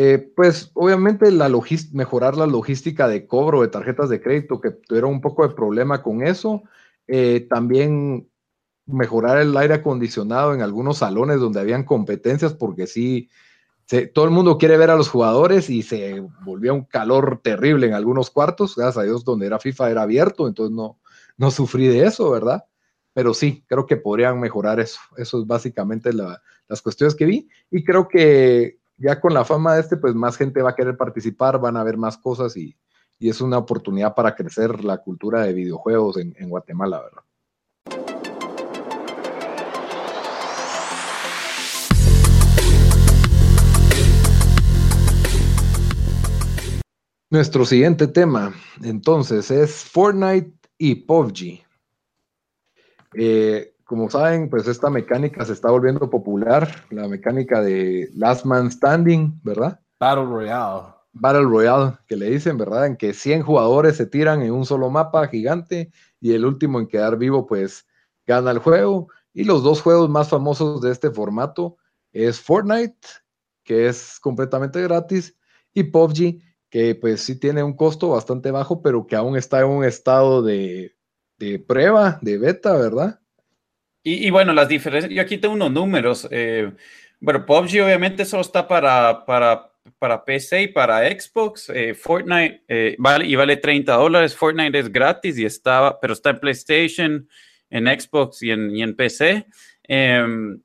Eh, 0.03 0.33
pues 0.35 0.71
obviamente 0.73 1.31
la 1.31 1.51
mejorar 1.93 2.35
la 2.35 2.47
logística 2.47 3.07
de 3.07 3.27
cobro 3.27 3.61
de 3.61 3.69
tarjetas 3.69 4.09
de 4.09 4.23
crédito, 4.23 4.59
que 4.59 4.71
tuvieron 4.71 5.11
un 5.11 5.21
poco 5.21 5.47
de 5.47 5.55
problema 5.55 6.03
con 6.03 6.23
eso. 6.23 6.63
Eh, 7.07 7.47
también 7.51 8.30
mejorar 8.93 9.39
el 9.39 9.57
aire 9.57 9.75
acondicionado 9.75 10.55
en 10.55 10.63
algunos 10.63 10.99
salones 10.99 11.41
donde 11.41 11.61
habían 11.61 11.85
competencias, 11.85 12.55
porque 12.55 12.87
sí, 12.87 13.29
todo 14.15 14.25
el 14.25 14.31
mundo 14.31 14.59
quiere 14.59 14.77
ver 14.77 14.91
a 14.91 14.97
los 14.97 15.09
jugadores 15.09 15.69
y 15.69 15.83
se 15.83 16.23
volvía 16.45 16.73
un 16.73 16.85
calor 16.85 17.41
terrible 17.43 17.87
en 17.87 17.95
algunos 17.95 18.31
cuartos. 18.31 18.77
Gracias 18.77 18.99
a 18.99 19.03
Dios, 19.03 19.25
donde 19.25 19.47
era 19.47 19.59
FIFA 19.59 19.91
era 19.91 20.03
abierto, 20.03 20.47
entonces 20.47 20.75
no, 20.75 20.99
no 21.37 21.51
sufrí 21.51 21.89
de 21.89 22.05
eso, 22.05 22.31
¿verdad? 22.31 22.65
Pero 23.13 23.35
sí, 23.35 23.65
creo 23.67 23.87
que 23.87 23.97
podrían 23.97 24.39
mejorar 24.39 24.79
eso. 24.79 25.01
Eso 25.17 25.41
es 25.41 25.47
básicamente 25.47 26.13
las 26.13 26.83
cuestiones 26.83 27.15
que 27.15 27.25
vi. 27.25 27.49
Y 27.71 27.83
creo 27.83 28.07
que 28.07 28.79
ya 28.97 29.21
con 29.21 29.35
la 29.35 29.45
fama 29.45 29.75
de 29.75 29.81
este, 29.81 29.97
pues 29.97 30.15
más 30.15 30.37
gente 30.37 30.63
va 30.63 30.71
a 30.71 30.75
querer 30.77 30.97
participar, 30.97 31.59
van 31.59 31.77
a 31.77 31.85
ver 31.85 31.97
más 31.97 32.19
cosas 32.19 32.57
y, 32.57 32.77
es 33.19 33.43
una 33.43 33.59
oportunidad 33.59 34.15
para 34.15 34.35
crecer 34.35 34.83
la 34.83 34.97
cultura 34.97 35.43
de 35.43 35.53
videojuegos 35.53 36.17
en, 36.17 36.49
Guatemala, 36.49 37.03
¿verdad? 37.03 37.23
Nuestro 47.33 47.65
siguiente 47.65 48.09
tema, 48.09 48.53
entonces, 48.83 49.53
es 49.53 49.85
Fortnite 49.85 50.53
y 50.77 50.97
PUBG. 50.97 51.65
Eh, 53.15 53.77
como 53.85 54.11
saben, 54.11 54.51
pues 54.51 54.67
esta 54.67 54.91
mecánica 54.91 55.45
se 55.45 55.53
está 55.53 55.71
volviendo 55.71 56.11
popular, 56.11 56.87
la 56.91 57.07
mecánica 57.07 57.63
de 57.63 58.11
Last 58.15 58.45
Man 58.45 58.69
Standing, 58.73 59.41
¿verdad? 59.45 59.79
Battle 60.01 60.25
Royale. 60.25 60.89
Battle 61.13 61.45
Royale, 61.45 61.99
que 62.09 62.17
le 62.17 62.31
dicen, 62.31 62.59
¿verdad? 62.59 62.87
En 62.87 62.97
que 62.97 63.15
100 63.15 63.43
jugadores 63.43 63.97
se 63.97 64.07
tiran 64.07 64.43
en 64.43 64.51
un 64.51 64.67
solo 64.67 64.91
mapa 64.91 65.29
gigante 65.29 65.93
y 66.21 66.33
el 66.33 66.45
último 66.45 66.81
en 66.81 66.89
quedar 66.89 67.17
vivo, 67.17 67.47
pues 67.47 67.87
gana 68.27 68.51
el 68.51 68.59
juego. 68.59 69.07
Y 69.33 69.45
los 69.45 69.63
dos 69.63 69.83
juegos 69.83 70.11
más 70.11 70.31
famosos 70.31 70.81
de 70.81 70.91
este 70.91 71.13
formato 71.13 71.77
es 72.11 72.41
Fortnite, 72.41 73.07
que 73.63 73.87
es 73.87 74.19
completamente 74.19 74.83
gratis, 74.83 75.37
y 75.73 75.85
PUBG, 75.85 76.50
que 76.71 76.95
pues 76.95 77.21
sí 77.21 77.39
tiene 77.39 77.63
un 77.63 77.75
costo 77.75 78.11
bastante 78.11 78.51
bajo, 78.51 78.81
pero 78.81 79.07
que 79.07 79.17
aún 79.17 79.37
está 79.37 79.61
en 79.61 79.67
un 79.67 79.85
estado 79.85 80.43
de, 80.43 80.95
de 81.39 81.59
prueba, 81.59 82.19
de 82.23 82.39
beta, 82.39 82.77
¿verdad? 82.77 83.21
Y, 84.03 84.31
bueno, 84.31 84.55
las 84.55 84.69
diferencias, 84.69 85.13
yo 85.13 85.21
aquí 85.21 85.37
tengo 85.37 85.55
unos 85.55 85.73
números. 85.73 86.27
Eh, 86.31 86.73
bueno, 87.19 87.45
PUBG 87.45 87.83
obviamente 87.85 88.25
solo 88.25 88.41
está 88.41 88.67
para, 88.67 89.27
para, 89.27 89.71
para 89.99 90.25
PC 90.25 90.63
y 90.63 90.69
para 90.69 91.07
Xbox. 91.11 91.69
Eh, 91.69 91.95
Fortnite 91.95 92.65
eh, 92.67 92.97
vale 92.99 93.27
y 93.27 93.35
vale 93.35 93.59
30 93.59 93.93
dólares. 93.93 94.35
Fortnite 94.35 94.79
es 94.79 94.91
gratis 94.91 95.39
y 95.39 95.45
está, 95.45 95.99
pero 96.01 96.15
está 96.15 96.31
en 96.31 96.41
PlayStation, 96.41 97.29
en 97.69 98.01
Xbox 98.01 98.43
y 98.43 98.53
en, 98.53 98.75
y 98.75 98.83
en 98.83 98.97
PC. 98.97 99.47
Em, 99.83 100.63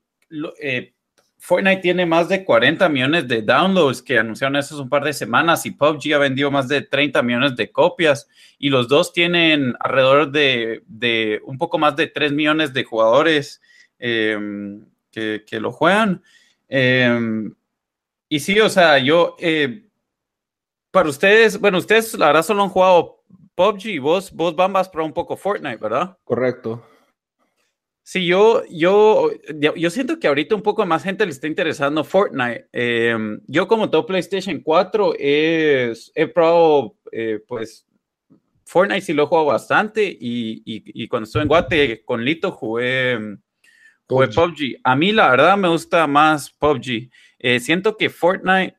Fortnite 1.46 1.80
tiene 1.80 2.06
más 2.06 2.28
de 2.28 2.44
40 2.44 2.88
millones 2.88 3.28
de 3.28 3.40
downloads 3.40 4.02
que 4.02 4.18
anunciaron 4.18 4.56
hace 4.56 4.74
un 4.74 4.88
par 4.88 5.04
de 5.04 5.12
semanas 5.12 5.64
y 5.64 5.70
PUBG 5.70 6.12
ha 6.12 6.18
vendido 6.18 6.50
más 6.50 6.66
de 6.66 6.82
30 6.82 7.22
millones 7.22 7.54
de 7.54 7.70
copias 7.70 8.28
y 8.58 8.68
los 8.68 8.88
dos 8.88 9.12
tienen 9.12 9.76
alrededor 9.78 10.32
de, 10.32 11.40
un 11.44 11.56
poco 11.56 11.78
más 11.78 11.94
de 11.94 12.08
3 12.08 12.32
millones 12.32 12.74
de 12.74 12.82
jugadores 12.82 13.62
em, 14.00 14.84
que, 15.12 15.44
lo 15.60 15.70
juegan. 15.70 16.20
Em, 16.68 17.54
y 18.28 18.40
sí, 18.40 18.58
o 18.58 18.68
sea, 18.68 18.98
yo, 18.98 19.36
eh, 19.38 19.84
para 20.90 21.08
ustedes, 21.08 21.60
bueno, 21.60 21.78
ustedes 21.78 22.18
la 22.18 22.26
verdad 22.26 22.42
solo 22.42 22.64
han 22.64 22.70
jugado 22.70 23.22
PUBG 23.54 24.00
vos, 24.00 24.32
vos 24.32 24.56
Bambas 24.56 24.88
para 24.88 25.04
un 25.04 25.12
poco 25.12 25.36
Fortnite, 25.36 25.76
¿verdad? 25.76 26.18
Correcto. 26.24 26.84
Sí, 28.08 28.24
yo, 28.24 28.62
yo, 28.70 29.32
yo 29.74 29.90
siento 29.90 30.20
que 30.20 30.28
ahorita 30.28 30.54
un 30.54 30.62
poco 30.62 30.86
más 30.86 31.02
gente 31.02 31.24
le 31.26 31.32
está 31.32 31.48
interesando 31.48 32.04
Fortnite. 32.04 32.68
Em, 32.70 33.40
yo 33.48 33.66
como 33.66 33.90
todo 33.90 34.06
PlayStation 34.06 34.60
4 34.60 35.14
es, 35.18 36.12
he 36.14 36.28
probado, 36.28 36.94
eh, 37.10 37.40
pues, 37.48 37.84
Fortnite 38.64 39.00
sí 39.00 39.12
lo 39.12 39.24
he 39.24 39.26
jugado 39.26 39.46
bastante 39.46 40.04
y, 40.04 40.62
y, 40.64 41.08
cuando 41.08 41.24
estuve 41.24 41.42
en 41.42 41.48
Guate 41.48 42.04
con 42.04 42.24
Lito 42.24 42.52
jugué, 42.52 43.38
jugué 44.06 44.28
PUBG. 44.28 44.80
A 44.84 44.94
mí 44.94 45.10
la 45.10 45.28
verdad 45.28 45.56
me 45.56 45.66
gusta 45.66 46.06
más 46.06 46.48
PUBG. 46.50 47.10
Eh, 47.40 47.58
siento 47.58 47.96
que 47.96 48.08
Fortnite, 48.08 48.76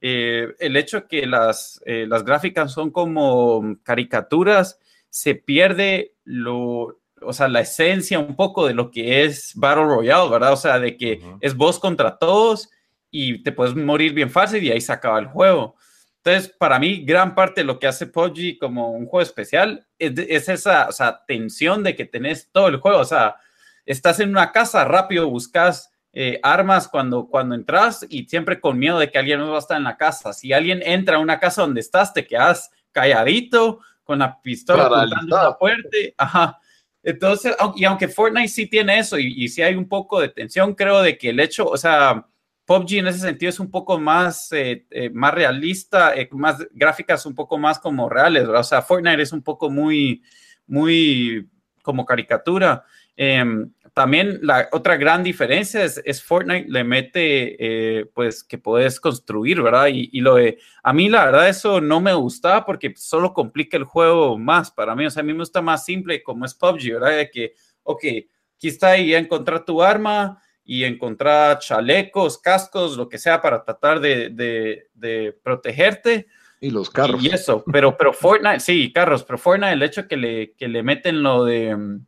eh, 0.00 0.54
el 0.58 0.74
hecho 0.78 1.02
de 1.02 1.06
que 1.06 1.26
las, 1.26 1.82
las 1.84 2.24
gráficas 2.24 2.72
son 2.72 2.90
como 2.90 3.76
caricaturas, 3.82 4.78
se 5.10 5.34
pierde 5.34 6.14
lo, 6.24 6.99
o 7.22 7.32
sea, 7.32 7.48
la 7.48 7.60
esencia 7.60 8.18
un 8.18 8.36
poco 8.36 8.66
de 8.66 8.74
lo 8.74 8.90
que 8.90 9.24
es 9.24 9.52
Battle 9.54 9.84
Royale, 9.84 10.30
¿verdad? 10.30 10.52
O 10.52 10.56
sea, 10.56 10.78
de 10.78 10.96
que 10.96 11.20
es 11.40 11.56
vos 11.56 11.78
contra 11.78 12.18
todos 12.18 12.70
y 13.10 13.42
te 13.42 13.52
puedes 13.52 13.74
morir 13.74 14.12
bien 14.12 14.30
fácil 14.30 14.62
y 14.62 14.70
ahí 14.70 14.80
se 14.80 14.92
acaba 14.92 15.18
el 15.18 15.26
juego. 15.26 15.76
Entonces, 16.22 16.54
para 16.58 16.78
mí, 16.78 17.02
gran 17.04 17.34
parte 17.34 17.62
de 17.62 17.64
lo 17.64 17.78
que 17.78 17.86
hace 17.86 18.06
PUBG 18.06 18.58
como 18.58 18.92
un 18.92 19.06
juego 19.06 19.22
especial 19.22 19.86
es, 19.98 20.48
esa 20.48 20.88
o 20.88 20.92
sea, 20.92 21.24
tensión 21.26 21.82
de 21.82 21.96
que 21.96 22.04
tenés 22.04 22.50
todo 22.52 22.68
el 22.68 22.76
juego. 22.76 22.98
O 22.98 23.04
sea, 23.04 23.36
estás 23.86 24.20
en 24.20 24.30
una 24.30 24.52
casa, 24.52 24.84
rápido 24.84 25.28
buscas 25.30 25.90
eh, 26.12 26.38
armas 26.42 26.88
cuando, 26.88 27.26
cuando 27.26 27.54
entras 27.54 28.04
y 28.08 28.24
siempre 28.24 28.60
con 28.60 28.78
miedo 28.78 28.98
de 28.98 29.10
que 29.10 29.18
alguien 29.18 29.38
no 29.38 29.50
va 29.50 29.56
a 29.56 29.60
estar 29.60 29.78
en 29.78 29.84
la 29.84 29.96
casa. 29.96 30.32
Si 30.32 30.52
alguien 30.52 30.82
entra 30.84 31.16
a 31.16 31.20
una 31.20 31.40
casa 31.40 31.62
donde 31.62 31.80
estás, 31.80 32.12
te 32.12 32.26
quedas 32.26 32.70
calladito 32.92 33.80
con 34.04 34.18
la 34.18 34.40
pistola 34.42 34.86
apuntando 34.86 35.36
la 35.36 35.56
puerta. 35.56 35.96
Ajá. 36.18 36.60
Entonces, 37.02 37.56
y 37.76 37.84
aunque 37.84 38.08
Fortnite 38.08 38.48
sí 38.48 38.66
tiene 38.66 38.98
eso 38.98 39.18
y, 39.18 39.44
y, 39.44 39.48
sí 39.48 39.62
hay 39.62 39.74
un 39.74 39.88
poco 39.88 40.20
de 40.20 40.28
tensión, 40.28 40.74
creo 40.74 41.00
de 41.02 41.16
que 41.16 41.30
el 41.30 41.40
hecho, 41.40 41.66
o 41.66 41.76
sea, 41.76 42.26
PUBG 42.70 42.98
en 42.98 43.08
ese 43.08 43.18
sentido 43.18 43.50
es 43.50 43.58
un 43.58 43.68
poco 43.68 43.98
más, 43.98 44.52
eh, 44.52 44.86
eh, 44.90 45.10
más 45.10 45.34
realista, 45.34 46.14
eh, 46.14 46.28
más 46.30 46.58
gráficas 46.70 47.26
un 47.26 47.34
poco 47.34 47.58
más 47.58 47.80
como 47.80 48.08
reales, 48.08 48.46
o 48.46 48.62
sea, 48.62 48.80
Fortnite 48.80 49.22
es 49.22 49.32
un 49.32 49.42
poco 49.42 49.68
muy, 49.70 50.22
muy 50.68 51.48
como 51.82 52.06
caricatura. 52.06 52.84
También 54.00 54.38
la 54.40 54.66
otra 54.72 54.96
gran 54.96 55.22
diferencia 55.22 55.84
es, 55.84 56.22
Fortnite 56.22 56.70
le 56.70 56.84
mete, 56.84 57.56
eh, 57.98 58.06
pues, 58.14 58.42
que 58.42 58.56
puedes 58.56 58.98
construir, 58.98 59.60
¿verdad? 59.60 59.88
Y, 59.92 60.18
lo 60.22 60.36
de, 60.36 60.58
a 60.82 60.94
mí 60.94 61.10
la 61.10 61.26
verdad 61.26 61.50
eso 61.50 61.82
no 61.82 62.00
me 62.00 62.14
gustaba 62.14 62.64
porque 62.64 62.94
solo 62.96 63.34
complica 63.34 63.76
el 63.76 63.84
juego 63.84 64.38
más 64.38 64.70
para 64.70 64.96
mí. 64.96 65.04
O 65.04 65.10
sea, 65.10 65.20
a 65.20 65.24
mí 65.24 65.34
me 65.34 65.40
gusta 65.40 65.60
más 65.60 65.84
simple 65.84 66.22
como 66.22 66.46
es 66.46 66.54
PUBG, 66.54 66.94
¿verdad? 66.94 67.18
De 67.18 67.30
que, 67.30 67.52
ok, 67.82 68.04
aquí 68.56 68.68
está 68.68 68.96
y 68.96 69.14
encontrar 69.14 69.66
tu 69.66 69.82
arma 69.82 70.40
y 70.64 70.84
encontrar 70.84 71.58
chalecos, 71.58 72.38
cascos, 72.38 72.96
lo 72.96 73.06
que 73.06 73.18
sea 73.18 73.42
para 73.42 73.62
tratar 73.62 74.00
de, 74.00 74.30
de, 74.94 75.38
protegerte. 75.42 76.26
Y 76.58 76.70
los 76.70 76.88
carros. 76.88 77.22
Y 77.22 77.28
eso, 77.28 77.62
pero, 77.70 77.98
pero 77.98 78.14
Fortnite, 78.14 78.60
sí, 78.60 78.90
carros, 78.94 79.24
pero 79.24 79.36
Fortnite, 79.36 79.74
el 79.74 79.82
hecho 79.82 80.08
que 80.08 80.16
le, 80.16 80.54
que 80.54 80.68
le 80.68 80.82
meten 80.82 81.22
lo 81.22 81.44
de 81.44 82.00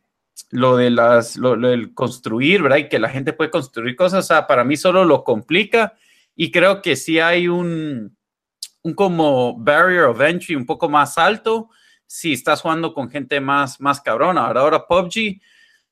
lo 0.52 0.76
de 0.76 0.90
las, 0.90 1.38
lo, 1.38 1.56
del 1.56 1.94
construir, 1.94 2.62
¿verdad? 2.62 2.76
Y 2.76 2.88
que 2.90 2.98
la 2.98 3.08
gente 3.08 3.32
puede 3.32 3.50
construir 3.50 3.96
cosas, 3.96 4.26
o 4.26 4.28
sea, 4.28 4.46
para 4.46 4.64
mí 4.64 4.76
solo 4.76 5.06
lo 5.06 5.24
complica 5.24 5.94
y 6.36 6.50
creo 6.50 6.82
que 6.82 6.94
sí 6.94 7.18
hay 7.18 7.48
un, 7.48 8.14
un 8.82 8.94
como 8.94 9.58
barrier 9.58 10.04
of 10.04 10.20
entry 10.20 10.54
un 10.54 10.66
poco 10.66 10.90
más 10.90 11.16
alto 11.16 11.70
si 12.06 12.34
estás 12.34 12.60
jugando 12.60 12.92
con 12.92 13.08
gente 13.08 13.40
más, 13.40 13.80
más 13.80 14.02
cabrona, 14.02 14.46
¿verdad? 14.46 14.64
Ahora 14.64 14.86
PUBG, 14.86 15.40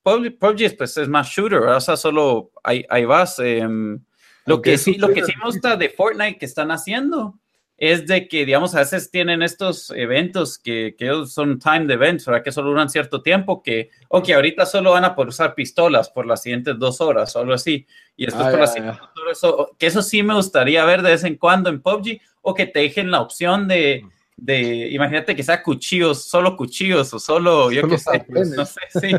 PUBG, 0.03 0.39
PUBG 0.39 0.77
pues, 0.77 0.95
es 0.99 1.09
más 1.09 1.27
shooter, 1.27 1.61
¿verdad? 1.61 1.79
O 1.79 1.81
sea, 1.81 1.97
solo 1.97 2.53
ahí, 2.63 2.85
ahí 2.91 3.07
vas. 3.07 3.39
Em, 3.39 4.05
lo, 4.45 4.61
que 4.61 4.77
sí, 4.77 4.97
lo 4.99 5.09
que 5.09 5.25
sí 5.25 5.33
me 5.39 5.47
gusta 5.47 5.77
de 5.77 5.89
Fortnite 5.89 6.37
que 6.37 6.45
están 6.45 6.71
haciendo 6.71 7.40
es 7.81 8.07
de 8.07 8.29
que, 8.29 8.45
digamos, 8.45 8.75
a 8.75 8.81
veces 8.81 9.11
tienen 9.11 9.41
estos 9.41 9.91
eventos 9.97 10.59
que, 10.59 10.95
que 10.99 11.11
son 11.25 11.59
timed 11.59 11.91
events, 11.91 12.27
¿verdad? 12.27 12.45
Que 12.45 12.53
solo 12.53 12.69
duran 12.69 12.91
cierto 12.91 13.23
tiempo, 13.23 13.63
que, 13.63 13.89
o 14.11 14.23
que 14.23 14.35
ahorita 14.35 14.67
solo 14.67 14.93
van 14.93 15.07
a 15.07 15.15
poder 15.15 15.31
usar 15.31 15.55
pistolas 15.55 16.11
por 16.11 16.27
las 16.27 16.43
siguientes 16.43 16.79
dos 16.79 17.01
horas 17.01 17.35
o 17.35 17.39
algo 17.39 17.55
así. 17.55 17.87
Y 18.19 18.27
después 18.27 18.49
Ah, 18.49 18.51
por 18.51 18.61
las 18.61 18.75
siguientes 18.75 19.01
dos 19.15 19.45
horas, 19.45 19.69
que 19.79 19.87
eso 19.87 20.03
sí 20.03 20.23
me 20.23 20.35
gustaría 20.35 20.85
ver 20.85 21.01
de 21.01 21.13
vez 21.13 21.25
en 21.25 21.37
cuando 21.37 21.71
en 21.71 21.81
PUBG, 21.81 22.21
o 22.43 22.53
que 22.53 22.67
te 22.67 22.81
dejen 22.81 23.11
la 23.11 23.23
opción 23.23 23.67
de, 23.67 24.05
de 24.37 24.91
imagínate 24.91 25.35
que 25.35 25.43
sea 25.43 25.63
cuchillos, 25.63 26.25
solo 26.25 26.59
cuchillos, 26.59 27.15
o 27.15 27.19
solo, 27.19 27.71
yo 27.71 27.81
Solo 27.81 27.93
qué 27.95 27.99
sé, 27.99 28.27
no 28.57 28.67
sé, 28.67 28.81
sí, 29.01 29.11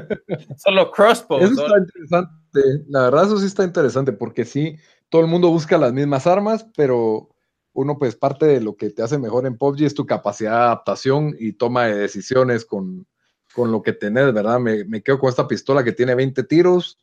solo 0.57 0.91
crossbows. 0.91 1.49
Eso 1.49 1.65
está 1.65 1.79
interesante. 1.79 2.85
La 2.89 3.03
verdad, 3.05 3.23
eso 3.23 3.39
sí 3.39 3.47
está 3.47 3.63
interesante 3.63 4.13
porque 4.13 4.45
sí, 4.45 4.77
todo 5.09 5.23
el 5.23 5.27
mundo 5.27 5.49
busca 5.49 5.79
las 5.79 5.93
mismas 5.93 6.27
armas, 6.27 6.67
pero 6.75 7.29
uno, 7.73 7.97
pues, 7.97 8.15
parte 8.15 8.45
de 8.45 8.61
lo 8.61 8.75
que 8.75 8.89
te 8.89 9.01
hace 9.03 9.17
mejor 9.17 9.45
en 9.45 9.57
PUBG 9.57 9.83
es 9.85 9.93
tu 9.93 10.05
capacidad 10.05 10.51
de 10.51 10.57
adaptación 10.57 11.35
y 11.39 11.53
toma 11.53 11.85
de 11.85 11.95
decisiones 11.95 12.65
con, 12.65 13.07
con 13.55 13.71
lo 13.71 13.81
que 13.81 13.93
tenés, 13.93 14.33
¿verdad? 14.33 14.59
Me, 14.59 14.83
me 14.85 15.01
quedo 15.01 15.19
con 15.19 15.29
esta 15.29 15.47
pistola 15.47 15.83
que 15.83 15.91
tiene 15.93 16.15
20 16.15 16.43
tiros, 16.43 16.97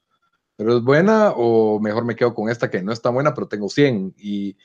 pero 0.57 0.77
es 0.77 0.83
buena, 0.83 1.33
o 1.37 1.79
mejor 1.81 2.05
me 2.05 2.17
quedo 2.17 2.35
con 2.35 2.51
esta 2.51 2.69
que 2.71 2.83
no 2.83 2.93
es 2.93 3.01
tan 3.01 3.15
buena, 3.15 3.33
pero 3.35 3.49
tengo 3.49 3.69
100 3.69 4.15
y, 4.19 4.57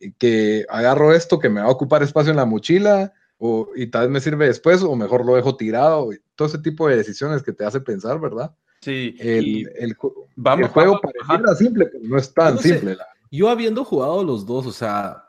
y 0.00 0.12
que 0.12 0.64
agarro 0.68 1.12
esto 1.12 1.38
que 1.38 1.48
me 1.48 1.60
va 1.60 1.66
a 1.66 1.70
ocupar 1.72 2.02
espacio 2.02 2.30
en 2.30 2.36
la 2.38 2.46
mochila. 2.46 3.12
O, 3.44 3.68
y 3.74 3.88
tal 3.88 4.02
vez 4.02 4.10
me 4.10 4.20
sirve 4.20 4.46
después, 4.46 4.82
o 4.84 4.94
mejor 4.94 5.26
lo 5.26 5.34
dejo 5.34 5.56
tirado. 5.56 6.10
Todo 6.36 6.46
ese 6.46 6.58
tipo 6.58 6.86
de 6.88 6.96
decisiones 6.96 7.42
que 7.42 7.52
te 7.52 7.64
hace 7.64 7.80
pensar, 7.80 8.20
¿verdad? 8.20 8.54
Sí, 8.80 9.16
El, 9.18 9.68
el, 9.76 9.96
vamos, 10.36 10.66
el 10.66 10.72
juego 10.72 10.92
vamos, 10.92 11.02
ajá. 11.20 11.32
pareciera 11.38 11.54
simple, 11.56 11.86
pero 11.86 12.04
no 12.04 12.18
es 12.18 12.32
tan 12.32 12.54
no 12.54 12.62
sé. 12.62 12.68
simple. 12.68 12.94
la- 12.94 13.06
Yo 13.32 13.48
habiendo 13.48 13.84
jugado 13.84 14.22
los 14.22 14.46
dos, 14.46 14.66
o 14.66 14.72
sea, 14.72 15.21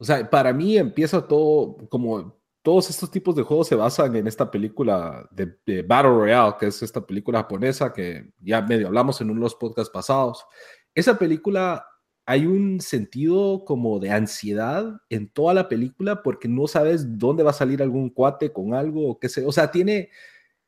o 0.00 0.04
sea, 0.04 0.28
para 0.28 0.52
mí 0.52 0.78
empieza 0.78 1.28
todo 1.28 1.76
como 1.90 2.40
todos 2.62 2.90
estos 2.90 3.10
tipos 3.10 3.36
de 3.36 3.42
juegos 3.42 3.68
se 3.68 3.74
basan 3.74 4.16
en 4.16 4.26
esta 4.26 4.50
película 4.50 5.28
de, 5.30 5.56
de 5.66 5.82
Battle 5.82 6.10
Royale, 6.10 6.54
que 6.58 6.66
es 6.66 6.82
esta 6.82 7.06
película 7.06 7.40
japonesa 7.40 7.92
que 7.92 8.32
ya 8.40 8.62
medio 8.62 8.86
hablamos 8.86 9.20
en 9.20 9.30
uno 9.30 9.40
de 9.40 9.44
los 9.44 9.54
podcasts 9.54 9.92
pasados. 9.92 10.44
Esa 10.94 11.18
película 11.18 11.86
hay 12.26 12.46
un 12.46 12.80
sentido 12.80 13.64
como 13.66 13.98
de 13.98 14.10
ansiedad 14.10 15.00
en 15.10 15.28
toda 15.28 15.52
la 15.52 15.68
película 15.68 16.22
porque 16.22 16.48
no 16.48 16.66
sabes 16.66 17.18
dónde 17.18 17.42
va 17.42 17.50
a 17.50 17.54
salir 17.54 17.82
algún 17.82 18.10
cuate 18.10 18.52
con 18.52 18.74
algo 18.74 19.08
o 19.08 19.18
qué 19.18 19.28
sé, 19.28 19.44
o 19.44 19.52
sea, 19.52 19.70
tiene 19.70 20.10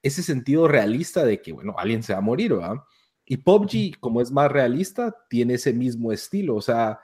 ese 0.02 0.22
sentido 0.22 0.68
realista 0.68 1.24
de 1.24 1.40
que, 1.40 1.52
bueno, 1.52 1.74
alguien 1.78 2.02
se 2.02 2.12
va 2.12 2.18
a 2.18 2.22
morir, 2.22 2.54
¿verdad? 2.54 2.76
Y 3.24 3.38
PUBG, 3.38 3.98
como 4.00 4.20
es 4.20 4.30
más 4.30 4.50
realista, 4.50 5.16
tiene 5.30 5.54
ese 5.54 5.72
mismo 5.72 6.12
estilo. 6.12 6.56
O 6.56 6.60
sea, 6.60 7.00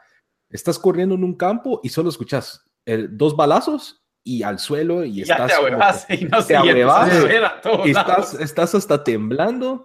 estás 0.51 0.78
corriendo 0.78 1.14
en 1.14 1.24
un 1.24 1.36
campo 1.36 1.80
y 1.82 1.88
solo 1.88 2.09
escuchas 2.09 2.64
eh, 2.86 3.07
dos 3.11 3.36
balazos 3.36 4.03
y 4.24 4.42
al 4.42 4.59
suelo 4.59 5.05
y 5.05 5.20
Y 5.20 5.24
ya 5.24 5.34
estás, 5.34 5.49
te 5.51 5.57
como 5.57 5.78
que- 5.78 6.14
y 6.14 6.24
no 6.24 6.44
te 6.44 6.53
y 6.53 6.57
empiezas 6.57 6.90
ahuevas, 6.94 7.12
a 7.12 7.24
ver 7.26 7.44
a 7.44 7.61
todos 7.61 7.86
estás, 7.86 8.34
estás 8.34 8.74
hasta 8.74 9.05
temblando. 9.05 9.84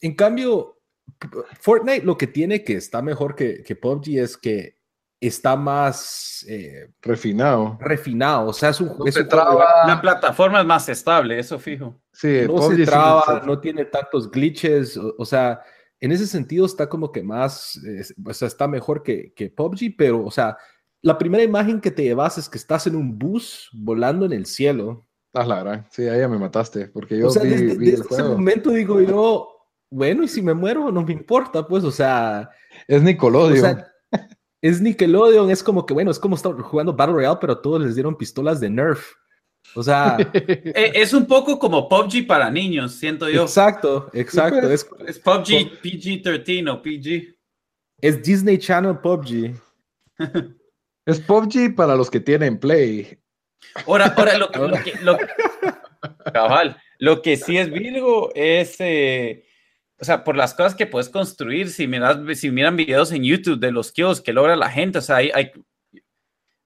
En 0.00 0.14
cambio, 0.14 0.78
Fortnite 1.60 2.04
lo 2.04 2.16
que 2.16 2.26
tiene 2.26 2.64
que 2.64 2.74
está 2.74 3.02
mejor 3.02 3.34
que, 3.34 3.62
que 3.62 3.76
PUBG 3.76 4.18
es 4.18 4.36
que 4.36 4.78
está 5.20 5.54
más 5.56 6.44
eh, 6.48 6.92
Refinado. 7.00 7.78
refinado. 7.80 8.48
O 8.48 8.52
sea, 8.52 8.70
es 8.70 8.80
un, 8.80 8.88
No 8.98 9.06
es 9.06 9.14
se 9.14 9.22
un 9.22 9.28
traba. 9.28 9.86
La 9.86 10.00
plataforma 10.00 10.60
es 10.60 10.66
más 10.66 10.88
estable, 10.88 11.38
eso 11.38 11.58
fijo. 11.58 12.00
Sí, 12.12 12.40
no 12.46 12.54
PUBG 12.54 12.70
se 12.70 12.76
sí- 12.76 12.84
traba, 12.84 13.40
sí- 13.40 13.46
no 13.46 13.60
tiene 13.60 13.84
tantos 13.84 14.30
glitches, 14.30 14.96
o, 14.96 15.14
o 15.18 15.24
sea, 15.24 15.60
en 16.02 16.10
ese 16.10 16.26
sentido 16.26 16.66
está 16.66 16.88
como 16.88 17.12
que 17.12 17.22
más, 17.22 17.80
eh, 17.86 18.02
o 18.26 18.34
sea, 18.34 18.48
está 18.48 18.66
mejor 18.66 19.04
que, 19.04 19.32
que 19.34 19.50
PUBG, 19.50 19.94
pero, 19.96 20.24
o 20.24 20.32
sea, 20.32 20.58
la 21.00 21.16
primera 21.16 21.44
imagen 21.44 21.80
que 21.80 21.92
te 21.92 22.02
llevas 22.02 22.38
es 22.38 22.48
que 22.48 22.58
estás 22.58 22.88
en 22.88 22.96
un 22.96 23.16
bus 23.18 23.70
volando 23.72 24.26
en 24.26 24.32
el 24.32 24.46
cielo. 24.46 25.06
Ah, 25.32 25.46
la 25.46 25.60
gran. 25.60 25.86
Sí, 25.92 26.08
ahí 26.08 26.18
ya 26.18 26.28
me 26.28 26.38
mataste, 26.38 26.88
porque 26.88 27.16
yo 27.16 27.28
o 27.28 27.30
sea, 27.30 27.44
vi, 27.44 27.50
desde, 27.50 27.76
vi 27.76 27.90
desde 27.92 28.02
el 28.02 28.08
ese 28.10 28.22
juego. 28.22 28.32
momento 28.32 28.70
digo 28.70 29.00
yo, 29.00 29.48
bueno, 29.90 30.24
y 30.24 30.28
si 30.28 30.42
me 30.42 30.54
muero, 30.54 30.90
no 30.90 31.04
me 31.04 31.12
importa, 31.12 31.68
pues, 31.68 31.84
o 31.84 31.92
sea, 31.92 32.50
Es 32.88 33.00
o 33.00 33.04
Nickelodeon. 33.04 33.56
sea, 33.60 33.88
es 34.60 34.80
Nickelodeon, 34.80 35.50
es 35.50 35.62
como 35.62 35.86
que, 35.86 35.94
bueno, 35.94 36.10
es 36.10 36.18
como 36.18 36.34
estar 36.34 36.52
jugando 36.52 36.94
Battle 36.96 37.14
Royale, 37.14 37.38
pero 37.40 37.60
todos 37.60 37.80
les 37.80 37.94
dieron 37.94 38.16
pistolas 38.16 38.58
de 38.58 38.70
Nerf. 38.70 39.12
O 39.74 39.82
sea, 39.82 40.16
Eh, 40.34 40.92
Es 40.94 41.12
un 41.14 41.26
poco 41.26 41.58
como 41.58 41.88
PUBG 41.88 42.26
para 42.26 42.50
niños, 42.50 42.92
siento 42.94 43.28
yo. 43.28 43.42
exacto, 43.42 44.10
exacto, 44.12 44.60
pues, 44.62 44.86
es, 45.06 45.08
Es 45.08 45.18
PUBG 45.18 45.80
PG-13 45.82 46.70
o 46.70 46.82
PG. 46.82 47.34
es 48.00 48.22
Disney 48.22 48.58
Channel 48.58 48.98
PUBG. 48.98 49.54
es 51.06 51.20
PUBG 51.20 51.74
para 51.74 51.96
los 51.96 52.10
que 52.10 52.20
tienen 52.20 52.58
Play. 52.58 53.18
Ahora, 53.86 54.06
ahora 54.16 54.36
lo 54.38 54.50
que, 54.50 54.58
lo 54.58 54.72
que- 54.82 54.94
lo- 55.02 55.18
cabal, 56.32 56.76
lo 56.98 57.22
que 57.22 57.36
sí 57.36 57.56
es 57.58 57.70
Virgo 57.70 58.30
es, 58.34 58.76
eh, 58.80 59.44
o 60.00 60.04
sea, 60.04 60.24
por 60.24 60.36
las 60.36 60.52
cosas 60.54 60.74
que 60.74 60.86
puedes 60.86 61.08
construir, 61.08 61.70
si 61.70 61.86
miras, 61.86 62.18
si 62.38 62.50
miran 62.50 62.76
videos 62.76 63.12
en 63.12 63.22
YouTube 63.22 63.60
de 63.60 63.70
los 63.70 63.92
kills 63.92 64.20
que 64.20 64.32
logra 64.32 64.56
la 64.56 64.68
gente, 64.68 64.98
o 64.98 65.02
sea, 65.02 65.16
hay, 65.16 65.30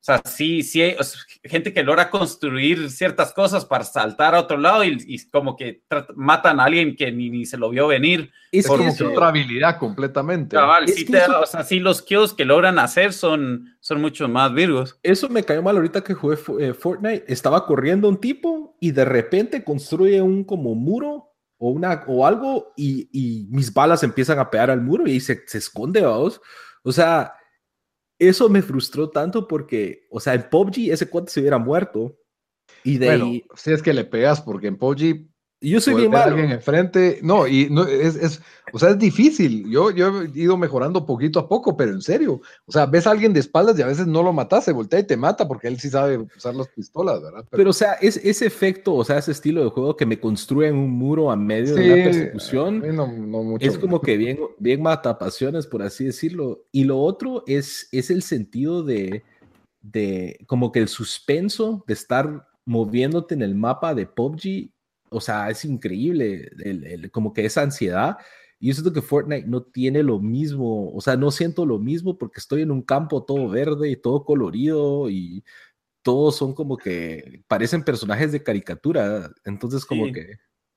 sea, 0.07 0.23
sí, 0.25 0.63
sí 0.63 0.81
hay 0.83 0.97
o 0.99 1.03
sea, 1.03 1.21
gente 1.45 1.73
que 1.73 1.83
logra 1.83 2.11
construir 2.11 2.91
ciertas 2.91 3.33
cosas 3.33 3.65
para 3.65 3.85
saltar 3.85 4.35
a 4.35 4.41
otro 4.41 4.57
lado 4.57 4.85
y, 4.85 4.97
y 5.07 5.29
como 5.29 5.57
que 5.57 5.83
matan 6.15 6.61
a 6.61 6.65
alguien 6.65 6.95
que 6.97 7.11
ni, 7.13 7.29
ni 7.31 7.45
se 7.45 7.57
lo 7.59 7.71
vio 7.71 7.89
venir. 7.89 8.31
Es 8.53 8.67
Es 8.67 8.73
que 8.73 8.87
eso- 8.87 9.11
otra 9.11 9.29
habilidad 9.29 9.79
completamente. 9.79 10.57
Cabal, 10.57 10.85
Es 10.85 10.95
sí 10.95 11.05
te- 11.07 11.19
eso- 11.19 11.41
o 11.41 11.47
sea, 11.47 11.63
sí 11.65 11.81
los 11.81 12.03
kills 12.03 12.33
que 12.33 12.45
logran 12.45 12.79
hacer 12.79 13.13
son, 13.13 13.77
son 13.81 14.01
mucho 14.01 14.29
más 14.29 14.53
Virgos. 14.55 14.99
Eso 15.03 15.29
me 15.29 15.43
cayó 15.43 15.63
mal 15.63 15.77
ahorita 15.77 16.03
que 16.05 16.15
jugué 16.15 16.37
eh, 16.61 16.73
Fortnite. 16.73 17.25
Estaba 17.27 17.67
corriendo 17.67 18.09
un 18.09 18.19
tipo 18.21 18.77
y 18.81 18.93
de 18.93 19.05
repente 19.05 19.65
construye 19.65 20.23
un 20.23 20.45
como 20.45 20.75
muro 20.75 21.33
o, 21.59 21.71
una, 21.71 22.05
o 22.07 22.27
algo 22.27 22.73
y, 22.77 23.09
y 23.13 23.47
mis 23.51 23.73
balas 23.73 24.03
empiezan 24.03 24.39
a 24.39 24.51
pegar 24.51 24.71
al 24.71 24.83
muro 24.83 25.07
y 25.07 25.21
se, 25.21 25.43
se 25.47 25.59
esconde, 25.59 26.03
vamos. 26.03 26.41
O 26.83 26.93
sea, 26.93 27.33
eso 28.19 28.49
me 28.49 28.63
frustró 28.63 29.11
tanto 29.11 29.47
porque, 29.47 30.07
o 30.11 30.21
sea, 30.21 30.35
en 30.35 30.49
PUBG 30.49 30.91
ese 30.91 31.09
cuate 31.09 31.31
se 31.31 31.41
hubiera 31.41 31.59
muerto. 31.59 32.19
Y 32.83 32.99
de 32.99 33.07
Bueno, 33.07 33.27
ahí, 33.27 33.45
si 33.55 33.73
es 33.73 33.83
que 33.83 33.93
le 33.93 34.05
pegas, 34.05 34.41
porque 34.41 34.69
en 34.69 34.79
PUBG 34.79 35.29
yo 35.61 35.81
soy 35.81 35.95
bien 35.95 36.11
malo. 36.11 36.33
alguien 36.35 36.51
enfrente. 36.51 37.19
No, 37.23 37.47
y 37.47 37.69
no, 37.71 37.85
es, 37.85 38.15
es, 38.17 38.43
o 38.73 38.79
sea, 38.79 38.91
es 38.91 38.99
difícil. 38.99 39.69
Yo, 39.71 39.91
yo 39.91 40.23
he 40.23 40.31
ido 40.35 40.57
mejorando 40.57 41.07
poquito 41.07 41.39
a 41.39 41.49
poco, 41.49 41.77
pero 41.77 41.93
en 41.93 42.03
serio. 42.03 42.41
O 42.67 42.73
sea, 42.73 42.87
ves 42.87 43.07
a 43.07 43.13
alguien 43.13 43.33
de 43.33 43.41
espaldas 43.41 43.79
y 43.79 43.83
a 43.83 43.87
veces 43.87 44.07
no 44.07 44.23
lo 44.23 44.33
matas, 44.33 44.65
se 44.65 44.73
voltea 44.73 45.01
y 45.01 45.07
te 45.07 45.17
mata 45.17 45.49
porque 45.49 45.69
él 45.69 45.79
sí 45.81 45.89
sabe 45.89 46.19
usar 46.19 46.55
las 46.55 46.69
pistolas, 46.69 47.23
¿verdad? 47.23 47.45
Pero, 47.51 47.71
o 47.71 47.73
sea, 47.73 47.95
es, 47.95 48.19
ese 48.19 48.47
efecto, 48.47 48.95
o 48.95 49.05
sea, 49.05 49.19
ese 49.19 49.33
estilo 49.33 49.65
de 49.65 49.71
juego 49.71 49.97
que 49.97 50.07
me 50.07 50.21
construye 50.21 50.71
un 50.71 50.91
muro 50.91 51.31
a 51.31 51.37
medio 51.37 51.75
de 51.75 51.83
Sí, 51.83 51.91
una 51.91 52.05
persecución. 52.05 52.97
no, 52.97 53.07
no 53.07 53.43
mucho. 53.43 53.67
Es 53.67 53.79
como 53.79 54.01
que 54.01 54.17
bien, 54.17 54.39
bien 54.59 54.83
matapasiones, 54.83 55.67
por 55.67 55.83
así 55.83 56.05
decirlo. 56.05 56.65
Y 56.71 56.85
lo 56.85 56.99
otro 57.01 57.45
es, 57.47 57.89
es 57.93 58.11
el 58.11 58.23
sentido 58.23 58.83
de, 58.83 59.25
de 59.81 60.39
como 60.47 60.71
que 60.71 60.81
el 60.81 60.89
suspenso 60.89 61.85
de 61.87 61.95
estar 61.95 62.47
moviéndote 62.67 63.35
en 63.35 63.43
el 63.43 63.55
mapa 63.55 63.95
de 63.95 64.07
PUBG. 64.07 64.71
O 65.11 65.21
sea, 65.21 65.51
es 65.51 65.65
increíble, 65.65 66.51
el- 66.65 66.85
el- 66.85 67.11
como 67.11 67.33
que 67.33 67.45
esa 67.45 67.63
ansiedad. 67.63 68.17
Y 68.59 68.69
yo 68.69 68.75
siento 68.75 68.93
que 68.93 69.03
Fortnite 69.03 69.47
no 69.47 69.63
tiene 69.63 70.03
lo 70.03 70.19
mismo, 70.19 70.91
o 70.95 71.01
sea, 71.01 71.17
no 71.17 71.31
siento 71.31 71.67
lo 71.67 71.79
mismo 71.79 72.17
porque 72.17 72.41
estoy 72.41 72.63
en 72.63 72.71
un 72.71 72.83
campo 72.83 73.23
todo 73.25 73.49
verde 73.49 73.91
y 73.91 73.97
todo 73.97 74.25
colorido 74.25 75.11
y 75.11 75.45
todos 76.03 76.37
son 76.37 76.55
como 76.55 76.77
que 76.77 77.43
parecen 77.49 77.83
personajes 77.85 78.33
de 78.33 78.43
caricatura. 78.43 79.31
Entonces, 79.45 79.85
como 79.85 80.07
Sí. 80.07 80.13
que... 80.13 80.27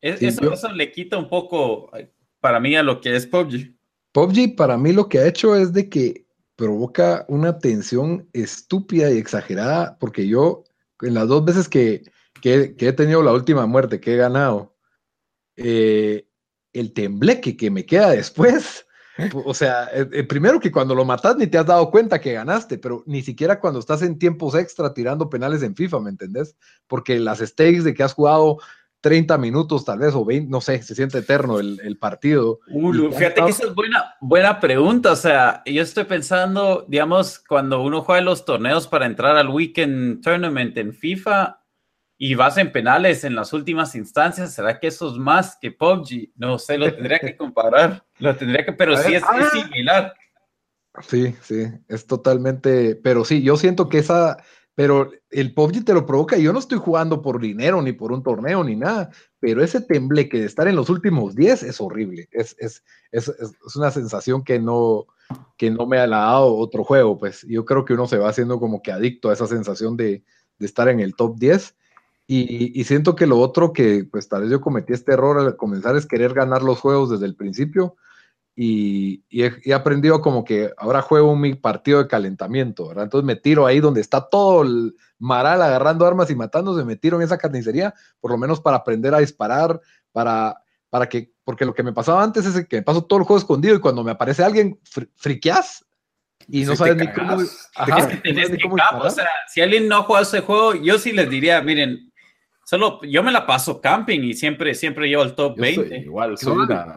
Es- 0.02 0.22
eso, 0.22 0.42
yo- 0.42 0.54
eso 0.54 0.72
le 0.74 0.92
quita 0.92 1.18
un 1.18 1.30
poco 1.30 1.90
eh, 1.98 2.12
para 2.42 2.60
mí 2.60 2.76
a 2.76 2.84
lo 2.84 3.00
que 3.02 3.16
es 3.16 3.26
PUBG. 3.28 3.74
PUBG 4.12 4.56
para 4.56 4.78
mí 4.78 4.92
lo 4.92 5.08
que 5.08 5.20
ha 5.20 5.28
hecho 5.28 5.56
es 5.56 5.72
de 5.74 5.88
que 5.90 6.26
provoca 6.56 7.26
una 7.30 7.60
tensión 7.60 8.28
estúpida 8.34 9.12
y 9.12 9.18
exagerada, 9.18 9.98
porque 10.00 10.28
yo 10.28 10.64
en 11.02 11.14
las 11.14 11.28
dos 11.30 11.46
veces 11.46 11.70
que, 11.70 12.04
que- 12.42 12.76
que 12.76 12.88
he 12.90 12.94
tenido 12.94 13.22
la 13.24 13.34
última 13.34 13.66
muerte, 13.66 14.00
que 14.00 14.14
he 14.14 14.18
ganado, 14.18 14.76
eh, 15.56 16.28
el 16.74 16.94
tembleque 16.94 17.58
que 17.58 17.72
me 17.72 17.86
queda 17.86 18.12
después, 18.12 18.86
pu- 19.18 19.44
o 19.46 19.54
sea, 19.54 19.90
eh, 19.94 20.08
eh, 20.14 20.24
primero 20.24 20.60
que 20.60 20.72
cuando 20.72 20.96
lo 20.96 21.04
matas 21.06 21.36
ni 21.38 21.48
te 21.48 21.58
has 21.58 21.66
dado 21.66 21.90
cuenta 21.92 22.20
que 22.22 22.34
ganaste, 22.34 22.78
pero 22.78 23.04
ni 23.06 23.22
siquiera 23.22 23.60
cuando 23.60 23.80
estás 23.80 24.02
en 24.02 24.18
tiempos 24.20 24.56
extra 24.56 24.94
tirando 24.94 25.30
penales 25.30 25.64
en 25.64 25.76
FIFA, 25.76 26.00
¿me 26.00 26.10
entendés? 26.12 26.56
Porque 26.88 27.20
las 27.20 27.40
stakes 27.40 27.84
de 27.84 27.94
que 27.94 28.04
has 28.04 28.14
jugado 28.14 28.58
30 29.02 29.38
minutos 29.38 29.86
tal 29.86 30.00
vez 30.00 30.14
o 30.14 30.26
20, 30.26 30.50
no 30.52 30.60
sé, 30.60 30.82
se 30.84 30.94
siente 30.94 31.18
eterno 31.20 31.60
el, 31.60 31.80
el 31.84 31.98
partido. 31.98 32.60
Uh, 32.70 32.94
Y 32.94 32.98
Lu, 32.98 33.12
ya 33.12 33.18
fíjate 33.18 33.44
que 33.46 33.50
esa 33.52 33.64
es 33.68 33.74
buena, 33.74 34.14
buena 34.20 34.60
pregunta. 34.60 35.14
O 35.14 35.16
sea, 35.16 35.64
yo 35.66 35.82
estoy 35.82 36.04
pensando, 36.04 36.86
digamos, 36.88 37.40
cuando 37.40 37.82
uno 37.82 38.02
juega 38.02 38.22
los 38.22 38.44
torneos 38.44 38.88
para 38.90 39.06
entrar 39.06 39.38
al 39.38 39.48
Weekend 39.50 40.22
Tournament 40.22 40.78
en 40.78 40.94
FIFA 40.94 41.62
y 42.22 42.36
vas 42.36 42.58
en 42.58 42.72
penales 42.72 43.24
en 43.24 43.34
las 43.34 43.54
últimas 43.54 43.96
instancias, 43.96 44.54
¿será 44.54 44.78
que 44.78 44.88
eso 44.88 45.10
es 45.10 45.18
más 45.18 45.58
que 45.60 45.72
PUBG? 45.72 46.34
No 46.36 46.60
sé, 46.60 46.78
lo 46.78 46.94
tendría 46.94 47.18
que 47.18 47.38
comparar. 47.38 48.04
Lo 48.20 48.36
tendría 48.36 48.66
que, 48.66 48.74
pero 48.74 48.98
sí 48.98 49.16
es, 49.16 49.24
es 49.24 49.30
ah. 49.30 49.50
similar. 49.54 50.14
Sí, 51.08 51.34
sí, 51.42 51.64
es 51.88 52.06
totalmente, 52.06 52.96
pero 52.98 53.24
sí, 53.24 53.42
yo 53.42 53.56
siento 53.56 53.88
que 53.88 54.00
esa 54.00 54.38
pero 54.76 55.12
el 55.30 55.54
PUBG 55.54 55.84
te 55.84 55.94
lo 55.94 56.06
provoca 56.06 56.38
y 56.38 56.44
yo 56.44 56.54
no 56.54 56.60
estoy 56.60 56.78
jugando 56.78 57.22
por 57.22 57.42
dinero, 57.42 57.82
ni 57.82 57.92
por 57.92 58.14
un 58.14 58.24
torneo, 58.24 58.64
ni 58.64 58.78
nada, 58.78 59.10
pero 59.38 59.62
ese 59.62 59.82
tembleque 59.82 60.40
de 60.40 60.46
estar 60.46 60.70
en 60.70 60.78
los 60.78 60.90
últimos 60.90 61.36
10 61.36 61.64
es 61.64 61.82
horrible, 61.82 62.30
es, 62.32 62.56
es, 62.60 62.86
es, 63.12 63.28
es, 63.28 63.76
una 63.76 63.92
sensación 63.92 64.42
que 64.42 64.58
no, 64.58 65.06
que 65.58 65.70
no 65.70 65.86
me 65.86 65.98
ha 65.98 66.08
dado 66.08 66.56
otro 66.56 66.86
juego, 66.86 67.18
pues 67.18 67.46
yo 67.46 67.66
creo 67.66 67.84
que 67.84 67.94
uno 67.94 68.08
se 68.08 68.20
va 68.20 68.30
haciendo 68.30 68.58
como 68.58 68.82
que 68.82 68.94
adicto 68.94 69.30
a 69.30 69.34
esa 69.34 69.48
sensación 69.48 69.98
de, 69.98 70.24
de 70.60 70.66
estar 70.66 70.88
en 70.88 71.02
el 71.02 71.14
top 71.14 71.38
10 71.38 71.76
y, 72.34 72.80
y, 72.80 72.84
siento 72.84 73.16
que 73.16 73.26
lo 73.26 73.40
otro 73.40 73.74
que 73.74 74.06
pues 74.10 74.30
tal 74.30 74.44
vez 74.44 74.52
yo 74.52 74.62
cometí 74.62 74.94
este 74.94 75.14
error 75.14 75.40
al 75.40 75.56
comenzar 75.58 75.96
es 75.96 76.06
querer 76.06 76.34
ganar 76.34 76.62
los 76.62 76.80
juegos 76.80 77.10
desde 77.10 77.26
el 77.26 77.36
principio, 77.36 77.96
y, 78.62 79.24
he, 79.32 79.74
aprendido 79.74 80.22
como 80.22 80.44
que 80.44 80.70
ahora 80.76 81.02
juego 81.02 81.34
mi 81.34 81.54
partido 81.54 82.00
de 82.00 82.10
calentamiento, 82.10 82.90
¿verdad? 82.90 83.06
Entonces 83.06 83.26
me 83.26 83.38
tiro 83.38 83.66
ahí 83.66 83.80
donde 83.80 84.02
está 84.02 84.28
todo 84.28 84.64
el 84.64 84.98
maral 85.18 85.62
agarrando 85.62 86.06
armas 86.06 86.30
y 86.30 86.36
matándose, 86.36 86.84
me 86.84 86.98
tiro 86.98 87.16
en 87.16 87.24
esa 87.24 87.38
carnicería, 87.38 87.94
por 88.20 88.32
lo 88.32 88.38
menos 88.38 88.60
para 88.60 88.76
aprender 88.76 89.16
a 89.16 89.20
disparar, 89.20 89.80
para, 90.12 90.62
para 90.90 91.08
que, 91.08 91.32
porque 91.46 91.64
lo 91.64 91.74
que 91.74 91.84
me 91.84 91.94
pasaba 91.94 92.22
antes 92.22 92.46
es 92.46 92.68
que 92.68 92.76
me 92.76 92.84
paso 92.84 93.06
todo 93.06 93.20
el 93.20 93.26
juego 93.26 93.40
escondido 93.40 93.76
y 93.76 93.80
cuando 93.80 94.04
me 94.04 94.12
aparece 94.12 94.44
alguien, 94.44 94.78
friqueas 95.16 95.86
y 96.50 96.66
no 96.66 96.76
sabes 96.76 96.98
ni 96.98 97.08
cómo. 97.14 97.36
o 97.36 99.10
sea, 99.10 99.30
si 99.48 99.62
alguien 99.62 99.88
no 99.88 100.04
juega 100.04 100.24
ese 100.24 100.42
juego, 100.42 100.76
yo 100.76 101.00
sí 101.00 101.14
les 101.14 101.30
diría, 101.30 101.62
miren, 101.62 102.09
Solo 102.70 103.02
yo 103.02 103.24
me 103.24 103.32
la 103.32 103.48
paso 103.48 103.82
camping 103.82 104.20
y 104.20 104.36
siempre, 104.36 104.76
siempre 104.76 105.10
llevo 105.10 105.24
el 105.24 105.34
top 105.34 105.58
20. 105.58 105.98
igual, 106.02 106.38
soy 106.38 106.56
una, 106.56 106.96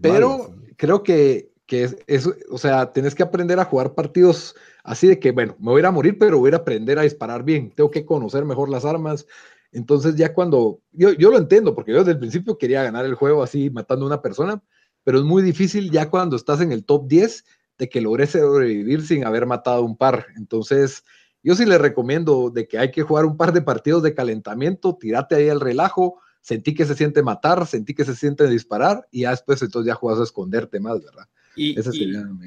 pero 0.00 0.54
creo 0.78 1.02
que, 1.02 1.50
que 1.66 1.90
es, 2.06 2.26
o 2.50 2.56
sea, 2.56 2.90
tienes 2.90 3.14
que 3.14 3.22
aprender 3.22 3.60
a 3.60 3.66
jugar 3.66 3.92
partidos 3.92 4.56
así 4.82 5.08
de 5.08 5.20
que, 5.20 5.30
bueno, 5.32 5.56
me 5.58 5.72
voy 5.72 5.76
a 5.76 5.80
ir 5.80 5.86
a 5.86 5.90
morir, 5.90 6.16
pero 6.18 6.38
voy 6.38 6.52
a 6.54 6.56
aprender 6.56 6.98
a 6.98 7.02
disparar 7.02 7.44
bien. 7.44 7.70
Tengo 7.72 7.90
que 7.90 8.06
conocer 8.06 8.46
mejor 8.46 8.70
las 8.70 8.86
armas. 8.86 9.26
Entonces 9.72 10.16
ya 10.16 10.32
cuando, 10.32 10.80
yo, 10.92 11.12
yo 11.12 11.30
lo 11.30 11.36
entiendo, 11.36 11.74
porque 11.74 11.92
yo 11.92 11.98
desde 11.98 12.12
el 12.12 12.18
principio 12.18 12.56
quería 12.56 12.82
ganar 12.82 13.04
el 13.04 13.14
juego 13.14 13.42
así, 13.42 13.68
matando 13.68 14.06
a 14.06 14.08
una 14.08 14.22
persona, 14.22 14.62
pero 15.04 15.18
es 15.18 15.24
muy 15.24 15.42
difícil 15.42 15.90
ya 15.90 16.08
cuando 16.08 16.34
estás 16.34 16.62
en 16.62 16.72
el 16.72 16.86
top 16.86 17.08
10 17.08 17.44
de 17.76 17.90
que 17.90 18.00
logres 18.00 18.30
sobrevivir 18.30 19.06
sin 19.06 19.26
haber 19.26 19.44
matado 19.44 19.82
un 19.82 19.98
par. 19.98 20.28
Entonces, 20.38 21.04
yo 21.42 21.54
sí 21.54 21.64
le 21.64 21.78
recomiendo 21.78 22.50
de 22.50 22.68
que 22.68 22.78
hay 22.78 22.90
que 22.90 23.02
jugar 23.02 23.24
un 23.24 23.36
par 23.36 23.52
de 23.52 23.62
partidos 23.62 24.02
de 24.02 24.14
calentamiento, 24.14 24.96
tirate 25.00 25.34
ahí 25.34 25.48
el 25.48 25.60
relajo, 25.60 26.20
sentí 26.40 26.74
que 26.74 26.84
se 26.84 26.94
siente 26.94 27.22
matar, 27.22 27.66
sentí 27.66 27.94
que 27.94 28.04
se 28.04 28.14
siente 28.14 28.48
disparar 28.48 29.06
y 29.10 29.22
ya 29.22 29.30
después 29.30 29.62
entonces 29.62 29.88
ya 29.88 29.94
juegas 29.94 30.20
a 30.20 30.24
esconderte 30.24 30.80
más, 30.80 31.02
¿verdad? 31.02 31.26
Y, 31.54 31.76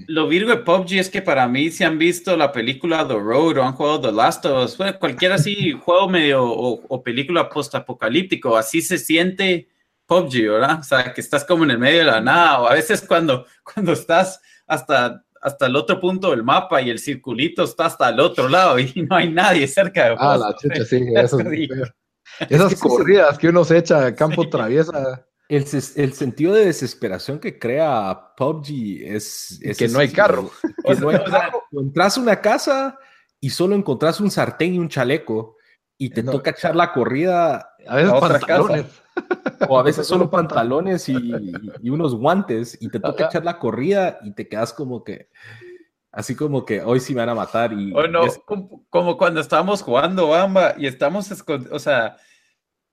lo 0.07 0.27
virgo 0.27 0.49
de 0.49 0.57
PUBG 0.57 0.93
es 0.93 1.09
que 1.09 1.21
para 1.21 1.47
mí 1.47 1.69
si 1.69 1.83
han 1.83 1.99
visto 1.99 2.35
la 2.35 2.51
película 2.51 3.07
The 3.07 3.13
Road 3.13 3.57
o 3.57 3.63
han 3.63 3.73
jugado 3.73 4.01
The 4.01 4.11
Last 4.11 4.45
of 4.47 4.65
Us, 4.65 4.77
cualquier 4.99 5.33
así 5.33 5.71
juego 5.79 6.09
medio 6.09 6.43
o, 6.43 6.81
o 6.87 7.03
película 7.03 7.49
post-apocalíptico, 7.49 8.57
así 8.57 8.81
se 8.81 8.97
siente 8.97 9.69
PUBG, 10.07 10.49
¿verdad? 10.49 10.79
O 10.79 10.83
sea, 10.83 11.13
que 11.13 11.21
estás 11.21 11.43
como 11.43 11.63
en 11.63 11.71
el 11.71 11.79
medio 11.79 11.99
de 11.99 12.05
la 12.05 12.21
nada 12.21 12.61
o 12.61 12.67
a 12.67 12.73
veces 12.73 13.01
cuando, 13.07 13.45
cuando 13.63 13.93
estás 13.93 14.41
hasta 14.67 15.24
hasta 15.45 15.67
el 15.67 15.75
otro 15.75 15.99
punto 15.99 16.31
del 16.31 16.43
mapa 16.43 16.81
y 16.81 16.89
el 16.89 16.97
circulito 16.97 17.63
está 17.63 17.85
hasta 17.85 18.09
el 18.09 18.19
otro 18.19 18.49
lado 18.49 18.79
y 18.79 18.91
no 19.07 19.15
hay 19.15 19.31
nadie 19.31 19.67
cerca 19.67 20.09
de 20.09 20.15
Ah, 20.17 20.37
la 20.37 20.55
chucha, 20.55 20.83
sí, 20.83 21.05
eso 21.15 21.37
Esas 22.49 22.79
corridas 22.79 23.37
que 23.37 23.49
uno 23.49 23.63
se 23.63 23.77
echa 23.77 24.07
a 24.07 24.15
campo 24.15 24.49
traviesa. 24.49 25.25
El, 25.47 25.63
el, 25.95 26.13
sentido 26.13 26.55
de 26.55 26.65
desesperación 26.65 27.39
que 27.39 27.59
crea 27.59 28.33
PUBG 28.35 29.03
es, 29.03 29.59
es 29.61 29.77
que 29.77 29.87
no 29.87 29.99
hay 29.99 30.09
carro. 30.09 30.49
Que 30.83 30.95
no 30.95 31.09
hay 31.09 31.23
carro. 31.23 31.63
Entras 31.71 32.17
a 32.17 32.21
una 32.21 32.41
casa 32.41 32.97
y 33.39 33.51
solo 33.51 33.75
encontrás 33.75 34.19
un 34.19 34.31
sartén 34.31 34.73
y 34.73 34.79
un 34.79 34.89
chaleco 34.89 35.57
y 35.99 36.09
te 36.09 36.23
toca 36.23 36.49
echar 36.49 36.75
la 36.75 36.91
corrida 36.91 37.75
a 37.87 37.95
veces 37.95 38.11
otra 38.11 38.39
pantalones. 38.39 38.85
O 39.69 39.79
a 39.79 39.83
veces 39.83 40.07
solo 40.07 40.29
pantalones 40.31 41.09
y, 41.09 41.15
y, 41.81 41.89
unos 41.89 42.15
guantes 42.15 42.77
y 42.79 42.89
te 42.89 42.99
toca 42.99 43.25
echar 43.25 43.45
la 43.45 43.59
corrida 43.59 44.19
y 44.23 44.31
te 44.31 44.47
quedas 44.47 44.73
como 44.73 45.03
que 45.03 45.29
así 46.11 46.35
como 46.35 46.65
que 46.65 46.81
hoy 46.81 46.99
sí 46.99 47.13
me 47.13 47.21
van 47.21 47.29
a 47.29 47.35
matar 47.35 47.73
y 47.73 47.93
o 47.93 48.07
no, 48.07 48.21
como, 48.89 49.17
cuando 49.17 49.41
estábamos 49.41 49.81
jugando 49.81 50.29
Bamba 50.29 50.75
y 50.77 50.87
estamos 50.87 51.29
o 51.71 51.79
sea, 51.79 52.17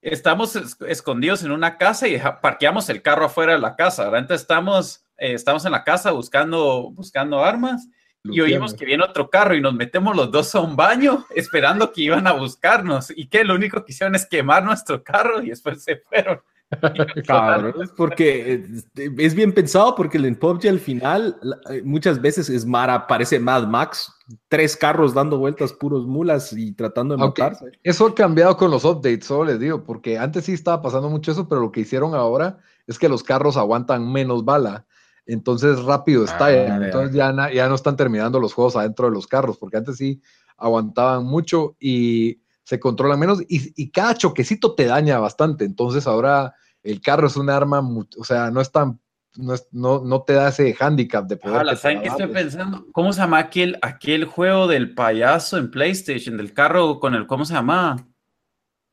estamos 0.00 0.56
escondidos 0.86 1.44
en 1.44 1.52
una 1.52 1.78
casa 1.78 2.08
y 2.08 2.20
parqueamos 2.40 2.88
el 2.88 3.02
carro 3.02 3.26
afuera 3.26 3.52
de 3.52 3.60
la 3.60 3.76
casa, 3.76 4.04
¿verdad? 4.04 4.20
Entonces 4.20 4.42
estamos 4.42 5.06
eh, 5.16 5.34
estamos 5.34 5.64
en 5.64 5.72
la 5.72 5.84
casa 5.84 6.10
buscando 6.10 6.90
buscando 6.90 7.44
armas 7.44 7.88
y 8.24 8.40
oímos 8.40 8.74
que 8.74 8.84
viene 8.84 9.04
otro 9.04 9.28
carro 9.28 9.54
y 9.54 9.60
nos 9.60 9.74
metemos 9.74 10.14
los 10.14 10.30
dos 10.30 10.54
a 10.54 10.60
un 10.60 10.76
baño 10.76 11.26
esperando 11.34 11.92
que 11.92 12.02
iban 12.02 12.26
a 12.26 12.32
buscarnos 12.32 13.12
y 13.14 13.26
que 13.26 13.44
lo 13.44 13.54
único 13.54 13.84
que 13.84 13.92
hicieron 13.92 14.14
es 14.14 14.26
quemar 14.26 14.64
nuestro 14.64 15.02
carro 15.02 15.42
y 15.42 15.50
después 15.50 15.82
se 15.82 15.96
fueron. 15.96 16.40
Cabrón, 17.26 17.90
porque 17.98 18.64
eh, 18.96 19.10
es 19.18 19.34
bien 19.34 19.52
pensado 19.52 19.94
porque 19.94 20.16
el 20.16 20.38
PUBG 20.38 20.68
al 20.68 20.78
final 20.78 21.36
eh, 21.68 21.82
muchas 21.84 22.20
veces 22.20 22.48
es 22.48 22.64
Mara, 22.64 23.06
parece 23.06 23.38
Mad 23.38 23.66
Max, 23.66 24.10
tres 24.48 24.74
carros 24.74 25.12
dando 25.12 25.36
vueltas 25.36 25.74
puros 25.74 26.06
mulas 26.06 26.52
y 26.54 26.72
tratando 26.72 27.14
de 27.14 27.24
matarse. 27.24 27.72
Eso 27.82 28.06
ha 28.06 28.14
cambiado 28.14 28.56
con 28.56 28.70
los 28.70 28.84
updates, 28.84 29.26
solo 29.26 29.44
les 29.44 29.60
digo, 29.60 29.84
porque 29.84 30.16
antes 30.16 30.46
sí 30.46 30.52
estaba 30.52 30.80
pasando 30.80 31.10
mucho 31.10 31.32
eso, 31.32 31.46
pero 31.46 31.60
lo 31.60 31.72
que 31.72 31.80
hicieron 31.80 32.14
ahora 32.14 32.58
es 32.86 32.98
que 32.98 33.08
los 33.10 33.22
carros 33.22 33.58
aguantan 33.58 34.10
menos 34.10 34.44
bala 34.44 34.86
entonces 35.26 35.82
rápido 35.82 36.24
está, 36.24 36.46
ah, 36.46 36.80
entonces 36.84 37.14
ya, 37.14 37.32
ya 37.52 37.68
no 37.68 37.74
están 37.74 37.96
terminando 37.96 38.40
los 38.40 38.54
juegos 38.54 38.76
adentro 38.76 39.06
de 39.06 39.12
los 39.12 39.26
carros, 39.26 39.58
porque 39.58 39.76
antes 39.76 39.96
sí 39.96 40.20
aguantaban 40.56 41.24
mucho 41.24 41.76
y 41.80 42.40
se 42.64 42.78
controlan 42.78 43.18
menos 43.18 43.40
y, 43.48 43.90
cada 43.90 44.14
choquecito 44.14 44.74
te 44.74 44.86
daña 44.86 45.18
bastante, 45.18 45.64
entonces 45.64 46.06
ahora 46.06 46.54
el 46.82 47.00
carro 47.00 47.26
es 47.26 47.36
un 47.36 47.50
arma, 47.50 47.80
o 48.18 48.24
sea, 48.24 48.50
no 48.50 48.60
es 48.60 48.70
tan, 48.70 49.00
no, 49.36 50.02
no, 50.04 50.22
te 50.22 50.34
da 50.34 50.48
ese 50.48 50.74
handicap 50.78 51.26
de 51.26 51.36
poder. 51.36 51.66
Ah, 51.68 51.76
¿saben 51.76 52.02
qué 52.02 52.08
estoy 52.08 52.28
pensando? 52.28 52.86
¿Cómo 52.92 53.12
se 53.12 53.20
llama 53.20 53.38
aquel, 53.38 53.78
aquel 53.82 54.24
juego 54.24 54.66
del 54.66 54.94
payaso 54.94 55.58
en 55.58 55.70
PlayStation, 55.70 56.36
del 56.36 56.52
carro 56.52 57.00
con 57.00 57.14
el, 57.14 57.26
¿cómo 57.26 57.44
se 57.44 57.54
llama? 57.54 57.96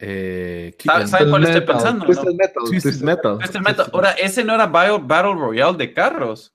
Eh, 0.02 0.78
¿Saben 1.06 1.30
cuál 1.30 1.44
estoy 1.44 1.62
pensando? 1.62 2.06
Twisted 2.06 2.34
Metal. 2.34 2.64
Twisted 2.66 3.02
Metal. 3.02 3.38
Twisted 3.38 3.60
Metal. 3.60 3.90
Ahora, 3.92 4.12
ese 4.12 4.44
no 4.46 4.56
era 4.56 4.66
Battle 4.66 5.36
Royale 5.36 5.78
de 5.78 5.94
carros. 5.94 6.54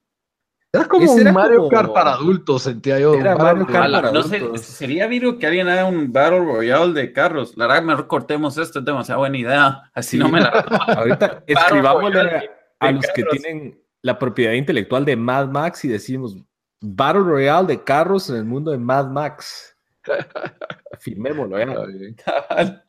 Era 0.73 0.87
como 0.87 1.13
un 1.13 1.33
Mario 1.33 1.69
Kart 1.69 1.93
para 1.93 2.15
adultos, 2.15 2.63
sentía 2.63 2.99
yo. 2.99 3.15
Era 3.15 3.37
Mario 3.37 3.65
Kart 3.67 3.93
para 3.93 4.11
no 4.11 4.23
sé, 4.25 4.43
sería 4.59 5.07
virgo 5.07 5.39
que 5.39 5.47
alguien 5.47 5.69
haga 5.69 5.85
un 5.85 6.13
Battle 6.13 6.41
Royale 6.41 6.93
de 6.93 7.13
carros. 7.13 7.57
La 7.57 7.69
verdad, 7.69 7.85
mejor 7.85 8.09
cortemos 8.09 8.59
esto, 8.59 8.81
es 8.81 8.85
demasiada 8.85 9.19
buena 9.19 9.39
idea. 9.39 9.83
Así 9.95 10.19
no 10.19 10.29
me 10.29 10.41
la. 10.41 10.49
Ahorita 10.97 11.45
escribámosle 11.47 12.51
a 12.81 12.91
los 12.91 13.07
que 13.15 13.23
tienen 13.23 13.81
la 14.03 14.19
propiedad 14.19 14.53
intelectual 14.55 15.05
de 15.05 15.15
Mad 15.15 15.47
Max 15.47 15.85
y 15.85 15.89
decimos 15.89 16.37
Battle 16.81 17.23
Royale 17.23 17.69
de 17.69 17.85
carros 17.85 18.29
en 18.31 18.37
el 18.37 18.45
mundo 18.45 18.73
de 18.73 18.79
Mad 18.79 19.07
Max. 19.11 19.77
Firmémoslo, 20.99 21.57
¿eh? 21.57 22.83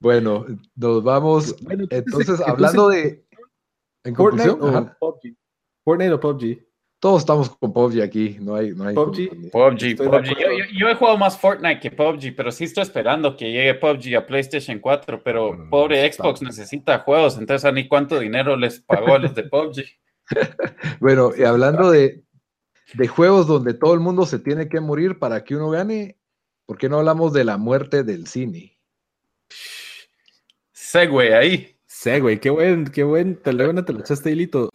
Bueno, 0.00 0.46
nos 0.76 1.02
vamos. 1.02 1.56
entonces, 1.90 2.40
hablando 2.40 2.88
de. 2.88 3.24
En 4.04 4.14
conclusión, 4.14 4.58
Fortnite 4.58 4.92
o 5.00 5.10
PUBG. 5.10 5.36
Fortnite 5.84 6.12
o 6.12 6.20
PUBG. 6.20 6.68
Todos 7.00 7.20
estamos 7.20 7.50
con 7.50 7.72
PUBG 7.72 8.02
aquí, 8.02 8.38
no 8.40 8.54
hay. 8.54 8.72
No 8.74 8.84
hay 8.84 8.94
PUBG. 8.94 9.50
PUBG, 9.50 9.96
PUBG. 9.96 10.78
Yo, 10.78 10.88
he 10.88 10.94
jugado 10.94 11.18
más 11.18 11.38
Fortnite 11.38 11.80
que 11.80 11.90
PUBG, 11.90 12.34
pero 12.36 12.52
sí 12.52 12.64
estoy 12.64 12.82
esperando 12.82 13.36
que 13.36 13.50
llegue 13.50 13.74
PUBG 13.74 14.16
a 14.16 14.26
PlayStation 14.26 14.78
4. 14.78 15.22
Pero 15.22 15.68
pobre 15.70 16.10
Xbox 16.12 16.42
necesita 16.42 17.00
juegos, 17.00 17.38
entonces 17.38 17.64
a 17.64 17.72
ni 17.72 17.88
cuánto 17.88 18.18
dinero 18.18 18.56
les 18.56 18.80
pagó 18.80 19.14
a 19.14 19.18
los 19.18 19.34
de 19.34 19.44
PUBG. 19.44 19.84
bueno, 21.00 21.32
y 21.36 21.42
hablando 21.42 21.90
de, 21.90 22.22
de 22.94 23.08
juegos 23.08 23.46
donde 23.46 23.74
todo 23.74 23.94
el 23.94 24.00
mundo 24.00 24.26
se 24.26 24.38
tiene 24.38 24.68
que 24.68 24.80
morir 24.80 25.18
para 25.18 25.42
que 25.42 25.56
uno 25.56 25.70
gane, 25.70 26.18
¿por 26.66 26.78
qué 26.78 26.88
no 26.88 26.98
hablamos 26.98 27.32
de 27.32 27.44
la 27.44 27.56
muerte 27.56 28.04
del 28.04 28.26
cine? 28.26 28.78
Segway 30.90 31.34
ahí. 31.34 31.76
Segway, 31.86 32.40
qué 32.40 32.48
buen, 32.48 32.86
qué 32.86 33.04
buen, 33.04 33.36
te 33.36 33.52
lo, 33.52 33.84
te 33.84 33.92
lo 33.92 34.00
echaste 34.00 34.30
hilito. 34.30 34.70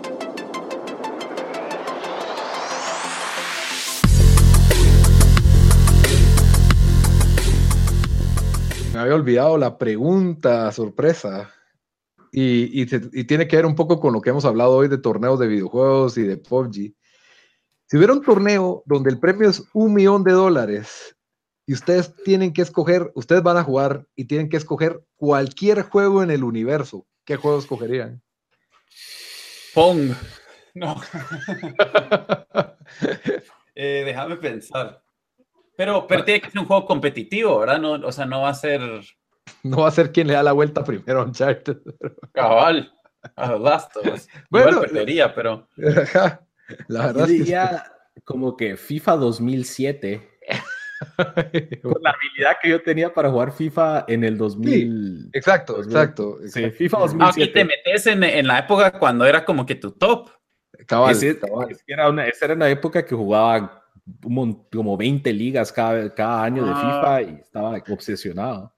Me 8.93 8.99
había 8.99 9.15
olvidado 9.15 9.57
la 9.57 9.79
pregunta 9.79 10.71
sorpresa. 10.71 11.51
Y, 12.31 12.83
y, 12.83 13.23
tiene 13.23 13.47
que 13.47 13.55
ver 13.55 13.65
un 13.65 13.73
poco 13.73 13.99
con 13.99 14.13
lo 14.13 14.21
que 14.21 14.29
hemos 14.29 14.45
hablado 14.45 14.73
hoy 14.73 14.89
de 14.89 14.99
torneos 14.99 15.39
de 15.39 15.47
videojuegos 15.47 16.19
y 16.19 16.21
de 16.21 16.37
PUBG. 16.37 16.93
Si 17.87 17.97
hubiera 17.97 18.13
un 18.13 18.21
torneo 18.21 18.83
donde 18.85 19.09
el 19.09 19.19
premio 19.19 19.49
es 19.49 19.63
un 19.73 19.95
millón 19.95 20.23
de 20.23 20.33
dólares 20.33 21.15
y 21.65 21.73
ustedes 21.73 22.13
tienen 22.23 22.53
que 22.53 22.61
escoger, 22.61 23.11
ustedes 23.15 23.41
van 23.43 23.57
a 23.57 23.63
jugar 23.63 24.05
y 24.15 24.25
tienen 24.25 24.49
que 24.49 24.57
escoger 24.57 25.03
cualquier 25.15 25.83
juego 25.83 26.23
en 26.23 26.31
el 26.31 26.43
universo. 26.43 27.05
¿Qué 27.25 27.37
juego 27.37 27.59
escogerían? 27.59 28.21
Pong. 29.73 30.11
No. 30.73 30.95
Eh, 33.75 34.03
déjame 34.05 34.35
pensar. 34.35 35.01
Pero, 35.75 36.05
pero 36.05 36.23
tiene 36.23 36.41
que 36.41 36.51
ser 36.51 36.59
un 36.59 36.67
juego 36.67 36.85
competitivo, 36.85 37.57
¿verdad? 37.57 37.79
No, 37.79 37.93
o 37.93 38.11
sea, 38.11 38.27
no 38.27 38.41
va 38.41 38.49
a 38.49 38.53
ser. 38.53 38.81
No 39.63 39.77
va 39.77 39.87
a 39.87 39.91
ser 39.91 40.11
quien 40.11 40.27
le 40.27 40.33
da 40.33 40.43
la 40.43 40.51
vuelta 40.51 40.83
primero 40.83 41.21
a 41.21 41.23
Uncharted. 41.23 41.77
Cabal. 42.33 42.93
A 43.35 43.53
Last 43.53 43.97
of 43.97 44.13
Us. 44.13 44.27
Bueno, 44.51 44.69
Igual 44.69 44.85
perdería, 44.89 45.33
pero. 45.33 45.67
La 45.75 46.39
Yo 46.87 47.07
verdad 47.07 47.21
es 47.21 47.27
que 47.27 47.33
diría 47.33 47.83
como 48.23 48.55
que 48.55 48.77
FIFA 48.77 49.15
2007, 49.17 50.32
con 51.83 52.01
la 52.01 52.11
habilidad 52.11 52.57
que 52.61 52.69
yo 52.69 52.81
tenía 52.81 53.13
para 53.13 53.29
jugar 53.29 53.51
FIFA 53.51 54.05
en 54.07 54.23
el 54.23 54.37
2000. 54.37 55.29
Exacto, 55.33 55.81
exacto. 55.83 56.37
Sí, 56.47 56.59
exacto. 56.59 56.77
FIFA 56.77 56.97
Ah, 56.97 57.03
aquí 57.05 57.17
2007. 57.17 57.51
te 57.53 57.65
metes 57.65 58.07
en, 58.07 58.23
en 58.23 58.47
la 58.47 58.59
época 58.59 58.97
cuando 58.99 59.25
era 59.25 59.43
como 59.45 59.65
que 59.65 59.75
tu 59.75 59.91
top. 59.91 60.29
Cabal, 60.87 61.11
Ese- 61.11 61.39
cabal. 61.39 61.71
es 61.71 61.83
que 61.83 61.93
era 61.93 62.09
una, 62.09 62.27
esa 62.27 62.45
era 62.45 62.53
una 62.55 62.69
época 62.69 63.05
que 63.05 63.15
jugaba 63.15 63.83
un 64.25 64.67
como 64.69 64.97
20 64.97 65.31
ligas 65.31 65.71
cada, 65.71 66.13
cada 66.13 66.43
año 66.43 66.65
de 66.65 66.71
Ah. 66.73 66.77
FIFA 66.77 67.21
y 67.21 67.35
estaba 67.41 67.81
obsesionado. 67.89 68.73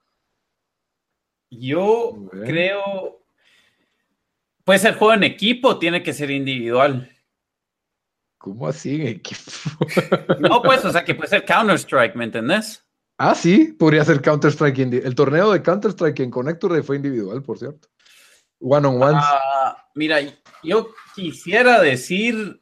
Yo 1.50 2.28
creo. 2.32 3.22
Puede 4.64 4.80
ser 4.80 4.96
juego 4.96 5.14
en 5.14 5.24
equipo, 5.24 5.78
tiene 5.78 6.02
que 6.04 6.12
ser 6.14 6.32
individual. 6.32 7.10
¿Cómo 8.46 8.68
así? 8.68 9.20
No, 10.40 10.62
pues, 10.62 10.86
o 10.86 10.92
sea, 10.92 11.04
que 11.04 11.16
puede 11.16 11.30
ser 11.30 11.46
Counter-Strike, 11.46 12.16
¿me 12.16 12.26
entendés? 12.26 12.86
Ah, 13.18 13.34
sí, 13.34 13.74
podría 13.74 14.06
ser 14.06 14.22
Counter-Strike. 14.22 14.78
El 15.04 15.16
torneo 15.16 15.52
de 15.52 15.64
Counter-Strike 15.64 16.20
en 16.20 16.30
Connector 16.30 16.84
fue 16.84 16.98
individual, 16.98 17.42
por 17.42 17.58
cierto. 17.58 17.88
One 18.60 18.88
on 18.88 19.02
ones. 19.02 19.24
Ah, 19.26 19.90
mira, 19.96 20.20
yo 20.62 20.90
quisiera 21.16 21.82
decir 21.82 22.62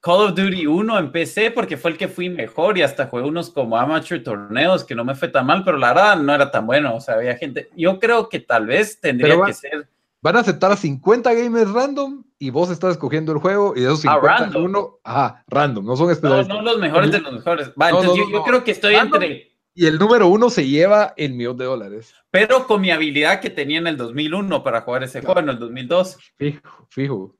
Call 0.00 0.28
of 0.28 0.36
Duty 0.36 0.68
1 0.68 0.96
en 0.96 1.10
PC 1.10 1.50
porque 1.50 1.76
fue 1.76 1.90
el 1.90 1.98
que 1.98 2.06
fui 2.06 2.28
mejor 2.28 2.78
y 2.78 2.82
hasta 2.82 3.08
jugué 3.08 3.24
unos 3.24 3.50
como 3.50 3.76
amateur 3.76 4.22
torneos 4.22 4.84
que 4.84 4.94
no 4.94 5.04
me 5.04 5.16
fue 5.16 5.26
tan 5.26 5.44
mal, 5.44 5.64
pero 5.64 5.76
la 5.76 5.88
verdad 5.88 6.16
no 6.18 6.32
era 6.32 6.52
tan 6.52 6.68
bueno. 6.68 6.94
O 6.94 7.00
sea, 7.00 7.16
había 7.16 7.36
gente. 7.36 7.68
Yo 7.76 7.98
creo 7.98 8.28
que 8.28 8.38
tal 8.38 8.66
vez 8.66 9.00
tendría 9.00 9.34
Pero 9.34 9.46
que 9.46 9.54
ser. 9.54 9.88
Van 10.20 10.36
a 10.36 10.40
aceptar 10.40 10.72
a 10.72 10.76
50 10.76 11.32
gamers 11.32 11.70
random 11.70 12.24
y 12.40 12.50
vos 12.50 12.70
estás 12.70 12.92
escogiendo 12.92 13.32
el 13.32 13.38
juego 13.38 13.74
y 13.76 13.80
de 13.80 13.86
esos 13.86 14.04
Ah, 14.06 14.14
50 14.14 14.36
random. 14.38 14.64
uno, 14.64 14.98
ajá, 15.04 15.44
random, 15.48 15.86
no 15.86 15.96
son 15.96 16.06
No, 16.06 16.12
especialistas. 16.12 16.56
no 16.56 16.62
los 16.62 16.78
mejores 16.80 17.12
de 17.12 17.20
los 17.20 17.32
mejores. 17.32 17.68
Va, 17.80 17.90
No, 17.90 18.00
entonces 18.00 18.26
no, 18.26 18.32
yo, 18.32 18.42
creo 18.42 18.64
que 18.64 18.70
estoy 18.72 18.94
Random. 18.96 19.22
entre. 19.22 19.48
Y 19.74 19.86
el 19.86 19.96
número 19.96 20.26
uno 20.26 20.50
se 20.50 20.66
lleva 20.66 21.14
el 21.16 21.34
millón 21.34 21.56
de 21.56 21.66
dólares. 21.66 22.12
Pero 22.32 22.66
con 22.66 22.80
mi 22.80 22.90
habilidad 22.90 23.40
que 23.40 23.48
tenía 23.48 23.78
en 23.78 23.86
el 23.86 23.96
2001 23.96 24.64
para 24.64 24.80
jugar 24.80 25.04
ese 25.04 25.20
juego 25.22 25.38
en 25.38 25.50
el 25.50 25.58
2002. 25.60 26.16
Fijo, 26.36 26.86
fijo. 26.90 27.36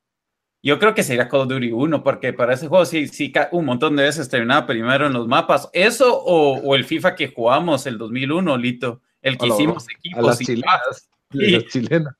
Yo 0.62 0.78
creo 0.78 0.94
que 0.94 1.02
sería 1.02 1.28
Call 1.28 1.40
of 1.42 1.48
Duty 1.48 1.72
1, 1.72 2.02
porque 2.04 2.32
para 2.32 2.54
ese 2.54 2.68
juego 2.68 2.84
sí, 2.84 3.08
sí 3.08 3.32
un 3.50 3.64
montón 3.64 3.96
de 3.96 4.04
veces 4.04 4.28
terminaba 4.28 4.66
primero 4.66 5.06
en 5.08 5.12
los 5.14 5.26
mapas. 5.26 5.68
Eso 5.72 6.16
o, 6.16 6.58
o 6.58 6.74
el 6.76 6.84
FIFA 6.84 7.16
que 7.16 7.28
jugamos 7.32 7.86
el 7.86 7.98
2001, 7.98 8.56
Lito, 8.56 9.00
el 9.20 9.36
que 9.36 9.46
A 9.46 9.48
la- 9.48 9.54
hicimos 9.54 9.88
A 9.88 9.92
equipos. 9.98 10.24
las 10.26 10.40
y- 10.40 10.44
chilenas. 10.46 11.10
Las 11.30 11.64
chilenas. 11.66 12.14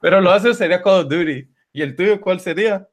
Pero 0.00 0.20
lo 0.20 0.30
hace 0.30 0.54
sería 0.54 0.82
Call 0.82 1.04
of 1.04 1.08
Duty. 1.10 1.48
¿Y 1.72 1.82
el 1.82 1.94
tuyo 1.96 2.20
cuál 2.20 2.40
sería? 2.40 2.88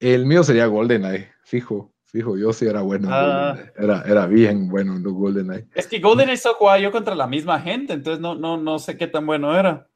El 0.00 0.26
mío 0.26 0.44
sería 0.44 0.66
GoldenEye, 0.66 1.28
fijo, 1.44 1.92
fijo. 2.04 2.36
Yo 2.36 2.52
sí 2.52 2.66
era 2.66 2.82
bueno 2.82 3.08
en 3.08 3.12
Ah. 3.14 3.52
GoldenEye. 3.56 3.72
Era, 3.78 4.02
era 4.02 4.26
bien 4.26 4.68
bueno 4.68 4.94
en 4.96 5.02
GoldenEye. 5.02 5.66
Es 5.74 5.86
que 5.86 5.98
Golden 5.98 6.30
Age 6.30 6.48
jugaba 6.56 6.78
yo 6.78 6.92
contra 6.92 7.14
la 7.14 7.26
misma 7.26 7.60
gente, 7.60 7.94
entonces 7.94 8.20
no, 8.20 8.34
no, 8.34 8.56
no 8.56 8.78
sé 8.78 8.96
qué 8.96 9.06
tan 9.08 9.26
bueno 9.26 9.58
era. 9.58 9.88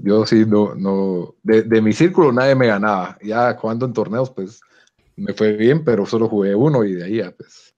Yo 0.00 0.24
sí, 0.26 0.44
no, 0.46 0.74
no. 0.74 1.34
De, 1.42 1.62
de 1.62 1.80
mi 1.80 1.92
círculo 1.92 2.30
nadie 2.32 2.54
me 2.54 2.66
ganaba. 2.66 3.18
Ya 3.22 3.54
jugando 3.54 3.86
en 3.86 3.92
torneos, 3.92 4.30
pues 4.30 4.60
me 5.16 5.32
fue 5.34 5.52
bien, 5.54 5.84
pero 5.84 6.06
solo 6.06 6.28
jugué 6.28 6.54
uno 6.54 6.84
y 6.84 6.94
de 6.94 7.04
ahí 7.04 7.16
ya, 7.16 7.32
pues. 7.32 7.74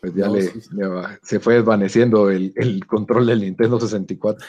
Pues 0.00 0.14
ya 0.14 0.26
No, 0.26 0.34
le, 0.34 0.42
sí, 0.42 0.60
va- 0.76 1.18
se 1.22 1.40
fue 1.40 1.54
desvaneciendo 1.54 2.30
el, 2.30 2.52
el 2.56 2.84
control 2.86 3.26
del 3.26 3.40
Nintendo 3.40 3.80
64. 3.80 4.44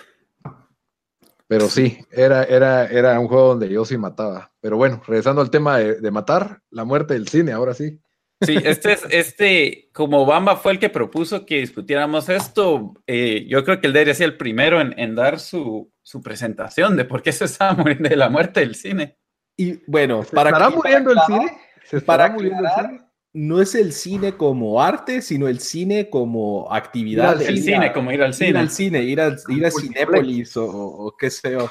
Pero 1.48 1.70
sí, 1.70 1.98
era, 2.12 2.44
era, 2.44 2.86
era 2.88 3.20
un 3.20 3.28
juego 3.28 3.50
donde 3.50 3.70
yo 3.70 3.86
sí 3.86 3.98
mataba. 3.98 4.52
Pero 4.60 4.76
bueno, 4.78 5.02
regresando 5.08 5.42
al 5.42 5.50
tema 5.50 5.78
de, 5.78 5.96
de 6.02 6.12
matar, 6.12 6.62
la 6.72 6.84
muerte 6.84 7.14
del 7.14 7.28
cine, 7.28 7.54
ahora 7.54 7.74
sí. 7.74 8.00
Sí, 8.42 8.56
este 8.64 8.92
es, 8.94 9.06
este, 9.10 9.90
como 9.94 10.26
Bamba 10.26 10.58
fue 10.58 10.74
el 10.74 10.80
que 10.80 10.90
propuso 10.90 11.46
que 11.46 11.56
discutiéramos 11.60 12.30
esto, 12.30 12.94
eh, 13.08 13.46
yo 13.48 13.64
creo 13.64 13.80
que 13.82 13.88
él 13.88 13.94
debería 13.94 14.14
ser 14.14 14.26
el 14.28 14.38
primero 14.38 14.80
en, 14.80 14.94
en 15.00 15.16
dar 15.16 15.40
su, 15.40 15.92
su 16.04 16.22
presentación 16.22 16.96
de 16.98 17.06
por 17.06 17.24
qué 17.24 17.32
se 17.32 17.46
estaba 17.46 17.74
muriendo 17.74 18.10
de 18.10 18.16
la 18.16 18.30
muerte 18.30 18.60
del 18.60 18.76
cine. 18.76 19.18
Y 19.56 19.80
bueno, 19.90 20.24
¿Se 20.24 20.36
para 20.36 20.50
estará 20.52 20.70
que- 20.70 20.76
muriendo 20.76 21.12
el 21.12 21.20
cine? 21.26 21.58
¿Se 21.86 21.98
estará 21.98 22.24
para 22.26 22.34
muriendo 22.36 22.64
el 22.64 22.70
cine? 22.76 23.02
No 23.40 23.62
es 23.62 23.76
el 23.76 23.94
cine 23.94 24.36
como 24.36 24.82
arte, 24.82 25.22
sino 25.22 25.48
el 25.48 25.60
cine 25.60 26.10
como 26.10 26.72
actividad. 26.74 27.40
Ir 27.40 27.48
al 27.48 27.56
ir 27.58 27.64
cine, 27.64 27.86
a- 27.86 27.94
como 27.94 28.12
ir 28.12 28.22
al 28.24 28.30
ir 28.30 28.34
cine. 28.34 28.60
al 28.60 28.70
cine, 28.72 29.04
ir 29.04 29.22
a, 29.22 29.36
ir 29.50 29.66
a. 29.66 29.72
Cinépolis 29.72 30.58
o, 30.58 30.66
o 30.66 31.16
qué 31.16 31.30
sé 31.30 31.52
yo. 31.52 31.70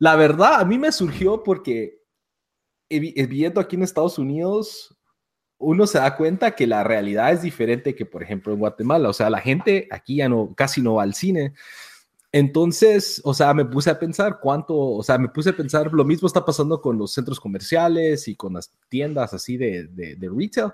La 0.00 0.16
verdad, 0.16 0.60
a 0.60 0.64
mí 0.64 0.78
me 0.78 0.90
surgió 0.92 1.42
porque 1.44 2.00
eh, 2.88 2.98
vi- 3.00 3.12
viviendo 3.12 3.60
aquí 3.60 3.76
en 3.76 3.82
Estados 3.84 4.18
Unidos, 4.18 4.96
uno 5.58 5.86
se 5.86 5.98
da 5.98 6.16
cuenta 6.16 6.52
que 6.56 6.66
la 6.66 6.82
realidad 6.84 7.32
es 7.32 7.42
diferente 7.42 7.94
que, 7.94 8.06
por 8.06 8.22
ejemplo, 8.22 8.52
en 8.52 8.58
Guatemala. 8.60 9.08
O 9.08 9.12
sea, 9.12 9.28
la 9.30 9.40
gente 9.40 9.86
aquí 9.90 10.16
ya 10.16 10.28
no, 10.28 10.54
casi 10.56 10.80
no 10.82 10.94
va 10.94 11.02
al 11.04 11.14
cine. 11.14 11.54
Entonces, 12.32 13.20
o 13.24 13.32
sea, 13.32 13.54
me 13.54 13.64
puse 13.64 13.90
a 13.90 13.98
pensar 13.98 14.38
cuánto, 14.40 14.76
o 14.76 15.02
sea, 15.02 15.16
me 15.18 15.28
puse 15.28 15.50
a 15.50 15.56
pensar, 15.56 15.90
lo 15.92 16.04
mismo 16.04 16.26
está 16.26 16.44
pasando 16.44 16.80
con 16.80 16.98
los 16.98 17.12
centros 17.12 17.40
comerciales 17.40 18.28
y 18.28 18.36
con 18.36 18.52
las 18.54 18.72
tiendas 18.88 19.32
así 19.32 19.56
de, 19.56 19.84
de, 19.88 20.14
de 20.16 20.28
retail. 20.28 20.72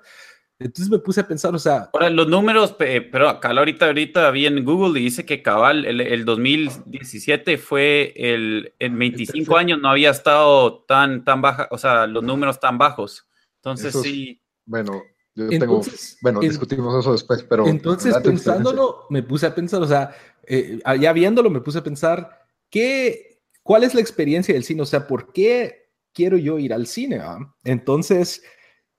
Entonces 0.58 0.88
me 0.90 0.98
puse 0.98 1.20
a 1.20 1.26
pensar, 1.28 1.54
o 1.54 1.58
sea, 1.58 1.90
Ahora, 1.92 2.10
los 2.10 2.28
números, 2.28 2.72
pe- 2.72 3.02
pero 3.02 3.28
acá 3.28 3.50
ahorita, 3.50 3.86
ahorita 3.86 4.30
vi 4.30 4.46
en 4.46 4.64
Google 4.64 5.00
y 5.00 5.04
dice 5.04 5.24
que 5.24 5.42
cabal, 5.42 5.84
el, 5.84 6.00
el 6.00 6.24
2017 6.24 7.58
fue 7.58 8.12
el, 8.16 8.72
en 8.78 8.98
25 8.98 9.44
tercer. 9.46 9.56
años 9.58 9.80
no 9.80 9.88
había 9.90 10.10
estado 10.10 10.84
tan, 10.84 11.24
tan 11.24 11.42
baja, 11.42 11.68
o 11.70 11.78
sea, 11.78 12.06
los 12.06 12.22
números 12.22 12.60
tan 12.60 12.78
bajos. 12.78 13.26
Entonces 13.56 13.94
es- 13.94 14.02
sí, 14.02 14.40
Bueno, 14.64 15.02
yo 15.34 15.48
Entonces, 15.50 15.58
tengo. 15.60 16.18
Bueno, 16.22 16.42
en- 16.42 16.48
discutimos 16.50 17.00
eso 17.00 17.12
después, 17.12 17.42
pero. 17.42 17.66
Entonces, 17.66 18.16
pensándolo, 18.22 19.06
me 19.10 19.22
puse 19.24 19.46
a 19.46 19.54
pensar, 19.54 19.82
o 19.82 19.86
sea, 19.86 20.14
eh, 20.48 20.80
ya 21.00 21.12
viéndolo, 21.12 21.50
me 21.50 21.60
puse 21.60 21.78
a 21.78 21.84
pensar, 21.84 22.46
¿qué, 22.70 23.40
¿cuál 23.62 23.84
es 23.84 23.94
la 23.94 24.00
experiencia 24.00 24.54
del 24.54 24.64
cine? 24.64 24.82
O 24.82 24.86
sea, 24.86 25.06
¿por 25.06 25.32
qué 25.32 25.88
quiero 26.12 26.36
yo 26.36 26.58
ir 26.58 26.72
al 26.72 26.86
cine? 26.86 27.18
ah? 27.20 27.38
Entonces, 27.64 28.42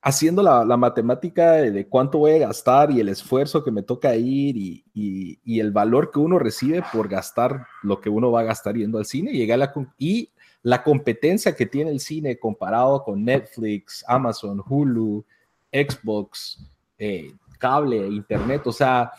haciendo 0.06 0.40
la, 0.42 0.64
la 0.64 0.76
matemática 0.76 1.54
de, 1.54 1.88
cuánto 1.88 2.18
voy 2.18 2.32
a 2.32 2.38
gastar 2.46 2.92
y 2.92 3.00
el 3.00 3.08
esfuerzo 3.08 3.64
que 3.64 3.72
me 3.72 3.82
toca 3.82 4.14
ir 4.14 4.56
y, 4.56 4.84
y- 4.94 5.60
el 5.60 5.72
valor 5.72 6.12
que 6.12 6.20
uno 6.20 6.38
recibe 6.38 6.82
por 6.92 7.08
gastar 7.08 7.66
lo 7.82 8.00
que 8.00 8.08
uno 8.08 8.30
va 8.30 8.40
a 8.40 8.44
gastar 8.44 8.76
yendo 8.76 8.98
al 8.98 9.06
cine, 9.06 9.32
llegué 9.32 9.56
y 9.98 10.30
la 10.62 10.82
competencia 10.84 11.56
que 11.56 11.66
tiene 11.66 11.90
el 11.90 11.98
cine 11.98 12.38
comparado 12.38 13.02
con 13.02 13.24
Netflix, 13.24 14.04
Amazon, 14.06 14.62
Hulu, 14.64 15.24
Xbox, 15.72 16.64
eh, 16.98 17.32
cable, 17.58 18.06
internet, 18.06 18.62
o 18.66 18.72
sea, 18.72 19.10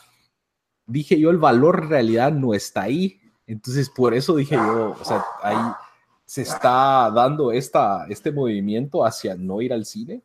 dije 0.87 1.19
yo, 1.19 1.29
el 1.29 1.37
valor 1.37 1.81
en 1.83 1.89
realidad 1.89 2.31
no 2.31 2.53
está 2.53 2.83
ahí. 2.83 3.19
Entonces, 3.45 3.89
por 3.89 4.13
eso 4.13 4.35
dije 4.35 4.55
yo, 4.55 4.95
o 4.99 5.05
sea, 5.05 5.23
ahí 5.43 5.57
se 6.25 6.41
está 6.41 7.11
dando 7.13 7.51
esta, 7.51 8.05
este 8.09 8.31
movimiento 8.31 9.05
hacia 9.05 9.35
no 9.35 9.61
ir 9.61 9.71
al 9.71 9.85
cine. 9.85 10.21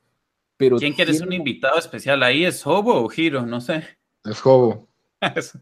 Pero 0.57 0.77
¿quién 0.79 0.93
quieres 0.95 1.17
tiene- 1.19 1.27
un 1.29 1.33
invitado 1.35 1.79
especial 1.79 2.23
ahí? 2.23 2.45
¿Es 2.45 2.67
Hobo 2.67 2.95
o 3.05 3.11
Hiro? 3.15 3.45
No 3.47 3.61
sé. 3.61 3.85
Es 4.25 4.41
Jobo. 4.41 4.89
Eso. 5.37 5.59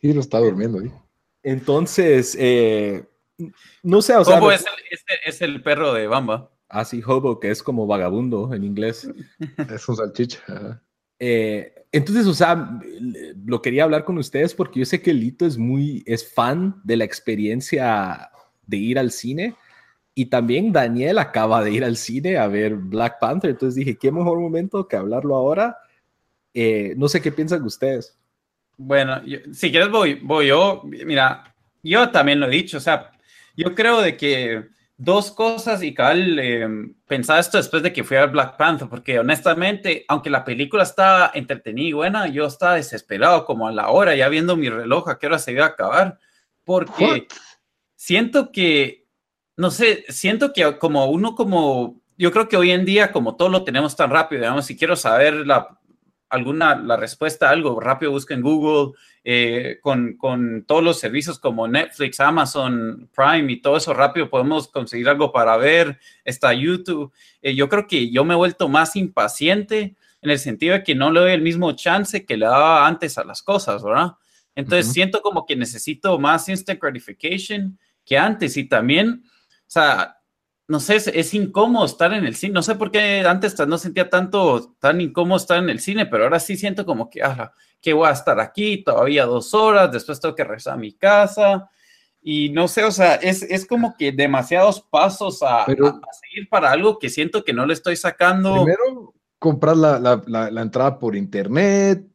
Hiro 0.00 0.20
está 0.20 0.38
durmiendo 0.38 0.80
ahí. 0.80 0.90
Entonces, 1.42 2.36
eh, 2.38 3.04
no 3.82 4.00
sé, 4.02 4.16
o 4.16 4.24
sea, 4.24 4.38
Hobo 4.38 4.52
es 4.52 4.62
el, 4.62 4.66
es 4.90 5.04
el- 5.08 5.18
es 5.34 5.42
el 5.42 5.62
perro 5.62 5.92
de 5.92 6.06
Bamba. 6.06 6.50
así 6.68 7.02
hobo, 7.06 7.38
que 7.40 7.50
es 7.50 7.62
como 7.62 7.86
vagabundo 7.86 8.52
en 8.54 8.64
inglés. 8.64 9.08
Es 9.70 9.88
un 9.88 9.96
salchicha. 9.96 10.82
Eh, 11.18 11.72
entonces, 11.92 12.26
o 12.26 12.34
sea, 12.34 12.80
lo 13.44 13.62
quería 13.62 13.84
hablar 13.84 14.04
con 14.04 14.18
ustedes 14.18 14.54
porque 14.54 14.80
yo 14.80 14.86
sé 14.86 15.00
que 15.00 15.14
Lito 15.14 15.46
es 15.46 15.56
muy, 15.56 16.02
es 16.06 16.32
fan 16.32 16.80
de 16.82 16.96
la 16.96 17.04
experiencia 17.04 18.30
de 18.66 18.76
ir 18.76 18.98
al 18.98 19.10
cine 19.10 19.54
y 20.14 20.26
también 20.26 20.72
Daniel 20.72 21.18
acaba 21.18 21.62
de 21.62 21.72
ir 21.72 21.84
al 21.84 21.96
cine 21.96 22.36
a 22.36 22.46
ver 22.46 22.74
Black 22.74 23.18
Panther, 23.20 23.50
entonces 23.50 23.74
dije, 23.74 23.96
qué 23.96 24.12
mejor 24.12 24.38
momento 24.38 24.86
que 24.86 24.96
hablarlo 24.96 25.34
ahora. 25.34 25.76
Eh, 26.52 26.94
no 26.96 27.08
sé 27.08 27.20
qué 27.20 27.32
piensan 27.32 27.64
ustedes. 27.64 28.16
Bueno, 28.76 29.20
si 29.52 29.70
quieres 29.70 29.90
voy, 29.90 30.14
voy 30.14 30.48
yo. 30.48 30.82
Mira, 30.84 31.54
yo 31.82 32.10
también 32.10 32.40
lo 32.40 32.46
he 32.46 32.50
dicho, 32.50 32.78
o 32.78 32.80
sea, 32.80 33.10
yo 33.56 33.74
creo 33.74 34.00
de 34.00 34.16
que 34.16 34.64
dos 34.96 35.32
cosas 35.32 35.82
y 35.82 35.92
cabal, 35.92 36.38
eh, 36.38 36.68
pensaba 37.06 37.40
esto 37.40 37.58
después 37.58 37.82
de 37.82 37.92
que 37.92 38.04
fui 38.04 38.16
a 38.16 38.20
ver 38.20 38.30
Black 38.30 38.56
Panther, 38.56 38.88
porque 38.88 39.18
honestamente, 39.18 40.04
aunque 40.08 40.30
la 40.30 40.44
película 40.44 40.84
estaba 40.84 41.30
entretenida 41.34 41.88
y 41.88 41.92
buena, 41.92 42.28
yo 42.28 42.46
estaba 42.46 42.74
desesperado 42.74 43.44
como 43.44 43.66
a 43.66 43.72
la 43.72 43.88
hora, 43.88 44.14
ya 44.14 44.28
viendo 44.28 44.56
mi 44.56 44.68
reloj 44.68 45.08
a 45.08 45.18
qué 45.18 45.26
hora 45.26 45.38
se 45.38 45.52
iba 45.52 45.64
a 45.64 45.68
acabar, 45.68 46.18
porque 46.64 47.04
What? 47.04 47.38
siento 47.96 48.52
que, 48.52 49.08
no 49.56 49.70
sé, 49.70 50.04
siento 50.08 50.52
que 50.52 50.78
como 50.78 51.06
uno 51.06 51.34
como, 51.34 52.00
yo 52.16 52.30
creo 52.30 52.48
que 52.48 52.56
hoy 52.56 52.70
en 52.70 52.84
día 52.84 53.10
como 53.10 53.36
todo 53.36 53.48
lo 53.48 53.64
tenemos 53.64 53.96
tan 53.96 54.10
rápido, 54.10 54.42
digamos, 54.42 54.66
si 54.66 54.76
quiero 54.76 54.94
saber 54.94 55.34
la, 55.46 55.80
alguna, 56.34 56.74
la 56.74 56.96
respuesta 56.96 57.48
a 57.48 57.52
algo, 57.52 57.78
rápido 57.80 58.12
busco 58.12 58.34
en 58.34 58.42
Google, 58.42 58.92
eh, 59.22 59.78
con, 59.80 60.16
con, 60.16 60.64
todos 60.66 60.82
los 60.82 60.98
servicios 60.98 61.38
como 61.38 61.68
Netflix, 61.68 62.20
Amazon 62.20 63.08
Prime 63.14 63.50
y 63.52 63.60
todo 63.60 63.76
eso 63.76 63.94
rápido 63.94 64.28
podemos 64.28 64.68
conseguir 64.68 65.08
algo 65.08 65.32
para 65.32 65.56
ver, 65.56 65.98
está 66.24 66.52
YouTube. 66.52 67.12
Eh, 67.40 67.54
yo 67.54 67.68
creo 67.68 67.86
que 67.86 68.10
yo 68.10 68.24
me 68.24 68.34
he 68.34 68.36
vuelto 68.36 68.68
más 68.68 68.96
impaciente 68.96 69.94
en 70.20 70.30
el 70.30 70.38
sentido 70.38 70.74
de 70.74 70.82
que 70.82 70.94
no 70.94 71.10
le 71.10 71.20
doy 71.20 71.32
el 71.32 71.42
mismo 71.42 71.72
chance 71.72 72.26
que 72.26 72.36
le 72.36 72.46
daba 72.46 72.86
antes 72.86 73.16
a 73.16 73.24
las 73.24 73.42
cosas, 73.42 73.82
¿verdad? 73.82 74.12
Entonces 74.54 74.92
siento 74.92 75.20
como 75.20 75.46
que 75.46 75.56
necesito 75.56 76.18
más 76.18 76.48
instant 76.48 76.80
gratification 76.80 77.78
que 78.04 78.18
antes 78.18 78.56
y 78.56 78.64
también, 78.64 79.22
o 79.24 79.64
sea, 79.66 80.18
no 80.66 80.80
sé, 80.80 80.96
es, 80.96 81.34
incómodo 81.34 81.84
estar 81.84 82.12
en 82.12 82.24
el 82.24 82.36
cine. 82.36 82.54
No 82.54 82.62
sé 82.62 82.74
por 82.74 82.90
qué 82.90 83.20
antes 83.26 83.54
no 83.66 83.76
sentía 83.76 84.08
tanto, 84.08 84.74
tan 84.78 85.00
incómodo 85.00 85.36
estar 85.36 85.58
en 85.58 85.68
el 85.68 85.80
cine, 85.80 86.06
pero 86.06 86.24
ahora 86.24 86.40
sí 86.40 86.56
siento 86.56 86.86
como 86.86 87.10
que, 87.10 87.22
ah, 87.22 87.52
que 87.80 87.92
voy 87.92 88.08
a 88.08 88.12
estar 88.12 88.40
aquí 88.40 88.82
todavía 88.82 89.26
dos 89.26 89.52
horas, 89.52 89.92
después 89.92 90.20
tengo 90.20 90.34
que 90.34 90.44
regresar 90.44 90.74
a 90.74 90.78
mi 90.78 90.92
casa. 90.92 91.70
Y 92.22 92.48
no 92.48 92.68
sé, 92.68 92.84
o 92.84 92.90
sea, 92.90 93.16
es, 93.16 93.66
como 93.66 93.94
que 93.98 94.10
demasiados 94.10 94.80
pasos 94.80 95.42
a, 95.42 95.66
seguir 95.66 96.48
para 96.48 96.70
algo 96.70 96.98
que 96.98 97.10
siento 97.10 97.44
que 97.44 97.52
no 97.52 97.66
le 97.66 97.74
estoy 97.74 97.96
sacando. 97.96 98.64
Primero, 98.64 99.12
comprar 99.38 99.76
la, 99.76 100.62
entrada 100.62 100.98
por 100.98 101.14
internet. 101.14 102.06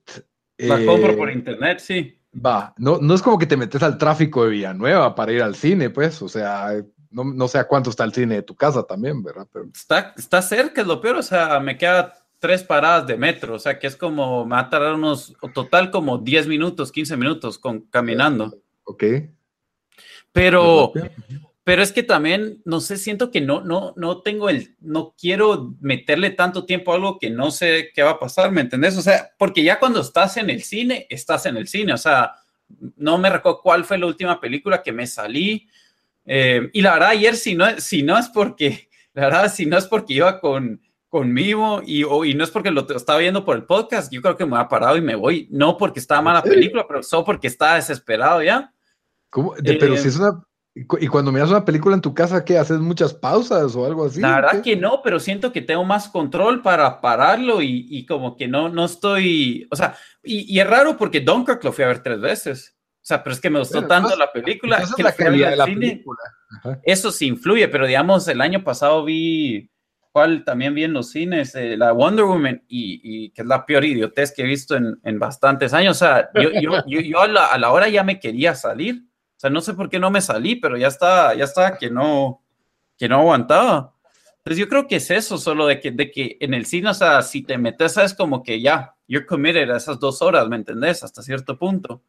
La 0.58 0.84
compro 0.84 1.16
por 1.16 1.30
eh, 1.30 1.34
internet, 1.34 1.80
sí. 1.80 2.16
Va, 2.34 2.74
no, 2.78 2.98
no 3.00 3.14
es 3.14 3.22
como 3.22 3.38
que 3.38 3.46
te 3.46 3.58
metes 3.58 3.84
al 3.84 4.00
tráfico 4.00 4.44
de 4.44 4.52
Villanueva 4.52 5.14
para 5.14 5.32
ir 5.32 5.44
al 5.44 5.56
cine, 5.56 5.92
pues, 5.92 6.20
o 6.24 6.28
sea, 6.28 6.74
no, 7.12 7.24
no, 7.24 7.48
sé 7.48 7.58
a 7.58 7.68
cuánto 7.68 7.90
está 7.90 8.04
el 8.04 8.14
cine 8.14 8.36
de 8.36 8.44
tu 8.44 8.56
casa 8.56 8.84
también, 8.84 9.24
¿verdad? 9.24 9.48
Pero... 9.52 9.66
Está, 9.74 10.14
está 10.18 10.42
cerca, 10.42 10.82
es 10.82 10.88
lo 10.88 11.02
peor, 11.02 11.18
o 11.18 11.24
sea, 11.24 11.60
me 11.60 11.78
queda 11.78 12.20
tres 12.40 12.64
paradas 12.64 13.06
de 13.06 13.18
metro, 13.18 13.56
o 13.56 13.60
sea, 13.60 13.78
que 13.80 13.88
es 13.88 13.96
como, 13.96 14.46
me 14.46 14.52
va 14.52 14.62
a 14.62 14.70
tardar 14.70 14.96
unos, 14.96 15.36
total 15.54 15.92
como 15.92 16.18
10 16.18 16.48
minutos, 16.48 16.92
15 16.92 17.18
minutos 17.18 17.60
con, 17.60 17.82
caminando. 17.82 18.58
Ok. 18.84 19.04
Pero, 20.32 20.94
pero 21.64 21.82
es 21.82 21.92
que 21.92 22.04
también, 22.04 22.62
no 22.66 22.80
sé, 22.80 22.98
siento 22.98 23.30
que 23.30 23.42
no, 23.42 23.62
no, 23.62 23.94
no 23.98 24.22
tengo 24.22 24.50
el, 24.50 24.76
no 24.80 25.16
quiero 25.20 25.76
meterle 25.82 26.30
tanto 26.30 26.66
tiempo 26.66 26.92
a 26.92 26.96
algo 26.96 27.20
que 27.20 27.30
no 27.30 27.52
sé 27.52 27.92
qué 27.94 28.04
va 28.04 28.12
a 28.12 28.20
pasar, 28.20 28.52
¿me 28.52 28.62
entendés? 28.62 28.98
O 28.98 29.02
sea, 29.02 29.32
porque 29.38 29.64
ya 29.64 29.80
cuando 29.80 30.02
estás 30.02 30.38
en 30.38 30.50
el 30.50 30.64
cine, 30.64 31.08
estás 31.10 31.46
en 31.46 31.58
el 31.58 31.68
cine, 31.68 31.94
o 31.94 31.98
sea, 31.98 32.36
no 32.96 33.18
me 33.18 33.30
recuerdo 33.30 33.62
cuál 33.62 33.84
fue 33.84 33.98
la 33.98 34.06
última 34.06 34.40
película 34.40 34.82
que 34.82 34.92
me 34.92 35.08
salí, 35.08 35.68
eh, 36.32 36.70
y 36.74 36.82
la 36.84 36.94
verdad, 36.94 37.10
ayer, 37.10 37.36
si 37.36 37.56
no, 37.56 37.66
si 37.80 38.04
no 38.04 38.16
es 38.16 38.28
porque, 38.30 38.88
la 39.14 39.24
verdad, 39.24 39.52
si 39.52 39.66
no 39.66 39.80
es 39.80 39.88
porque 39.88 40.14
iba 40.14 40.40
con, 40.40 40.80
conmigo 41.08 41.82
y, 41.84 42.04
y 42.04 42.34
no 42.36 42.44
es 42.44 42.52
porque 42.52 42.70
lo 42.70 42.88
estaba 42.96 43.18
viendo 43.18 43.44
por 43.44 43.56
el 43.56 43.64
podcast, 43.64 44.14
yo 44.14 44.22
creo 44.22 44.38
que 44.38 44.46
me 44.46 44.58
ha 44.58 44.70
parado 44.70 44.96
y 44.96 45.02
me 45.02 45.16
voy. 45.16 45.48
No 45.50 45.76
porque 45.76 46.00
estaba 46.00 46.22
mala 46.22 46.44
película, 46.44 46.86
pero 46.88 47.02
solo 47.02 47.26
porque 47.26 47.48
estaba 47.48 47.76
desesperado 47.76 48.44
ya. 48.44 48.72
¿Cómo? 49.32 49.56
pero 49.64 49.98
si 49.98 50.08
es 50.08 50.18
eh, 50.18 50.20
una. 50.20 50.44
Y 50.76 51.08
cuando 51.08 51.32
miras 51.32 51.50
una 51.50 51.66
película 51.66 51.96
en 51.96 52.02
tu 52.02 52.14
casa, 52.14 52.46
¿qué? 52.46 52.58
¿Haces 52.58 52.80
muchas 52.80 53.14
pausas 53.14 53.76
o 53.76 53.86
algo 53.86 54.06
así? 54.06 54.22
La 54.22 54.36
verdad 54.36 54.62
que 54.62 54.78
no, 54.78 55.02
pero 55.04 55.20
siento 55.20 55.52
que 55.52 55.62
tengo 55.62 55.84
más 55.84 56.08
control 56.08 56.62
para 56.62 57.02
pararlo 57.02 57.62
y, 57.62 57.88
y 57.90 58.06
como 58.06 58.38
que 58.38 58.48
no, 58.48 58.70
no 58.70 58.86
estoy. 58.86 59.68
O 59.72 59.76
sea, 59.76 59.98
y, 60.24 60.56
y, 60.56 60.60
es 60.60 60.68
raro 60.70 60.96
porque 60.96 61.22
Dunkirk 61.22 61.64
lo 61.64 61.74
fui 61.74 61.84
a 61.84 61.88
ver 61.88 62.04
tres 62.04 62.22
veces. 62.22 62.79
Sea, 63.10 63.24
pero 63.24 63.34
es 63.34 63.42
que 63.42 63.50
me 63.50 63.58
gustó 63.58 63.88
tanto 63.88 64.16
la 64.16 64.32
película. 64.32 64.84
que 64.96 65.02
la 65.02 65.12
calidad 65.14 65.50
de 65.50 65.56
la 65.56 65.66
película. 65.66 66.20
Eso 66.84 67.12
sí 67.12 67.26
influye, 67.26 67.68
pero 67.68 67.88
digamos, 67.88 68.28
el 68.28 68.40
año 68.40 68.64
pasado 68.64 69.04
vi, 69.04 69.72
cuál 70.12 70.44
también 70.44 70.76
vi 70.76 70.84
en 70.84 70.94
los 70.94 71.10
cines, 71.10 71.56
eh, 71.56 71.76
la 71.76 71.92
Wonder 71.92 72.26
Woman, 72.26 72.64
y, 72.68 73.32
que 73.32 73.42
es 73.42 73.48
la 73.48 73.66
peor 73.66 73.84
idiotez 73.84 74.32
que 74.32 74.44
he 74.44 74.46
visto 74.46 74.76
en, 74.76 75.00
en 75.02 75.18
bastantes 75.18 75.74
años. 75.74 75.98
O 75.98 76.00
sea, 76.06 76.30
yo, 76.36 76.52
yo, 76.62 76.84
yo, 76.86 77.20
a, 77.20 77.28
la, 77.28 77.48
a, 77.48 77.58
la, 77.58 77.72
hora 77.72 77.90
ya 77.90 78.04
me 78.04 78.20
quería 78.20 78.54
salir. 78.54 79.06
O 79.38 79.40
sea, 79.40 79.50
no 79.50 79.62
sé 79.62 79.74
por 79.74 79.90
qué 79.90 79.98
no 79.98 80.12
me 80.12 80.22
salí, 80.22 80.58
pero 80.58 80.78
ya 80.78 80.90
está, 80.90 81.34
ya 81.34 81.46
está 81.46 81.80
que 81.80 81.90
no, 81.90 82.44
que 82.96 83.10
no 83.10 83.22
aguantaba. 83.22 83.96
Entonces 84.38 84.60
yo 84.60 84.70
creo 84.70 84.86
que 84.86 84.98
es 84.98 85.10
eso, 85.10 85.40
solo 85.40 85.66
de 85.66 85.80
que, 85.80 85.90
de 85.90 86.12
que 86.12 86.38
en 86.42 86.54
el 86.54 86.68
cine, 86.68 86.92
o 86.92 86.94
sea, 86.94 87.24
si 87.24 87.42
te 87.42 87.58
metes, 87.58 87.98
es 87.98 88.14
como 88.14 88.44
que 88.44 88.62
ya, 88.62 88.94
you're 89.08 89.26
committed 89.26 89.72
a 89.72 89.78
esas 89.78 90.00
dos 90.00 90.22
horas, 90.22 90.48
¿me 90.48 90.58
entendés? 90.58 91.04
Hasta 91.04 91.24
cierto 91.24 91.58
punto. 91.58 92.04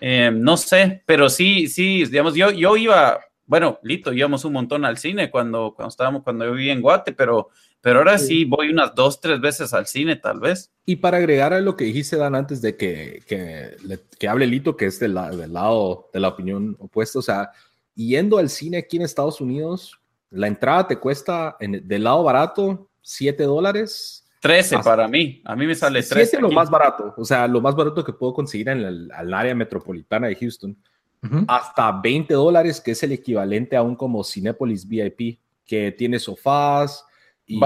Eh, 0.00 0.30
no 0.32 0.56
sé, 0.56 1.02
pero 1.06 1.28
sí, 1.28 1.68
sí, 1.68 2.04
digamos, 2.04 2.34
yo, 2.34 2.50
yo 2.50 2.76
iba, 2.76 3.20
bueno, 3.46 3.78
Lito, 3.82 4.12
íbamos 4.12 4.44
un 4.44 4.52
montón 4.52 4.84
al 4.84 4.98
cine 4.98 5.30
cuando, 5.30 5.72
cuando 5.74 5.90
estábamos, 5.90 6.22
cuando 6.22 6.44
yo 6.44 6.52
vivía 6.52 6.72
en 6.72 6.82
Guate, 6.82 7.12
pero, 7.12 7.50
pero 7.80 7.98
ahora 7.98 8.18
sí. 8.18 8.44
voy 8.44 8.70
unas 8.70 8.94
dos, 8.94 9.20
tres 9.20 9.40
veces 9.40 9.72
al 9.72 9.86
cine, 9.86 10.16
tal 10.16 10.40
vez. 10.40 10.70
Y 10.84 10.96
para 10.96 11.18
agregar 11.18 11.52
a 11.52 11.60
lo 11.60 11.76
que 11.76 11.84
dijiste, 11.84 12.16
Dan, 12.16 12.34
antes 12.34 12.60
de 12.60 12.76
que, 12.76 13.22
que, 13.26 13.76
que 14.18 14.28
hable 14.28 14.46
Lito, 14.46 14.76
que 14.76 14.86
es 14.86 14.98
del, 14.98 15.14
del, 15.14 15.52
lado 15.52 16.08
de 16.12 16.20
la 16.20 16.28
opinión 16.28 16.76
opuesta, 16.78 17.18
o 17.18 17.22
sea, 17.22 17.50
yendo 17.94 18.38
al 18.38 18.50
cine 18.50 18.78
aquí 18.78 18.96
en 18.96 19.02
Estados 19.02 19.40
Unidos, 19.40 19.98
la 20.30 20.46
entrada 20.46 20.88
te 20.88 20.98
cuesta 20.98 21.56
en, 21.60 21.86
del 21.86 22.04
lado 22.04 22.22
barato 22.22 22.90
7 23.02 23.44
dólares 23.44 24.15
13 24.46 24.78
para 24.78 25.08
mí. 25.08 25.42
A 25.44 25.56
mí 25.56 25.66
me 25.66 25.74
sale 25.74 26.02
13. 26.02 26.36
es 26.36 26.42
lo 26.42 26.50
más 26.50 26.70
barato. 26.70 27.14
O 27.16 27.24
sea, 27.24 27.48
lo 27.48 27.60
más 27.60 27.74
barato 27.74 28.04
que 28.04 28.12
puedo 28.12 28.32
conseguir 28.32 28.68
en 28.68 28.80
el, 28.80 29.34
área 29.34 29.54
metropolitana 29.54 30.28
de 30.28 30.36
Houston. 30.36 30.76
Hasta 31.48 31.90
20 31.90 32.34
dólares, 32.34 32.80
que 32.80 32.92
es 32.92 33.02
el 33.02 33.10
equivalente 33.10 33.76
a 33.76 33.82
un 33.82 33.96
como 33.96 34.22
Cinepolis 34.22 34.86
VIP, 34.86 35.40
que 35.66 35.90
tiene 35.90 36.20
sofás. 36.20 37.04
Y, 37.46 37.60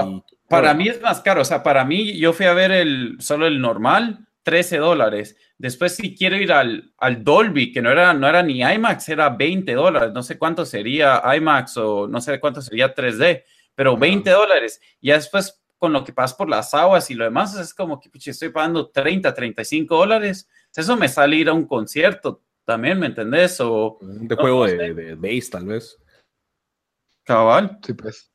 para 0.47 0.73
mí 0.73 0.87
es 0.87 0.99
más 0.99 1.19
caro. 1.21 1.41
O 1.41 1.45
sea, 1.45 1.61
para 1.61 1.85
mí, 1.85 2.17
yo 2.17 2.33
fui 2.33 2.47
a 2.47 2.53
ver 2.53 2.71
el, 2.71 3.17
solo 3.19 3.45
el 3.45 3.61
normal, 3.61 4.27
13 4.41 4.77
dólares. 4.77 5.37
Después, 5.59 5.95
si 5.95 6.15
quiero 6.15 6.37
ir 6.37 6.51
al, 6.51 6.91
al 6.97 7.23
Dolby, 7.23 7.71
que 7.71 7.83
no 7.83 7.91
era, 7.91 8.15
no 8.15 8.27
era 8.27 8.41
ni 8.41 8.61
IMAX, 8.61 9.09
era 9.09 9.29
20 9.29 9.73
dólares. 9.75 10.11
No 10.11 10.23
sé 10.23 10.39
cuánto 10.39 10.65
sería 10.65 11.21
IMAX 11.35 11.77
o 11.77 12.07
no 12.07 12.19
sé 12.19 12.39
cuánto 12.39 12.63
sería 12.63 12.95
3D, 12.95 13.43
pero 13.75 13.95
20 13.95 14.27
dólares. 14.31 14.81
Y 14.99 15.11
después 15.11 15.60
con 15.81 15.93
lo 15.93 16.03
que 16.03 16.13
pasa 16.13 16.37
por 16.37 16.47
las 16.47 16.75
aguas 16.75 17.09
y 17.09 17.15
lo 17.15 17.23
demás, 17.23 17.57
es 17.57 17.73
como 17.73 17.99
que 17.99 18.11
estoy 18.23 18.49
pagando 18.49 18.91
30, 18.91 19.33
35 19.33 19.97
dólares. 19.97 20.47
Eso 20.75 20.95
me 20.95 21.09
sale 21.09 21.37
ir 21.37 21.49
a 21.49 21.53
un 21.53 21.65
concierto 21.65 22.43
también, 22.63 22.99
¿me 22.99 23.07
entendés? 23.07 23.59
O, 23.61 23.97
de 23.99 24.35
juego 24.35 24.67
de, 24.67 24.93
de, 24.93 25.15
base, 25.15 25.49
tal 25.51 25.65
vez. 25.65 25.97
Cabal. 27.23 27.79
Sí, 27.83 27.93
pues. 27.93 28.31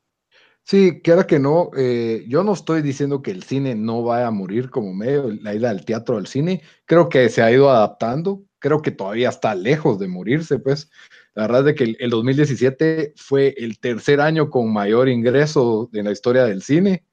Sí, 0.63 1.01
que 1.01 1.25
que 1.25 1.39
no, 1.39 1.71
eh, 1.77 2.25
yo 2.27 2.43
no 2.43 2.51
estoy 2.51 2.81
diciendo 2.81 3.21
que 3.21 3.31
el 3.31 3.43
cine 3.43 3.75
no 3.75 4.03
vaya 4.03 4.27
a 4.27 4.31
morir 4.31 4.69
como 4.69 4.93
medio, 4.93 5.31
la 5.41 5.55
ida 5.55 5.69
al 5.69 5.85
teatro 5.85 6.17
al 6.17 6.27
cine, 6.27 6.61
creo 6.83 7.07
que 7.07 7.29
se 7.29 7.41
ha 7.41 7.49
ido 7.49 7.69
adaptando, 7.69 8.43
creo 8.59 8.81
que 8.81 8.91
todavía 8.91 9.29
está 9.29 9.55
lejos 9.55 9.99
de 9.99 10.09
morirse, 10.09 10.59
pues. 10.59 10.91
La 11.33 11.43
verdad 11.43 11.69
es 11.69 11.75
que 11.75 11.85
el, 11.85 11.97
el 12.01 12.09
2017 12.09 13.13
fue 13.15 13.55
el 13.57 13.79
tercer 13.79 14.19
año 14.19 14.49
con 14.49 14.73
mayor 14.73 15.07
ingreso 15.07 15.89
en 15.93 16.03
la 16.03 16.11
historia 16.11 16.43
del 16.43 16.61
cine 16.61 17.06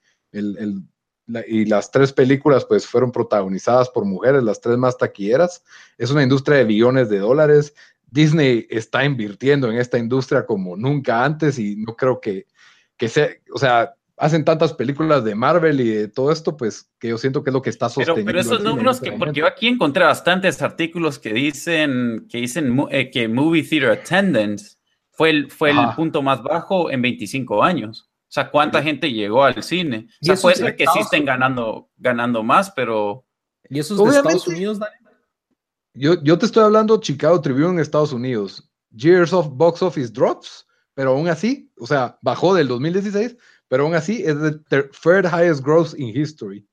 y 1.47 1.65
las 1.65 1.91
tres 1.91 2.13
películas 2.13 2.65
pues 2.65 2.87
fueron 2.87 3.13
protagonizadas 3.13 3.89
por 3.89 4.05
mujeres, 4.05 4.43
las 4.43 4.61
tres 4.61 4.77
más 4.77 4.97
taquilleras. 4.99 5.63
Es 5.99 6.11
una 6.11 6.23
industria 6.23 6.59
de 6.59 6.65
billones 6.65 7.09
de 7.09 7.19
dólares. 7.19 7.75
Disney 8.11 8.67
está 8.71 9.05
invirtiendo 9.05 9.71
en 9.71 9.79
esta 9.79 9.99
industria 9.99 10.47
como 10.47 10.77
nunca 10.77 11.25
antes 11.25 11.59
y 11.59 11.77
no 11.77 11.97
creo 11.97 12.21
que, 12.21 12.47
que 12.97 13.09
sea, 13.09 13.29
o 13.53 13.59
sea, 13.59 13.95
hacen 14.17 14.45
tantas 14.45 14.73
películas 14.73 15.25
de 15.25 15.35
Marvel 15.35 15.81
y 15.81 15.89
de 15.89 16.09
todo 16.09 16.31
esto, 16.31 16.57
pues 16.57 16.91
que 16.99 17.09
yo 17.09 17.19
siento 17.19 17.43
que 17.43 17.51
es 17.51 17.55
lo 17.55 17.63
que 17.63 17.71
está 17.71 17.89
sosteniendo. 17.89 18.27
Pero, 18.27 18.41
esos 18.41 18.63
números, 18.63 19.01
que, 19.01 19.13
porque 19.13 19.41
yo 19.41 19.47
aquí 19.47 19.67
encontré 19.67 20.05
bastantes 20.05 20.63
artículos 20.63 21.19
que 21.19 21.33
dicen 21.33 22.27
que 22.29 22.39
dicen 22.39 22.87
eh, 22.91 23.11
que 23.11 23.29
Movie 23.29 23.65
Theater 23.65 23.91
Attendance 23.91 24.77
fue 25.11 25.31
el, 25.31 25.51
fue 25.51 25.71
el 25.71 25.79
punto 25.97 26.23
más 26.23 26.43
bajo 26.43 26.91
en 26.91 27.03
25 27.03 27.63
años. 27.63 28.09
O 28.35 28.41
sea, 28.41 28.51
¿cuánta 28.51 28.83
gente 28.83 29.13
llegó 29.13 29.45
al 29.45 29.63
cine? 29.63 30.09
O 30.21 30.27
sea, 30.27 30.35
puede 30.35 30.57
ser 30.57 30.75
que 30.75 30.87
sí 30.93 30.99
estén 30.99 31.25
ganando, 31.25 31.89
ganando 31.97 32.43
más, 32.43 32.69
pero... 32.73 33.25
¿Y 33.71 33.79
eso 33.79 33.95
es 33.95 34.13
de 34.13 34.19
Estados 34.19 34.49
Unidos, 34.49 34.81
Daniel? 34.81 35.01
Yo, 35.93 36.21
yo 36.21 36.37
te 36.37 36.47
estoy 36.47 36.65
hablando 36.65 36.99
Chicago 36.99 37.41
Tribune 37.41 37.75
en 37.75 37.79
Estados 37.79 38.13
Unidos. 38.13 38.69
Years 38.91 39.33
of 39.33 39.51
Box 39.53 39.83
Office 39.83 40.13
Drops, 40.13 40.67
pero 40.95 41.13
aún 41.13 41.29
así, 41.29 41.71
o 41.79 41.87
sea, 41.87 42.19
bajó 42.23 42.55
del 42.55 42.67
2016, 42.67 43.37
pero 43.69 43.85
aún 43.85 43.95
así 43.95 44.25
es 44.27 44.35
the 44.41 44.83
third 45.01 45.27
highest 45.27 45.63
growth 45.63 45.95
in 45.97 46.09
history. 46.09 46.67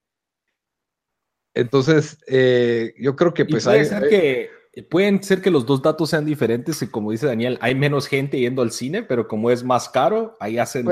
Entonces, 1.53 2.17
eh, 2.25 2.95
yo 2.97 3.15
creo 3.15 3.35
que 3.35 3.45
pues 3.45 3.65
puede 3.65 3.85
ser 3.85 4.09
que 4.09 4.49
Pueden 4.89 5.21
ser 5.21 5.41
que 5.41 5.51
los 5.51 5.65
dos 5.65 5.81
datos 5.81 6.09
sean 6.09 6.25
diferentes 6.25 6.81
y 6.81 6.87
como 6.87 7.11
dice 7.11 7.25
Daniel, 7.25 7.57
hay 7.61 7.75
menos 7.75 8.07
gente 8.07 8.39
yendo 8.39 8.61
al 8.61 8.71
cine, 8.71 9.03
pero 9.03 9.27
como 9.27 9.51
es 9.51 9.63
más 9.63 9.89
caro, 9.89 10.37
ahí 10.39 10.57
hacen... 10.57 10.87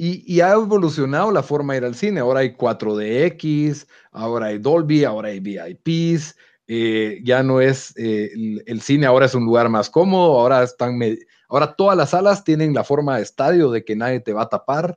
Y, 0.00 0.40
ha 0.40 0.52
evolucionado 0.52 1.32
la 1.32 1.42
forma 1.42 1.72
de 1.72 1.78
ir 1.78 1.84
al 1.84 1.96
cine. 1.96 2.20
Ahora 2.20 2.40
hay 2.40 2.50
4DX, 2.50 3.88
ahora 4.12 4.46
hay 4.46 4.58
Dolby, 4.58 5.02
ahora 5.02 5.30
hay 5.30 5.40
VIPs. 5.40 6.36
Eh, 6.68 7.20
ya 7.24 7.42
no 7.42 7.60
es 7.60 7.94
eh, 7.96 8.30
el, 8.66 8.80
cine, 8.80 9.06
ahora 9.06 9.26
es 9.26 9.34
un 9.34 9.44
lugar 9.44 9.68
más 9.68 9.90
cómodo. 9.90 10.38
Ahora 10.38 10.62
están, 10.62 11.00
ahora 11.48 11.74
todas 11.74 11.96
las 11.96 12.10
salas 12.10 12.44
tienen 12.44 12.74
la 12.74 12.84
forma 12.84 13.16
de 13.16 13.24
estadio 13.24 13.72
de 13.72 13.84
que 13.84 13.96
nadie 13.96 14.20
te 14.20 14.32
va 14.32 14.42
a 14.42 14.48
tapar. 14.48 14.96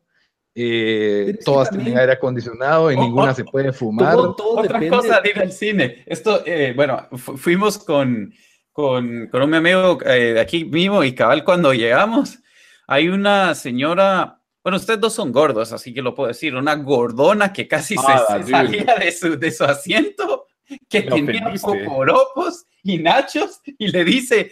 Eh, 0.53 1.39
todas 1.45 1.69
tienen 1.69 1.97
aire 1.97 2.13
acondicionado, 2.13 2.91
y 2.91 2.97
ninguna 2.97 3.33
se 3.33 3.45
puede 3.45 3.71
fumar. 3.71 4.15
Otra 4.17 4.89
cosa 4.89 5.21
de 5.21 5.29
ir 5.29 5.39
al 5.39 5.51
cine. 5.51 6.03
Esto, 6.05 6.43
eh, 6.45 6.73
bueno, 6.75 7.07
fuimos 7.17 7.77
con, 7.77 8.33
con, 8.71 9.27
con, 9.27 9.41
un 9.43 9.53
amigo 9.53 9.99
eh, 10.05 10.33
de 10.33 10.39
aquí 10.39 10.65
mismo 10.65 11.03
y 11.03 11.15
cabal 11.15 11.43
cuando 11.43 11.73
llegamos, 11.73 12.39
hay 12.87 13.07
una 13.07 13.55
señora, 13.55 14.41
bueno, 14.63 14.77
ustedes 14.77 14.99
dos 14.99 15.13
son 15.13 15.31
gordos, 15.31 15.71
así 15.71 15.93
que 15.93 16.01
lo 16.01 16.13
puedo 16.13 16.27
decir, 16.27 16.55
una 16.55 16.75
gordona 16.75 17.53
que 17.53 17.67
casi 17.67 17.95
se, 17.95 18.03
ah, 18.05 18.25
salía 18.27 18.95
de 18.99 19.11
su, 19.11 19.37
de 19.39 19.51
su 19.51 19.63
asiento, 19.63 20.47
que 20.89 21.03
tenía 21.03 21.53
poporopos 21.61 22.65
y 22.83 22.97
nachos 22.97 23.61
y 23.77 23.87
le 23.87 24.03
dice, 24.03 24.51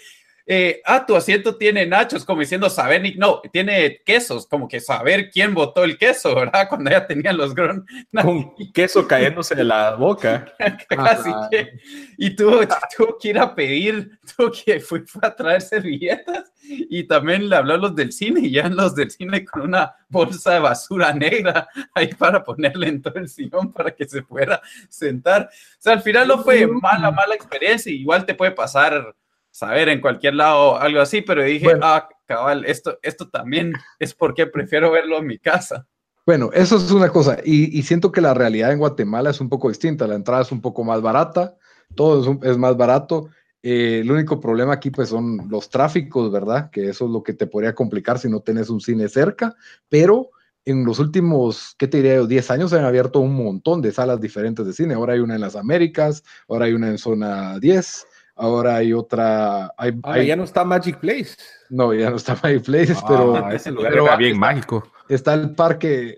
eh, 0.52 0.82
ah, 0.84 1.06
tu 1.06 1.16
asiento 1.16 1.58
tiene 1.58 1.86
nachos, 1.86 2.26
como 2.26 2.42
diciendo 2.42 2.72
saber, 2.72 3.04
no, 3.18 3.40
tiene 3.54 4.02
quesos, 4.04 4.48
como 4.48 4.68
que 4.68 4.80
saber 4.80 5.30
quién 5.30 5.54
votó 5.54 5.84
el 5.84 5.96
queso, 5.96 6.34
¿verdad? 6.34 6.68
Cuando 6.70 6.90
ya 6.90 7.06
tenían 7.06 7.38
los 7.38 7.54
gron. 7.54 7.86
Con 8.20 8.56
queso 8.74 9.08
cayéndose 9.08 9.54
de 9.54 9.64
la 9.64 9.94
boca. 9.94 10.52
Casi 10.90 11.30
que, 11.52 11.80
y 12.18 12.36
tuvo, 12.36 12.62
tuvo, 12.98 13.16
que 13.20 13.28
ir 13.28 13.38
a 13.38 13.54
pedir, 13.54 14.20
tuvo 14.36 14.52
que, 14.52 14.80
fue, 14.80 15.06
fue, 15.06 15.22
a 15.24 15.36
traer 15.36 15.62
servilletas 15.62 16.52
y 16.64 17.04
también 17.04 17.48
le 17.48 17.56
habló 17.56 17.76
a 17.76 17.78
los 17.78 17.96
del 17.96 18.12
cine 18.12 18.40
y 18.42 18.50
ya 18.50 18.68
los 18.70 18.96
del 18.96 19.12
cine 19.12 19.46
con 19.46 19.62
una 19.62 19.96
bolsa 20.08 20.54
de 20.54 20.62
basura 20.62 21.14
negra 21.14 21.68
ahí 21.94 22.08
para 22.08 22.44
ponerle 22.44 22.88
en 22.88 23.04
todo 23.04 23.20
el 23.20 23.30
sillón 23.30 23.72
para 23.72 23.92
que 23.92 24.10
se 24.10 24.24
pueda 24.24 24.64
sentar. 24.90 25.44
O 25.44 25.78
sea, 25.78 25.94
al 25.94 26.02
final 26.02 26.28
no 26.28 26.44
fue 26.44 26.66
mala, 26.66 27.12
mala 27.12 27.36
experiencia, 27.36 27.92
igual 27.92 28.26
te 28.26 28.34
puede 28.34 28.52
pasar 28.52 29.16
saber 29.60 29.90
en 29.90 30.00
cualquier 30.00 30.36
lado 30.36 30.80
algo 30.80 31.02
así, 31.02 31.22
pero 31.22 31.44
dije, 31.44 31.68
ah, 31.82 32.08
cabal, 32.26 32.64
esto, 32.66 32.98
esto 33.02 33.28
también 33.28 33.74
es 34.00 34.14
porque 34.14 34.48
prefiero 34.48 34.90
verlo 34.90 35.18
en 35.18 35.28
mi 35.28 35.38
casa. 35.38 35.86
Bueno, 36.26 36.50
eso 36.54 36.78
es 36.78 36.92
una 36.92 37.10
cosa, 37.10 37.40
y, 37.44 37.82
siento 37.84 38.12
que 38.12 38.22
la 38.22 38.34
realidad 38.34 38.72
en 38.72 38.80
Guatemala 38.80 39.32
es 39.32 39.42
un 39.42 39.50
poco 39.50 39.68
distinta, 39.68 40.08
la 40.08 40.16
entrada 40.16 40.44
es 40.44 40.52
un 40.52 40.62
poco 40.62 40.84
más 40.84 41.02
barata, 41.02 41.58
todo 41.96 42.40
es, 42.44 42.58
más 42.58 42.78
barato, 42.78 43.30
eh, 43.62 44.00
el 44.02 44.12
único 44.12 44.40
problema 44.40 44.74
aquí 44.74 44.92
pues 44.92 45.10
son 45.10 45.50
los 45.50 45.70
tráficos, 45.70 46.32
¿verdad? 46.32 46.70
Que 46.70 46.88
eso 46.90 47.06
es 47.06 47.12
lo 47.12 47.24
que 47.24 47.34
te 47.34 47.48
podría 47.48 47.74
complicar 47.74 48.20
si 48.20 48.30
no 48.30 48.40
tienes 48.42 48.70
un 48.70 48.80
cine 48.80 49.10
cerca, 49.10 49.56
pero 49.90 50.30
en 50.66 50.86
los 50.86 51.00
últimos, 51.00 51.76
¿qué 51.78 51.88
te 51.88 51.98
diría 51.98 52.16
yo? 52.16 52.28
10 52.28 52.52
años 52.52 52.70
se 52.70 52.78
han 52.78 52.86
abierto 52.86 53.20
un 53.20 53.34
montón 53.34 53.82
de 53.82 53.92
salas 53.92 54.22
diferentes 54.22 54.66
de 54.66 54.74
cine. 54.74 54.94
Ahora 54.94 55.14
hay 55.14 55.20
una 55.20 55.36
en 55.36 55.42
las 55.42 55.56
Américas, 55.56 56.24
ahora 56.48 56.66
hay 56.66 56.74
una 56.74 56.90
en 56.90 56.98
zona 57.00 57.58
10, 57.60 58.06
Ahora 58.40 58.78
hay 58.78 58.94
otra. 58.94 59.74
Hay, 59.78 59.94
ya 60.26 60.38
no 60.38 60.46
está 60.46 60.64
Magic 60.64 60.98
Place. 61.00 61.32
No, 61.70 61.94
ya 61.94 62.10
no 62.10 62.16
está 62.16 62.40
Magic 62.42 62.64
Place, 62.64 62.94
ah, 62.96 63.06
pero. 63.06 63.50
Ese 63.52 63.70
lugar 63.70 63.94
era 63.94 64.16
bien 64.16 64.40
mágico. 64.40 64.90
Está 65.10 65.34
el 65.34 65.56
parque, 65.56 66.18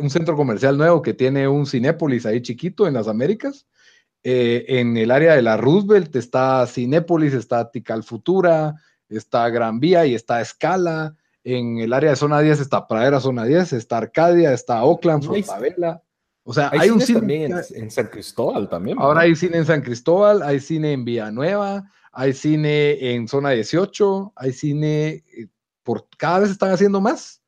un 0.00 0.10
centro 0.10 0.34
comercial 0.34 0.76
nuevo 0.76 1.02
que 1.02 1.14
tiene 1.14 1.46
un 1.46 1.66
Cinépolis 1.66 2.26
ahí 2.26 2.42
chiquito 2.42 2.88
en 2.88 2.94
las 2.94 3.06
Américas. 3.06 3.68
Eh, 4.24 4.64
en 4.80 4.96
el 4.96 5.12
área 5.12 5.36
de 5.36 5.42
la 5.42 5.56
Roosevelt 5.56 6.16
está 6.16 6.66
Cinépolis, 6.66 7.32
está 7.32 7.70
Tical 7.70 8.02
Futura, 8.02 8.74
está 9.08 9.48
Gran 9.50 9.78
Vía 9.78 10.06
y 10.06 10.16
está 10.16 10.40
Escala. 10.40 11.14
En 11.44 11.78
el 11.78 11.92
área 11.92 12.10
de 12.10 12.16
zona 12.16 12.40
10 12.40 12.60
está 12.60 12.88
Pradera 12.88 13.20
Zona 13.20 13.44
10, 13.44 13.74
está 13.74 13.98
Arcadia, 13.98 14.52
está 14.52 14.82
Oakland, 14.82 15.24
Fortabella. 15.24 16.02
O 16.42 16.52
sea, 16.54 16.70
hay, 16.72 16.90
un 16.90 17.00
cine 17.00 17.44
en, 17.44 17.90
San 17.90 18.06
Cristóbal 18.08 18.68
también. 18.68 18.98
Ahora 18.98 19.20
hay 19.20 19.36
cine 19.36 19.58
en 19.58 19.66
San 19.66 19.82
Cristóbal, 19.82 20.42
hay 20.42 20.58
cine 20.58 20.92
en 20.92 21.04
Villanueva, 21.04 21.90
hay 22.12 22.32
cine 22.32 23.12
en 23.14 23.28
zona 23.28 23.50
18, 23.50 24.32
hay 24.34 24.52
cine 24.52 25.08
eh, 25.08 25.48
por 25.82 26.08
cada 26.16 26.40
vez 26.40 26.50
están 26.50 26.70
haciendo 26.70 27.00
más. 27.00 27.42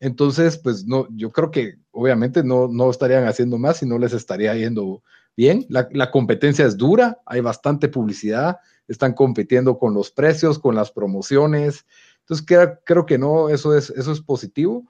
Entonces, 0.00 0.58
pues 0.58 0.86
no, 0.86 1.08
yo 1.10 1.30
creo 1.30 1.50
que 1.50 1.74
obviamente 1.90 2.42
no, 2.42 2.68
no 2.68 2.90
estarían 2.90 3.26
haciendo 3.26 3.58
más 3.58 3.82
y 3.82 3.86
no 3.86 3.98
les 3.98 4.12
estaría 4.12 4.54
yendo 4.54 5.02
bien. 5.36 5.66
La, 5.68 6.10
competencia 6.10 6.66
es 6.66 6.76
dura, 6.76 7.20
hay 7.26 7.40
bastante 7.40 7.88
publicidad, 7.88 8.58
están 8.86 9.12
compitiendo 9.12 9.78
con 9.78 9.94
los 9.94 10.10
precios, 10.10 10.58
con 10.58 10.74
las 10.74 10.90
promociones. 10.90 11.84
Entonces, 12.20 12.46
creo, 12.46 12.78
creo 12.84 13.06
que 13.06 13.18
no, 13.18 13.48
eso 13.48 13.76
es, 13.76 13.90
eso 13.90 14.12
es 14.12 14.20
positivo. 14.20 14.86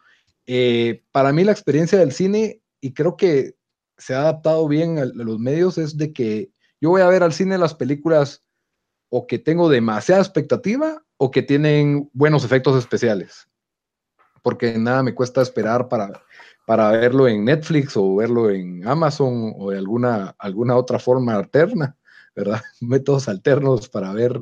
Eh, 0.47 1.05
para 1.13 1.33
mí 1.33 1.45
la 1.45 1.53
experiencia 1.53 1.99
del 1.99 2.13
cine, 2.13 2.63
y 2.81 2.95
creo 2.95 3.17
que 3.17 3.55
se 3.97 4.15
ha 4.15 4.21
adaptado 4.21 4.67
bien 4.69 4.99
a, 4.99 5.05
los 5.05 5.39
medios 5.39 5.79
es 5.79 5.97
de 5.97 6.13
que 6.13 6.51
yo 6.81 6.91
voy 6.91 7.03
a 7.03 7.09
ver 7.09 7.23
al 7.23 7.33
cine 7.33 7.59
las 7.59 7.75
películas 7.75 8.45
o 9.11 9.27
que 9.27 9.39
tengo 9.39 9.69
demasiada 9.69 10.23
expectativa 10.23 11.03
o 11.17 11.31
que 11.31 11.43
tienen 11.43 12.09
buenos 12.13 12.45
efectos 12.45 12.79
especiales. 12.79 13.49
Porque 14.43 14.79
nada 14.79 15.03
me 15.03 15.15
cuesta 15.15 15.43
esperar 15.43 15.89
para, 15.89 16.23
para 16.67 16.93
verlo 16.93 17.27
en 17.27 17.45
Netflix 17.45 17.97
o 17.97 18.17
verlo 18.17 18.51
en 18.51 18.87
Amazon 18.87 19.55
o 19.57 19.71
de 19.71 19.79
alguna, 19.79 20.37
alguna 20.39 20.77
otra 20.77 20.99
forma 20.99 21.35
alterna, 21.35 21.97
¿verdad? 22.37 22.63
Métodos 22.81 23.29
alternos 23.29 23.89
para 23.89 24.13
ver, 24.13 24.41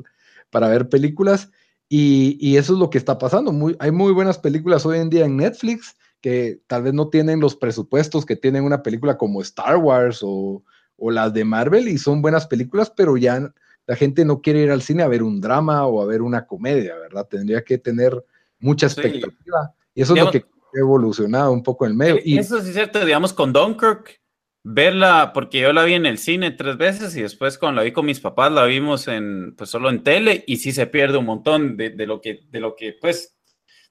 para 0.51 0.67
ver 0.67 0.89
películas. 0.89 1.49
Y, 1.89 2.57
eso 2.57 2.73
es 2.73 2.79
lo 2.79 2.89
que 2.89 2.97
está 2.97 3.17
pasando. 3.17 3.53
Hay 3.79 3.91
muy 3.91 4.11
buenas 4.11 4.37
películas 4.37 4.85
hoy 4.85 4.99
en 4.99 5.09
día 5.09 5.25
en 5.25 5.37
Netflix 5.37 5.95
que 6.21 6.61
tal 6.67 6.83
vez 6.83 6.93
no 6.93 7.09
tienen 7.09 7.39
los 7.39 7.55
presupuestos 7.55 8.25
que 8.25 8.35
tienen 8.35 8.63
una 8.63 8.83
película 8.83 9.17
como 9.17 9.41
Star 9.41 9.77
Wars 9.77 10.19
o, 10.21 10.63
las 10.99 11.31
de 11.31 11.45
Marvel 11.45 11.87
y 11.87 11.99
son 11.99 12.23
buenas 12.23 12.47
películas, 12.47 12.89
pero 12.89 13.17
ya 13.17 13.53
la 13.85 13.95
gente 13.95 14.25
no 14.25 14.41
quiere 14.41 14.63
ir 14.63 14.71
al 14.71 14.81
cine 14.81 15.03
a 15.03 15.07
ver 15.07 15.21
un 15.21 15.39
drama 15.39 15.85
o 15.85 16.01
a 16.01 16.05
ver 16.05 16.23
una 16.23 16.47
comedia, 16.47 16.95
¿verdad? 16.97 17.27
Tendría 17.29 17.63
que 17.63 17.77
tener 17.77 18.25
mucha 18.59 18.87
expectativa. 18.87 19.75
Y 19.93 20.01
eso 20.01 20.15
es 20.15 20.23
lo 20.23 20.31
que 20.31 20.39
ha 20.39 20.79
evolucionado 20.79 21.51
un 21.51 21.61
poco 21.61 21.85
en 21.85 21.91
el 21.91 21.97
medio. 21.97 22.15
Eh, 22.15 22.23
y, 22.25 22.37
eso 22.39 22.59
sí 22.61 22.69
es 22.69 22.73
cierto, 22.73 23.05
digamos, 23.05 23.31
con 23.31 23.53
Dunkirk, 23.53 24.19
verla, 24.63 25.31
porque 25.33 25.61
yo 25.61 25.71
la 25.71 25.83
vi 25.83 25.93
en 25.93 26.07
el 26.07 26.17
cine 26.17 26.51
tres 26.51 26.77
veces 26.77 27.15
y 27.15 27.21
después 27.21 27.59
cuando 27.59 27.79
la 27.79 27.83
vi 27.83 27.91
con 27.91 28.05
mis 28.05 28.19
papás 28.19 28.51
la 28.51 28.65
vimos 28.65 29.07
en, 29.07 29.55
pues 29.55 29.69
solo 29.69 29.89
en 29.89 30.03
tele 30.03 30.43
y 30.47 30.57
sí 30.57 30.71
se 30.71 30.87
pierde 30.87 31.17
un 31.17 31.25
montón 31.25 31.77
de, 31.77 31.91
lo 32.07 32.19
que, 32.21 32.41
de 32.49 32.59
lo 32.59 32.75
que, 32.75 32.97
pues, 32.99 33.37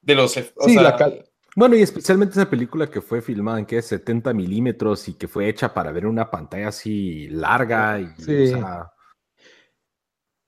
de 0.02 0.14
los... 0.16 0.32
sí, 0.32 0.74
la, 0.74 0.96
bueno, 1.56 1.74
y 1.74 1.80
especialmente 1.80 2.34
esa 2.34 2.50
película 2.50 2.86
que 2.90 3.00
fue 3.00 3.22
filmada 3.22 3.58
en 3.58 3.64
que 3.64 3.78
es 3.78 3.86
70 3.86 4.34
milímetros 4.34 5.08
y 5.08 5.14
que 5.14 5.26
fue 5.26 5.48
hecha 5.48 5.72
para 5.72 5.90
ver 5.90 6.06
una 6.06 6.30
pantalla 6.30 6.68
así 6.68 7.28
larga. 7.30 7.98
Y, 7.98 8.08
sí. 8.18 8.52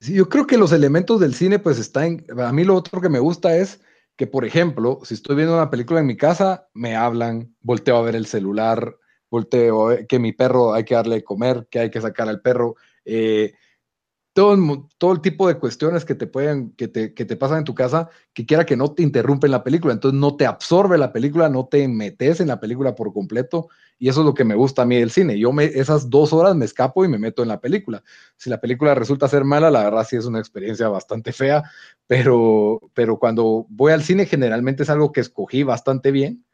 sí. 0.01 0.13
yo 0.13 0.29
creo 0.29 0.47
que 0.47 0.59
los 0.59 0.71
elementos 0.71 1.19
del 1.19 1.35
cine, 1.35 1.59
pues 1.59 1.79
están. 1.79 2.27
A 2.39 2.53
mí 2.53 2.63
lo 2.63 2.75
otro 2.75 3.01
que 3.01 3.09
me 3.09 3.21
gusta 3.21 3.57
es 3.57 3.81
que, 4.17 4.27
por 4.27 4.45
ejemplo, 4.45 5.01
si 5.03 5.15
estoy 5.15 5.37
viendo 5.37 5.55
una 5.55 5.71
película 5.71 6.01
en 6.01 6.07
mi 6.07 6.17
casa, 6.19 6.69
me 6.75 6.95
hablan, 6.95 7.57
volteo 7.63 7.97
a 7.97 8.03
ver 8.03 8.15
el 8.15 8.27
celular, 8.27 8.95
volteo 9.31 9.87
a 9.87 9.89
ver 9.89 10.07
que 10.07 10.19
mi 10.19 10.35
perro 10.35 10.75
hay 10.75 10.85
que 10.85 10.95
darle 10.95 11.17
de 11.17 11.25
comer, 11.25 11.69
que 11.71 11.79
hay 11.81 11.91
que 11.91 12.03
sacar 12.03 12.29
al 12.29 12.43
perro. 12.43 12.77
Eh, 13.07 13.55
todo 14.39 15.13
el, 15.13 15.21
tipo 15.21 15.49
de 15.49 15.59
cuestiones 15.59 16.05
que 16.05 16.15
te 16.15 16.29
pueden, 16.29 16.71
que 16.77 16.87
te, 16.87 17.13
que 17.13 17.25
te 17.25 17.35
pasan 17.35 17.59
en 17.59 17.65
tu 17.65 17.75
casa, 17.75 18.09
que 18.33 18.47
quiera 18.47 18.65
que 18.65 18.77
no 18.77 18.93
te 18.93 19.03
interrumpen 19.03 19.51
la 19.51 19.65
película, 19.65 19.93
entonces 19.93 20.21
no 20.21 20.37
te 20.37 20.47
absorbe 20.47 20.97
la 20.97 21.13
película, 21.13 21.49
no 21.49 21.67
te 21.67 21.89
metes 21.89 22.39
en 22.39 22.47
la 22.47 22.61
película 22.61 22.95
por 22.95 23.13
completo, 23.13 23.69
y 23.99 24.09
eso 24.09 24.21
es 24.21 24.27
lo 24.27 24.35
que 24.35 24.45
me 24.45 24.55
gusta 24.55 24.83
a 24.83 24.85
mí 24.85 24.97
del 24.97 25.11
cine. 25.11 25.41
Yo 25.41 25.51
me, 25.51 25.65
esas 25.65 26.09
dos 26.09 26.33
horas 26.33 26.55
me 26.55 26.67
escapo 26.67 27.05
y 27.05 27.09
me 27.09 27.19
meto 27.19 27.43
en 27.43 27.49
la 27.49 27.61
película. 27.61 28.05
Si 28.37 28.49
la 28.49 28.61
película 28.61 28.95
resulta 28.95 29.27
ser 29.27 29.43
mala, 29.43 29.73
la 29.73 29.83
verdad 29.83 30.07
sí 30.09 30.15
es 30.15 30.25
una 30.25 30.39
experiencia 30.39 30.89
bastante 30.89 31.33
fea, 31.33 31.65
pero, 32.07 32.81
pero 32.95 33.19
cuando 33.19 33.67
voy 33.69 33.91
al 33.91 34.05
cine 34.05 34.25
generalmente 34.25 34.85
es 34.85 34.91
algo 34.91 35.11
que 35.11 35.21
escogí 35.21 35.65
bastante 35.65 36.13
bien 36.13 36.45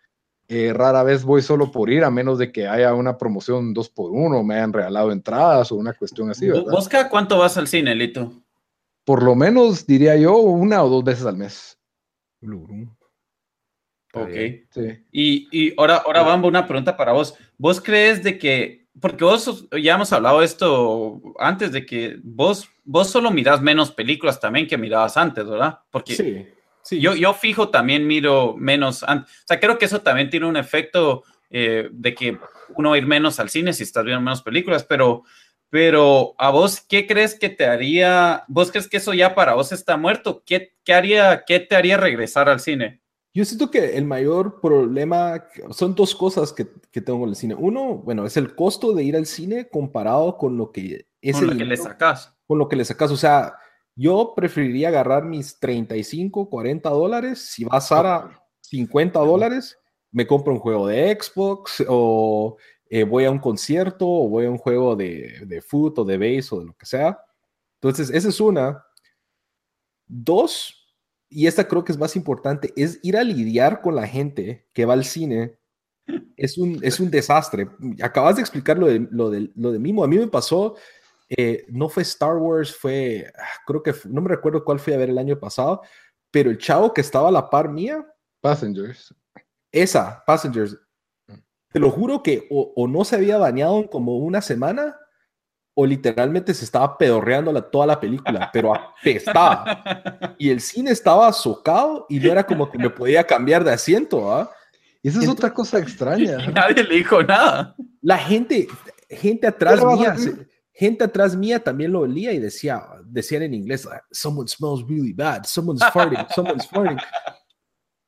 eh, 0.49 0.73
rara 0.75 1.03
vez 1.03 1.25
voy 1.25 1.43
solo 1.43 1.73
por 1.73 1.91
ir, 1.91 2.05
a 2.05 2.11
menos 2.11 2.39
de 2.39 2.53
que 2.53 2.67
haya 2.67 2.95
una 2.95 3.17
promoción 3.17 3.73
dos 3.73 3.89
por 3.89 4.11
uno, 4.11 4.43
me 4.43 4.57
hayan 4.57 4.73
regalado 4.73 5.11
entradas 5.11 5.73
o 5.73 5.77
una 5.77 5.95
cuestión 5.95 6.31
así. 6.31 6.49
¿verdad? 6.49 6.71
¿Vos 6.71 6.89
cuánto 7.11 7.39
vas 7.39 7.57
al 7.57 7.67
cine, 7.67 7.95
Lito? 7.95 8.33
Por 9.05 9.23
lo 9.23 9.35
menos, 9.35 9.87
diría 9.87 10.17
yo, 10.17 10.37
una 10.37 10.83
o 10.83 10.89
dos 10.89 11.05
veces 11.05 11.27
al 11.27 11.37
mes. 11.37 11.79
Ok. 14.13 14.31
Y, 15.11 15.49
y 15.51 15.75
ahora, 15.77 15.97
ahora 15.97 16.23
vamos 16.23 16.49
una 16.49 16.67
pregunta 16.67 16.97
para 16.97 17.13
vos. 17.13 17.35
¿Vos 17.59 17.81
crees 17.81 18.23
de 18.23 18.39
que, 18.39 18.87
porque 19.01 19.25
vos 19.25 19.67
ya 19.83 19.95
hemos 19.95 20.13
hablado 20.13 20.43
esto 20.43 21.21
antes, 21.39 21.73
de 21.73 21.85
que 21.85 22.19
vos, 22.23 22.69
vos 22.85 23.09
solo 23.09 23.31
mirás 23.31 23.61
menos 23.61 23.91
películas 23.91 24.39
también 24.39 24.67
que 24.67 24.79
mirabas 24.79 25.17
antes, 25.17 25.47
¿verdad? 25.47 25.81
Porque 25.91 26.15
sí. 26.15 26.47
Sí. 26.85 27.01
Yo, 27.01 27.15
yo 27.15 27.35
fijo 27.35 27.71
también 27.71 28.07
miro 28.07 28.55
menos. 28.57 29.03
O 29.03 29.25
sea, 29.47 29.59
creo 29.59 29.79
que 29.79 29.87
eso 29.87 30.03
también 30.03 30.31
tiene 30.31 30.47
un 30.47 30.57
efecto 30.57 31.25
eh, 31.51 31.89
de 31.91 32.15
que 32.15 32.39
uno 32.77 32.91
va 32.91 32.95
a 32.97 32.99
ir 32.99 33.07
menos 33.07 33.41
al 33.41 33.49
cine 33.49 33.73
si 33.73 33.83
estás 33.83 34.05
viendo 34.05 34.21
menos 34.21 34.43
películas, 34.43 34.85
pero, 34.85 35.23
pero 35.71 36.35
a 36.39 36.51
vos, 36.51 36.81
¿qué 36.81 37.07
crees 37.07 37.39
que 37.39 37.49
te 37.49 37.67
haría? 37.67 38.45
¿Vos 38.49 38.71
crees 38.71 38.89
que 38.89 38.99
eso 38.99 39.15
ya 39.15 39.35
para 39.35 39.55
vos 39.55 39.73
está 39.73 39.97
muerto? 39.97 40.43
¿Qué, 40.45 40.75
qué 40.85 40.95
haría, 40.95 41.45
qué 41.47 41.61
te 41.61 41.77
haría 41.77 41.97
regresar 41.97 42.49
al 42.49 42.61
cine? 42.61 43.01
Yo 43.33 43.45
siento 43.45 43.71
que 43.71 43.97
el 43.97 44.05
mayor 44.05 44.61
problema 44.61 45.45
son 45.71 45.95
dos 45.95 46.15
cosas 46.15 46.53
que, 46.53 46.69
que 46.93 47.01
tengo 47.01 47.21
con 47.21 47.31
el 47.31 47.37
cine. 47.37 47.55
Uno, 47.55 47.97
bueno, 47.97 48.27
es 48.27 48.37
el 48.37 48.55
costo 48.55 48.93
de 48.93 49.03
ir 49.03 49.17
al 49.17 49.27
cine 49.27 49.69
comparado 49.69 50.37
con 50.37 50.57
lo 50.57 50.71
que 50.71 51.07
es 51.21 51.37
con 51.37 51.49
lo 51.49 51.57
que 51.57 51.65
le 51.65 51.77
sacas. 51.77 52.33
Con 52.47 52.59
lo 52.59 52.69
que 52.69 52.77
le 52.77 52.85
sacas. 52.85 53.11
O 53.11 53.17
sea, 53.17 53.55
yo 53.97 54.33
preferiría 54.35 54.89
agarrar 54.89 55.25
mis 55.25 55.59
35, 55.59 56.49
40 56.51 56.91
dólares. 56.91 57.39
Si 57.41 57.65
va 57.65 57.79
a 57.79 58.31
50 58.61 59.19
dólares, 59.21 59.79
me 60.11 60.27
compro 60.27 60.53
un 60.53 60.59
juego 60.59 60.89
de 60.89 61.17
Xbox 61.21 61.85
o 61.89 62.57
eh, 62.89 63.05
voy 63.05 63.25
a 63.25 63.31
un 63.31 63.39
concierto 63.39 64.07
o 64.07 64.29
voy 64.29 64.47
a 64.47 64.51
un 64.51 64.59
juego 64.59 64.97
de, 64.97 65.45
de 65.47 65.61
foot 65.61 65.99
o 65.99 66.05
de 66.05 66.19
base 66.19 66.55
o 66.55 66.61
de 66.61 66.67
lo 66.67 66.75
que 66.75 66.87
sea. 66.87 67.19
Entonces, 67.81 68.11
esa 68.11 68.29
es 68.29 68.41
una. 68.41 68.85
Dos, 70.07 70.95
y 71.29 71.47
esta 71.47 71.67
creo 71.67 71.85
que 71.85 71.93
es 71.93 71.99
más 71.99 72.17
importante, 72.17 72.73
es 72.77 73.01
ir 73.03 73.17
a 73.17 73.25
lidiar 73.25 73.81
con 73.81 73.95
la 73.95 74.07
gente 74.07 74.69
que 74.73 74.87
va 74.87 74.95
al 74.95 75.05
cine. 75.05 75.59
Es 76.37 76.59
un, 76.59 76.81
es 76.83 77.01
un 77.01 77.11
desastre. 77.11 77.69
Acabas 78.03 78.37
de 78.37 78.43
explicar 78.43 78.79
lo 78.79 78.87
de, 78.87 79.07
lo 79.11 79.31
de, 79.31 79.51
lo 79.55 79.73
de 79.73 79.79
Mimo. 79.79 80.05
A 80.05 80.09
mí 80.09 80.19
me 80.19 80.29
pasó, 80.29 80.77
eh, 81.29 81.65
no 81.69 81.89
fue 81.89 82.03
Star 82.03 82.37
Wars, 82.37 82.75
fue, 82.75 83.33
ah, 83.39 83.63
creo 83.67 83.83
que, 83.83 83.95
no 84.07 84.21
me 84.21 84.29
recuerdo 84.29 84.65
cuál 84.65 84.79
fui 84.79 84.93
a 84.93 84.99
ver 84.99 85.11
el 85.11 85.19
año 85.19 85.39
pasado, 85.39 85.83
pero 86.31 86.51
el 86.51 86.59
chavo 86.59 86.93
que 86.93 87.01
estaba 87.01 87.29
a 87.29 87.33
la 87.33 87.49
par 87.49 87.69
mía. 87.69 88.05
Passengers. 88.41 89.15
Esa, 89.73 90.23
Passengers. 90.27 90.77
Te 91.73 91.81
lo 91.81 91.91
juro 91.91 92.23
que 92.23 92.47
o, 92.51 92.87
no 92.87 93.05
se 93.05 93.17
había 93.17 93.37
bañado 93.37 93.79
en 93.79 93.89
como 93.89 94.19
una 94.19 94.41
semana 94.41 94.97
o 95.75 95.85
literalmente 95.85 96.55
se 96.55 96.65
estaba 96.65 96.97
pedorreando 96.97 97.51
la, 97.51 97.63
toda 97.63 97.87
la 97.87 97.99
película, 97.99 98.51
pero 98.53 98.75
apestaba. 98.75 99.83
Y 100.39 100.51
el 100.51 100.61
cine 100.61 100.91
estaba 100.91 101.33
socado 101.33 102.07
y 102.09 102.19
no 102.19 102.31
era 102.31 102.45
como 102.45 102.71
que 102.71 102.79
me 102.79 102.91
podía 102.91 103.25
cambiar 103.25 103.65
de 103.65 103.73
asiento, 103.73 104.33
¿ah? 104.33 104.51
Y 105.03 105.09
esa 105.09 105.21
es 105.21 105.29
otra 105.29 105.53
cosa 105.53 105.79
extraña. 105.79 106.39
nadie 106.55 106.83
le 106.83 106.97
dijo 106.97 107.23
nada. 107.23 107.75
La 108.01 108.19
gente, 108.19 108.69
gente 109.09 109.47
atrás 109.47 109.85
mía, 109.85 110.17
gente 110.75 111.05
atrás 111.05 111.37
mía 111.37 111.63
también 111.63 111.93
lo 111.93 112.01
olía 112.01 112.33
y 112.33 112.39
decía, 112.39 112.85
decían 113.05 113.43
en 113.43 113.55
inglés, 113.55 113.89
someone 114.11 114.49
smells 114.49 114.87
really 114.87 115.13
bad, 115.13 115.45
someone's 115.45 115.85
farting, 115.93 116.27
someone's 116.35 116.69
farting. 116.69 116.99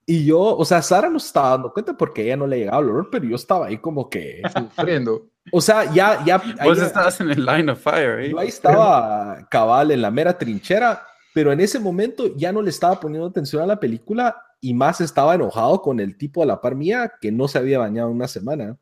Y 0.08 0.24
yo, 0.24 0.40
o 0.40 0.64
sea, 0.64 0.82
Sara 0.82 1.08
no 1.08 1.16
estaba 1.16 1.50
dando 1.50 1.72
cuenta 1.72 1.96
porque 1.96 2.24
ella 2.24 2.36
no 2.36 2.46
le 2.46 2.58
llegaba 2.58 2.78
el 2.78 2.90
olor, 2.90 3.08
pero 3.10 3.24
yo 3.24 3.34
estaba 3.34 3.66
ahí 3.66 3.78
como 3.78 4.08
que 4.08 4.40
sufriendo. 4.56 5.30
O 5.50 5.60
sea, 5.60 5.92
ya, 5.92 6.24
ya. 6.24 6.40
Vos 6.62 6.78
estabas 6.78 7.20
en 7.20 7.30
el 7.30 7.44
line 7.44 7.70
of 7.72 7.80
fire, 7.80 8.20
¿eh? 8.20 8.30
Yo 8.30 8.38
ahí 8.38 8.48
estaba 8.48 9.46
cabal 9.50 9.90
en 9.90 10.02
la 10.02 10.12
mera 10.12 10.38
trinchera, 10.38 11.04
pero 11.34 11.52
en 11.52 11.60
ese 11.60 11.80
momento 11.80 12.36
ya 12.36 12.52
no 12.52 12.62
le 12.62 12.70
estaba 12.70 13.00
poniendo 13.00 13.26
atención 13.26 13.62
a 13.62 13.66
la 13.66 13.80
película 13.80 14.40
y 14.60 14.74
más 14.74 15.00
estaba 15.00 15.34
enojado 15.34 15.82
con 15.82 15.98
el 15.98 16.16
tipo 16.16 16.40
de 16.40 16.46
la 16.46 16.60
par 16.60 16.76
mía 16.76 17.12
que 17.20 17.32
no 17.32 17.48
se 17.48 17.58
había 17.58 17.80
bañado 17.80 18.08
una 18.08 18.28
semana. 18.28 18.76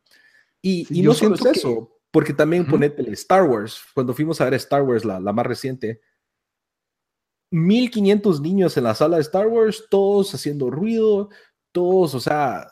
Y, 0.61 0.87
y 0.91 1.03
no 1.03 1.15
solo 1.15 1.37
es 1.37 1.45
eso, 1.45 1.94
porque 2.15 2.33
también 2.33 2.65
ponete 2.65 3.03
el 3.03 3.13
Star 3.15 3.43
Wars, 3.43 3.83
cuando 3.93 4.15
fuimos 4.15 4.41
a 4.41 4.45
ver 4.45 4.55
Star 4.55 4.83
Wars, 4.83 5.05
la, 5.05 5.19
la 5.19 5.33
más 5.33 5.45
reciente, 5.45 6.01
1500 7.51 8.41
niños 8.41 8.77
en 8.77 8.85
la 8.85 8.95
sala 8.95 9.17
de 9.17 9.23
Star 9.23 9.49
Wars, 9.49 9.87
todos 9.91 10.33
haciendo 10.33 10.71
ruido, 10.71 11.31
todos, 11.73 12.15
o 12.15 12.21
sea, 12.21 12.71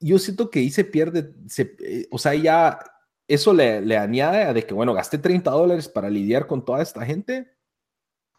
yo 0.00 0.18
siento 0.18 0.50
que 0.50 0.58
ahí 0.58 0.72
se 0.72 0.82
pierde, 0.82 1.32
se, 1.46 1.76
eh, 1.78 2.08
o 2.10 2.18
sea, 2.18 2.34
ya 2.34 2.80
eso 3.28 3.54
le, 3.54 3.80
le 3.80 3.96
añade 3.96 4.42
a 4.42 4.52
de 4.52 4.66
que, 4.66 4.74
bueno, 4.74 4.92
gasté 4.92 5.18
30 5.18 5.48
dólares 5.48 5.88
para 5.88 6.10
lidiar 6.10 6.48
con 6.48 6.64
toda 6.64 6.82
esta 6.82 7.06
gente. 7.06 7.48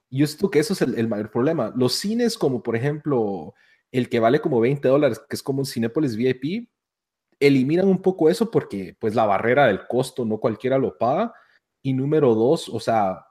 Yo 0.10 0.28
siento 0.28 0.52
que 0.52 0.60
eso 0.60 0.74
es 0.74 0.82
el, 0.82 1.08
mayor 1.08 1.32
problema. 1.32 1.72
Los 1.78 1.94
cines, 1.94 2.38
como 2.38 2.62
por 2.62 2.76
ejemplo 2.76 3.54
el 3.90 4.10
que 4.10 4.20
vale 4.20 4.42
como 4.42 4.60
20 4.60 4.86
dólares, 4.86 5.22
que 5.30 5.38
es 5.38 5.42
como 5.42 5.60
un 5.60 5.66
Cinépolis 5.66 6.18
VIP, 6.18 6.68
eliminan 7.48 7.88
un 7.88 8.02
poco 8.02 8.30
eso 8.30 8.50
porque 8.50 8.96
pues 9.00 9.16
la 9.16 9.26
barrera 9.26 9.68
del 9.68 9.88
costo 9.88 10.26
no 10.26 10.40
cualquiera 10.40 10.78
lo 10.78 10.98
paga. 10.98 11.34
Y 11.82 11.94
número 11.94 12.34
dos, 12.34 12.70
o 12.70 12.80
sea, 12.80 13.26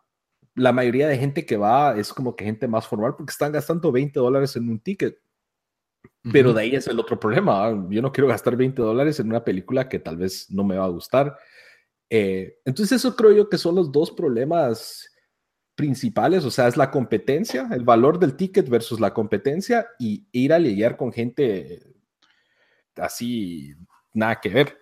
la 0.55 0.73
mayoría 0.73 1.09
de 1.09 1.17
gente 1.17 1.47
que 1.47 1.57
va 1.57 1.97
es 1.99 2.13
como 2.13 2.37
que 2.37 2.45
gente 2.45 2.69
más 2.69 2.87
formal 2.87 3.15
porque 3.17 3.31
están 3.31 3.53
gastando 3.53 3.91
20 3.91 4.19
dólares 4.21 4.57
en 4.57 4.69
un 4.69 4.81
ticket. 4.81 5.19
Pero 6.33 6.53
de 6.53 6.63
ahí 6.63 6.75
es 6.75 6.87
el 6.87 7.01
otro 7.01 7.19
problema. 7.19 7.67
¿ah? 7.67 7.87
Yo 7.89 8.03
no 8.03 8.13
quiero 8.13 8.29
gastar 8.29 8.57
20 8.57 8.81
dólares 8.81 9.19
en 9.19 9.29
una 9.29 9.45
película 9.45 9.89
que 9.89 9.99
tal 9.99 10.17
vez 10.17 10.51
no 10.51 10.63
me 10.63 10.77
va 10.77 10.85
a 10.85 10.89
gustar. 10.89 11.37
Eh, 12.11 12.59
entonces 12.65 12.99
eso 12.99 13.17
creo 13.17 13.33
yo 13.33 13.49
que 13.49 13.59
son 13.59 13.75
los 13.75 13.91
dos 13.91 14.11
problemas 14.11 15.09
principales. 15.75 16.45
O 16.45 16.51
sea, 16.51 16.69
es 16.69 16.77
la 16.77 16.91
competencia, 16.91 17.69
el 17.73 17.85
valor 17.85 18.19
del 18.19 18.37
ticket 18.37 18.69
versus 18.69 19.01
la 19.01 19.15
competencia 19.15 19.89
y 19.99 20.27
ir 20.33 20.53
a 20.53 20.59
lidiar 20.59 20.97
con 20.97 21.13
gente 21.13 21.81
así, 22.97 23.75
nada 24.13 24.41
que 24.41 24.49
ver. 24.49 24.79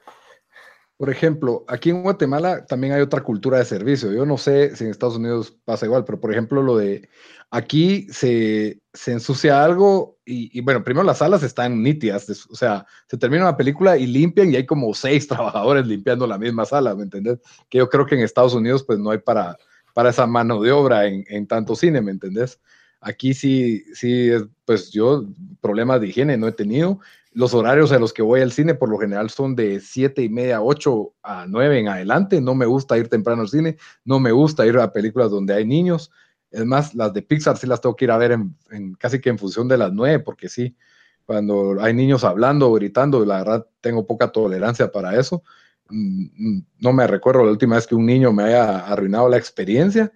Por 1.00 1.08
ejemplo, 1.08 1.64
aquí 1.66 1.88
en 1.88 2.02
Guatemala 2.02 2.66
también 2.66 2.92
hay 2.92 3.00
otra 3.00 3.22
cultura 3.22 3.56
de 3.56 3.64
servicio. 3.64 4.12
Yo 4.12 4.26
no 4.26 4.36
sé 4.36 4.76
si 4.76 4.84
en 4.84 4.90
Estados 4.90 5.16
Unidos 5.16 5.56
pasa 5.64 5.86
igual, 5.86 6.04
pero 6.04 6.20
por 6.20 6.30
ejemplo, 6.30 6.62
lo 6.62 6.76
de 6.76 7.08
aquí 7.50 8.06
se, 8.10 8.82
se 8.92 9.12
ensucia 9.12 9.64
algo 9.64 10.18
y, 10.26 10.60
bueno, 10.60 10.84
primero 10.84 11.02
las 11.04 11.18
salas 11.18 11.42
están 11.42 11.82
nítidas, 11.82 12.28
o 12.50 12.54
sea, 12.54 12.86
se 13.08 13.16
termina 13.16 13.44
una 13.44 13.56
película 13.56 13.96
y 13.96 14.06
limpian 14.06 14.52
y 14.52 14.56
hay 14.56 14.66
como 14.66 14.92
seis 14.92 15.26
trabajadores 15.28 15.86
limpiando 15.86 16.26
la 16.26 16.36
misma 16.36 16.66
sala, 16.66 16.94
¿me 16.94 17.04
entendés? 17.04 17.38
Que 17.70 17.78
yo 17.78 17.88
creo 17.88 18.04
que 18.04 18.14
en 18.14 18.20
Estados 18.20 18.54
Unidos 18.54 18.84
pues 18.84 18.98
no 18.98 19.10
hay 19.10 19.18
para, 19.18 19.56
para 19.94 20.10
esa 20.10 20.26
mano 20.26 20.60
de 20.60 20.70
obra 20.70 21.06
en, 21.06 21.24
en 21.28 21.46
tanto 21.46 21.74
cine, 21.74 22.02
¿me 22.02 22.10
entendés? 22.10 22.60
Aquí 23.00 23.32
sí, 23.32 23.82
sí, 23.94 24.30
pues 24.66 24.90
yo 24.90 25.24
problemas 25.62 26.02
de 26.02 26.08
higiene 26.08 26.36
no 26.36 26.46
he 26.46 26.52
tenido 26.52 27.00
los 27.32 27.54
horarios 27.54 27.92
a 27.92 27.98
los 27.98 28.12
que 28.12 28.22
voy 28.22 28.40
al 28.40 28.52
cine 28.52 28.74
por 28.74 28.88
lo 28.88 28.98
general 28.98 29.30
son 29.30 29.54
de 29.54 29.80
7 29.80 30.22
y 30.22 30.28
media, 30.28 30.62
8 30.62 31.14
a 31.22 31.46
9 31.46 31.78
en 31.78 31.88
adelante. 31.88 32.40
No 32.40 32.54
me 32.54 32.66
gusta 32.66 32.98
ir 32.98 33.08
temprano 33.08 33.42
al 33.42 33.48
cine, 33.48 33.76
no 34.04 34.18
me 34.18 34.32
gusta 34.32 34.66
ir 34.66 34.76
a 34.78 34.92
películas 34.92 35.30
donde 35.30 35.54
hay 35.54 35.64
niños. 35.64 36.10
Es 36.50 36.64
más, 36.64 36.94
las 36.94 37.12
de 37.12 37.22
Pixar 37.22 37.56
sí 37.56 37.66
las 37.66 37.80
tengo 37.80 37.94
que 37.94 38.06
ir 38.06 38.10
a 38.10 38.18
ver 38.18 38.32
en, 38.32 38.94
casi 38.98 39.20
que 39.20 39.30
en 39.30 39.38
función 39.38 39.68
de 39.68 39.78
las 39.78 39.92
9, 39.92 40.20
porque 40.20 40.48
sí, 40.48 40.76
cuando 41.24 41.80
hay 41.80 41.94
niños 41.94 42.24
hablando 42.24 42.68
o 42.68 42.74
gritando, 42.74 43.24
la 43.24 43.38
verdad 43.38 43.66
tengo 43.80 44.06
poca 44.06 44.32
tolerancia 44.32 44.90
para 44.90 45.16
eso. 45.18 45.44
Mm, 45.88 46.24
mm, 46.36 46.66
no 46.80 46.92
me 46.92 47.06
recuerdo 47.06 47.44
la 47.44 47.52
última 47.52 47.76
vez 47.76 47.86
que 47.86 47.94
un 47.94 48.06
niño 48.06 48.32
me 48.32 48.44
haya 48.44 48.80
arruinado 48.80 49.28
la 49.28 49.36
experiencia. 49.36 50.12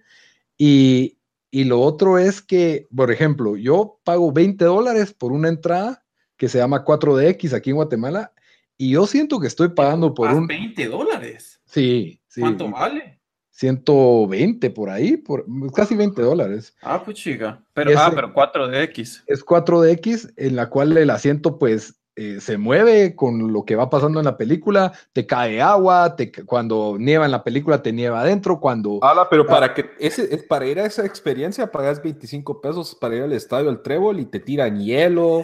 Y, 0.57 1.17
y 1.49 1.63
lo 1.63 1.79
otro 1.81 2.17
es 2.17 2.41
que, 2.41 2.87
por 2.93 3.11
ejemplo, 3.11 3.55
yo 3.55 3.99
pago 4.03 4.33
20 4.33 4.65
dólares 4.65 5.13
por 5.13 5.31
una 5.31 5.47
entrada 5.47 6.04
que 6.37 6.49
se 6.49 6.57
llama 6.57 6.83
4DX 6.83 7.53
aquí 7.53 7.69
en 7.71 7.77
Guatemala 7.77 8.31
y 8.77 8.91
yo 8.91 9.07
siento 9.07 9.39
que 9.39 9.47
estoy 9.47 9.69
pagando 9.69 10.13
por 10.13 10.31
un... 10.31 10.47
20 10.47 10.87
dólares. 10.87 11.61
Sí, 11.65 12.21
sí. 12.27 12.41
¿Cuánto 12.41 12.69
vale? 12.69 13.19
120 13.51 14.69
por 14.71 14.89
ahí, 14.89 15.15
por 15.15 15.45
casi 15.73 15.95
20 15.95 16.21
dólares. 16.21 16.75
Ah, 16.81 17.01
pues 17.01 17.17
chica. 17.17 17.63
Pero, 17.73 17.97
ah, 17.97 18.11
pero 18.13 18.33
4DX. 18.33 19.23
Es 19.27 19.45
4DX 19.45 20.33
en 20.35 20.57
la 20.57 20.69
cual 20.69 20.97
el 20.97 21.09
asiento 21.09 21.57
pues 21.57 21.97
eh, 22.15 22.39
se 22.39 22.57
mueve 22.57 23.15
con 23.15 23.51
lo 23.51 23.65
que 23.65 23.75
va 23.75 23.89
pasando 23.89 24.19
en 24.19 24.25
la 24.25 24.37
película, 24.37 24.93
te 25.11 25.25
cae 25.25 25.61
agua, 25.61 26.15
te, 26.15 26.31
cuando 26.31 26.95
nieva 26.97 27.25
en 27.25 27.31
la 27.31 27.43
película 27.43 27.83
te 27.83 27.91
nieva 27.91 28.21
adentro, 28.21 28.59
cuando... 28.59 28.99
Hala, 29.03 29.27
pero 29.29 29.45
para, 29.45 29.73
que 29.73 29.91
ese, 29.99 30.37
para 30.47 30.65
ir 30.65 30.79
a 30.79 30.85
esa 30.85 31.05
experiencia 31.05 31.71
pagas 31.71 32.01
25 32.01 32.61
pesos 32.61 32.95
para 32.95 33.15
ir 33.15 33.23
al 33.23 33.33
estadio 33.33 33.69
al 33.69 33.81
Trébol 33.81 34.19
y 34.19 34.25
te 34.25 34.39
tiran 34.39 34.79
hielo, 34.79 35.43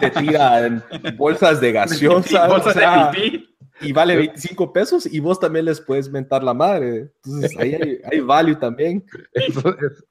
te 0.00 0.10
tiran 0.10 0.84
bolsas 1.16 1.60
de 1.60 1.72
gaseosa, 1.72 2.48
bolsas 2.48 2.74
de 2.74 3.49
y 3.80 3.92
vale 3.92 4.16
25 4.16 4.72
pesos 4.72 5.06
y 5.06 5.20
vos 5.20 5.40
también 5.40 5.64
les 5.64 5.80
puedes 5.80 6.10
mentar 6.10 6.42
la 6.42 6.54
madre. 6.54 7.12
Entonces 7.24 7.56
ahí 7.58 8.00
hay, 8.10 8.20
value 8.20 8.56
también. 8.56 9.04
es, 9.32 9.54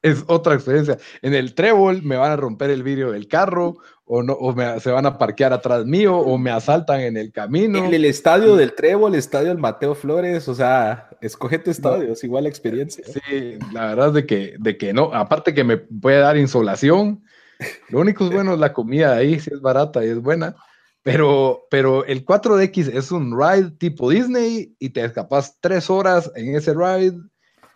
es, 0.01 0.23
otra 0.27 0.55
experiencia. 0.55 0.97
En 1.21 1.33
el 1.33 1.53
trébol 1.53 2.01
me 2.03 2.17
van 2.17 2.31
a 2.31 2.35
romper 2.35 2.69
el 2.69 2.83
vidrio 2.83 3.11
del 3.11 3.27
carro 3.27 3.77
o, 4.11 4.23
no, 4.23 4.33
o 4.33 4.55
se 4.79 4.89
van 4.89 5.05
a 5.05 5.19
parquear 5.19 5.53
atrás 5.53 5.85
mío, 5.85 6.17
o 6.17 6.39
me 6.39 6.49
asaltan 6.49 7.01
en 7.01 7.15
el 7.15 7.31
camino. 7.31 7.77
En 7.77 7.93
el 7.93 8.05
estadio 8.05 8.55
del 8.55 8.73
Trébol, 8.73 9.13
el 9.13 9.19
estadio 9.19 9.49
del 9.49 9.59
Mateo 9.59 9.93
Flores, 9.93 10.47
o 10.47 10.55
sea, 10.55 11.09
escoge 11.21 11.59
tu 11.59 11.69
estadio, 11.69 12.13
es 12.13 12.23
igual 12.23 12.45
la 12.45 12.49
experiencia. 12.49 13.05
Sí, 13.05 13.59
la 13.71 13.89
verdad 13.89 14.07
es 14.07 14.13
de 14.15 14.25
que, 14.25 14.55
de 14.57 14.77
que 14.79 14.93
no, 14.93 15.13
aparte 15.13 15.53
que 15.53 15.63
me 15.63 15.77
puede 15.77 16.17
dar 16.17 16.37
insolación, 16.37 17.23
lo 17.89 17.99
único 17.99 18.25
es 18.25 18.31
bueno 18.31 18.53
es 18.53 18.59
la 18.59 18.73
comida 18.73 19.15
ahí, 19.15 19.39
si 19.39 19.53
es 19.53 19.61
barata 19.61 20.03
y 20.03 20.07
es 20.09 20.19
buena, 20.19 20.55
pero, 21.11 21.67
pero 21.71 22.05
el 22.05 22.23
4DX 22.23 22.93
es 22.93 23.11
un 23.11 23.37
ride 23.37 23.71
tipo 23.71 24.09
Disney 24.09 24.75
y 24.79 24.89
te 24.89 25.03
escapas 25.03 25.57
tres 25.59 25.89
horas 25.89 26.31
en 26.35 26.55
ese 26.55 26.73
ride 26.73 27.17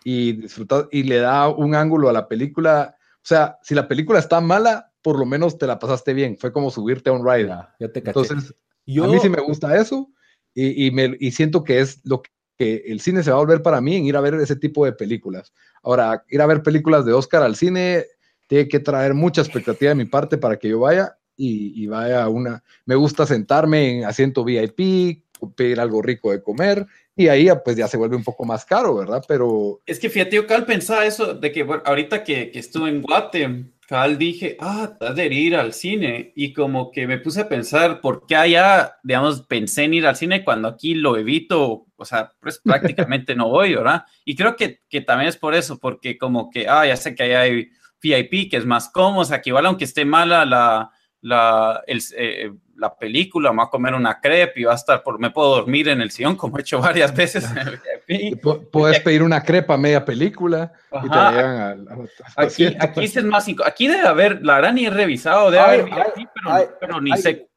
y 0.04 0.34
disfrutas 0.34 0.86
y 0.92 1.02
le 1.02 1.16
da 1.16 1.48
un 1.48 1.74
ángulo 1.74 2.08
a 2.08 2.12
la 2.12 2.28
película. 2.28 2.96
O 3.16 3.26
sea, 3.26 3.58
si 3.62 3.74
la 3.74 3.88
película 3.88 4.20
está 4.20 4.40
mala, 4.40 4.92
por 5.02 5.18
lo 5.18 5.26
menos 5.26 5.58
te 5.58 5.66
la 5.66 5.80
pasaste 5.80 6.14
bien. 6.14 6.38
Fue 6.38 6.52
como 6.52 6.70
subirte 6.70 7.10
a 7.10 7.14
un 7.14 7.26
ride. 7.26 7.48
Ya, 7.80 7.92
te 7.92 7.98
Entonces, 7.98 8.52
a 8.52 9.06
mí 9.08 9.18
sí 9.20 9.28
me 9.28 9.40
gusta 9.40 9.76
eso 9.76 10.08
y, 10.54 10.92
me, 10.92 11.16
y 11.18 11.32
siento 11.32 11.64
que 11.64 11.80
es 11.80 12.00
lo 12.04 12.22
que 12.56 12.84
el 12.86 13.00
cine 13.00 13.24
se 13.24 13.30
va 13.30 13.36
a 13.38 13.40
volver 13.40 13.62
para 13.62 13.80
mí 13.80 13.96
en 13.96 14.04
ir 14.04 14.16
a 14.16 14.20
ver 14.20 14.34
ese 14.34 14.54
tipo 14.54 14.84
de 14.84 14.92
películas. 14.92 15.52
Ahora, 15.82 16.24
ir 16.28 16.40
a 16.40 16.46
ver 16.46 16.62
películas 16.62 17.04
de 17.04 17.12
Oscar 17.12 17.42
al 17.42 17.56
cine 17.56 18.04
tiene 18.46 18.68
que 18.68 18.78
traer 18.78 19.14
mucha 19.14 19.40
expectativa 19.40 19.88
de 19.88 19.96
mi 19.96 20.04
parte 20.04 20.38
para 20.38 20.56
que 20.56 20.68
yo 20.68 20.78
vaya 20.78 21.18
y, 21.36 21.82
y 21.82 21.86
vaya 21.86 22.24
a 22.24 22.28
una. 22.28 22.62
Me 22.86 22.94
gusta 22.94 23.26
sentarme 23.26 23.98
en 23.98 24.04
asiento 24.04 24.44
VIP, 24.44 25.22
pedir 25.56 25.80
algo 25.80 26.00
rico 26.00 26.30
de 26.30 26.42
comer 26.42 26.86
y 27.16 27.28
ahí 27.28 27.48
pues 27.64 27.76
ya 27.76 27.86
se 27.86 27.96
vuelve 27.96 28.16
un 28.16 28.24
poco 28.24 28.44
más 28.44 28.64
caro, 28.64 28.96
¿verdad? 28.96 29.24
Pero... 29.28 29.80
Es 29.86 29.98
que 29.98 30.10
fíjate, 30.10 30.36
yo 30.36 30.46
cal 30.46 30.64
pensaba 30.64 31.04
eso 31.04 31.34
de 31.34 31.52
que 31.52 31.66
ahorita 31.84 32.24
que, 32.24 32.50
que 32.50 32.58
estuve 32.58 32.88
en 32.88 33.02
Guate, 33.02 33.66
Cal 33.86 34.16
dije, 34.16 34.56
ah, 34.60 34.96
de 35.14 35.26
ir 35.26 35.56
al 35.56 35.72
cine. 35.74 36.32
Y 36.34 36.52
como 36.52 36.90
que 36.90 37.06
me 37.06 37.18
puse 37.18 37.42
a 37.42 37.48
pensar, 37.48 38.00
¿por 38.00 38.26
qué 38.26 38.36
allá, 38.36 38.96
digamos, 39.02 39.42
pensé 39.42 39.84
en 39.84 39.94
ir 39.94 40.06
al 40.06 40.16
cine 40.16 40.42
cuando 40.42 40.68
aquí 40.68 40.94
lo 40.94 41.16
evito? 41.16 41.86
O 41.96 42.04
sea, 42.04 42.32
pues 42.40 42.60
prácticamente 42.64 43.34
no 43.34 43.48
voy, 43.48 43.74
¿verdad? 43.74 44.04
Y 44.24 44.36
creo 44.36 44.56
que, 44.56 44.80
que 44.88 45.00
también 45.02 45.28
es 45.28 45.36
por 45.36 45.54
eso, 45.54 45.78
porque 45.78 46.16
como 46.16 46.50
que, 46.50 46.66
ah, 46.68 46.86
ya 46.86 46.96
sé 46.96 47.14
que 47.14 47.24
allá 47.24 47.42
hay 47.42 47.68
VIP, 48.02 48.50
que 48.50 48.56
es 48.56 48.66
más 48.66 48.88
cómodo, 48.88 49.20
o 49.20 49.24
sea, 49.24 49.40
que 49.40 49.50
igual 49.50 49.66
aunque 49.66 49.84
esté 49.84 50.04
mala 50.04 50.44
la, 50.44 50.90
la, 51.24 51.82
el, 51.86 52.02
eh, 52.18 52.52
la 52.76 52.94
película, 52.94 53.50
me 53.50 53.56
voy 53.56 53.66
a 53.66 53.70
comer 53.70 53.94
una 53.94 54.20
crepe 54.20 54.60
y 54.60 54.64
va 54.64 54.72
a 54.72 54.76
estar, 54.76 55.02
por, 55.02 55.18
me 55.18 55.30
puedo 55.30 55.56
dormir 55.56 55.88
en 55.88 56.02
el 56.02 56.10
sillón, 56.10 56.36
como 56.36 56.58
he 56.58 56.60
hecho 56.60 56.80
varias 56.80 57.16
veces 57.16 57.50
en 57.50 57.58
el 57.58 57.80
VIP. 58.06 58.70
Puedes 58.70 59.00
pedir 59.00 59.22
una 59.22 59.42
crepa 59.42 59.74
a 59.74 59.78
media 59.78 60.04
película 60.04 60.70
y 60.92 61.08
te 61.08 61.16
llegan 61.16 61.60
al, 61.60 62.10
aquí, 62.36 62.66
aquí 62.78 63.04
es 63.04 63.24
más, 63.24 63.46
aquí 63.64 63.88
debe 63.88 64.06
haber, 64.06 64.44
la 64.44 64.56
verdad 64.56 64.74
ni 64.74 64.84
he 64.84 64.90
revisado, 64.90 65.50
debe 65.50 65.64
haber 65.64 65.84
VIP, 65.84 66.28
pero, 66.34 66.76
pero, 66.78 67.00
ni 67.00 67.16
sé. 67.16 67.48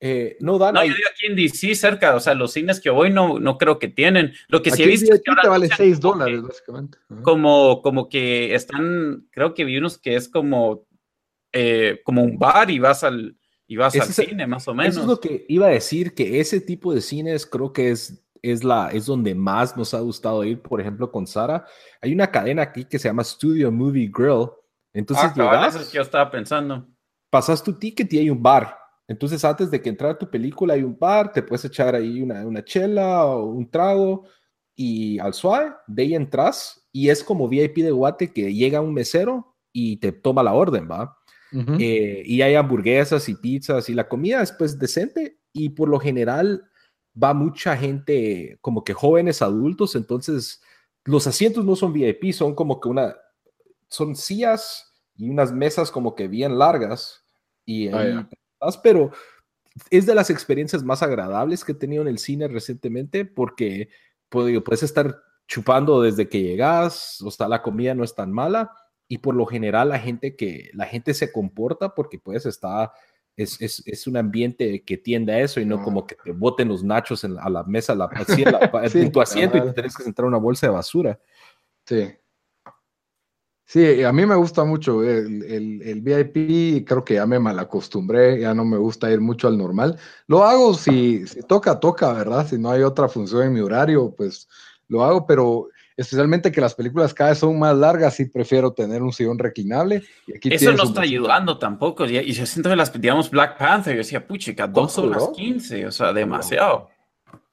Eh, 0.00 0.36
no, 0.40 0.58
dan, 0.58 0.74
no, 0.74 0.80
yo 0.84 0.92
digo 0.92 1.08
aquí 1.12 1.26
en 1.26 1.36
DC 1.36 1.76
cerca, 1.76 2.16
o 2.16 2.18
sea, 2.18 2.34
los 2.34 2.52
cines 2.52 2.80
que 2.80 2.90
voy 2.90 3.12
no, 3.12 3.38
no 3.38 3.58
creo 3.58 3.78
que 3.78 3.86
tienen. 3.86 4.32
Lo 4.48 4.60
que 4.60 4.72
sí 4.72 4.82
he 4.82 4.88
visto 4.88 5.14
es 5.14 5.22
que 5.22 5.30
ahora 5.30 5.48
vale 5.48 5.68
6 5.68 6.00
dólares, 6.00 6.42
básicamente. 6.42 6.98
Como, 7.22 7.80
como 7.80 8.08
que 8.08 8.56
están, 8.56 9.28
creo 9.30 9.54
que 9.54 9.64
vi 9.64 9.78
unos 9.78 9.98
que 9.98 10.16
es 10.16 10.28
como, 10.28 10.84
eh, 11.52 12.00
como 12.04 12.22
un 12.22 12.38
bar 12.38 12.70
y 12.70 12.78
vas 12.78 13.04
al, 13.04 13.36
y 13.66 13.76
vas 13.76 13.94
al 13.94 14.08
cine, 14.08 14.46
más 14.46 14.66
o 14.68 14.74
menos. 14.74 14.94
Eso 14.94 15.02
es 15.02 15.06
lo 15.06 15.20
que 15.20 15.44
iba 15.48 15.66
a 15.66 15.70
decir, 15.70 16.14
que 16.14 16.40
ese 16.40 16.60
tipo 16.60 16.92
de 16.94 17.00
cines 17.00 17.46
creo 17.46 17.72
que 17.72 17.90
es, 17.90 18.24
es, 18.42 18.64
la, 18.64 18.90
es 18.90 19.06
donde 19.06 19.34
más 19.34 19.76
nos 19.76 19.94
ha 19.94 20.00
gustado 20.00 20.44
ir, 20.44 20.60
por 20.60 20.80
ejemplo, 20.80 21.10
con 21.10 21.26
Sara. 21.26 21.64
Hay 22.00 22.12
una 22.12 22.30
cadena 22.30 22.62
aquí 22.62 22.84
que 22.84 22.98
se 22.98 23.08
llama 23.08 23.24
Studio 23.24 23.70
Movie 23.70 24.10
Grill. 24.12 24.48
Entonces 24.92 25.26
ah, 25.26 25.34
llegas, 25.34 25.74
es 25.76 25.88
que 25.88 25.96
yo 25.96 26.02
estaba 26.02 26.30
pensando. 26.30 26.86
Pasas 27.30 27.62
tu 27.62 27.72
ticket 27.78 28.12
y 28.12 28.18
hay 28.18 28.30
un 28.30 28.42
bar. 28.42 28.76
Entonces, 29.08 29.44
antes 29.44 29.70
de 29.70 29.80
que 29.80 29.88
entrara 29.88 30.16
tu 30.16 30.30
película, 30.30 30.74
hay 30.74 30.82
un 30.82 30.98
bar, 30.98 31.32
te 31.32 31.42
puedes 31.42 31.64
echar 31.64 31.94
ahí 31.94 32.22
una, 32.22 32.46
una 32.46 32.64
chela 32.64 33.26
o 33.26 33.46
un 33.46 33.70
trago 33.70 34.24
y 34.74 35.18
al 35.18 35.34
suave, 35.34 35.72
de 35.86 36.02
ahí 36.02 36.14
entras 36.14 36.82
y 36.92 37.08
es 37.08 37.22
como 37.22 37.48
VIP 37.48 37.78
de 37.78 37.90
Guate 37.90 38.32
que 38.32 38.52
llega 38.52 38.80
un 38.80 38.94
mesero 38.94 39.54
y 39.72 39.96
te 39.96 40.12
toma 40.12 40.42
la 40.42 40.52
orden, 40.52 40.88
¿va? 40.90 41.18
Eh, 41.52 42.22
y 42.24 42.40
hay 42.40 42.54
hamburguesas 42.54 43.28
y 43.28 43.34
pizzas 43.34 43.88
y 43.90 43.94
la 43.94 44.08
comida 44.08 44.42
es 44.42 44.52
pues 44.52 44.78
decente 44.78 45.38
y 45.52 45.68
por 45.70 45.88
lo 45.88 46.00
general 46.00 46.64
va 47.20 47.34
mucha 47.34 47.76
gente 47.76 48.58
como 48.62 48.84
que 48.84 48.94
jóvenes 48.94 49.42
adultos, 49.42 49.94
entonces 49.94 50.62
los 51.04 51.26
asientos 51.26 51.64
no 51.64 51.76
son 51.76 51.92
VIP, 51.92 52.32
son 52.32 52.54
como 52.54 52.80
que 52.80 52.88
una, 52.88 53.14
son 53.88 54.16
sillas 54.16 54.94
y 55.14 55.28
unas 55.28 55.52
mesas 55.52 55.90
como 55.90 56.14
que 56.14 56.26
bien 56.26 56.58
largas 56.58 57.22
y 57.66 57.88
ah, 57.88 58.26
pero 58.82 59.10
es 59.90 60.06
de 60.06 60.14
las 60.14 60.30
experiencias 60.30 60.82
más 60.82 61.02
agradables 61.02 61.64
que 61.64 61.72
he 61.72 61.74
tenido 61.74 62.02
en 62.02 62.08
el 62.08 62.18
cine 62.18 62.48
recientemente 62.48 63.26
porque 63.26 63.90
pues, 64.30 64.58
puedes 64.62 64.82
estar 64.82 65.22
chupando 65.46 66.00
desde 66.00 66.28
que 66.30 66.40
llegas, 66.40 67.20
o 67.20 67.30
sea, 67.30 67.46
la 67.46 67.60
comida 67.60 67.94
no 67.94 68.04
es 68.04 68.14
tan 68.14 68.32
mala 68.32 68.72
y 69.12 69.18
por 69.18 69.34
lo 69.34 69.44
general 69.44 69.90
la 69.90 69.98
gente 69.98 70.36
que 70.36 70.70
la 70.72 70.86
gente 70.86 71.12
se 71.12 71.30
comporta 71.30 71.94
porque 71.94 72.18
pues 72.18 72.46
está 72.46 72.94
es, 73.36 73.60
es, 73.60 73.82
es, 73.84 74.06
un 74.06 74.16
ambiente 74.16 74.82
que 74.84 74.96
tiende 74.96 75.34
a 75.34 75.40
eso 75.40 75.60
y 75.60 75.66
no 75.66 75.82
como 75.82 76.06
que 76.06 76.14
te 76.14 76.32
boten 76.32 76.68
los 76.68 76.82
nachos 76.82 77.22
en, 77.22 77.38
a 77.38 77.50
la 77.50 77.62
mesa, 77.64 77.94
la, 77.94 78.08
en 78.94 79.12
tu 79.12 79.20
asiento 79.20 79.58
y 79.58 79.60
te 79.60 79.72
tienes 79.74 79.94
que 79.94 80.04
centrar 80.04 80.26
una 80.26 80.38
bolsa 80.38 80.66
de 80.66 80.72
basura. 80.72 81.20
Sí. 81.84 82.10
Sí, 83.66 84.02
a 84.02 84.12
mí 84.14 84.24
me 84.24 84.34
gusta 84.34 84.64
mucho 84.64 85.02
el, 85.02 85.42
el, 85.42 85.82
el, 85.82 86.00
VIP, 86.00 86.86
creo 86.88 87.04
que 87.04 87.14
ya 87.14 87.26
me 87.26 87.38
malacostumbré, 87.38 88.40
ya 88.40 88.54
no 88.54 88.64
me 88.64 88.78
gusta 88.78 89.10
ir 89.10 89.20
mucho 89.20 89.46
al 89.46 89.58
normal. 89.58 89.98
Lo 90.26 90.42
hago 90.42 90.72
si, 90.72 91.26
si 91.26 91.42
toca, 91.42 91.78
toca, 91.78 92.14
¿verdad? 92.14 92.46
Si 92.46 92.56
no 92.56 92.70
hay 92.70 92.82
otra 92.82 93.10
función 93.10 93.42
en 93.42 93.52
mi 93.52 93.60
horario, 93.60 94.14
pues 94.16 94.48
lo 94.88 95.04
hago, 95.04 95.26
pero 95.26 95.68
especialmente 96.02 96.52
que 96.52 96.60
las 96.60 96.74
películas 96.74 97.14
cada 97.14 97.30
vez 97.30 97.38
son 97.38 97.58
más 97.58 97.76
largas 97.76 98.18
y 98.20 98.26
prefiero 98.26 98.72
tener 98.72 99.02
un 99.02 99.12
sillón 99.12 99.38
reclinable. 99.38 100.02
Y 100.26 100.36
aquí 100.36 100.52
Eso 100.52 100.72
no 100.72 100.84
está 100.84 101.02
ayudando 101.02 101.58
tampoco. 101.58 102.06
Y, 102.06 102.18
y 102.18 102.32
yo 102.32 102.46
siento 102.46 102.70
que 102.70 102.76
las, 102.76 102.92
digamos, 102.92 103.30
Black 103.30 103.58
Panther, 103.58 103.94
yo 103.94 103.98
decía, 103.98 104.26
puchica, 104.26 104.66
dos 104.66 104.98
horas 104.98 105.30
quince, 105.34 105.86
o 105.86 105.92
sea, 105.92 106.12
demasiado. 106.12 106.90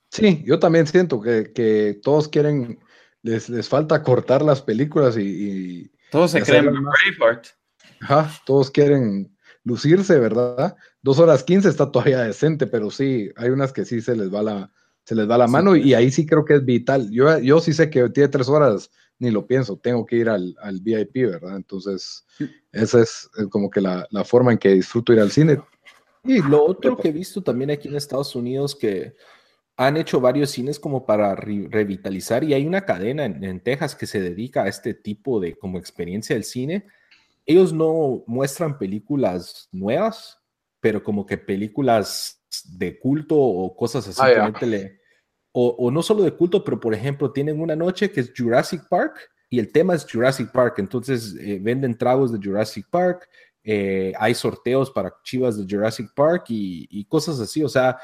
Sí, 0.09 0.43
yo 0.45 0.59
también 0.59 0.87
siento 0.87 1.21
que, 1.21 1.51
que 1.53 1.99
todos 2.01 2.27
quieren, 2.27 2.79
les, 3.21 3.49
les, 3.49 3.69
falta 3.69 4.01
cortar 4.01 4.41
las 4.41 4.61
películas 4.61 5.15
y... 5.17 5.91
todos 6.11 6.31
se 6.31 6.41
creen 6.41 6.65
Braveheart. 6.65 7.47
Ajá, 8.01 8.31
todos 8.45 8.71
quieren 8.71 9.37
lucirse, 9.63 10.17
¿verdad? 10.17 10.75
Dos 11.01 11.19
horas 11.19 11.43
quince 11.43 11.69
está 11.69 11.91
todavía 11.91 12.21
decente, 12.21 12.65
pero 12.65 12.89
sí, 12.89 13.29
hay 13.35 13.49
unas 13.49 13.71
que 13.71 13.85
sí 13.85 14.01
se 14.01 14.15
les 14.15 14.33
va 14.33 14.41
la, 14.41 14.71
se 15.09 15.15
les 15.15 15.27
da 15.27 15.39
la 15.39 15.47
mano 15.47 15.75
y 15.75 15.95
ahí 15.95 16.11
sí 16.11 16.23
creo 16.23 16.45
que 16.45 16.53
es 16.53 16.63
vital. 16.63 17.09
Yo, 17.09 17.39
yo 17.39 17.59
sí 17.61 17.73
sé 17.73 17.89
que 17.89 18.07
tiene 18.09 18.29
tres 18.29 18.47
horas, 18.47 18.91
ni 19.17 19.31
lo 19.31 19.47
pienso, 19.47 19.75
tengo 19.75 20.05
que 20.05 20.17
ir 20.17 20.29
al, 20.29 20.55
al 20.61 20.81
VIP, 20.81 21.31
¿verdad? 21.31 21.55
Entonces, 21.55 22.27
esa 22.71 23.01
es, 23.01 23.27
como 23.49 23.71
que 23.71 23.81
la, 23.81 24.07
la, 24.11 24.23
forma 24.23 24.51
en 24.51 24.59
que 24.59 24.69
disfruto 24.69 25.11
ir 25.11 25.19
al 25.19 25.31
cine. 25.31 25.63
Y 26.23 26.43
lo 26.43 26.63
otro 26.63 26.95
que 26.95 27.07
he 27.07 27.11
visto 27.11 27.41
también 27.41 27.71
aquí 27.71 27.87
en 27.87 27.95
Estados 27.95 28.35
Unidos 28.35 28.75
que 28.75 29.15
han 29.77 29.97
hecho 29.97 30.21
varios 30.21 30.51
cines 30.51 30.79
como 30.79 31.07
para 31.07 31.33
revitalizar 31.33 32.43
y 32.43 32.53
hay 32.53 32.67
una 32.67 32.85
cadena 32.85 33.25
en, 33.25 33.43
en, 33.43 33.61
Texas 33.61 33.95
que 33.95 34.05
se 34.05 34.21
dedica 34.21 34.65
a 34.65 34.67
este 34.67 34.93
tipo 34.93 35.39
de 35.39 35.57
como 35.57 35.79
experiencia 35.79 36.35
del 36.35 36.43
cine. 36.43 36.85
Ellos 37.47 37.73
no 37.73 38.23
muestran 38.27 38.77
películas 38.77 39.69
nuevas, 39.71 40.37
pero 40.79 41.01
como 41.01 41.25
que 41.25 41.39
películas 41.39 42.43
de 42.65 42.99
culto 42.99 43.35
o 43.35 43.75
cosas 43.75 44.07
así. 44.07 44.21
Ah, 44.21 44.53
le, 44.61 44.98
o, 45.51 45.89
no 45.91 46.03
solo 46.03 46.23
de 46.23 46.33
culto, 46.33 46.63
pero 46.63 46.79
por 46.79 46.93
ejemplo, 46.93 47.31
tienen 47.31 47.59
una 47.59 47.75
noche 47.75 48.11
que 48.11 48.21
es 48.21 48.31
Jurassic 48.35 48.87
Park 48.87 49.17
y 49.49 49.59
el 49.59 49.71
tema 49.71 49.95
es 49.95 50.05
Jurassic 50.09 50.51
Park. 50.51 50.75
Entonces 50.77 51.35
eh, 51.39 51.59
venden 51.61 51.97
tragos 51.97 52.31
de 52.31 52.39
Jurassic 52.41 52.87
Park, 52.89 53.27
eh, 53.63 54.13
hay 54.17 54.35
sorteos 54.35 54.91
para 54.91 55.13
chivas 55.23 55.57
de 55.57 55.65
Jurassic 55.67 56.13
Park 56.13 56.45
y, 56.49 57.03
cosas 57.05 57.39
así. 57.39 57.63
O 57.63 57.69
sea, 57.69 57.97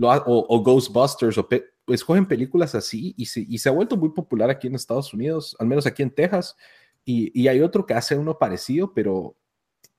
o, 0.00 0.62
Ghostbusters, 0.62 1.38
o 1.38 1.48
escogen 1.86 2.26
películas 2.26 2.74
así 2.74 3.14
y 3.16 3.26
se, 3.26 3.68
ha 3.68 3.72
vuelto 3.72 3.96
muy 3.96 4.10
popular 4.10 4.50
aquí 4.50 4.66
en 4.66 4.74
Estados 4.74 5.14
Unidos, 5.14 5.56
al 5.58 5.66
menos 5.66 5.86
aquí 5.86 6.02
en 6.02 6.10
Texas. 6.10 6.56
Y 7.04 7.48
hay 7.48 7.62
otro 7.62 7.86
que 7.86 7.94
hace 7.94 8.16
uno 8.16 8.36
parecido, 8.38 8.92
pero 8.92 9.34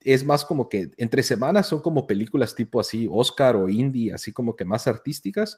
es 0.02 0.24
más 0.24 0.46
como 0.46 0.70
que 0.70 0.92
entre 0.98 1.24
semanas 1.24 1.68
son 1.68 1.82
como 1.82 2.08
películas 2.08 2.56
tipo 2.56 2.80
así, 2.80 3.08
Oscar 3.12 3.56
o 3.56 3.68
indie, 3.68 4.14
así 4.14 4.32
como 4.32 4.56
que 4.56 4.66
más 4.66 4.88
artísticas 4.88 5.58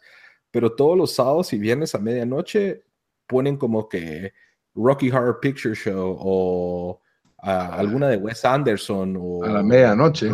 pero 0.52 0.76
todos 0.76 0.98
los 0.98 1.16
sábados 1.16 1.52
y 1.54 1.58
viernes 1.58 1.96
a 1.96 2.00
medianoche 2.00 2.84
ponen 3.26 3.58
como 3.58 3.88
que 3.88 4.34
Rocky 4.76 5.10
Horror 5.10 5.40
Picture 5.40 5.76
Show 5.76 6.18
o 6.20 7.02
alguna 7.38 8.10
de 8.10 8.18
Wes 8.18 8.46
Anderson 8.46 9.18
o 9.20 9.44
a 9.44 9.50
la 9.50 9.64
medianoche. 9.64 10.30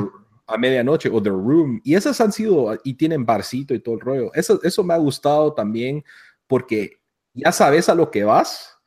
A 0.47 0.57
medianoche 0.57 1.09
o 1.09 1.21
The 1.21 1.29
Room. 1.29 1.81
Y 1.83 1.95
esas 1.95 2.19
han 2.21 2.31
sido, 2.31 2.77
y 2.83 2.93
tienen 2.93 3.25
barcito 3.25 3.73
y 3.73 3.79
todo 3.79 3.95
el 3.95 4.01
rollo. 4.01 4.33
Eso, 4.33 4.61
eso 4.63 4.83
me 4.83 4.93
ha 4.93 4.97
gustado 4.97 5.53
también 5.53 6.03
porque 6.47 7.01
ya 7.33 7.51
sabes 7.51 7.89
a 7.89 7.95
lo 7.95 8.09
que 8.09 8.23
vas, 8.23 8.77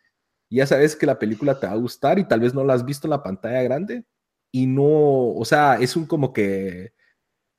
ya 0.49 0.67
sabes 0.67 0.97
que 0.97 1.07
la 1.07 1.19
película 1.19 1.61
te 1.61 1.67
va 1.67 1.75
a 1.75 1.77
gustar 1.77 2.19
y 2.19 2.27
tal 2.27 2.41
vez 2.41 2.55
no 2.55 2.65
la 2.65 2.75
has 2.75 2.85
visto 2.85 3.07
en 3.07 3.11
la 3.11 3.23
pantalla 3.23 3.63
grande. 3.63 4.05
Y 4.51 4.67
no, 4.67 5.35
o 5.35 5.45
sea, 5.45 5.77
es 5.77 5.95
un 5.97 6.07
como 6.07 6.33
que 6.33 6.93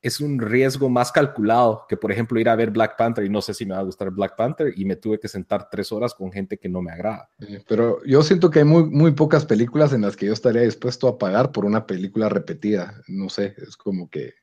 es 0.02 0.20
un 0.20 0.40
riesgo 0.40 0.90
más 0.90 1.12
calculado 1.12 1.86
que, 1.88 1.96
por 1.96 2.12
ejemplo, 2.12 2.40
ir 2.40 2.50
a 2.50 2.56
ver 2.56 2.72
Black 2.72 2.98
Panther 2.98 3.24
y 3.24 3.30
no 3.30 3.42
sé 3.42 3.54
si 3.54 3.66
me 3.66 3.76
va 3.76 3.82
a 3.82 3.84
gustar 3.84 4.10
Black 4.10 4.36
Panther 4.36 4.74
y 4.76 4.84
me 4.86 4.96
tuve 4.96 5.20
que 5.20 5.28
sentar 5.28 5.70
tres 5.70 5.92
horas 5.92 6.16
con 6.16 6.32
gente 6.32 6.58
que 6.58 6.70
no 6.70 6.82
me 6.82 6.92
agrada. 6.92 7.30
pero 7.68 8.04
yo 8.04 8.24
siento 8.24 8.50
que 8.50 8.60
hay 8.60 8.66
muy, 8.66 8.84
muy 8.86 9.12
pocas 9.12 9.46
películas 9.46 9.94
en 9.94 10.02
las 10.02 10.16
que 10.16 10.26
yo 10.26 10.34
estaría 10.34 10.62
dispuesto 10.62 11.08
a 11.08 11.20
pagar 11.20 11.52
por 11.52 11.66
una 11.66 11.86
película 11.86 12.30
repetida. 12.30 13.02
No 13.08 13.30
sé, 13.30 13.56
es 13.58 13.78
como 13.78 14.10
que... 14.10 14.34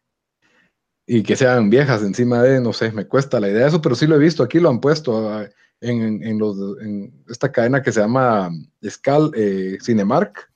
Y 1.07 1.23
que 1.23 1.37
sean 1.37 1.71
viejas 1.71 2.03
encima 2.03 2.43
de, 2.43 2.61
no 2.61 2.73
sé, 2.73 2.93
me 2.93 3.07
cuesta 3.07 3.41
la 3.41 3.49
idea 3.49 3.63
de 3.63 3.69
eso, 3.69 3.83
pero 3.83 3.95
sí 3.95 4.07
lo 4.07 4.17
he 4.17 4.19
visto, 4.19 4.43
aquí 4.43 4.61
lo 4.61 4.69
han 4.69 4.81
puesto 4.81 5.29
ah, 5.29 5.49
en, 5.81 6.23
en, 6.23 6.39
los, 6.39 6.57
en 6.83 7.25
esta 7.29 7.51
cadena 7.51 7.83
que 7.83 7.93
se 7.93 8.01
llama 8.01 8.51
Scal, 8.87 9.33
eh, 9.35 9.79
Cinemark 9.83 10.49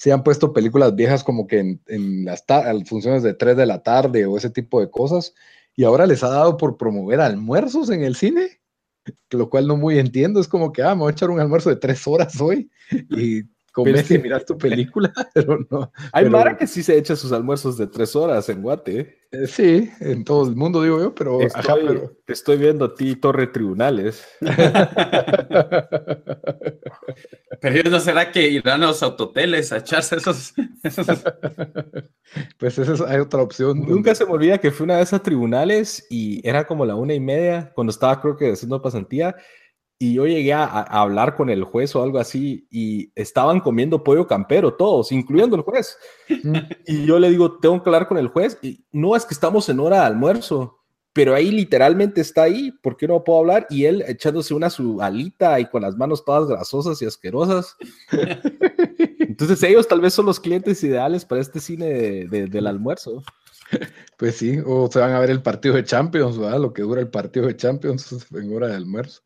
se 0.00 0.12
han 0.12 0.22
puesto 0.22 0.54
películas 0.54 0.94
viejas 0.94 1.22
como 1.22 1.46
que 1.46 1.58
en, 1.58 2.24
las 2.24 2.42
funciones 2.86 3.22
de 3.22 3.34
3 3.34 3.54
de 3.54 3.66
la 3.66 3.82
tarde 3.82 4.24
o 4.24 4.38
ese 4.38 4.48
tipo 4.48 4.80
de 4.80 4.90
cosas, 4.90 5.34
y 5.76 5.84
ahora 5.84 6.06
les 6.06 6.24
ha 6.24 6.30
dado 6.30 6.56
por 6.56 6.78
promover 6.78 7.20
almuerzos 7.20 7.90
en 7.90 8.02
el 8.02 8.16
cine, 8.16 8.62
lo 9.28 9.50
cual 9.50 9.66
no 9.66 9.76
muy 9.76 9.98
entiendo, 9.98 10.40
es 10.40 10.48
como 10.48 10.72
que, 10.72 10.82
ah, 10.82 10.94
me 10.94 11.02
voy 11.02 11.10
a 11.10 11.12
echar 11.12 11.28
un 11.28 11.38
almuerzo 11.38 11.68
de 11.68 11.76
3 11.76 12.06
horas 12.06 12.40
hoy, 12.40 12.70
y 13.10 13.42
comes 13.72 14.10
y 14.10 14.18
miras 14.18 14.44
tu 14.44 14.56
película, 14.58 15.12
pero 15.34 15.58
no. 15.70 15.92
Hay 16.12 16.24
pero- 16.24 16.30
Mara 16.36 16.56
que 16.56 16.66
sí 16.66 16.82
se 16.82 16.96
echa 16.96 17.16
sus 17.16 17.32
almuerzos 17.32 17.76
de 17.78 17.86
tres 17.86 18.14
horas 18.16 18.48
en 18.48 18.62
Guate. 18.62 19.18
eh, 19.32 19.46
sí, 19.46 19.90
en 20.00 20.24
todo 20.24 20.48
el 20.48 20.56
mundo 20.56 20.82
digo 20.82 20.98
yo, 21.00 21.14
pero, 21.14 21.40
Estoy, 21.40 21.60
ajá, 21.62 21.74
pero 21.86 22.16
Te 22.24 22.32
estoy 22.32 22.56
viendo 22.58 22.84
a 22.86 22.94
ti, 22.94 23.16
Torre 23.16 23.46
Tribunales. 23.46 24.24
Pero 27.60 27.90
¿no 27.90 28.00
será 28.00 28.32
que 28.32 28.48
irán 28.48 28.82
a 28.82 28.86
los 28.86 29.02
autoteles 29.02 29.72
a 29.72 29.78
echarse 29.78 30.16
esos, 30.16 30.54
esos 30.82 31.06
pues 32.58 32.78
esa 32.78 32.94
es, 32.94 33.00
hay 33.02 33.18
otra 33.18 33.42
opción. 33.42 33.80
Nunca 33.86 34.14
se 34.14 34.24
me 34.24 34.32
olvida 34.32 34.58
que 34.58 34.70
fui 34.70 34.84
una 34.84 34.96
vez 34.96 35.12
a 35.12 35.22
tribunales 35.22 36.06
y 36.10 36.46
era 36.48 36.66
como 36.66 36.86
la 36.86 36.94
una 36.94 37.12
y 37.14 37.20
media 37.20 37.70
cuando 37.74 37.90
estaba 37.90 38.20
creo 38.20 38.36
que 38.36 38.52
haciendo 38.52 38.80
pasantía 38.80 39.36
y 40.02 40.14
yo 40.14 40.26
llegué 40.26 40.54
a, 40.54 40.64
hablar 40.64 41.36
con 41.36 41.50
el 41.50 41.62
juez 41.62 41.94
o 41.94 42.02
algo 42.02 42.18
así 42.18 42.66
y 42.70 43.12
estaban 43.14 43.60
comiendo 43.60 44.02
pollo 44.02 44.26
campero 44.26 44.72
todos, 44.72 45.12
incluyendo 45.12 45.56
el 45.56 45.62
juez. 45.62 45.98
Y 46.86 47.04
yo 47.04 47.18
le 47.18 47.28
digo, 47.28 47.58
tengo 47.58 47.82
que 47.82 47.90
hablar 47.90 48.08
con 48.08 48.16
el 48.16 48.28
juez 48.28 48.58
y 48.62 48.82
no 48.92 49.14
es 49.14 49.26
que 49.26 49.34
estamos 49.34 49.68
en 49.68 49.78
hora 49.78 49.98
de 50.00 50.06
almuerzo, 50.06 50.78
pero 51.12 51.34
ahí 51.34 51.50
literalmente 51.50 52.22
está 52.22 52.44
ahí, 52.44 52.72
¿por 52.82 52.96
qué 52.96 53.06
no 53.08 53.22
puedo 53.24 53.40
hablar? 53.40 53.66
Y 53.68 53.84
él 53.84 54.02
echándose 54.08 54.54
una 54.54 54.70
su 54.70 55.02
alita 55.02 55.60
y 55.60 55.66
con 55.66 55.82
las 55.82 55.94
manos 55.98 56.24
todas 56.24 56.48
grasosas 56.48 57.02
y 57.02 57.04
asquerosas. 57.04 57.76
Entonces 59.18 59.62
ellos 59.64 59.86
tal 59.86 60.00
vez 60.00 60.14
son 60.14 60.24
los 60.24 60.40
clientes 60.40 60.82
ideales 60.82 61.26
para 61.26 61.42
este 61.42 61.60
cine 61.60 61.86
de- 61.86 62.26
de- 62.26 62.46
del 62.46 62.66
almuerzo. 62.66 63.22
Pues 64.16 64.36
sí, 64.36 64.58
o 64.64 64.88
se 64.90 64.98
van 64.98 65.12
a 65.12 65.20
ver 65.20 65.28
el 65.30 65.42
partido 65.42 65.74
de 65.74 65.84
Champions, 65.84 66.38
¿verdad? 66.38 66.58
Lo 66.58 66.72
que 66.72 66.82
dura 66.82 67.00
el 67.02 67.08
partido 67.10 67.46
de 67.46 67.56
Champions 67.56 68.26
en 68.34 68.54
hora 68.54 68.68
de 68.68 68.76
almuerzo. 68.76 69.20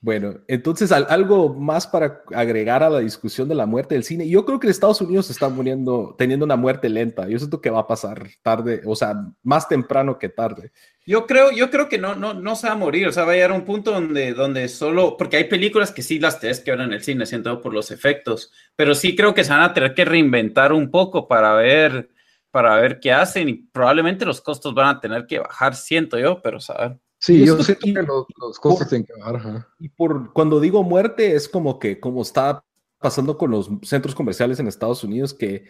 Bueno, 0.00 0.40
entonces 0.46 0.92
al- 0.92 1.06
algo 1.08 1.54
más 1.54 1.86
para 1.86 2.22
agregar 2.34 2.82
a 2.82 2.90
la 2.90 3.00
discusión 3.00 3.48
de 3.48 3.54
la 3.54 3.66
muerte 3.66 3.94
del 3.94 4.04
cine. 4.04 4.28
Yo 4.28 4.44
creo 4.44 4.60
que 4.60 4.68
Estados 4.68 5.00
Unidos 5.00 5.30
está 5.30 5.48
muriendo, 5.48 6.14
teniendo 6.18 6.44
una 6.44 6.54
muerte 6.56 6.88
lenta. 6.88 7.26
Yo 7.28 7.38
siento 7.38 7.60
que 7.60 7.70
va 7.70 7.80
a 7.80 7.86
pasar 7.86 8.28
tarde, 8.42 8.82
o 8.84 8.94
sea, 8.94 9.14
más 9.42 9.68
temprano 9.68 10.18
que 10.18 10.28
tarde. 10.28 10.70
Yo 11.06 11.26
creo, 11.26 11.50
yo 11.50 11.70
creo 11.70 11.88
que 11.88 11.98
no, 11.98 12.14
no, 12.14 12.34
no 12.34 12.54
se 12.56 12.66
va 12.68 12.74
a 12.74 12.76
morir, 12.76 13.08
o 13.08 13.12
sea, 13.12 13.24
va 13.24 13.32
a 13.32 13.34
llegar 13.34 13.50
a 13.52 13.54
un 13.54 13.64
punto 13.64 13.90
donde, 13.92 14.34
donde 14.34 14.68
solo, 14.68 15.16
porque 15.16 15.38
hay 15.38 15.44
películas 15.44 15.92
que 15.92 16.02
sí 16.02 16.18
las 16.18 16.40
tenés 16.40 16.60
que 16.60 16.72
ver 16.72 16.80
en 16.80 16.92
el 16.92 17.02
cine, 17.02 17.26
siento 17.26 17.60
por 17.60 17.72
los 17.72 17.90
efectos, 17.90 18.52
pero 18.76 18.94
sí 18.94 19.14
creo 19.16 19.32
que 19.34 19.44
se 19.44 19.50
van 19.52 19.62
a 19.62 19.72
tener 19.74 19.94
que 19.94 20.04
reinventar 20.04 20.72
un 20.72 20.90
poco 20.90 21.26
para 21.28 21.54
ver, 21.54 22.10
para 22.50 22.76
ver 22.76 22.98
qué 23.00 23.12
hacen 23.12 23.48
y 23.48 23.54
probablemente 23.54 24.24
los 24.26 24.40
costos 24.40 24.74
van 24.74 24.88
a 24.96 25.00
tener 25.00 25.26
que 25.26 25.38
bajar, 25.38 25.74
siento 25.76 26.18
yo, 26.18 26.42
pero 26.42 26.60
saber. 26.60 26.98
Sí, 27.26 27.44
yo 27.44 27.60
siento 27.60 27.88
y- 27.88 27.92
que 27.92 28.02
los, 28.02 28.24
los 28.40 28.60
costos 28.60 28.88
tienen 28.88 29.04
que 29.04 29.14
bajar. 29.14 29.66
Y 29.80 29.88
por 29.88 30.32
cuando 30.32 30.60
digo 30.60 30.84
muerte, 30.84 31.34
es 31.34 31.48
como 31.48 31.80
que, 31.80 31.98
como 31.98 32.22
está 32.22 32.64
pasando 32.98 33.36
con 33.36 33.50
los 33.50 33.68
centros 33.82 34.14
comerciales 34.14 34.60
en 34.60 34.68
Estados 34.68 35.02
Unidos, 35.02 35.34
que 35.34 35.64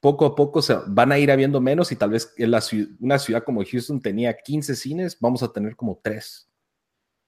poco 0.00 0.26
a 0.26 0.34
poco 0.34 0.60
se 0.60 0.76
van 0.88 1.10
a 1.10 1.18
ir 1.18 1.30
habiendo 1.30 1.62
menos 1.62 1.92
y 1.92 1.96
tal 1.96 2.10
vez 2.10 2.34
en 2.36 2.50
la 2.50 2.62
una 3.00 3.18
ciudad 3.18 3.42
como 3.42 3.64
Houston 3.64 4.02
tenía 4.02 4.36
15 4.36 4.76
cines, 4.76 5.16
vamos 5.18 5.42
a 5.42 5.50
tener 5.50 5.76
como 5.76 5.98
3. 6.04 6.46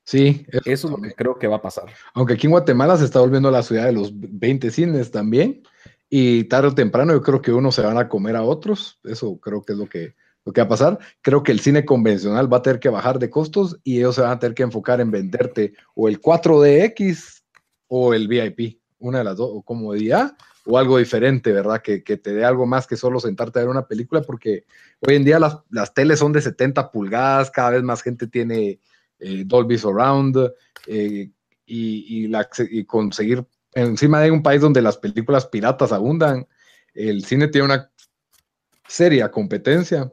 Sí, 0.04 0.44
eso 0.48 0.60
Eso 0.66 0.88
es 0.88 0.90
lo 0.90 1.00
que 1.00 1.14
creo 1.14 1.38
que 1.38 1.46
va 1.46 1.56
a 1.56 1.62
pasar. 1.62 1.86
Aunque 2.12 2.34
aquí 2.34 2.46
en 2.46 2.50
Guatemala 2.50 2.98
se 2.98 3.06
está 3.06 3.20
volviendo 3.20 3.50
la 3.50 3.62
ciudad 3.62 3.86
de 3.86 3.92
los 3.92 4.12
20 4.12 4.70
cines 4.70 5.10
también. 5.10 5.62
Y 6.10 6.44
tarde 6.44 6.68
o 6.68 6.74
temprano 6.74 7.14
yo 7.14 7.22
creo 7.22 7.40
que 7.40 7.50
unos 7.50 7.76
se 7.76 7.80
van 7.80 7.96
a 7.96 8.10
comer 8.10 8.36
a 8.36 8.42
otros. 8.42 9.00
Eso 9.04 9.40
creo 9.40 9.62
que 9.62 9.72
es 9.72 9.78
lo 9.78 9.88
que, 9.88 10.14
lo 10.44 10.52
que 10.52 10.60
va 10.60 10.66
a 10.66 10.68
pasar. 10.68 10.98
Creo 11.22 11.42
que 11.42 11.52
el 11.52 11.60
cine 11.60 11.84
convencional 11.84 12.52
va 12.52 12.58
a 12.58 12.62
tener 12.62 12.80
que 12.80 12.88
bajar 12.88 13.18
de 13.18 13.30
costos 13.30 13.78
y 13.82 13.98
ellos 13.98 14.14
se 14.14 14.22
van 14.22 14.32
a 14.32 14.38
tener 14.38 14.54
que 14.54 14.62
enfocar 14.62 15.00
en 15.00 15.10
venderte 15.10 15.74
o 15.94 16.08
el 16.08 16.20
4DX 16.20 17.42
o 17.88 18.14
el 18.14 18.28
VIP. 18.28 18.80
Una 18.98 19.18
de 19.18 19.24
las 19.24 19.36
dos, 19.36 19.50
o 19.52 19.62
comodidad 19.62 20.36
o 20.66 20.78
algo 20.78 20.96
diferente, 20.96 21.52
¿verdad? 21.52 21.82
Que, 21.82 22.02
que 22.02 22.16
te 22.16 22.32
dé 22.32 22.44
algo 22.44 22.64
más 22.64 22.86
que 22.86 22.96
solo 22.96 23.20
sentarte 23.20 23.58
a 23.58 23.62
ver 23.62 23.68
una 23.68 23.86
película 23.86 24.22
porque 24.22 24.64
hoy 25.00 25.16
en 25.16 25.24
día 25.24 25.38
las, 25.38 25.58
las 25.68 25.92
teles 25.92 26.18
son 26.18 26.32
de 26.32 26.40
70 26.40 26.90
pulgadas, 26.90 27.50
cada 27.50 27.70
vez 27.70 27.82
más 27.82 28.02
gente 28.02 28.26
tiene 28.26 28.80
eh, 29.18 29.42
Dolby 29.44 29.78
Surround. 29.78 30.52
eh, 30.86 31.30
y 31.66 32.84
conseguir 32.84 33.46
encima 33.72 34.20
de 34.20 34.30
un 34.30 34.42
país 34.42 34.60
donde 34.60 34.82
las 34.82 34.98
películas 34.98 35.46
piratas 35.46 35.92
abundan, 35.92 36.46
el 36.92 37.24
cine 37.24 37.48
tiene 37.48 37.66
una 37.66 37.90
seria 38.86 39.30
competencia 39.30 40.12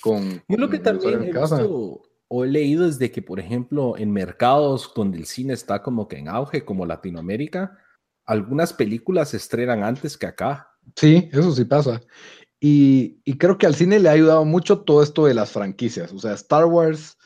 con, 0.00 0.42
Yo 0.48 0.56
lo 0.56 0.68
que 0.70 0.78
también 0.78 1.22
he 1.22 1.32
visto 1.32 2.02
o 2.30 2.44
he 2.44 2.48
leído 2.48 2.86
es 2.86 2.98
de 2.98 3.10
que, 3.10 3.22
por 3.22 3.40
ejemplo, 3.40 3.96
en 3.96 4.10
mercados 4.12 4.92
donde 4.94 5.16
el 5.18 5.24
cine 5.26 5.54
está 5.54 5.82
como 5.82 6.08
que 6.08 6.18
en 6.18 6.28
auge, 6.28 6.64
como 6.64 6.84
Latinoamérica, 6.84 7.78
algunas 8.26 8.72
películas 8.74 9.30
se 9.30 9.38
estrenan 9.38 9.82
antes 9.82 10.18
que 10.18 10.26
acá. 10.26 10.68
Sí, 10.94 11.28
eso 11.32 11.52
sí 11.52 11.64
pasa. 11.64 12.00
Y, 12.60 13.20
y 13.24 13.38
creo 13.38 13.56
que 13.56 13.66
al 13.66 13.74
cine 13.74 13.98
le 13.98 14.08
ha 14.08 14.12
ayudado 14.12 14.44
mucho 14.44 14.80
todo 14.80 15.02
esto 15.02 15.24
de 15.26 15.34
las 15.34 15.52
franquicias, 15.52 16.12
o 16.12 16.18
sea, 16.18 16.32
Star 16.34 16.66
Wars, 16.66 17.16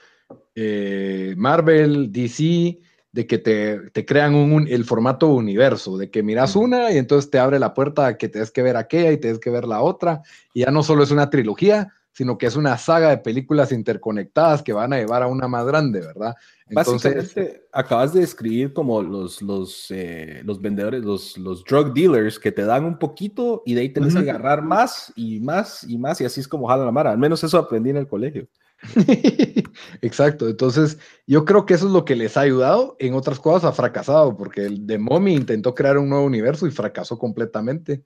eh, 0.54 1.34
Marvel, 1.36 2.12
DC, 2.12 2.78
de 3.12 3.26
que 3.26 3.38
te, 3.38 3.90
te 3.90 4.04
crean 4.06 4.34
un, 4.34 4.52
un- 4.52 4.68
el 4.68 4.84
formato 4.84 5.28
universo, 5.28 5.96
de 5.98 6.10
que 6.10 6.22
miras 6.22 6.54
una 6.56 6.92
y 6.92 6.98
entonces 6.98 7.30
te 7.30 7.38
abre 7.38 7.58
la 7.58 7.74
puerta 7.74 8.06
a 8.06 8.18
que 8.18 8.28
tienes 8.28 8.50
que 8.50 8.62
ver 8.62 8.76
aquella 8.76 9.12
y 9.12 9.18
tienes 9.18 9.38
que 9.38 9.50
ver 9.50 9.66
la 9.66 9.80
otra, 9.82 10.22
y 10.54 10.60
ya 10.60 10.70
no 10.70 10.82
solo 10.82 11.02
es 11.02 11.10
una 11.10 11.30
trilogía, 11.30 11.92
sino 12.12 12.38
que 12.38 12.46
es 12.46 12.56
una 12.56 12.76
saga 12.78 13.10
de 13.10 13.18
películas 13.18 13.72
interconectadas 13.72 14.62
que 14.62 14.72
van 14.72 14.92
a 14.92 14.98
llevar 14.98 15.22
a 15.22 15.26
una 15.26 15.48
más 15.48 15.66
grande, 15.66 16.00
¿verdad? 16.00 16.34
Entonces, 16.68 17.12
Básicamente, 17.12 17.66
acabas 17.72 18.12
de 18.14 18.20
describir 18.20 18.72
como 18.72 19.02
los, 19.02 19.42
los, 19.42 19.90
eh, 19.90 20.40
los 20.44 20.60
vendedores, 20.60 21.04
los, 21.04 21.36
los 21.36 21.64
drug 21.64 21.92
dealers 21.92 22.38
que 22.38 22.52
te 22.52 22.64
dan 22.64 22.84
un 22.84 22.98
poquito 22.98 23.62
y 23.66 23.74
de 23.74 23.82
ahí 23.82 23.88
tenés 23.90 24.14
que 24.14 24.20
Ujú. 24.20 24.30
agarrar 24.30 24.62
más 24.62 25.12
y 25.16 25.40
más 25.40 25.84
y 25.84 25.98
más 25.98 26.20
y 26.20 26.24
así 26.24 26.40
es 26.40 26.48
como 26.48 26.68
jala 26.68 26.84
la 26.84 26.92
mara. 26.92 27.10
Al 27.10 27.18
menos 27.18 27.42
eso 27.44 27.58
aprendí 27.58 27.90
en 27.90 27.98
el 27.98 28.08
colegio. 28.08 28.48
Exacto, 30.02 30.48
entonces 30.48 30.98
yo 31.26 31.44
creo 31.44 31.66
que 31.66 31.74
eso 31.74 31.86
es 31.86 31.92
lo 31.92 32.04
que 32.04 32.16
les 32.16 32.36
ha 32.36 32.40
ayudado. 32.40 32.96
En 32.98 33.14
otras 33.14 33.38
cosas 33.38 33.64
ha 33.64 33.72
fracasado, 33.72 34.36
porque 34.36 34.66
el 34.66 34.86
de 34.86 34.98
Mommy 34.98 35.34
intentó 35.34 35.74
crear 35.74 35.98
un 35.98 36.08
nuevo 36.08 36.24
universo 36.24 36.66
y 36.66 36.70
fracasó 36.70 37.18
completamente. 37.18 38.04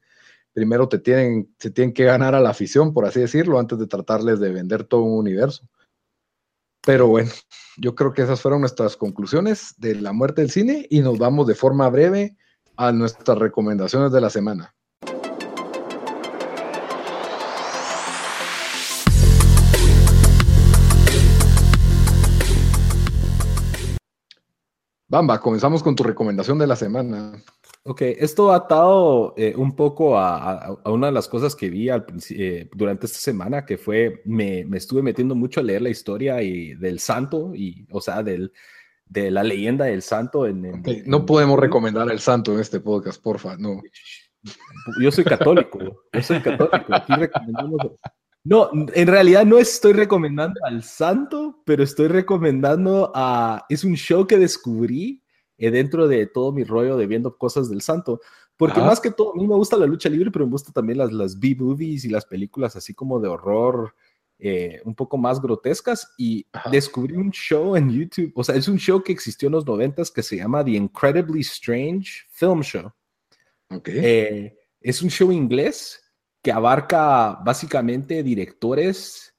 Primero 0.57 0.89
te 0.89 0.99
tienen, 0.99 1.55
se 1.59 1.71
tienen 1.71 1.93
que 1.93 2.05
ganar 2.05 2.35
a 2.35 2.41
la 2.41 2.49
afición, 2.49 2.95
por 2.95 3.05
así 3.05 3.21
decirlo, 3.21 3.59
antes 3.59 3.79
de 3.79 3.87
tratarles 3.87 4.41
de 4.41 4.51
vender 4.51 4.85
todo 4.85 5.03
un 5.03 5.19
universo. 5.19 5.69
Pero 6.81 7.09
bueno, 7.09 7.31
yo 7.77 7.95
creo 7.95 8.15
que 8.15 8.23
esas 8.23 8.41
fueron 8.41 8.63
nuestras 8.63 8.97
conclusiones 8.97 9.75
de 9.77 9.97
la 9.97 10.15
muerte 10.15 10.41
del 10.41 10.51
cine 10.51 10.87
y 10.89 11.01
nos 11.01 11.19
vamos 11.19 11.47
de 11.47 11.55
forma 11.55 11.91
breve 11.91 12.39
a 12.75 12.91
nuestras 12.91 13.37
recomendaciones 13.37 14.13
de 14.13 14.21
la 14.23 14.31
semana. 14.31 14.75
Bamba, 25.07 25.39
comenzamos 25.39 25.83
con 25.83 25.95
tu 25.95 26.03
recomendación 26.03 26.59
de 26.59 26.67
la 26.67 26.77
semana. 26.77 27.33
Ok, 27.89 28.03
esto 28.03 28.51
ha 28.51 28.57
atado 28.57 29.33
eh, 29.37 29.55
un 29.57 29.77
poco 29.77 30.19
a, 30.19 30.37
a- 30.55 30.77
a 30.85 30.91
una 30.91 31.07
de 31.07 31.13
las 31.13 31.29
cosas 31.29 31.55
que 31.55 31.71
vi 31.71 31.89
al 31.89 32.05
eh, 32.31 32.69
durante 32.75 33.07
esta 33.07 33.19
semana, 33.19 33.65
que 33.65 33.79
fue, 33.79 34.23
me, 34.25 34.65
me 34.65 34.79
estuve 34.79 35.03
metiendo 35.03 35.35
mucho 35.37 35.61
a 35.61 35.63
leer 35.63 35.83
la 35.83 35.91
historia 35.91 36.43
y, 36.43 36.75
del 36.75 36.99
santo, 36.99 37.53
y, 37.55 37.87
o 37.93 38.01
sea, 38.01 38.23
del, 38.25 38.53
de 39.07 39.31
la 39.31 39.45
leyenda 39.45 39.85
del 39.85 40.03
santo. 40.03 40.47
En, 40.47 40.65
en- 40.65 40.81
Ok, 40.81 40.89
no 41.07 41.19
en- 41.19 41.27
podemos 41.27 41.61
recomendar 41.61 42.11
el 42.11 42.19
santo 42.19 42.53
en 42.55 42.61
este 42.61 42.81
podcast, 42.81 43.23
porfa, 43.23 43.57
no. 43.57 43.81
Yo 45.01 45.11
soy 45.11 45.25
católico, 45.25 45.79
yo 46.13 46.23
soy 46.23 46.41
católico. 46.41 46.95
aquí 46.95 47.13
recomendamos- 47.15 47.93
No, 48.45 48.71
en 48.73 49.07
realidad 49.09 49.45
no 49.45 49.59
estoy 49.59 49.93
recomendando 49.93 50.61
al 50.65 50.85
santo, 50.85 51.63
pero 51.65 51.83
estoy 51.83 52.07
recomendando 52.09 53.11
a... 53.13 53.65
Es 53.69 53.83
un 53.83 53.95
show 53.97 54.25
que 54.27 54.39
descubrí 54.39 55.21
eh, 55.59 55.71
dentro 55.71 56.09
de 56.09 56.27
todo 56.27 56.53
mi 56.53 56.65
rollo 56.65 56.97
de 56.97 57.07
viendo 57.07 57.37
cosas 57.37 57.69
del 57.69 57.83
santo. 57.83 58.21
Porque 58.57 58.81
Ajá. 58.81 58.89
más 58.89 59.01
que 59.01 59.11
todo, 59.11 59.33
a 59.33 59.37
mí 59.37 59.47
me 59.47 59.55
gusta 59.55 59.77
la 59.77 59.87
lucha 59.87 60.09
libre, 60.09 60.31
pero 60.31 60.47
me 60.47 60.53
gusta 60.53 60.73
también 60.73 60.99
las, 60.99 61.13
las 61.13 61.39
B-movies 61.39 62.05
y 62.05 62.09
las 62.09 62.25
películas 62.25 62.75
así 62.77 62.95
como 62.95 63.21
de 63.21 63.29
horror 63.29 63.95
eh, 64.39 64.81
un 64.85 64.95
poco 64.95 65.17
más 65.19 65.41
grotescas. 65.41 66.13
Y 66.17 66.47
Ajá. 66.53 66.71
descubrí 66.71 67.17
un 67.17 67.31
show 67.31 67.77
en 67.77 67.91
YouTube, 67.91 68.33
o 68.35 68.45
sea, 68.45 68.55
es 68.55 68.69
un 68.69 68.79
show 68.79 69.03
que 69.03 69.13
existió 69.13 69.47
en 69.49 69.53
los 69.53 69.67
noventas 69.67 70.11
que 70.11 70.23
se 70.23 70.37
llama 70.37 70.65
The 70.65 70.73
Incredibly 70.73 71.41
Strange 71.41 72.27
Film 72.31 72.63
Show. 72.63 72.91
Ok. 73.71 73.89
Eh, 73.89 74.57
es 74.81 75.03
un 75.03 75.11
show 75.11 75.33
inglés 75.33 76.01
que 76.43 76.53
abarca 76.53 77.41
básicamente 77.45 78.23
directores 78.23 79.36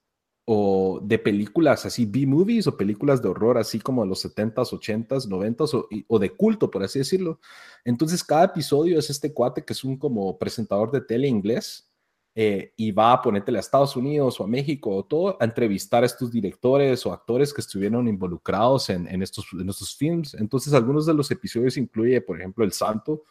o 0.50 1.02
de 1.04 1.20
películas 1.20 1.86
así, 1.86 2.06
B-movies 2.06 2.68
o 2.68 2.78
películas 2.78 3.22
de 3.22 3.28
horror 3.28 3.58
así 3.58 3.80
como 3.82 4.04
de 4.04 4.08
los 4.08 4.24
70s, 4.24 4.72
80s, 4.72 5.28
90s 5.28 5.74
o, 5.74 5.90
o 6.08 6.20
de 6.20 6.30
culto, 6.38 6.72
por 6.72 6.84
así 6.84 7.00
decirlo. 7.00 7.42
Entonces 7.84 8.24
cada 8.24 8.46
episodio 8.46 8.98
es 8.98 9.10
este 9.10 9.34
cuate 9.34 9.66
que 9.66 9.74
es 9.74 9.84
un 9.84 9.98
como 9.98 10.40
presentador 10.40 10.90
de 10.90 11.02
tele 11.02 11.28
inglés 11.28 11.92
eh, 12.34 12.72
y 12.78 12.92
va 12.92 13.12
a 13.12 13.22
ponértele 13.22 13.58
a 13.58 13.60
Estados 13.60 13.98
Unidos 13.98 14.40
o 14.40 14.46
a 14.46 14.48
México 14.48 14.96
o 14.96 15.04
todo 15.04 15.36
a 15.38 15.44
entrevistar 15.44 16.04
a 16.04 16.06
estos 16.06 16.32
directores 16.32 17.06
o 17.06 17.12
actores 17.12 17.54
que 17.54 17.60
estuvieron 17.60 18.08
involucrados 18.08 18.90
en, 18.90 19.06
en 19.10 19.22
estos, 19.22 19.48
en 19.52 19.68
estos 19.68 19.98
films. 19.98 20.34
Entonces 20.36 20.74
algunos 20.74 21.06
de 21.06 21.14
los 21.14 21.30
episodios 21.30 21.76
incluye, 21.76 22.22
por 22.22 22.40
ejemplo, 22.40 22.64
El 22.64 22.72
Santo, 22.72 23.24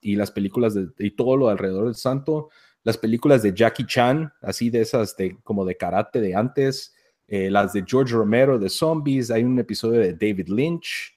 y 0.00 0.16
las 0.16 0.30
películas 0.30 0.74
de, 0.74 0.88
y 0.98 1.12
todo 1.12 1.36
lo 1.36 1.48
alrededor 1.48 1.86
del 1.86 1.94
santo, 1.94 2.50
las 2.88 2.96
películas 2.96 3.42
de 3.42 3.52
Jackie 3.52 3.84
Chan, 3.84 4.32
así 4.40 4.70
de 4.70 4.80
esas 4.80 5.14
de 5.14 5.36
como 5.42 5.66
de 5.66 5.76
karate 5.76 6.22
de 6.22 6.34
antes, 6.34 6.94
eh, 7.26 7.50
las 7.50 7.74
de 7.74 7.84
George 7.86 8.14
Romero 8.14 8.58
de 8.58 8.70
zombies, 8.70 9.30
hay 9.30 9.44
un 9.44 9.58
episodio 9.58 10.00
de 10.00 10.14
David 10.14 10.48
Lynch, 10.48 11.14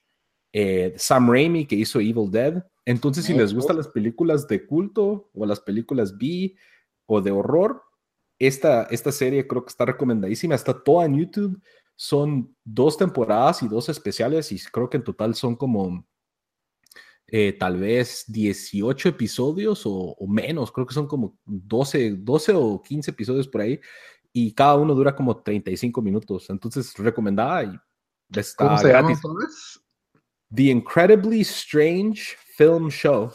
eh, 0.51 0.93
Sam 0.97 1.31
Raimi 1.31 1.65
que 1.65 1.77
hizo 1.77 2.01
Evil 2.01 2.29
Dead. 2.29 2.61
Entonces, 2.83 3.23
si 3.23 3.33
les 3.33 3.53
gustan 3.53 3.77
las 3.77 3.87
películas 3.87 4.49
de 4.49 4.65
culto 4.65 5.29
o 5.33 5.45
las 5.45 5.61
películas 5.61 6.17
B 6.17 6.53
o 7.05 7.21
de 7.21 7.31
horror, 7.31 7.81
esta, 8.37 8.83
esta 8.91 9.13
serie 9.13 9.47
creo 9.47 9.63
que 9.63 9.69
está 9.69 9.85
recomendadísima. 9.85 10.55
Está 10.55 10.73
toda 10.77 11.05
en 11.05 11.19
YouTube. 11.19 11.57
Son 11.95 12.53
dos 12.65 12.97
temporadas 12.97 13.63
y 13.63 13.69
dos 13.69 13.87
especiales 13.87 14.51
y 14.51 14.59
creo 14.59 14.89
que 14.89 14.97
en 14.97 15.05
total 15.05 15.35
son 15.35 15.55
como 15.55 16.05
eh, 17.33 17.53
tal 17.53 17.79
vez 17.79 18.25
18 18.27 19.07
episodios 19.07 19.83
o, 19.85 20.17
menos. 20.27 20.69
Creo 20.71 20.85
que 20.85 20.93
son 20.93 21.07
como 21.07 21.39
12, 21.45 22.17
12 22.17 22.53
o 22.53 22.83
15 22.83 23.11
episodios 23.11 23.47
por 23.47 23.61
ahí 23.61 23.79
y 24.33 24.53
cada 24.53 24.75
uno 24.75 24.93
dura 24.93 25.15
como 25.15 25.41
35 25.41 26.01
minutos. 26.01 26.49
Entonces, 26.49 26.93
recomendada 26.97 27.63
y 27.63 27.79
está 28.37 28.65
¿Cómo 28.65 28.77
se 28.77 28.89
gratis. 28.89 29.21
The 30.53 30.63
Incredibly 30.63 31.41
Strange 31.41 32.35
Film 32.57 32.89
Show. 32.89 33.31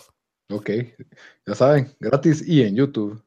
Ok, 0.51 0.71
ya 1.47 1.55
saben, 1.55 1.91
gratis 1.99 2.47
y 2.47 2.63
en 2.63 2.77
YouTube. 2.77 3.21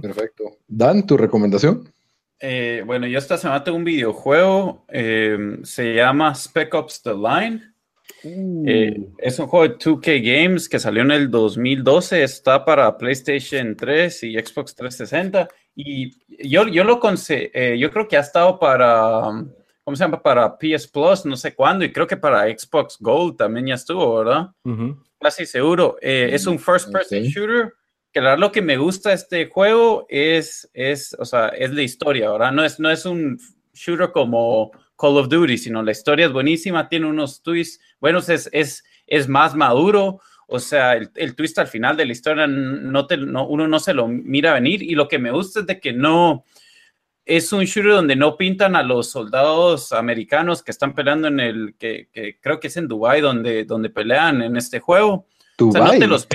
Perfecto. 0.00 0.58
Dan, 0.66 1.04
¿tu 1.04 1.16
recomendación? 1.16 1.92
Eh, 2.40 2.82
bueno, 2.86 3.06
yo 3.08 3.18
esta 3.18 3.36
semana 3.36 3.64
tengo 3.64 3.76
un 3.76 3.84
videojuego, 3.84 4.84
em, 4.88 5.64
se 5.64 5.94
llama 5.94 6.32
Spec 6.34 6.72
Ops 6.74 7.02
The 7.02 7.14
Line. 7.14 7.74
Eh, 8.22 8.94
uh. 8.98 9.14
es 9.18 9.38
un 9.38 9.46
juego 9.46 9.68
de 9.68 9.78
2K 9.78 10.22
Games 10.22 10.68
que 10.68 10.78
salió 10.78 11.02
en 11.02 11.10
el 11.10 11.30
2012, 11.30 12.22
está 12.22 12.64
para 12.64 12.96
PlayStation 12.96 13.76
3 13.76 14.22
y 14.24 14.34
Xbox 14.34 14.74
360. 14.74 15.48
Y 15.74 16.10
yo, 16.48 16.66
yo 16.66 16.84
lo 16.84 17.00
eh, 17.28 17.76
yo 17.78 17.90
creo 17.90 18.08
que 18.08 18.16
ha 18.16 18.20
estado 18.20 18.58
para, 18.58 19.22
¿cómo 19.84 19.96
se 19.96 20.04
llama? 20.04 20.22
Para 20.22 20.58
PS 20.58 20.88
Plus, 20.88 21.24
no 21.24 21.36
sé 21.36 21.54
cuándo, 21.54 21.84
y 21.84 21.92
creo 21.92 22.06
que 22.06 22.16
para 22.16 22.44
Xbox 22.46 22.96
Gold 22.98 23.36
también 23.36 23.66
ya 23.66 23.74
estuvo, 23.74 24.18
¿verdad? 24.18 24.48
Casi 25.20 25.46
seguro. 25.46 25.96
es 26.00 26.46
un 26.46 26.58
first 26.58 26.92
person 26.92 27.22
shooter 27.22 27.72
que 28.12 28.20
la 28.20 28.30
verdad 28.30 28.40
lo 28.40 28.52
que 28.52 28.62
me 28.62 28.76
gusta 28.76 29.10
de 29.10 29.16
este 29.16 29.46
juego 29.46 30.06
es, 30.08 30.68
es, 30.72 31.14
o 31.18 31.24
sea, 31.24 31.48
es 31.48 31.72
la 31.72 31.82
historia, 31.82 32.30
¿verdad? 32.30 32.52
No 32.52 32.64
es, 32.64 32.80
no 32.80 32.90
es 32.90 33.04
un 33.04 33.38
shooter 33.74 34.12
como 34.12 34.72
Call 34.98 35.16
of 35.18 35.28
Duty, 35.28 35.56
sino 35.58 35.82
la 35.82 35.92
historia 35.92 36.26
es 36.26 36.32
buenísima, 36.32 36.88
tiene 36.88 37.06
unos 37.06 37.42
twists. 37.42 37.82
Buenos, 38.00 38.28
es, 38.28 38.48
es, 38.52 38.84
es 39.06 39.28
más 39.28 39.54
maduro, 39.54 40.20
o 40.46 40.58
sea, 40.58 40.94
el, 40.94 41.10
el, 41.14 41.34
twist 41.34 41.58
al 41.58 41.68
final 41.68 41.96
de 41.96 42.06
la 42.06 42.12
historia 42.12 42.46
no 42.46 43.06
te, 43.06 43.16
no, 43.18 43.46
uno 43.46 43.68
no 43.68 43.78
se 43.80 43.94
lo 43.94 44.08
mira 44.08 44.54
venir 44.54 44.82
y 44.82 44.94
lo 44.94 45.06
que 45.06 45.18
me 45.18 45.30
gusta 45.30 45.60
es 45.60 45.66
de 45.66 45.78
que 45.78 45.92
no, 45.92 46.44
es 47.28 47.52
un 47.52 47.64
shooter 47.64 47.92
donde 47.92 48.16
no 48.16 48.38
pintan 48.38 48.74
a 48.74 48.82
los 48.82 49.10
soldados 49.10 49.92
americanos 49.92 50.62
que 50.62 50.70
están 50.70 50.94
peleando 50.94 51.28
en 51.28 51.38
el, 51.38 51.74
que, 51.78 52.08
que 52.10 52.40
creo 52.40 52.58
que 52.58 52.68
es 52.68 52.76
en 52.78 52.88
Dubai 52.88 53.20
donde, 53.20 53.64
donde 53.64 53.90
pelean 53.90 54.40
en 54.40 54.56
este 54.56 54.80
juego. 54.80 55.26
O 55.60 55.70
sea, 55.70 55.82
no 55.82 55.90
te 55.90 56.06
los 56.06 56.26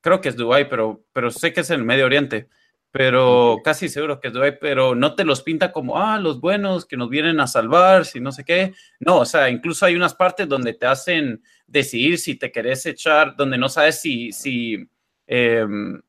creo 0.00 0.20
que 0.20 0.30
es 0.30 0.36
Dubai, 0.36 0.68
pero, 0.68 1.04
pero 1.12 1.30
sé 1.30 1.52
que 1.52 1.60
es 1.60 1.70
en 1.70 1.80
el 1.80 1.86
Medio 1.86 2.06
Oriente, 2.06 2.48
pero 2.90 3.58
casi 3.62 3.88
seguro 3.88 4.18
que 4.18 4.28
es 4.28 4.34
Dubai, 4.34 4.58
pero 4.58 4.94
no 4.94 5.14
te 5.14 5.24
los 5.24 5.42
pinta 5.42 5.72
como, 5.72 5.98
ah, 5.98 6.18
los 6.18 6.40
buenos 6.40 6.86
que 6.86 6.96
nos 6.96 7.10
vienen 7.10 7.38
a 7.40 7.46
salvar, 7.46 8.06
si 8.06 8.20
no 8.20 8.32
sé 8.32 8.44
qué. 8.44 8.74
No, 8.98 9.18
o 9.18 9.24
sea, 9.24 9.50
incluso 9.50 9.84
hay 9.84 9.94
unas 9.94 10.14
partes 10.14 10.48
donde 10.48 10.72
te 10.72 10.86
hacen 10.86 11.42
decidir 11.66 12.18
si 12.18 12.36
te 12.36 12.50
querés 12.50 12.86
echar, 12.86 13.36
donde 13.36 13.58
no 13.58 13.68
sabes 13.68 14.00
si, 14.00 14.32
si 14.32 14.88
em, 15.26 16.00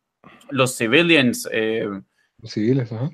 los 0.50 0.76
civilians... 0.78 1.50
Los 2.42 2.52
civiles, 2.52 2.92
ajá. 2.92 3.10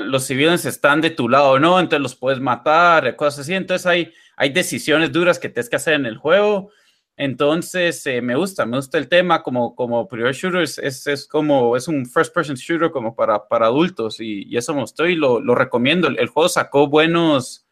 Los 0.00 0.24
civiles 0.24 0.64
están 0.64 1.00
de 1.00 1.10
tu 1.10 1.28
lado 1.28 1.50
o 1.50 1.58
no, 1.58 1.78
entonces 1.78 2.02
los 2.02 2.16
puedes 2.16 2.40
matar, 2.40 3.14
cosas 3.14 3.40
así. 3.40 3.54
Entonces 3.54 3.86
hay, 3.86 4.12
hay 4.36 4.50
decisiones 4.50 5.12
duras 5.12 5.38
que 5.38 5.48
tienes 5.48 5.68
que 5.68 5.76
hacer 5.76 5.94
en 5.94 6.06
el 6.06 6.16
juego 6.16 6.70
entonces, 7.18 8.06
eh, 8.06 8.20
me 8.20 8.36
gusta, 8.36 8.66
me 8.66 8.76
gusta 8.76 8.98
el 8.98 9.08
tema 9.08 9.42
como, 9.42 9.74
como 9.74 10.06
prior 10.06 10.34
shooters, 10.34 10.78
es, 10.78 11.06
es, 11.06 11.26
como, 11.26 11.74
es 11.74 11.88
un 11.88 12.04
first 12.04 12.34
person 12.34 12.56
shooter 12.56 12.90
como 12.90 13.14
para, 13.14 13.48
para 13.48 13.66
adultos 13.66 14.20
y, 14.20 14.54
eso 14.54 14.74
me 14.74 14.82
gustó 14.82 15.06
y 15.06 15.14
lo, 15.14 15.40
lo 15.40 15.54
recomiendo. 15.54 16.08
El, 16.08 16.28
juego 16.28 16.50
sacó 16.50 16.88
buenos, 16.88 17.66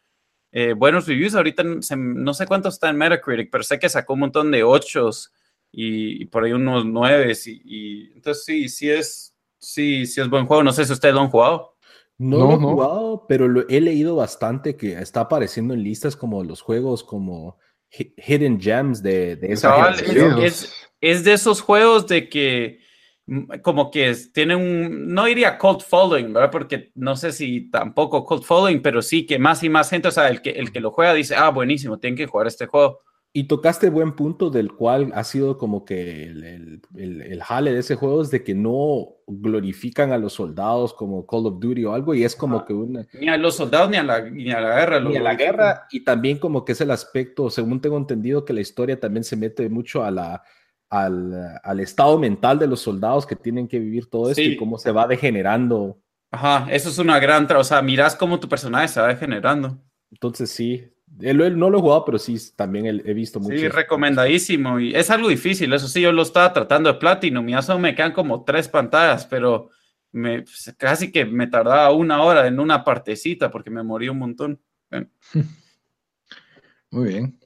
eh, 0.51 0.73
buenos 0.73 1.07
reviews, 1.07 1.35
ahorita 1.35 1.63
no 1.63 2.33
sé 2.33 2.47
cuánto 2.47 2.69
está 2.69 2.89
en 2.89 2.97
Metacritic, 2.97 3.51
pero 3.51 3.63
sé 3.63 3.77
que 3.77 3.87
sacó 3.87 4.13
un 4.13 4.21
montón 4.21 4.49
de 4.49 4.63
ochos 4.63 5.31
y, 5.71 6.25
por 6.25 6.43
ahí 6.43 6.53
unos 6.53 6.83
nueves 6.83 7.45
y, 7.45 8.13
entonces 8.15 8.45
sí, 8.45 8.67
sí 8.67 8.89
es, 8.89 9.37
sí, 9.59 10.07
sí 10.07 10.21
es 10.21 10.29
buen 10.29 10.47
juego. 10.47 10.63
No 10.63 10.73
sé 10.73 10.85
si 10.85 10.93
ustedes 10.93 11.13
lo 11.13 11.21
han 11.21 11.29
jugado. 11.29 11.75
No, 12.17 12.37
lo 12.37 12.53
he 12.53 12.57
jugado, 12.57 13.25
pero 13.27 13.47
lo, 13.47 13.67
he 13.67 13.81
leído 13.81 14.15
bastante 14.15 14.75
que 14.75 14.93
está 14.93 15.21
apareciendo 15.21 15.73
en 15.75 15.83
listas 15.83 16.15
como 16.15 16.43
los 16.43 16.61
juegos 16.61 17.03
como 17.03 17.57
hidden 17.89 18.59
gems 18.59 19.01
de, 19.01 19.35
de 19.35 19.51
esa 19.51 19.91
es, 19.91 20.73
es, 21.01 21.23
de 21.23 21.33
esos 21.33 21.61
juegos 21.61 22.07
de 22.07 22.29
que 22.29 22.79
mm, 23.25 23.59
como 23.61 23.91
que 23.91 24.15
tiene 24.33 24.55
un, 24.55 25.13
no 25.13 25.25
diría 25.25 25.57
cult 25.57 25.81
following, 25.81 26.33
¿verdad? 26.33 26.51
Porque 26.51 26.91
no 26.95 27.15
sé 27.15 27.31
si 27.31 27.69
tampoco 27.69 28.25
cult 28.25 28.43
following, 28.43 28.81
pero 28.81 29.01
sí 29.01 29.25
que 29.25 29.39
más 29.39 29.63
y 29.63 29.69
más 29.69 29.89
gente, 29.89 30.07
o 30.07 30.11
sea, 30.11 30.27
el 30.29 30.41
que, 30.41 30.51
el 30.51 30.71
que 30.71 30.79
lo 30.79 30.91
juega 30.91 31.13
dice, 31.13 31.35
ah, 31.35 31.49
buenísimo, 31.49 31.99
tienen 31.99 32.17
que 32.17 32.27
jugar 32.27 32.47
este 32.47 32.65
juego. 32.65 33.01
Y 33.37 33.49
tocaste 33.49 33.89
buen 33.89 34.15
punto 34.15 34.49
del 34.49 34.71
cual 34.71 35.11
ha 35.13 35.25
sido 35.25 35.57
como 35.57 35.83
que 35.83 36.23
el, 36.23 36.81
el, 36.95 37.21
el, 37.21 37.43
jale 37.43 37.73
de 37.73 37.79
ese 37.79 37.95
juego 37.95 38.21
es 38.21 38.31
de 38.31 38.45
que 38.45 38.55
no 38.55 39.09
glorifican 39.27 40.13
a 40.13 40.17
los 40.17 40.31
soldados 40.31 40.93
como 40.93 41.27
Call 41.27 41.47
of 41.47 41.59
Duty 41.59 41.83
o 41.83 41.93
algo 41.93 42.15
y 42.15 42.23
es 42.23 42.33
como 42.33 42.63
que 42.63 42.71
una... 42.71 43.05
Ni 43.11 43.27
a 43.27 43.35
los 43.35 43.57
soldados 43.57 43.89
ni 43.89 43.97
a 43.97 44.03
la, 44.03 44.21
ni 44.21 44.49
a 44.51 44.61
la 44.61 44.79
guerra. 44.79 44.99
Ni 45.01 45.17
a 45.17 45.21
la 45.21 45.35
guerra 45.35 45.85
y 45.91 46.05
también 46.05 46.37
como 46.39 46.63
que 46.63 46.71
es 46.71 46.79
el 46.79 46.91
aspecto, 46.91 47.49
según 47.49 47.81
tengo 47.81 47.97
entendido, 47.97 48.45
que 48.45 48.53
la 48.53 48.61
historia 48.61 48.97
también 49.01 49.25
se 49.25 49.35
mete 49.35 49.67
mucho 49.67 50.05
a 50.05 50.11
la, 50.11 50.41
al, 50.89 51.59
al 51.61 51.79
estado 51.81 52.17
mental 52.17 52.57
de 52.57 52.67
los 52.67 52.79
soldados 52.79 53.25
que 53.25 53.35
tienen 53.35 53.67
que 53.67 53.79
vivir 53.79 54.09
todo 54.09 54.29
esto 54.29 54.43
y 54.43 54.55
cómo 54.55 54.77
se 54.77 54.93
va 54.93 55.07
degenerando. 55.07 55.99
Ajá, 56.31 56.67
eso 56.71 56.87
es 56.87 56.97
una 56.99 57.19
gran... 57.19 57.51
O 57.51 57.63
sea, 57.65 57.81
miras 57.81 58.15
cómo 58.15 58.39
tu 58.39 58.47
personaje 58.47 58.87
se 58.87 59.01
va 59.01 59.09
degenerando. 59.09 59.77
Entonces 60.09 60.49
sí, 60.49 60.89
él, 61.21 61.57
no 61.57 61.69
lo 61.69 61.77
he 61.77 61.81
jugado, 61.81 62.05
pero 62.05 62.19
sí, 62.19 62.37
también 62.55 62.85
he 62.85 63.13
visto 63.13 63.39
mucho. 63.39 63.57
Sí, 63.57 63.69
recomendadísimo. 63.69 64.79
Y 64.79 64.95
es 64.95 65.09
algo 65.09 65.29
difícil, 65.29 65.71
eso 65.73 65.87
sí, 65.87 66.01
yo 66.01 66.11
lo 66.11 66.21
estaba 66.21 66.51
tratando 66.51 66.91
de 66.91 66.99
Platinum 66.99 67.47
y 67.49 67.55
eso 67.55 67.77
me 67.79 67.95
quedan 67.95 68.11
como 68.11 68.43
tres 68.43 68.67
pantallas, 68.67 69.25
pero 69.25 69.69
me, 70.11 70.41
pues, 70.41 70.73
casi 70.77 71.11
que 71.11 71.25
me 71.25 71.47
tardaba 71.47 71.91
una 71.91 72.21
hora 72.21 72.47
en 72.47 72.59
una 72.59 72.83
partecita 72.83 73.51
porque 73.51 73.69
me 73.69 73.83
morí 73.83 74.09
un 74.09 74.19
montón. 74.19 74.59
Muy 76.91 77.09
bien. 77.09 77.39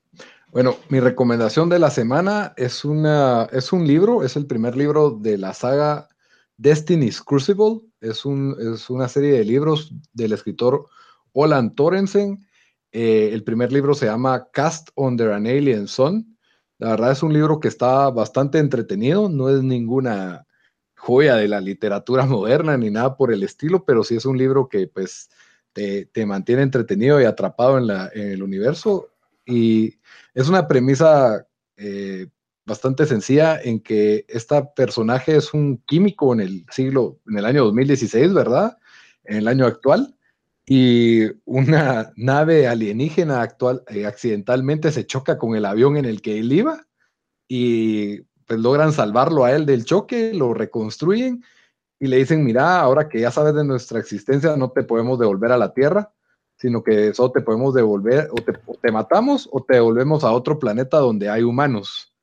Bueno, 0.52 0.78
mi 0.90 1.00
recomendación 1.00 1.70
de 1.70 1.78
la 1.78 1.92
semana 1.92 2.54
es, 2.58 2.84
una, 2.84 3.48
es 3.52 3.72
un 3.72 3.86
libro, 3.86 4.24
es 4.24 4.36
el 4.36 4.48
primer 4.48 4.76
libro 4.76 5.12
de 5.12 5.38
la 5.38 5.54
saga 5.54 6.08
Destiny's 6.58 7.22
Crucible. 7.22 7.82
Es, 8.02 8.26
un, 8.26 8.56
es 8.60 8.90
una 8.90 9.08
serie 9.08 9.34
de 9.34 9.46
libros 9.46 9.94
del 10.14 10.34
escritor 10.34 10.88
Olan 11.34 11.76
Torensen 11.76 12.49
eh, 12.92 13.30
el 13.34 13.44
primer 13.44 13.72
libro 13.72 13.94
se 13.94 14.08
llama 14.08 14.50
Cast 14.52 14.90
Under 14.96 15.32
an 15.32 15.46
Alien 15.46 15.88
Sun. 15.88 16.38
La 16.80 16.92
verdad 16.92 17.12
es 17.12 17.24
un 17.24 17.34
libro 17.34 17.60
que 17.60 17.68
está 17.68 18.10
bastante 18.10 18.58
entretenido, 18.58 19.30
no 19.30 19.50
es 19.50 19.62
ninguna 19.62 20.48
joya 20.96 21.36
de 21.36 21.48
la 21.48 21.62
literatura 21.62 22.26
moderna 22.26 22.78
ni 22.78 22.90
nada 22.90 23.16
por 23.16 23.32
el 23.32 23.44
estilo, 23.44 23.86
pero 23.86 24.04
sí 24.04 24.16
es 24.16 24.26
un 24.26 24.38
libro 24.38 24.68
que 24.70 24.88
pues 24.88 25.30
te, 25.74 26.10
mantiene 26.26 26.64
entretenido 26.64 27.22
y 27.22 27.26
atrapado 27.26 27.78
en, 27.78 27.90
el 28.14 28.44
universo. 28.44 29.10
Y 29.46 30.00
es 30.34 30.50
una 30.50 30.68
premisa 30.68 31.48
eh, 31.78 32.28
bastante 32.66 33.06
sencilla 33.06 33.60
en 33.62 33.80
que 33.82 34.26
este 34.28 34.62
personaje 34.76 35.36
es 35.36 35.54
un 35.54 35.78
químico 35.86 36.34
en 36.34 36.42
el 36.42 36.66
siglo, 36.72 37.20
en 37.28 37.38
el 37.38 37.46
año 37.46 37.66
2016, 37.66 38.34
¿verdad? 38.34 38.78
En 39.24 39.38
el 39.38 39.48
año 39.48 39.66
actual 39.66 40.16
y 40.72 41.26
una 41.46 42.14
nave 42.16 42.68
alienígena 42.68 43.42
actual 43.42 43.82
eh, 43.88 44.06
accidentalmente 44.06 44.92
se 44.92 45.08
choca 45.08 45.36
con 45.40 45.56
el 45.56 45.66
avión 45.66 45.98
en 45.98 46.06
el 46.06 46.22
que 46.22 46.38
él 46.38 46.54
iba 46.54 46.86
y 47.48 48.22
pues 48.46 48.60
logran 48.60 48.94
salvarlo 48.94 49.46
a 49.46 49.52
él 49.56 49.66
del 49.66 49.84
choque, 49.84 50.32
lo 50.32 50.54
reconstruyen 50.54 51.44
y 52.00 52.06
le 52.06 52.18
dicen, 52.18 52.44
mira, 52.44 52.82
ahora 52.82 53.10
que 53.10 53.20
ya 53.20 53.32
sabes 53.32 53.56
de 53.56 53.64
nuestra 53.64 54.00
existencia, 54.00 54.56
no 54.58 54.70
te 54.70 54.84
podemos 54.84 55.18
devolver 55.18 55.52
a 55.52 55.58
la 55.58 55.74
Tierra, 55.74 56.14
sino 56.56 56.84
que 56.84 57.16
solo 57.16 57.32
te 57.32 57.42
podemos 57.42 57.74
devolver, 57.74 58.30
o 58.32 58.36
te, 58.36 58.54
o 58.68 58.76
te 58.76 58.92
matamos 58.92 59.50
o 59.52 59.64
te 59.64 59.74
devolvemos 59.74 60.24
a 60.24 60.32
otro 60.32 60.60
planeta 60.60 61.00
donde 61.00 61.30
hay 61.30 61.42
humanos. 61.42 62.14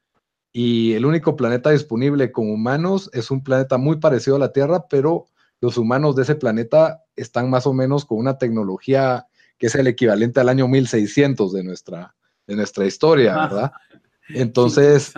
Y 0.52 0.92
el 0.92 1.04
único 1.04 1.34
planeta 1.34 1.70
disponible 1.70 2.30
con 2.30 2.48
humanos 2.48 3.10
es 3.12 3.32
un 3.32 3.42
planeta 3.42 3.76
muy 3.76 3.96
parecido 3.96 4.36
a 4.36 4.38
la 4.38 4.52
Tierra, 4.52 4.86
pero 4.88 5.26
los 5.60 5.78
humanos 5.78 6.16
de 6.16 6.22
ese 6.22 6.34
planeta 6.34 7.02
están 7.14 7.50
más 7.50 7.66
o 7.66 7.72
menos 7.72 8.04
con 8.04 8.18
una 8.18 8.38
tecnología 8.38 9.26
que 9.58 9.68
es 9.68 9.74
el 9.74 9.86
equivalente 9.86 10.40
al 10.40 10.48
año 10.48 10.68
1600 10.68 11.52
de 11.52 11.64
nuestra, 11.64 12.14
de 12.46 12.56
nuestra 12.56 12.84
historia, 12.84 13.34
¿verdad? 13.34 13.72
Entonces, 14.28 15.14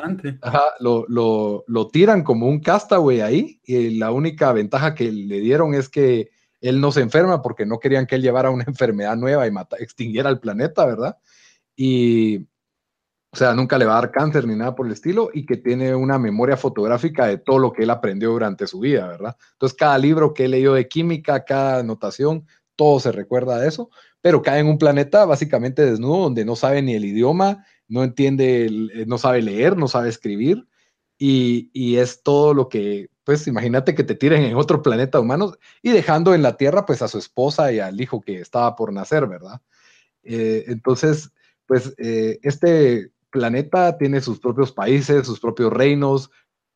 lo, 0.81 1.07
lo, 1.09 1.65
lo, 1.67 1.89
tiran 1.89 2.23
como 2.23 2.47
un 2.47 2.61
castaway 2.61 3.21
ahí 3.21 3.61
y 3.65 3.99
la 3.99 4.13
única 4.13 4.53
ventaja 4.53 4.95
que 4.95 5.11
le 5.11 5.41
dieron 5.41 5.75
es 5.75 5.89
que 5.89 6.31
él 6.61 6.81
no 6.81 6.93
se 6.93 7.01
enferma 7.01 7.41
porque 7.41 7.65
no 7.65 7.79
querían 7.79 8.07
que 8.07 8.17
él 8.17 8.23
llevara 8.23 8.51
una 8.51 8.65
enfermedad 8.67 9.17
nueva 9.17 9.47
y 9.47 9.53
extinguiera 9.79 10.31
el 10.31 10.41
planeta, 10.41 10.85
¿verdad? 10.85 11.17
Y, 11.75 12.47
o 13.31 13.37
sea, 13.37 13.55
nunca 13.55 13.77
le 13.77 13.85
va 13.85 13.93
a 13.93 14.01
dar 14.01 14.11
cáncer 14.11 14.47
ni 14.47 14.57
nada 14.57 14.75
por 14.75 14.87
el 14.87 14.93
estilo 14.93 15.31
y 15.33 15.45
que 15.45 15.57
tiene 15.57 15.95
una 15.95 16.19
memoria 16.19 16.57
fotográfica 16.57 17.27
de 17.27 17.39
todo 17.39 17.59
lo 17.59 17.73
que 17.73 17.83
él 17.83 17.91
aprendió 17.91 18.31
durante 18.31 18.67
su 18.67 18.81
vida, 18.81 19.07
¿verdad? 19.07 19.37
Entonces, 19.53 19.77
cada 19.77 19.99
libro 19.99 20.33
que 20.33 20.47
he 20.47 20.49
leído 20.49 20.75
de 20.75 20.89
química, 20.89 21.45
cada 21.45 21.81
anotación, 21.81 22.47
todo 22.75 23.01
se 23.01 23.13
recuerda 23.13 23.59
de 23.59 23.69
eso, 23.69 23.91
pero 24.23 24.41
cae 24.43 24.61
en 24.61 24.69
un 24.69 24.79
planeta 24.79 25.27
básicamente 25.27 25.85
desnudo 25.85 26.23
donde 26.23 26.45
no 26.45 26.57
sabe 26.57 26.81
ni 26.81 26.95
el 26.95 27.05
idioma, 27.05 27.67
no 27.87 28.03
entiende, 28.03 28.67
eh, 28.67 29.05
no 29.07 29.19
sabe 29.19 29.43
leer, 29.43 29.77
no 29.77 29.89
sabe 29.89 30.09
escribir 30.09 30.67
y, 31.19 31.71
y 31.73 31.97
es 31.97 32.23
todo 32.23 32.55
lo 32.55 32.69
que 32.69 33.11
pues 33.25 33.47
imagínate 33.47 33.95
que 33.95 34.05
te 34.05 34.15
tiren 34.15 34.43
en 34.43 34.57
otro 34.57 34.81
planeta 34.81 35.21
humano 35.21 35.53
y 35.83 35.91
dejando 35.91 36.35
en 36.35 36.41
la 36.41 36.57
Tierra 36.57 36.87
pues 36.87 37.03
a 37.03 37.09
su 37.09 37.19
esposa 37.19 37.71
y 37.71 37.79
al 37.79 38.01
hijo 38.01 38.23
que 38.23 38.41
estaba 38.41 38.75
por 38.75 38.91
nacer, 38.91 39.27
¿verdad? 39.27 39.61
Eh, 40.23 40.65
entonces, 40.69 41.31
pues 41.67 41.95
eh, 41.99 42.39
este 42.43 43.13
planeta 43.31 43.97
tiene 43.99 44.21
sus 44.21 44.41
propios 44.41 44.73
países, 44.73 45.27
sus 45.27 45.41
propios 45.41 45.73
reinos, 45.73 46.31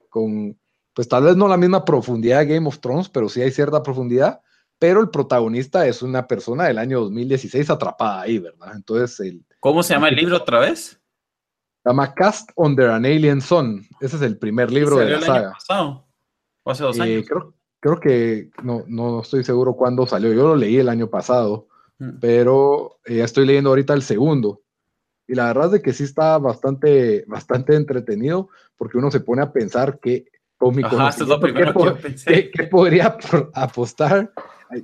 con 0.08 0.56
pues 0.94 1.08
tal 1.08 1.24
vez 1.24 1.36
no 1.36 1.48
la 1.48 1.56
misma 1.56 1.84
profundidad 1.84 2.40
de 2.40 2.54
Game 2.54 2.68
of 2.68 2.80
Thrones, 2.80 3.08
pero 3.08 3.28
sí 3.28 3.40
hay 3.40 3.50
cierta 3.50 3.82
profundidad, 3.82 4.42
pero 4.78 5.00
el 5.00 5.10
protagonista 5.10 5.86
es 5.86 6.02
una 6.02 6.26
persona 6.26 6.64
del 6.64 6.78
año 6.78 7.00
2016 7.00 7.70
atrapada 7.70 8.22
ahí, 8.22 8.38
¿verdad? 8.38 8.72
Entonces, 8.74 9.20
el, 9.20 9.44
¿cómo 9.60 9.82
se 9.82 9.94
llama 9.94 10.08
el 10.08 10.16
libro 10.16 10.36
otra 10.36 10.60
vez? 10.60 11.00
Se 11.82 11.88
llama 11.88 12.14
Cast 12.14 12.50
Under 12.56 12.90
an 12.90 13.06
Alien 13.06 13.40
Sun. 13.40 13.86
Ese 14.00 14.16
es 14.16 14.22
el 14.22 14.38
primer 14.38 14.70
libro 14.70 14.96
de 14.96 15.10
la 15.10 15.20
saga. 15.20 15.56
¿O 16.64 16.70
hace 16.70 16.84
dos 16.84 17.00
años? 17.00 17.24
creo, 17.26 17.54
creo, 17.80 17.98
que 17.98 18.50
no, 18.62 18.84
no 18.86 19.22
estoy 19.22 19.42
seguro 19.42 19.74
cuándo 19.74 20.06
salió. 20.06 20.32
Yo 20.32 20.48
lo 20.48 20.56
leí 20.56 20.76
el 20.76 20.88
año 20.88 21.08
pasado, 21.08 21.66
mm. 21.98 22.18
pero 22.20 22.98
eh, 23.04 23.20
estoy 23.22 23.46
leyendo 23.46 23.70
ahorita 23.70 23.94
el 23.94 24.02
segundo. 24.02 24.62
Y 25.32 25.34
la 25.34 25.46
verdad 25.46 25.64
es 25.64 25.72
de 25.72 25.80
que 25.80 25.94
sí 25.94 26.04
está 26.04 26.36
bastante, 26.36 27.24
bastante 27.26 27.74
entretenido 27.74 28.50
porque 28.76 28.98
uno 28.98 29.10
se 29.10 29.20
pone 29.20 29.40
a 29.40 29.50
pensar 29.50 29.98
que 29.98 30.26
con 30.58 30.76
mi 30.76 30.82
Ajá, 30.84 31.08
es 31.08 31.20
lo 31.20 31.40
primero 31.40 31.72
¿qué, 31.72 31.84
que 31.84 31.90
pensé. 32.02 32.50
¿qué, 32.50 32.64
podría 32.64 33.16
apostar, 33.54 34.30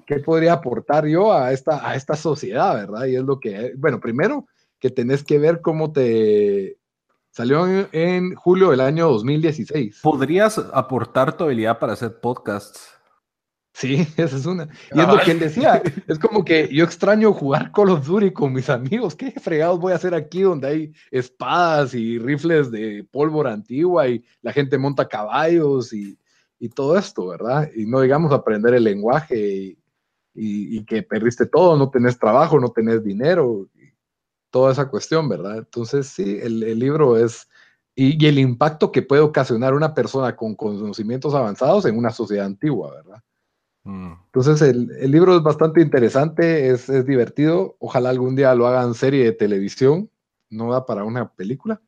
qué 0.07 0.21
podría 0.21 0.55
aportar 0.55 1.05
yo 1.05 1.35
a 1.35 1.53
esta, 1.53 1.87
a 1.87 1.97
esta 1.97 2.17
sociedad, 2.17 2.75
verdad? 2.77 3.05
Y 3.05 3.17
es 3.17 3.23
lo 3.25 3.39
que, 3.39 3.75
bueno, 3.77 4.01
primero 4.01 4.47
que 4.81 4.89
tenés 4.89 5.23
que 5.23 5.39
ver 5.39 5.61
cómo 5.61 5.93
te, 5.93 6.79
Salió 7.31 7.87
en, 7.93 8.35
julio 8.35 8.71
del 8.71 8.81
año 8.81 9.11
2016. 9.11 10.01
¿Podrías 10.03 10.59
aportar 10.73 11.37
tu 11.37 11.45
habilidad 11.45 11.79
para 11.79 11.93
hacer 11.93 12.19
podcasts? 12.21 12.98
Sí, 13.79 14.07
esa 14.17 14.37
es 14.37 14.45
una. 14.45 14.69
Y 14.93 15.01
es 15.01 15.07
lo 15.07 15.19
que 15.21 15.31
él 15.31 15.39
decía. 15.39 15.81
Es 16.09 16.19
como 16.19 16.45
que 16.45 16.69
yo 16.73 16.85
extraño 16.85 17.33
jugar 17.33 17.71
Call 17.71 17.91
of 17.91 18.05
Duty 18.05 18.33
con 18.33 18.53
mis 18.53 18.69
amigos. 18.69 19.15
¿Qué 19.15 19.31
fregados 19.31 19.79
voy 19.79 19.93
a 19.93 19.97
hacer 19.97 20.15
aquí 20.15 20.43
donde 20.43 20.67
hay 20.67 20.93
espadas 21.13 21.95
y 21.95 22.19
rifles 22.19 22.73
de 22.73 23.07
pólvora 23.09 23.53
antigua 23.53 24.09
y 24.09 24.25
la 24.43 24.53
gente 24.53 24.79
monta 24.79 25.07
caballos 25.07 25.93
y, 25.93 26.19
todo 26.75 26.99
esto, 26.99 27.29
¿verdad? 27.29 27.71
Y 27.73 27.87
no 27.87 28.01
digamos 28.01 28.33
aprender 28.33 28.75
el 28.75 28.83
lenguaje 28.83 29.39
y, 29.39 30.77
y, 30.77 30.85
que 30.85 31.05
perdiste 31.05 31.47
todo, 31.47 31.77
no 31.77 31.89
tenés 31.89 32.19
trabajo, 32.19 32.59
no 32.59 32.71
tenés 32.71 33.05
dinero 33.05 33.69
toda 34.51 34.73
esa 34.73 34.89
cuestión, 34.89 35.29
¿verdad? 35.29 35.59
Entonces, 35.59 36.09
sí, 36.09 36.41
el, 36.43 36.79
libro 36.81 37.17
es, 37.17 37.49
y, 37.95 38.27
el 38.27 38.41
impacto 38.41 38.91
que 38.91 39.03
puede 39.03 39.23
ocasionar 39.23 39.73
una 39.73 39.95
persona 39.95 40.35
con 40.35 40.57
conocimientos 40.57 41.33
avanzados 41.33 41.87
en 41.87 41.97
una 41.97 42.11
sociedad 42.11 42.47
antigua, 42.47 42.93
¿verdad? 42.93 43.23
Mm. 43.89 44.13
Entonces, 44.27 44.61
el, 44.61 45.11
libro 45.11 45.35
es 45.35 45.43
bastante 45.43 45.81
interesante, 45.81 46.69
es, 46.69 46.89
divertido, 47.07 47.77
ojalá 47.79 48.11
algún 48.11 48.37
día 48.37 48.55
lo 48.55 48.67
hagan 48.67 48.93
serie 48.93 49.25
de 49.25 49.33
televisión, 49.33 50.11
no 50.51 50.71
da 50.71 50.85
para 50.85 51.05
una 51.05 51.33
película, 51.33 51.81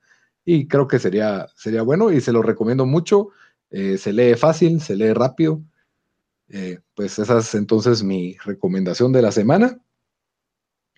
y 0.42 0.66
creo 0.66 0.88
que 0.88 0.98
sería, 0.98 1.46
sería 1.56 1.82
bueno 1.82 2.10
y 2.10 2.22
se 2.22 2.32
lo 2.32 2.40
recomiendo 2.40 2.86
mucho, 2.86 3.28
eh, 3.70 3.98
se 3.98 4.14
lee 4.14 4.34
fácil, 4.34 4.80
se 4.80 4.96
lee 4.96 5.12
rápido. 5.12 5.60
Eh, 6.48 6.80
pues 6.94 7.18
esa 7.18 7.38
es 7.38 7.54
entonces 7.54 8.02
mi 8.02 8.36
recomendación 8.46 9.12
de 9.12 9.20
la 9.20 9.30
semana. 9.30 9.78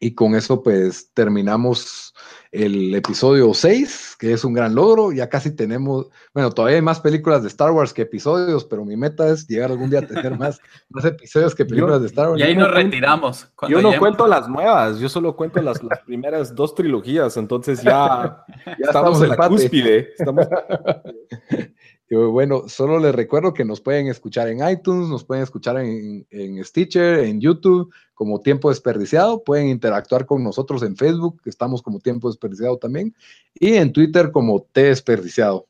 Y 0.03 0.17
con 0.17 0.35
eso 0.35 0.65
pues 0.65 1.13
terminamos 1.15 2.13
el 2.51 2.93
episodio 2.93 3.55
6, 3.55 4.17
que 4.19 4.33
es 4.33 4.45
un 4.45 4.53
gran 4.53 4.75
logro. 4.75 5.13
Ya 5.13 5.29
casi 5.29 5.55
tenemos, 5.55 6.09
bueno, 6.35 6.51
todavía 6.51 6.75
hay 6.75 6.83
más 6.83 6.99
películas 6.99 7.43
de 7.43 7.49
Star 7.49 7.71
Wars 7.71 7.95
que 7.95 8.03
episodios, 8.03 8.65
pero 8.65 8.85
mi 8.85 8.97
meta 8.97 9.29
es 9.29 9.47
llegar 9.47 9.71
algún 9.71 9.91
día 9.91 10.01
a 10.01 10.07
tener 10.09 10.37
más, 10.37 10.61
más 10.89 11.05
episodios 11.05 11.55
que 11.55 11.65
películas 11.65 12.01
de 12.01 12.09
Star 12.09 12.31
Wars. 12.31 12.41
Y 12.41 12.43
ahí 12.43 12.57
nos 12.57 12.73
retiramos. 12.73 13.49
Yo 13.69 13.81
no 13.81 13.97
cuento 13.97 14.27
las 14.27 14.49
nuevas, 14.49 14.99
yo 14.99 15.09
solo 15.09 15.37
cuento 15.37 15.63
las, 15.63 15.81
las 15.85 16.01
primeras 16.01 16.53
dos 16.53 16.75
trilogías, 16.75 17.37
entonces 17.37 17.81
ya, 17.81 18.45
estamos, 18.81 19.23
en 19.23 19.29
la 19.29 19.37
cúspide. 19.37 20.15
Estamos... 20.19 20.49
Bueno, 22.13 22.69
solo 22.69 22.99
les 22.99 23.15
recuerdo 23.15 23.55
que 23.55 23.65
nos 23.65 23.81
pueden 23.81 24.07
escuchar 24.09 24.49
en 24.49 24.69
iTunes, 24.69 25.09
nos 25.09 25.25
pueden 25.25 25.43
escuchar 25.43 25.79
en, 25.79 26.65
Stitcher, 26.65 27.21
en 27.21 27.41
YouTube, 27.41 27.91
como 28.13 28.41
Tiempo 28.41 28.69
Desperdiciado. 28.69 29.43
Pueden 29.43 29.69
interactuar 29.69 30.27
con 30.27 30.45
nosotros 30.45 30.83
en 30.83 30.97
Facebook, 30.97 31.41
estamos 31.47 31.81
como 31.81 32.01
Tiempo 32.01 32.29
Desperdiciado 32.29 32.77
también, 32.77 33.15
y 33.55 33.75
en 33.75 33.93
Twitter 33.93 34.31
como 34.31 34.63
T 34.73 34.83
Desperdiciado. 34.83 35.67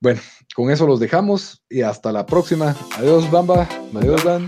Bueno, 0.00 0.20
con 0.54 0.70
eso 0.70 0.86
los 0.86 1.00
dejamos 1.00 1.62
y 1.70 1.80
hasta 1.80 2.12
la 2.12 2.26
próxima. 2.26 2.76
Adiós, 2.98 3.30
Bamba. 3.30 3.66
Adiós, 3.94 4.22
Dan. 4.24 4.46